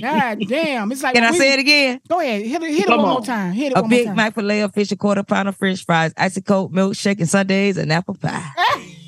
God 0.00 0.38
damn. 0.48 0.90
It's 0.90 1.02
like 1.02 1.14
Can 1.14 1.24
I 1.24 1.32
we- 1.32 1.38
say 1.38 1.52
it 1.52 1.58
again? 1.58 2.00
Go 2.08 2.18
ahead. 2.20 2.46
Hit 2.46 2.62
it, 2.62 2.70
hit 2.70 2.80
it 2.80 2.86
Come 2.86 3.02
one 3.02 3.08
more 3.10 3.20
time. 3.22 3.52
Hit 3.52 3.72
it 3.72 3.78
A 3.78 3.82
one 3.82 3.90
Big 3.90 4.06
more 4.06 4.14
time. 4.14 4.16
Mac 4.16 4.34
filet 4.34 4.60
of 4.62 4.72
fish, 4.72 4.90
a 4.90 4.96
quarter 4.96 5.22
pound 5.22 5.48
of 5.48 5.56
French 5.56 5.84
fries, 5.84 6.14
icy 6.16 6.40
cold 6.40 6.72
milkshake 6.72 7.18
and 7.18 7.28
sundaes 7.28 7.76
and 7.76 7.92
apple 7.92 8.14
pie. 8.14 8.50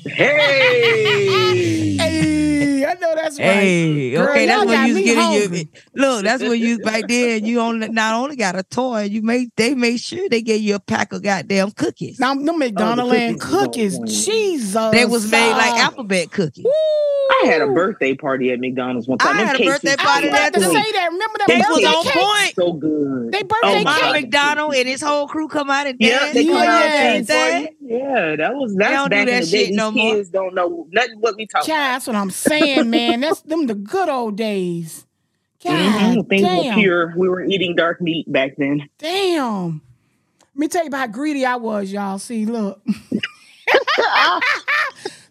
Hey. 0.05 1.99
Hey, 2.03 2.85
I 2.85 2.93
know 2.95 3.15
that's 3.15 3.39
right. 3.39 3.45
Hey, 3.45 4.11
Girl, 4.11 4.29
okay, 4.29 4.45
that's 4.45 4.57
y'all 4.65 4.67
what 4.67 4.87
you 4.87 4.93
was 4.93 4.95
me 4.95 5.03
getting 5.05 5.23
hungry. 5.23 5.59
you. 5.59 5.67
Look, 5.95 6.23
that's 6.23 6.43
what 6.43 6.59
you 6.59 6.79
back 6.79 7.07
then. 7.07 7.45
You 7.45 7.59
only 7.61 7.87
not 7.89 8.13
only 8.15 8.35
got 8.35 8.57
a 8.57 8.63
toy, 8.63 9.03
you 9.03 9.21
made 9.21 9.51
they 9.55 9.73
made 9.75 9.99
sure 10.01 10.27
they 10.27 10.41
gave 10.41 10.61
you 10.61 10.75
a 10.75 10.79
pack 10.79 11.13
of 11.13 11.23
goddamn 11.23 11.71
cookies. 11.71 12.19
Now, 12.19 12.33
them 12.33 12.49
oh, 12.49 12.57
McDonald 12.57 13.09
land 13.09 13.39
cookies 13.39 13.97
cookies, 13.97 13.99
was 13.99 14.05
on 14.05 14.05
point. 14.07 14.35
Jesus. 14.35 14.91
They 14.91 15.05
was 15.05 15.31
made 15.31 15.51
like 15.51 15.79
alphabet 15.79 16.31
cookies. 16.31 16.65
I 16.65 17.43
had 17.45 17.61
a 17.61 17.67
birthday 17.67 18.02
party 18.15 18.51
at 18.51 18.59
McDonald's 18.59 19.07
one 19.07 19.17
time. 19.17 19.33
I 19.33 19.37
Them 19.37 19.47
had 19.47 19.55
a 19.55 19.59
cakes 19.59 19.71
birthday 19.71 19.91
was 19.91 19.99
I 19.99 20.03
party 20.03 20.27
was 20.27 20.33
about 20.35 20.51
there 20.53 20.61
to 20.61 20.67
too. 20.67 20.73
say 20.73 20.91
that. 20.91 21.09
Remember 21.11 21.37
that 21.39 21.47
Cake 21.47 21.59
was 21.69 21.69
birthday 21.69 21.87
on 21.87 22.03
cake? 22.03 22.13
point. 22.13 22.55
so 22.55 22.73
good. 22.73 23.31
They 23.31 23.41
birthday 23.43 23.57
Oh, 23.63 23.83
My 23.83 23.99
cake. 23.99 24.23
McDonald 24.23 24.75
and 24.75 24.87
his 24.89 25.01
whole 25.01 25.27
crew 25.27 25.47
come 25.47 25.69
out 25.69 25.87
and 25.87 25.97
Yeah, 25.99 26.19
dance. 26.19 26.33
they 26.35 26.45
come 26.45 26.57
out 26.57 26.81
and 26.83 27.25
sing 27.25 27.37
for 27.37 27.49
you. 27.49 27.69
Yeah, 27.97 28.35
that 28.35 28.53
was 28.55 28.75
that's 28.75 28.91
don't 28.91 29.09
do 29.09 29.15
back 29.15 29.27
that 29.27 29.33
in 29.35 29.39
the 29.39 29.45
day. 29.45 29.57
shit 29.57 29.67
These 29.69 29.77
no 29.77 29.91
more. 29.91 30.15
kids 30.15 30.29
don't 30.29 30.53
know 30.53 30.87
nothing 30.91 31.21
what 31.21 31.37
we 31.37 31.47
talk 31.47 31.63
Child, 31.65 31.77
that's 31.95 32.07
what 32.07 32.15
I'm 32.17 32.29
saying, 32.31 32.89
man. 32.91 33.21
That's 33.21 33.41
them 33.41 33.67
the 33.67 33.75
good 33.75 34.09
old 34.09 34.35
days. 34.35 35.05
God 35.63 35.71
Mhm, 35.73 36.27
Things 36.27 36.41
were 36.43 36.49
damn. 36.63 36.73
pure. 36.79 37.13
We 37.17 37.29
were 37.29 37.41
eating 37.45 37.75
dark 37.77 38.01
meat 38.01 38.29
back 38.29 38.55
then. 38.57 38.89
Damn. 38.99 39.81
Let 40.41 40.59
me 40.59 40.67
tell 40.67 40.81
you 40.83 40.89
about 40.89 40.99
how 40.99 41.07
greedy 41.07 41.45
I 41.45 41.55
was, 41.55 41.89
y'all. 41.91 42.19
See, 42.19 42.45
look. 42.45 42.81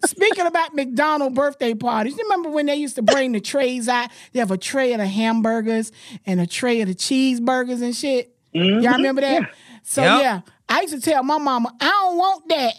Speaking 0.05 0.45
about 0.45 0.73
McDonald 0.75 1.33
birthday 1.33 1.73
parties, 1.73 2.17
you 2.17 2.23
remember 2.23 2.49
when 2.49 2.65
they 2.65 2.75
used 2.75 2.95
to 2.95 3.01
bring 3.01 3.31
the 3.31 3.39
trays 3.39 3.87
out? 3.87 4.09
They 4.31 4.39
have 4.39 4.51
a 4.51 4.57
tray 4.57 4.93
of 4.93 4.99
the 4.99 5.07
hamburgers 5.07 5.91
and 6.25 6.39
a 6.41 6.47
tray 6.47 6.81
of 6.81 6.87
the 6.87 6.95
cheeseburgers 6.95 7.81
and 7.81 7.95
shit. 7.95 8.35
Mhm. 8.53 8.83
Y'all 8.83 8.93
remember 8.93 9.21
that? 9.21 9.41
Yeah. 9.41 9.47
So 9.83 10.01
Yep. 10.01 10.21
yeah, 10.21 10.41
I 10.69 10.81
used 10.81 10.93
to 10.93 11.01
tell 11.01 11.23
my 11.23 11.37
mama, 11.37 11.73
I 11.81 11.85
don't 11.89 12.17
want 12.17 12.47
that. 12.49 12.73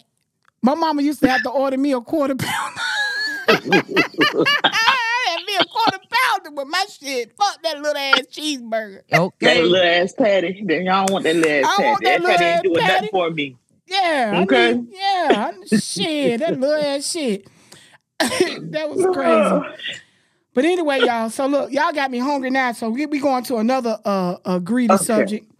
My 0.62 0.74
mama 0.74 1.02
used 1.02 1.20
to 1.20 1.28
have 1.28 1.42
to 1.42 1.50
order 1.50 1.76
me 1.76 1.92
a 1.92 2.00
quarter 2.00 2.34
pound. 2.34 2.74
I 3.46 3.52
had 5.26 5.44
me 5.46 5.56
a 5.60 5.64
quarter 5.64 5.98
pounder 6.10 6.50
with 6.52 6.68
my 6.68 6.84
shit. 6.88 7.32
Fuck 7.36 7.62
that 7.62 7.78
little 7.80 7.96
ass 7.96 8.22
cheeseburger. 8.32 9.00
Okay. 9.00 9.02
That 9.10 9.20
Okay. 9.20 9.62
little 9.62 9.86
ass 9.86 10.12
patty. 10.16 10.62
Then 10.64 10.86
y'all 10.86 11.06
want 11.10 11.24
that 11.24 11.36
little 11.36 11.50
ass 11.66 11.76
I 11.78 11.82
want 11.82 12.02
patty. 12.02 12.04
that 12.04 12.22
That 12.22 12.22
little 12.22 12.30
patty 12.36 12.44
ass 12.44 12.54
ain't 12.54 12.62
doing 12.64 12.76
patty. 12.80 12.92
nothing 12.94 13.10
for 13.10 13.30
me. 13.30 13.56
Yeah. 13.86 14.32
I 14.36 14.42
Okay. 14.42 14.72
mean, 14.74 14.88
yeah. 14.90 15.52
I- 15.72 15.76
shit. 15.76 16.40
That 16.40 16.58
little 16.58 16.74
ass 16.84 17.10
shit. 17.10 17.46
that 18.18 18.88
was 18.90 19.04
crazy. 19.14 19.76
But 20.54 20.64
anyway, 20.64 21.00
y'all. 21.00 21.30
So 21.30 21.46
look, 21.46 21.72
y'all 21.72 21.92
got 21.92 22.10
me 22.10 22.18
hungry 22.18 22.50
now. 22.50 22.72
So 22.72 22.88
we 22.90 23.06
we 23.06 23.18
going 23.18 23.44
to 23.44 23.56
another 23.56 23.98
uh, 24.04 24.36
uh 24.44 24.58
greedy 24.60 24.94
Okay. 24.94 25.04
subject. 25.04 25.50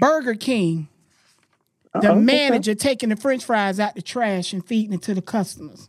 Burger 0.00 0.34
King. 0.34 0.88
The 1.94 1.98
Uh-oh, 2.10 2.12
okay. 2.12 2.20
manager 2.20 2.74
taking 2.76 3.08
the 3.08 3.16
French 3.16 3.44
fries 3.44 3.80
out 3.80 3.96
the 3.96 4.02
trash 4.02 4.52
and 4.52 4.64
feeding 4.64 4.92
it 4.92 5.02
to 5.02 5.14
the 5.14 5.20
customers. 5.22 5.88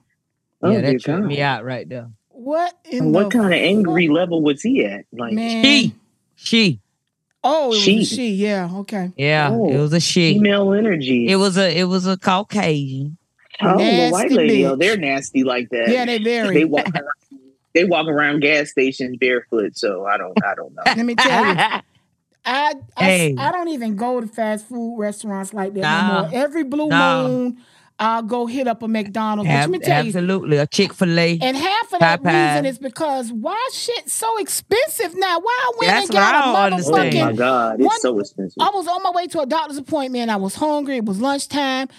Oh, 0.64 0.72
Yeah, 0.72 0.82
that 0.82 1.02
tripped 1.02 1.26
me 1.26 1.42
out 1.42 1.64
right 1.64 1.88
there. 1.88 2.10
What 2.30 2.74
in 2.86 3.12
What 3.12 3.26
the 3.30 3.38
kind 3.38 3.54
of 3.54 3.60
angry 3.60 4.08
level 4.08 4.42
was 4.42 4.64
he 4.64 4.84
at? 4.84 5.06
Like, 5.14 5.34
man? 5.34 5.64
She, 5.64 5.96
she, 6.36 6.80
Oh, 7.44 7.74
it 7.74 7.76
was 7.78 7.80
She. 7.84 8.02
a 8.02 8.06
she. 8.06 8.32
Yeah. 8.34 8.70
Okay. 8.74 9.12
yeah, 9.16 9.50
Oh, 9.52 9.68
it 9.72 9.78
was 9.80 9.94
a 9.94 10.00
she. 10.00 10.34
female 10.34 10.74
energy. 10.74 11.28
It 11.28 11.38
was 11.38 11.58
a 11.58 11.76
it 11.78 11.86
was 11.86 12.06
a 12.08 12.18
Caucasian. 12.18 13.18
oh, 13.62 13.78
the 13.78 14.12
white 14.12 14.32
nasty 14.32 14.36
lady, 14.36 14.66
oh, 14.66 14.76
they're 14.76 14.98
nasty 14.98 15.44
like 15.44 15.70
that. 15.70 15.90
Yeah, 15.90 16.06
they 16.06 16.18
very. 16.20 16.56
They 16.56 16.66
walk 16.66 16.88
around, 16.96 17.42
they 17.74 17.86
walk 17.86 18.08
around 18.08 18.42
gas 18.42 18.70
stations 18.72 19.18
barefoot. 19.20 19.78
So 19.78 20.06
I 20.06 20.18
don't, 20.18 20.38
I 20.44 20.56
don't 20.56 20.74
know. 20.76 20.84
Let 20.86 21.06
me 21.06 21.16
tell 21.16 21.46
you. 21.46 21.56
I, 22.44 22.74
I, 22.98 23.04
Hey. 23.06 23.36
I 23.38 23.52
don't 23.52 23.68
even 23.68 23.96
go 23.96 24.20
to 24.20 24.28
fast 24.28 24.68
food 24.68 24.98
restaurants 24.98 25.54
like 25.54 25.74
that 25.76 25.82
Nah. 25.82 26.02
no 26.08 26.22
more. 26.24 26.30
Every 26.34 26.64
blue 26.64 26.90
Nah. 26.90 27.28
moon, 27.28 27.58
I'll 28.02 28.24
go 28.24 28.48
hit 28.48 28.68
up 28.68 28.82
a 28.82 28.88
McDonald's. 28.88 29.48
But 29.48 29.54
let 29.54 29.64
Ab- 29.64 29.70
me 29.70 29.80
tell 29.80 30.04
you, 30.04 30.10
absolutely, 30.10 30.58
a 30.58 30.66
Chick 30.66 30.92
Fil 30.92 31.20
A. 31.20 31.38
and 31.40 31.56
half 31.56 31.94
of 31.94 32.00
that 32.00 32.24
Popeye. 32.24 32.50
reason 32.50 32.66
is 32.66 32.80
because 32.80 33.32
why 33.32 33.70
shit 33.72 34.10
so 34.10 34.40
expensive 34.40 35.16
now? 35.16 35.40
Why 35.40 35.60
I 35.64 35.72
went 35.78 35.92
That's 35.92 36.10
and 36.10 36.16
what 36.16 36.24
I 36.24 36.32
got 36.32 36.72
a 36.72 36.74
understand. 36.74 36.96
Oh 36.96 37.18
motherfucking 37.20 37.26
my 37.26 37.34
God, 37.34 37.76
it's 37.80 37.88
One- 37.88 38.00
so 38.00 38.20
expensive. 38.20 38.58
I 38.60 38.72
was 38.74 38.88
on 38.88 39.04
my 39.04 39.12
way 39.12 39.28
to 39.28 39.42
a 39.42 39.46
doctor's 39.46 39.78
appointment. 39.78 40.32
I 40.32 40.38
was 40.38 40.56
hungry. 40.56 40.98
It 40.98 41.06
was 41.06 41.22
lunchtime. 41.22 41.90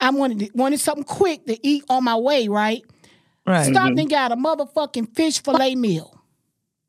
I 0.00 0.08
wanted 0.08 0.50
wanted 0.54 0.80
something 0.80 1.04
quick 1.04 1.44
to 1.44 1.58
eat 1.66 1.84
on 1.90 2.04
my 2.04 2.16
way. 2.16 2.48
Right? 2.48 2.82
Right. 3.46 3.64
Stopped 3.64 3.90
mm-hmm. 3.90 3.98
and 3.98 4.10
got 4.10 4.32
a 4.32 4.36
motherfucking 4.36 5.14
fish 5.14 5.42
fillet 5.42 5.74
meal. 5.74 6.19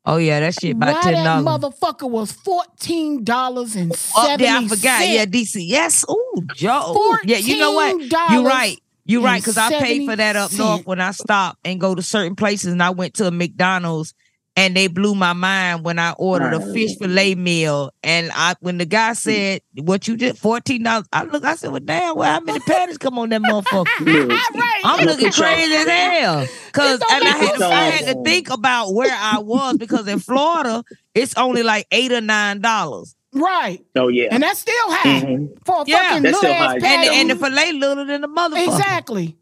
Oh 0.04 0.16
yeah, 0.16 0.40
that 0.40 0.54
shit 0.54 0.74
about 0.74 0.94
Why 0.96 1.00
ten 1.02 1.12
that 1.12 1.44
dollars. 1.44 1.62
motherfucker 1.74 2.10
was 2.10 2.32
fourteen 2.32 3.22
dollars 3.22 3.76
and 3.76 3.94
seventy 3.94 4.44
yeah, 4.44 4.58
I 4.58 4.68
forgot. 4.68 5.08
Yeah, 5.08 5.24
DC. 5.26 5.64
Yes. 5.66 6.04
Ooh, 6.10 6.46
Joe. 6.54 6.94
Ooh, 6.96 7.18
Yeah, 7.24 7.36
you 7.38 7.58
know 7.58 7.72
what? 7.72 8.00
You 8.00 8.08
$14 8.08 8.44
right. 8.44 8.78
You're 9.04 9.22
right, 9.22 9.40
because 9.40 9.58
I 9.58 9.80
paid 9.80 10.08
for 10.08 10.14
that 10.14 10.36
up 10.36 10.52
north 10.52 10.86
when 10.86 11.00
I 11.00 11.10
stopped 11.10 11.58
and 11.64 11.80
go 11.80 11.94
to 11.94 12.02
certain 12.02 12.36
places, 12.36 12.72
and 12.72 12.80
I 12.80 12.90
went 12.90 13.14
to 13.14 13.26
a 13.26 13.30
McDonald's, 13.32 14.14
and 14.54 14.76
they 14.76 14.86
blew 14.86 15.14
my 15.14 15.32
mind 15.32 15.82
when 15.84 15.98
I 15.98 16.12
ordered 16.12 16.52
a 16.52 16.72
fish 16.72 16.96
fillet 16.98 17.34
meal, 17.34 17.90
and 18.02 18.30
I 18.34 18.54
when 18.60 18.78
the 18.78 18.84
guy 18.84 19.14
said 19.14 19.62
what 19.74 20.06
you 20.08 20.16
did 20.16 20.36
fourteen 20.36 20.82
dollars, 20.82 21.06
I 21.12 21.24
look, 21.24 21.44
I 21.44 21.54
said, 21.56 21.70
well, 21.70 21.80
damn, 21.80 22.16
well, 22.16 22.30
how 22.32 22.40
many 22.40 22.60
patties 22.60 22.98
come 22.98 23.18
on 23.18 23.30
that 23.30 23.40
motherfucker? 23.42 23.86
Look, 24.00 24.28
right. 24.30 24.80
I'm 24.84 25.06
looking 25.06 25.30
crazy 25.32 25.74
as 25.74 25.86
hell. 25.88 26.46
Cause 26.72 27.00
and 27.10 27.24
I 27.24 27.28
had, 27.28 27.56
to, 27.58 27.64
I 27.66 27.74
had 27.90 28.14
to 28.16 28.22
think 28.24 28.50
about 28.50 28.92
where 28.92 29.14
I 29.14 29.38
was 29.38 29.76
because 29.78 30.06
in 30.08 30.18
Florida 30.18 30.84
it's 31.14 31.34
only 31.36 31.62
like 31.62 31.86
eight 31.90 32.12
or 32.12 32.20
nine 32.20 32.60
dollars. 32.60 33.14
Right. 33.34 33.82
Oh 33.96 34.08
yeah. 34.08 34.28
And 34.30 34.42
that's 34.42 34.58
still 34.60 34.74
high 34.88 35.22
Mhm. 35.22 35.48
for 35.64 35.82
a 35.82 35.84
Yeah. 35.86 35.96
fucking 36.10 36.22
That's 36.24 36.34
little 36.34 36.38
still 36.40 36.52
ass 36.52 36.82
high. 36.82 36.88
And 36.88 37.08
the, 37.08 37.12
and 37.14 37.30
the 37.30 37.36
fillet 37.36 37.72
little 37.72 38.04
than 38.04 38.20
the 38.20 38.28
motherfucker. 38.28 38.64
exactly. 38.66 39.36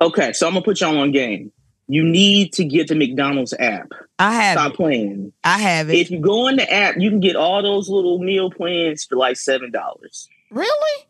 Okay, 0.00 0.32
so 0.32 0.48
I'm 0.48 0.54
gonna 0.54 0.64
put 0.64 0.80
y'all 0.80 0.98
on 0.98 1.12
game. 1.12 1.52
You 1.86 2.02
need 2.02 2.52
to 2.54 2.64
get 2.64 2.88
the 2.88 2.94
McDonald's 2.96 3.54
app. 3.58 3.92
I 4.18 4.32
have 4.34 4.58
Stop 4.58 4.72
it. 4.72 4.76
playing. 4.76 5.32
I 5.42 5.58
have 5.58 5.90
it. 5.90 5.96
If 5.98 6.10
you 6.10 6.20
go 6.20 6.46
in 6.48 6.56
the 6.56 6.72
app, 6.72 6.96
you 6.98 7.10
can 7.10 7.20
get 7.20 7.36
all 7.36 7.62
those 7.62 7.88
little 7.88 8.18
meal 8.18 8.50
plans 8.50 9.04
for 9.04 9.16
like 9.16 9.36
seven 9.36 9.70
dollars. 9.72 10.28
Really? 10.50 11.04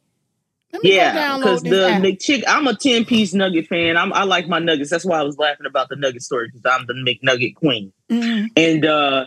Let 0.73 0.83
me 0.83 0.97
Yeah, 0.97 1.37
because 1.37 1.63
the 1.63 1.89
app. 1.91 2.03
McChick, 2.03 2.43
I'm 2.49 2.67
a 2.67 2.75
ten 2.75 3.05
piece 3.05 3.33
nugget 3.35 3.67
fan. 3.69 3.97
I'm, 3.97 4.13
I 4.13 4.25
like 4.25 4.49
my 4.49 4.59
nuggets. 4.59 4.91
That's 4.91 5.05
why 5.05 5.19
I 5.21 5.23
was 5.23 5.39
laughing 5.39 5.67
about 5.67 5.89
the 5.89 5.97
nugget 5.97 6.23
story 6.23 6.49
because 6.49 6.63
I'm 6.65 6.87
the 6.87 6.95
McNugget 6.95 7.55
queen. 7.57 7.93
Mhm. 8.11 8.49
And 8.57 8.87
uh 8.87 9.27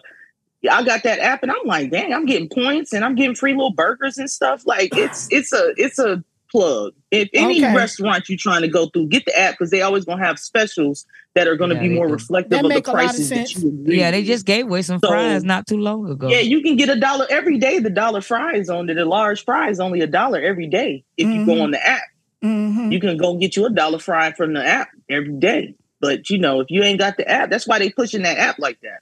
I 0.69 0.83
got 0.83 1.03
that 1.03 1.19
app, 1.19 1.43
and 1.43 1.51
I'm 1.51 1.65
like, 1.65 1.91
dang, 1.91 2.11
I'm 2.13 2.25
getting 2.25 2.49
points, 2.49 2.91
and 2.91 3.05
I'm 3.05 3.13
getting 3.15 3.35
free 3.35 3.53
little 3.53 3.71
burgers 3.73 4.17
and 4.17 4.29
stuff. 4.29 4.65
Like 4.65 4.89
it's 4.97 5.27
it's 5.31 5.53
a 5.53 5.73
it's 5.77 5.99
a 5.99 6.23
plug. 6.51 6.93
If 7.11 7.29
any 7.33 7.63
Okay. 7.63 7.75
restaurant 7.75 8.27
you're 8.27 8.37
trying 8.39 8.63
to 8.63 8.67
go 8.67 8.87
through, 8.87 9.07
get 9.07 9.25
the 9.25 9.37
app 9.39 9.53
because 9.53 9.69
they 9.69 9.81
always 9.83 10.03
gonna 10.03 10.25
have 10.25 10.39
specials 10.39 11.05
that 11.37 11.47
are 11.47 11.55
gonna 11.55 11.75
Yeah, 11.75 11.81
be 11.81 11.89
more 11.89 12.07
do. 12.07 12.13
reflective 12.13 12.49
That 12.49 12.65
of 12.65 12.69
the 12.69 12.75
make 12.75 12.87
a 12.87 12.91
lot 12.91 13.05
of 13.11 13.15
that 13.17 13.23
sense. 13.23 13.55
you 13.55 13.69
agree 13.69 13.99
yeah, 13.99 14.09
they 14.11 14.23
just 14.23 14.45
gave 14.45 14.65
away 14.65 14.81
some 14.81 14.99
So- 14.99 15.07
fries 15.07 15.43
not 15.43 15.67
too 15.67 15.77
long 15.77 16.09
ago. 16.09 16.27
Yeah, 16.29 16.39
you 16.39 16.61
can 16.61 16.75
get 16.75 16.89
a 16.89 16.95
dollar 16.99 17.27
every 17.29 17.57
day. 17.59 17.79
The 17.79 17.89
dollar 17.91 18.21
fries 18.21 18.69
on 18.69 18.89
it, 18.89 18.95
the 18.95 19.05
large 19.05 19.45
fries 19.45 19.79
only 19.79 20.01
a 20.01 20.07
dollar 20.07 20.39
every 20.41 20.67
day 20.67 21.03
if 21.15 21.27
you 21.27 21.41
Mhm. 21.41 21.45
go 21.45 21.61
on 21.61 21.71
the 21.71 21.87
app. 21.87 22.01
Mhm. 22.43 22.91
You 22.91 22.99
can 22.99 23.17
go 23.17 23.35
get 23.35 23.55
you 23.55 23.65
a 23.65 23.69
dollar 23.69 23.99
fry 23.99 24.31
from 24.33 24.53
the 24.53 24.65
app 24.65 24.89
every 25.09 25.33
day. 25.33 25.75
But 25.99 26.29
you 26.29 26.37
know, 26.39 26.59
if 26.61 26.67
you 26.69 26.83
ain't 26.83 26.99
got 26.99 27.17
the 27.17 27.27
app, 27.29 27.49
that's 27.49 27.67
why 27.67 27.79
they 27.79 27.89
pushing 27.89 28.23
that 28.23 28.37
app 28.37 28.57
like 28.59 28.79
that. 28.81 28.99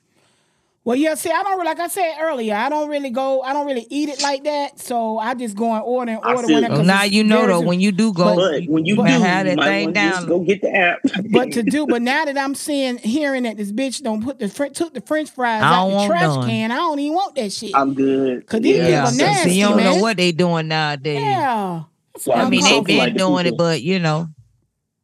Well, 0.86 0.95
yeah. 0.95 1.16
See, 1.16 1.32
I 1.32 1.41
don't 1.41 1.53
really- 1.53 1.66
like 1.66 1.80
I 1.80 1.88
said 1.88 2.14
earlier. 2.22 2.53
I 2.53 2.70
don't 2.70 2.88
really 2.90 3.10
go. 3.10 3.41
I 3.41 3.53
don't 3.53 3.66
really 3.66 3.88
eat 3.90 4.07
it 4.07 4.22
like 4.22 4.44
that. 4.44 4.80
So 4.80 5.18
I 5.18 5.34
just 5.34 5.56
go 5.56 5.74
and 5.74 5.82
order 5.84 6.12
and 6.12 6.22
order 6.24 6.41
when 6.44 6.49
you. 6.49 6.57
it. 6.57 6.62
Well, 6.70 6.78
'cause 6.78 6.86
now 6.88 7.02
you 7.03 7.24
know 7.24 7.48
though 7.48 7.60
when 7.62 7.80
you 7.80 7.91
do 7.91 8.14
go, 8.14 8.36
But 8.36 8.66
when 8.68 8.86
you 8.86 8.95
do, 8.95 9.02
better 9.03 9.26
have 9.26 9.48
you 9.48 9.56
that 9.56 9.57
might 9.57 9.66
thing 9.66 9.84
want 9.86 9.95
to 9.95 10.02
just 10.02 10.20
down. 10.20 10.30
go 10.30 10.40
get 10.41 10.62
the 10.62 10.76
app. 10.76 10.99
But 11.32 11.52
to 11.53 11.64
do, 11.64 11.88
but 11.88 12.02
now 12.03 12.26
that 12.26 12.38
I'm 12.38 12.53
seeing, 12.53 12.98
hearing 12.99 13.44
that 13.44 13.57
this 13.57 13.72
bitch 13.72 14.03
don't 14.03 14.24
put 14.24 14.38
the 14.38 14.48
fr- 14.48 14.68
took 14.68 14.94
the 14.94 15.02
French 15.02 15.32
fries 15.32 15.64
out 15.64 15.90
don't 15.90 16.02
the 16.02 16.07
trash 16.07 16.22
none. 16.28 16.48
can, 16.49 16.72
I 16.72 16.76
don't 16.76 16.99
even 16.99 17.16
want 17.16 17.34
that 17.36 17.52
shit. 17.52 17.72
I'm 17.74 17.95
good. 17.95 18.45
Cause 18.45 18.62
these 18.62 18.78
Yeah, 18.78 19.06
people 19.06 19.18
so, 19.18 19.26
nasty, 19.26 19.49
so 19.49 19.56
you 19.56 19.66
don't 19.66 19.78
man. 19.78 19.95
know 19.95 20.02
what 20.03 20.18
they 20.18 20.32
doing 20.34 20.68
nowadays. 20.68 21.20
Yeah. 21.20 21.82
That's 22.14 22.28
what 22.28 22.38
I 22.38 22.48
mean, 22.48 22.62
they 22.62 22.70
calling 22.70 22.84
been 22.84 22.98
for. 22.99 23.03
like 23.06 23.14
the 23.14 23.18
doing 23.20 23.45
it, 23.48 23.57
but 23.57 23.82
you 23.82 23.99
know, 23.99 24.30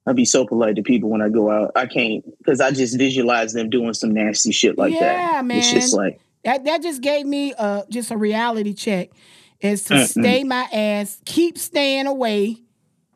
I'd 0.07 0.15
be 0.15 0.25
so 0.25 0.45
polite 0.45 0.75
to 0.77 0.81
people 0.81 1.09
when 1.09 1.21
I 1.21 1.29
go 1.29 1.51
out. 1.51 1.71
I 1.75 1.85
can't 1.85 2.25
because 2.39 2.59
I 2.59 2.71
just 2.71 2.97
visualize 2.97 3.53
them 3.53 3.69
doing 3.69 3.93
some 3.93 4.11
nasty 4.11 4.51
shit 4.51 4.77
like 4.77 4.93
yeah, 4.93 4.99
that. 4.99 5.33
Yeah, 5.33 5.41
man. 5.43 5.57
It's 5.59 5.71
just 5.71 5.93
like 5.93 6.19
that. 6.43 6.65
That 6.65 6.81
just 6.81 7.01
gave 7.01 7.25
me 7.25 7.53
uh 7.53 7.83
just 7.89 8.11
a 8.11 8.17
reality 8.17 8.73
check. 8.73 9.09
Is 9.59 9.83
to 9.85 10.07
stay 10.07 10.43
my 10.43 10.67
ass, 10.73 11.21
keep 11.23 11.57
staying 11.59 12.07
away. 12.07 12.57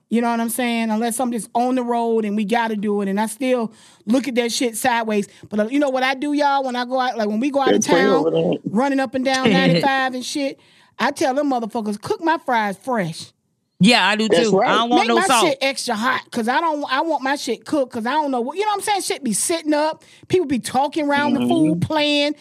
You 0.09 0.21
know 0.21 0.29
what 0.29 0.39
I'm 0.39 0.49
saying? 0.49 0.91
Unless 0.91 1.19
I'm 1.19 1.31
just 1.31 1.49
on 1.55 1.73
the 1.73 1.81
road 1.81 2.23
and 2.23 2.35
we 2.35 2.45
got 2.45 2.67
to 2.67 2.75
do 2.75 3.01
it, 3.01 3.09
and 3.09 3.19
I 3.19 3.25
still 3.25 3.73
look 4.05 4.27
at 4.27 4.35
that 4.35 4.51
shit 4.51 4.77
sideways. 4.77 5.27
But 5.49 5.59
uh, 5.59 5.67
you 5.67 5.79
know 5.79 5.89
what 5.89 6.03
I 6.03 6.13
do, 6.13 6.33
y'all? 6.33 6.63
When 6.63 6.75
I 6.75 6.85
go 6.85 6.99
out, 6.99 7.17
like 7.17 7.27
when 7.27 7.39
we 7.39 7.49
go 7.49 7.61
out 7.61 7.73
of 7.73 7.83
They 7.83 7.89
pray 7.89 8.05
over 8.05 8.29
town, 8.29 8.57
running 8.65 8.99
up 8.99 9.15
and 9.15 9.25
down 9.25 9.49
95 9.51 10.13
and 10.13 10.23
shit, 10.23 10.59
I 10.99 11.09
tell 11.09 11.33
them 11.33 11.49
motherfuckers 11.49 11.99
cook 11.99 12.21
my 12.21 12.37
fries 12.37 12.77
fresh. 12.77 13.33
Yeah, 13.79 14.07
I 14.07 14.15
do 14.15 14.29
That's 14.29 14.49
too. 14.49 14.57
right. 14.57 14.69
I 14.69 14.75
don't 14.75 14.89
want 14.89 15.01
Make 15.01 15.07
no 15.09 15.15
my 15.15 15.27
salt. 15.27 15.47
shit 15.47 15.57
extra 15.61 15.95
hot 15.95 16.21
because 16.25 16.47
I 16.47 16.61
don't. 16.61 16.85
I 16.89 17.01
want 17.01 17.23
my 17.23 17.35
shit 17.35 17.65
cooked 17.65 17.91
because 17.91 18.05
I 18.05 18.11
don't 18.11 18.31
know 18.31 18.41
what 18.41 18.57
you 18.57 18.63
know. 18.63 18.71
what 18.71 18.75
I'm 18.75 18.81
saying 18.81 19.01
shit 19.01 19.23
be 19.23 19.33
sitting 19.33 19.73
up. 19.73 20.03
People 20.27 20.47
be 20.47 20.59
talking 20.59 21.09
around 21.09 21.33
the 21.33 21.41
mm-hmm. 21.41 21.49
food, 21.49 21.81
playing 21.81 22.35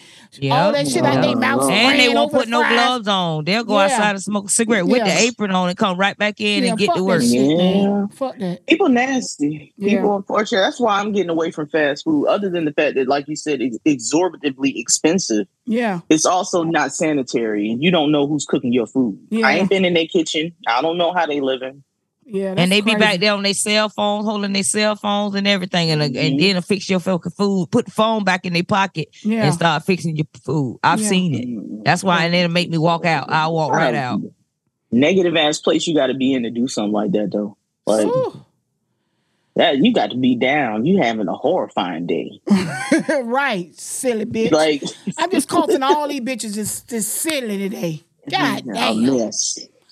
all 0.51 0.73
that 0.73 0.89
shit 0.89 1.05
out 1.05 1.23
their 1.23 1.32
mm-hmm. 1.32 1.40
mouth. 1.40 1.70
And 1.70 1.98
they 1.98 2.09
won't 2.09 2.32
put 2.32 2.47
the 2.47 2.51
no 2.51 2.61
fries. 2.61 2.73
gloves 2.73 3.09
on. 3.09 3.44
They'll 3.44 3.65
go 3.65 3.78
Yeah. 3.78 3.85
outside 3.85 4.11
and 4.11 4.23
smoke 4.23 4.47
a 4.47 4.48
cigarette 4.48 4.86
with 4.86 5.05
the 5.05 5.12
apron 5.12 5.51
on 5.51 5.69
and 5.69 5.78
come 5.78 5.98
right 5.98 6.16
back 6.16 6.40
in 6.40 6.65
Yeah, 6.65 6.70
and 6.70 6.78
get 6.78 6.94
to 6.94 7.05
work. 7.05 7.23
shit, 7.23 7.32
Yeah. 7.32 8.06
Fuck 8.12 8.39
that. 8.39 8.66
people 8.66 8.89
nasty. 8.89 9.73
Yeah. 9.77 9.97
People 9.97 10.16
unfortunate. 10.16 10.61
That's 10.61 10.81
why 10.81 11.01
I'm 11.01 11.12
getting 11.12 11.31
away 11.31 11.51
from 11.51 11.69
fast 11.69 12.05
food. 12.05 12.27
Other 12.27 12.51
than 12.51 12.65
the 12.65 12.73
fact 12.73 12.94
that, 12.97 13.09
like 13.09 13.28
you 13.28 13.36
said, 13.36 13.61
it's 13.61 13.78
exorbitantly 13.85 14.78
expensive. 14.78 15.47
Yeah. 15.66 16.01
It's 16.09 16.27
also 16.27 16.62
not 16.62 16.93
sanitary, 16.93 17.70
and 17.70 17.82
you 17.82 17.90
don't 17.90 18.12
know 18.12 18.27
who's 18.27 18.44
cooking 18.44 18.73
your 18.73 18.86
food. 18.86 19.19
Yeah. 19.31 19.47
I 19.47 19.52
ain't 19.55 19.70
been 19.70 19.85
in 19.85 19.94
their 19.94 20.06
kitchen. 20.06 20.52
I 20.66 20.82
don't 20.82 20.98
know 20.98 21.12
how 21.12 21.23
they 21.26 21.40
living. 21.40 21.82
Yeah. 22.26 22.55
and 22.56 22.72
they 22.72 22.80
be 22.80 22.92
crazy. 22.92 22.98
back 22.98 23.20
there 23.20 23.34
on 23.34 23.42
their 23.42 23.52
cell 23.52 23.90
phones, 23.90 24.24
holding 24.24 24.55
their 24.55 24.62
cell 24.62 24.96
phones 24.96 25.34
and 25.34 25.46
everything, 25.46 25.90
and, 25.90 26.01
Mm-hmm. 26.01 26.16
and 26.16 26.40
then 26.40 26.62
fix 26.62 26.88
your 26.88 26.98
fucking 27.01 27.32
food, 27.32 27.68
put 27.70 27.84
the 27.84 27.90
phone 27.90 28.24
back 28.24 28.46
in 28.46 28.55
their 28.55 28.62
pocket, 28.64 29.09
Yeah. 29.22 29.44
and 29.44 29.55
start 29.55 29.84
fixing 29.84 30.16
your 30.16 30.24
food. 30.42 30.78
I've 30.82 31.01
Yeah. 31.01 31.09
seen 31.09 31.34
it. 31.34 31.84
That's 31.84 32.02
why, 32.02 32.24
and 32.24 32.32
then 32.32 32.46
it 32.46 32.52
make 32.52 32.70
me 32.70 32.78
walk 32.78 33.05
out. 33.05 33.30
I 33.30 33.48
walk 33.48 33.72
right 33.72 33.94
out. 33.94 34.22
Negative 34.90 35.36
ass 35.36 35.59
place 35.60 35.86
you 35.86 35.94
got 35.94 36.06
to 36.06 36.14
be 36.14 36.32
in 36.32 36.44
to 36.44 36.51
do 36.51 36.66
something 36.66 36.92
like 36.92 37.12
that, 37.12 37.30
though. 37.30 37.59
Like 37.84 38.06
Ooh. 38.06 38.42
that, 39.56 39.76
you 39.78 39.92
got 39.92 40.10
to 40.12 40.16
be 40.16 40.34
down. 40.34 40.86
You 40.86 41.02
having 41.02 41.28
a 41.28 41.34
horrifying 41.34 42.06
day. 42.06 42.40
right, 43.22 43.78
silly 43.78 44.24
bitch. 44.24 44.51
Like 44.51 44.82
I'm 45.18 45.30
just 45.30 45.48
calling 45.51 45.82
all 45.82 46.09
these 46.09 46.20
bitches 46.22 46.55
just, 46.55 46.88
just 46.88 47.12
silly 47.12 47.59
today. 47.59 48.02
God 48.30 48.62
a 48.66 48.72
damn. 48.72 49.30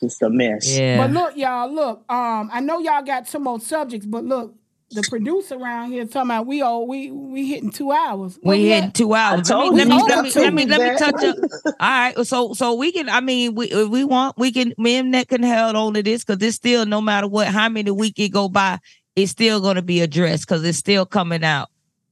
Mess. 0.02 0.10
Just 0.10 0.22
a 0.22 0.30
mess. 0.30 0.78
But 0.98 1.10
look, 1.12 1.36
y'all, 1.36 1.72
look. 1.72 2.04
Um, 2.10 2.50
I 2.52 2.60
know 2.60 2.78
y'all 2.78 3.02
got 3.02 3.28
some 3.28 3.44
more 3.44 3.60
subjects, 3.60 4.06
but 4.06 4.24
look, 4.24 4.54
the 4.90 5.02
producer 5.08 5.56
around 5.56 5.92
here 5.92 6.04
talking 6.04 6.30
about 6.30 6.46
we 6.46 6.60
all 6.60 6.86
we 6.86 7.10
we 7.10 7.46
hitting 7.48 7.70
two 7.70 7.92
hours. 7.92 8.38
We 8.42 8.58
we 8.58 8.68
hitting 8.68 8.92
two 8.92 9.14
hours. 9.14 9.48
Let 9.50 9.72
me 9.72 9.84
let 9.84 9.88
me 9.88 10.02
let 10.02 10.24
me 10.24 10.30
let 10.30 10.54
me 10.54 10.66
let 10.66 10.92
me 10.92 10.98
touch 10.98 11.24
up. 11.24 11.36
All 11.80 11.88
right, 11.88 12.26
so 12.26 12.52
so 12.52 12.74
we 12.74 12.92
can. 12.92 13.08
I 13.08 13.20
mean, 13.20 13.54
we 13.54 13.70
if 13.70 13.88
we 13.88 14.04
want 14.04 14.36
we 14.38 14.52
can. 14.52 14.74
Me 14.78 14.96
and 14.96 15.10
Nick 15.10 15.28
can 15.28 15.42
hold 15.42 15.76
on 15.76 15.94
to 15.94 16.02
this 16.02 16.24
because 16.24 16.42
it's 16.42 16.56
still 16.56 16.84
no 16.86 17.00
matter 17.00 17.26
what 17.26 17.48
how 17.48 17.68
many 17.68 17.90
week 17.90 18.18
it 18.18 18.30
go 18.30 18.48
by, 18.48 18.78
it's 19.16 19.32
still 19.32 19.60
going 19.60 19.76
to 19.76 19.82
be 19.82 20.00
addressed 20.00 20.46
because 20.46 20.64
it's 20.64 20.78
still 20.78 21.06
coming 21.06 21.44
out 21.44 21.68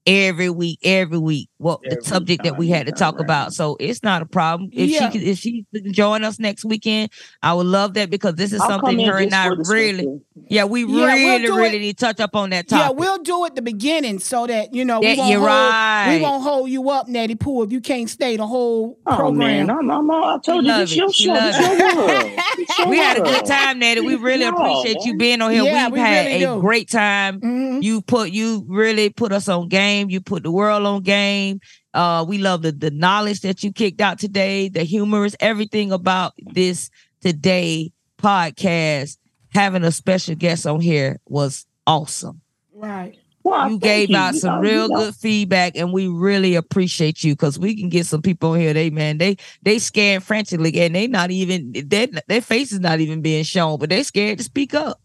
every 0.07 0.51
week, 0.51 0.79
every 0.83 1.19
week. 1.19 1.49
What 1.59 1.81
the 1.83 1.99
subject 2.03 2.45
that 2.45 2.57
we 2.57 2.69
had 2.69 2.87
to 2.87 2.93
talk 2.93 3.21
about. 3.21 3.53
So 3.53 3.77
it's 3.79 4.03
not 4.03 4.23
a 4.23 4.27
problem. 4.27 4.71
If 4.73 4.89
Yeah. 4.89 5.11
she 5.11 5.19
could, 5.19 5.29
if 5.29 5.39
she 5.39 5.67
can 5.75 5.93
join 5.93 6.25
us 6.25 6.39
next 6.39 6.65
weekend, 6.65 7.11
I 7.43 7.53
would 7.53 7.67
love 7.67 7.93
that 7.95 8.09
because 8.09 8.35
this 8.37 8.55
is 8.55 8.61
I'll 8.63 8.69
something 8.69 8.99
in 8.99 9.07
her 9.11 9.19
and 9.19 9.35
I 9.35 9.49
really, 9.49 9.65
scripture. 9.65 10.19
yeah, 10.49 10.65
we 10.65 10.81
Yeah, 10.85 10.87
we'll 10.87 11.07
really 11.07 11.49
really 11.51 11.77
it. 11.77 11.81
need 11.81 11.99
to 11.99 12.07
touch 12.07 12.19
up 12.21 12.35
on 12.35 12.49
that 12.51 12.67
topic. 12.67 12.87
Yeah, 12.87 12.91
we'll 12.99 13.19
do 13.19 13.45
it 13.45 13.57
the 13.57 13.63
beginning 13.63 14.21
so 14.21 14.47
that 14.47 14.75
you 14.75 14.87
know 14.87 15.03
Yeah, 15.03 15.13
we 15.13 15.19
won't 15.19 15.31
you're 15.33 15.41
hold, 15.41 15.51
right. 15.51 16.17
we 16.17 16.23
won't 16.23 16.43
hold 16.45 16.71
you 16.71 16.89
up, 16.89 17.07
Natty 17.07 17.35
Pooh, 17.35 17.63
if 17.63 17.71
you 17.71 17.83
can't 17.83 18.09
stay 18.09 18.39
the 18.39 18.47
whole 18.47 18.99
Oh 19.07 19.17
program. 19.17 19.67
man, 19.67 19.71
I'm, 19.71 19.91
I'm, 19.91 20.11
I 20.11 20.39
told 20.43 20.65
you 20.65 20.71
love 20.71 20.81
this 20.81 20.93
it. 20.93 20.97
your 20.97 21.13
show. 21.13 21.33
love 21.35 21.55
your 21.61 21.89
it. 21.91 21.97
world. 21.97 22.41
We 22.89 22.97
had 22.97 23.19
a 23.19 23.21
good 23.23 23.45
time, 23.45 23.79
Natty. 23.81 24.01
We 24.01 24.15
really 24.15 24.45
No, 24.49 24.57
appreciate 24.57 25.05
you 25.05 25.17
being 25.17 25.43
on 25.43 25.51
here. 25.51 25.63
Yeah, 25.65 25.87
We've 25.87 25.95
we 25.95 25.99
had 26.01 26.27
really 26.27 26.45
a 26.45 26.55
do. 26.55 26.61
great 26.61 26.89
time. 26.89 27.41
Mhm. 27.41 27.83
You 27.83 28.01
put 28.01 28.31
you 28.31 28.65
really 28.69 29.11
put 29.11 29.33
us 29.33 29.49
on 29.49 29.69
game. 29.69 29.90
You 29.99 30.21
put 30.21 30.43
the 30.43 30.51
world 30.51 30.87
on 30.87 31.03
game. 31.03 31.61
Uh, 31.93 32.25
we 32.29 32.39
love 32.39 32.63
the 32.63 32.71
the 32.73 32.91
knowledge 32.91 33.41
that 33.41 33.63
you 33.65 33.73
kicked 33.73 34.01
out 34.01 34.19
today, 34.19 34.69
the 34.69 34.85
humorous, 34.85 35.35
everything 35.41 35.91
about 35.93 36.35
this 36.53 36.91
today 37.21 37.93
podcast. 38.19 39.17
Having 39.53 39.83
a 39.83 39.91
special 39.91 40.37
guest 40.37 40.65
on 40.67 40.81
here 40.81 41.19
was 41.27 41.67
awesome. 41.87 42.41
Right. 42.73 43.19
Well, 43.43 43.71
you 43.71 43.79
gave 43.79 44.11
you. 44.11 44.17
out 44.17 44.35
You 44.35 44.41
some 44.41 44.57
know, 44.57 44.61
real 44.61 44.83
you 44.83 44.89
know. 44.91 44.97
good 44.97 45.15
feedback, 45.17 45.77
and 45.77 45.93
we 45.93 46.07
really 46.09 46.55
appreciate 46.55 47.25
you 47.25 47.33
because 47.33 47.59
we 47.59 47.75
can 47.75 47.89
get 47.89 48.07
some 48.07 48.23
people 48.23 48.55
in 48.55 48.61
here. 48.61 48.73
They 48.75 48.91
man, 48.91 49.19
they 49.19 49.37
they 49.63 49.79
scared 49.79 50.23
frantically, 50.23 50.79
and 50.81 50.95
they 50.95 51.07
not 51.09 51.31
even 51.31 51.73
their 51.87 52.07
their 52.29 52.43
face 52.43 52.71
is 52.71 52.81
not 52.81 53.01
even 53.01 53.23
being 53.23 53.43
shown, 53.45 53.79
but 53.79 53.89
they 53.89 54.03
scared 54.03 54.39
to 54.39 54.45
speak 54.45 54.75
up. 54.75 55.01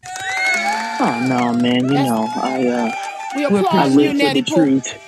Oh 1.00 1.26
no, 1.28 1.54
man. 1.60 1.86
You 1.86 1.94
know, 1.96 2.28
I 2.36 2.68
uh, 2.68 2.92
We 3.36 3.44
applaud 3.46 3.66
I 3.76 3.88
you, 3.88 3.96
live 3.96 4.12
for 4.12 4.18
Natty 4.18 4.42
the 4.42 4.52
Pooh. 4.52 4.56
truth. 4.56 5.02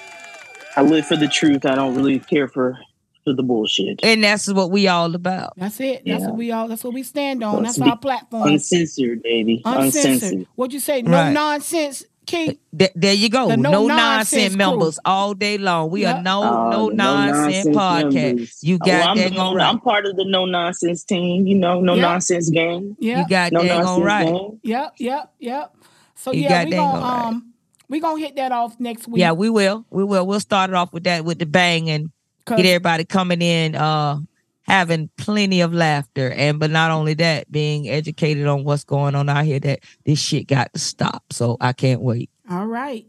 I 0.75 0.81
live 0.81 1.05
for 1.07 1.15
the 1.15 1.27
truth. 1.27 1.65
I 1.65 1.75
don't 1.75 1.95
really 1.95 2.19
care 2.19 2.47
for 2.47 2.77
for 3.23 3.33
the 3.33 3.43
bullshit. 3.43 3.99
And 4.03 4.23
that's 4.23 4.47
what 4.51 4.71
we 4.71 4.87
all 4.87 5.13
about. 5.13 5.53
That's 5.57 5.79
it. 5.81 6.03
That's 6.05 6.21
Yeah. 6.21 6.27
what 6.27 6.37
we 6.37 6.51
all. 6.51 6.67
That's 6.69 6.83
what 6.83 6.93
we 6.93 7.03
stand 7.03 7.43
on. 7.43 7.55
Let's 7.63 7.75
That's 7.75 7.85
be 7.85 7.89
our 7.91 7.97
platform. 7.97 8.47
Uncensored, 8.47 9.21
baby. 9.21 9.61
Uncensored. 9.65 10.11
Uncensored. 10.13 10.47
What'd 10.55 10.73
you 10.73 10.79
say? 10.79 11.01
No 11.01 11.11
Right. 11.11 11.33
nonsense, 11.33 12.05
King. 12.25 12.57
Th- 12.77 12.91
there 12.95 13.13
you 13.13 13.27
go. 13.29 13.49
The 13.49 13.57
No, 13.57 13.71
no 13.71 13.87
nonsense, 13.87 13.97
nonsense 14.33 14.55
members 14.55 14.99
all 15.03 15.33
day 15.33 15.57
long. 15.57 15.89
We 15.89 16.01
Yep. 16.03 16.15
are 16.15 16.21
no 16.23 16.43
Oh, 16.43 16.69
no 16.69 16.89
the 16.89 16.95
nonsense 16.95 17.67
podcast. 17.67 18.13
members. 18.13 18.59
You 18.63 18.75
Oh, 18.81 18.85
got 18.85 19.07
I'm, 19.09 19.17
that 19.17 19.31
the- 19.33 19.39
on 19.39 19.59
I'm 19.61 19.79
part 19.81 20.05
of 20.05 20.15
the 20.15 20.25
no 20.25 20.45
nonsense 20.45 21.03
team. 21.03 21.47
You 21.47 21.55
know, 21.55 21.81
no 21.81 21.95
Yep. 21.95 22.01
nonsense 22.01 22.49
gang. 22.49 22.95
Yeah. 22.99 23.21
You 23.21 23.27
got 23.27 23.51
No 23.51 23.63
that 23.63 23.83
on 23.83 24.01
right. 24.03 24.25
gang. 24.25 24.59
Yep. 24.63 24.93
Yep. 24.99 25.31
Yep. 25.39 25.75
So 26.15 26.31
You 26.31 26.43
yeah, 26.43 26.49
got 26.49 26.65
we 26.65 26.71
that 26.71 26.77
gonna 26.77 26.93
all 26.93 27.01
right. 27.01 27.25
um 27.27 27.43
we 27.89 27.99
gonna 27.99 28.19
hit 28.19 28.35
that 28.35 28.51
off 28.51 28.79
next 28.79 29.07
week. 29.07 29.19
Yeah, 29.19 29.31
we 29.31 29.49
will. 29.49 29.85
We 29.89 30.03
will. 30.03 30.25
We'll 30.25 30.39
start 30.39 30.69
it 30.69 30.75
off 30.75 30.93
with 30.93 31.05
that 31.05 31.25
with 31.25 31.39
the 31.39 31.45
bang 31.45 31.89
and 31.89 32.11
get 32.45 32.65
everybody 32.65 33.05
coming 33.05 33.41
in, 33.41 33.75
uh, 33.75 34.19
having 34.63 35.09
plenty 35.17 35.61
of 35.61 35.73
laughter. 35.73 36.31
And 36.31 36.59
but 36.59 36.69
not 36.71 36.91
only 36.91 37.13
that, 37.15 37.51
being 37.51 37.89
educated 37.89 38.47
on 38.47 38.63
what's 38.63 38.83
going 38.83 39.15
on 39.15 39.29
out 39.29 39.45
here, 39.45 39.59
that 39.61 39.79
this 40.05 40.19
shit 40.19 40.47
got 40.47 40.73
to 40.73 40.79
stop. 40.79 41.23
So 41.31 41.57
I 41.61 41.73
can't 41.73 42.01
wait. 42.01 42.29
All 42.49 42.67
right. 42.67 43.05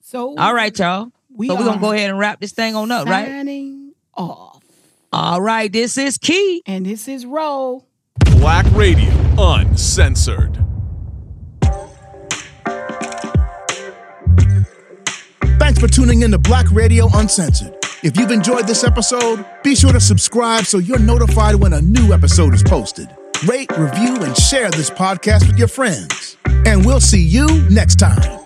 So 0.00 0.36
All 0.36 0.54
right, 0.54 0.76
y'all. 0.78 1.10
We 1.34 1.48
so 1.48 1.56
we're 1.56 1.64
gonna 1.64 1.80
go 1.80 1.90
ahead 1.92 2.10
and 2.10 2.18
wrap 2.18 2.40
this 2.40 2.52
thing 2.52 2.76
on 2.76 2.90
up, 2.92 3.06
right? 3.06 3.26
signing 3.26 3.92
off. 4.14 4.62
All 5.12 5.40
right, 5.40 5.72
this 5.72 5.98
is 5.98 6.18
Key. 6.18 6.62
And 6.66 6.86
this 6.86 7.08
is 7.08 7.26
Roll. 7.26 7.86
Black 8.38 8.66
Radio 8.72 9.12
Uncensored. 9.38 10.64
Thanks 15.74 15.92
for 15.92 16.00
tuning 16.02 16.22
in 16.22 16.30
to 16.30 16.38
Black 16.38 16.70
Radio 16.70 17.08
Uncensored. 17.14 17.74
If 18.04 18.16
you've 18.16 18.30
enjoyed 18.30 18.68
this 18.68 18.84
episode, 18.84 19.44
be 19.64 19.74
sure 19.74 19.92
to 19.92 19.98
subscribe 19.98 20.66
so 20.66 20.78
you're 20.78 21.00
notified 21.00 21.56
when 21.56 21.72
a 21.72 21.80
new 21.80 22.12
episode 22.12 22.54
is 22.54 22.62
posted. 22.62 23.08
Rate, 23.44 23.76
review, 23.76 24.14
and 24.22 24.36
share 24.36 24.70
this 24.70 24.88
podcast 24.88 25.48
with 25.48 25.58
your 25.58 25.66
friends. 25.66 26.36
And 26.64 26.86
we'll 26.86 27.00
see 27.00 27.22
you 27.22 27.46
next 27.70 27.96
time. 27.96 28.43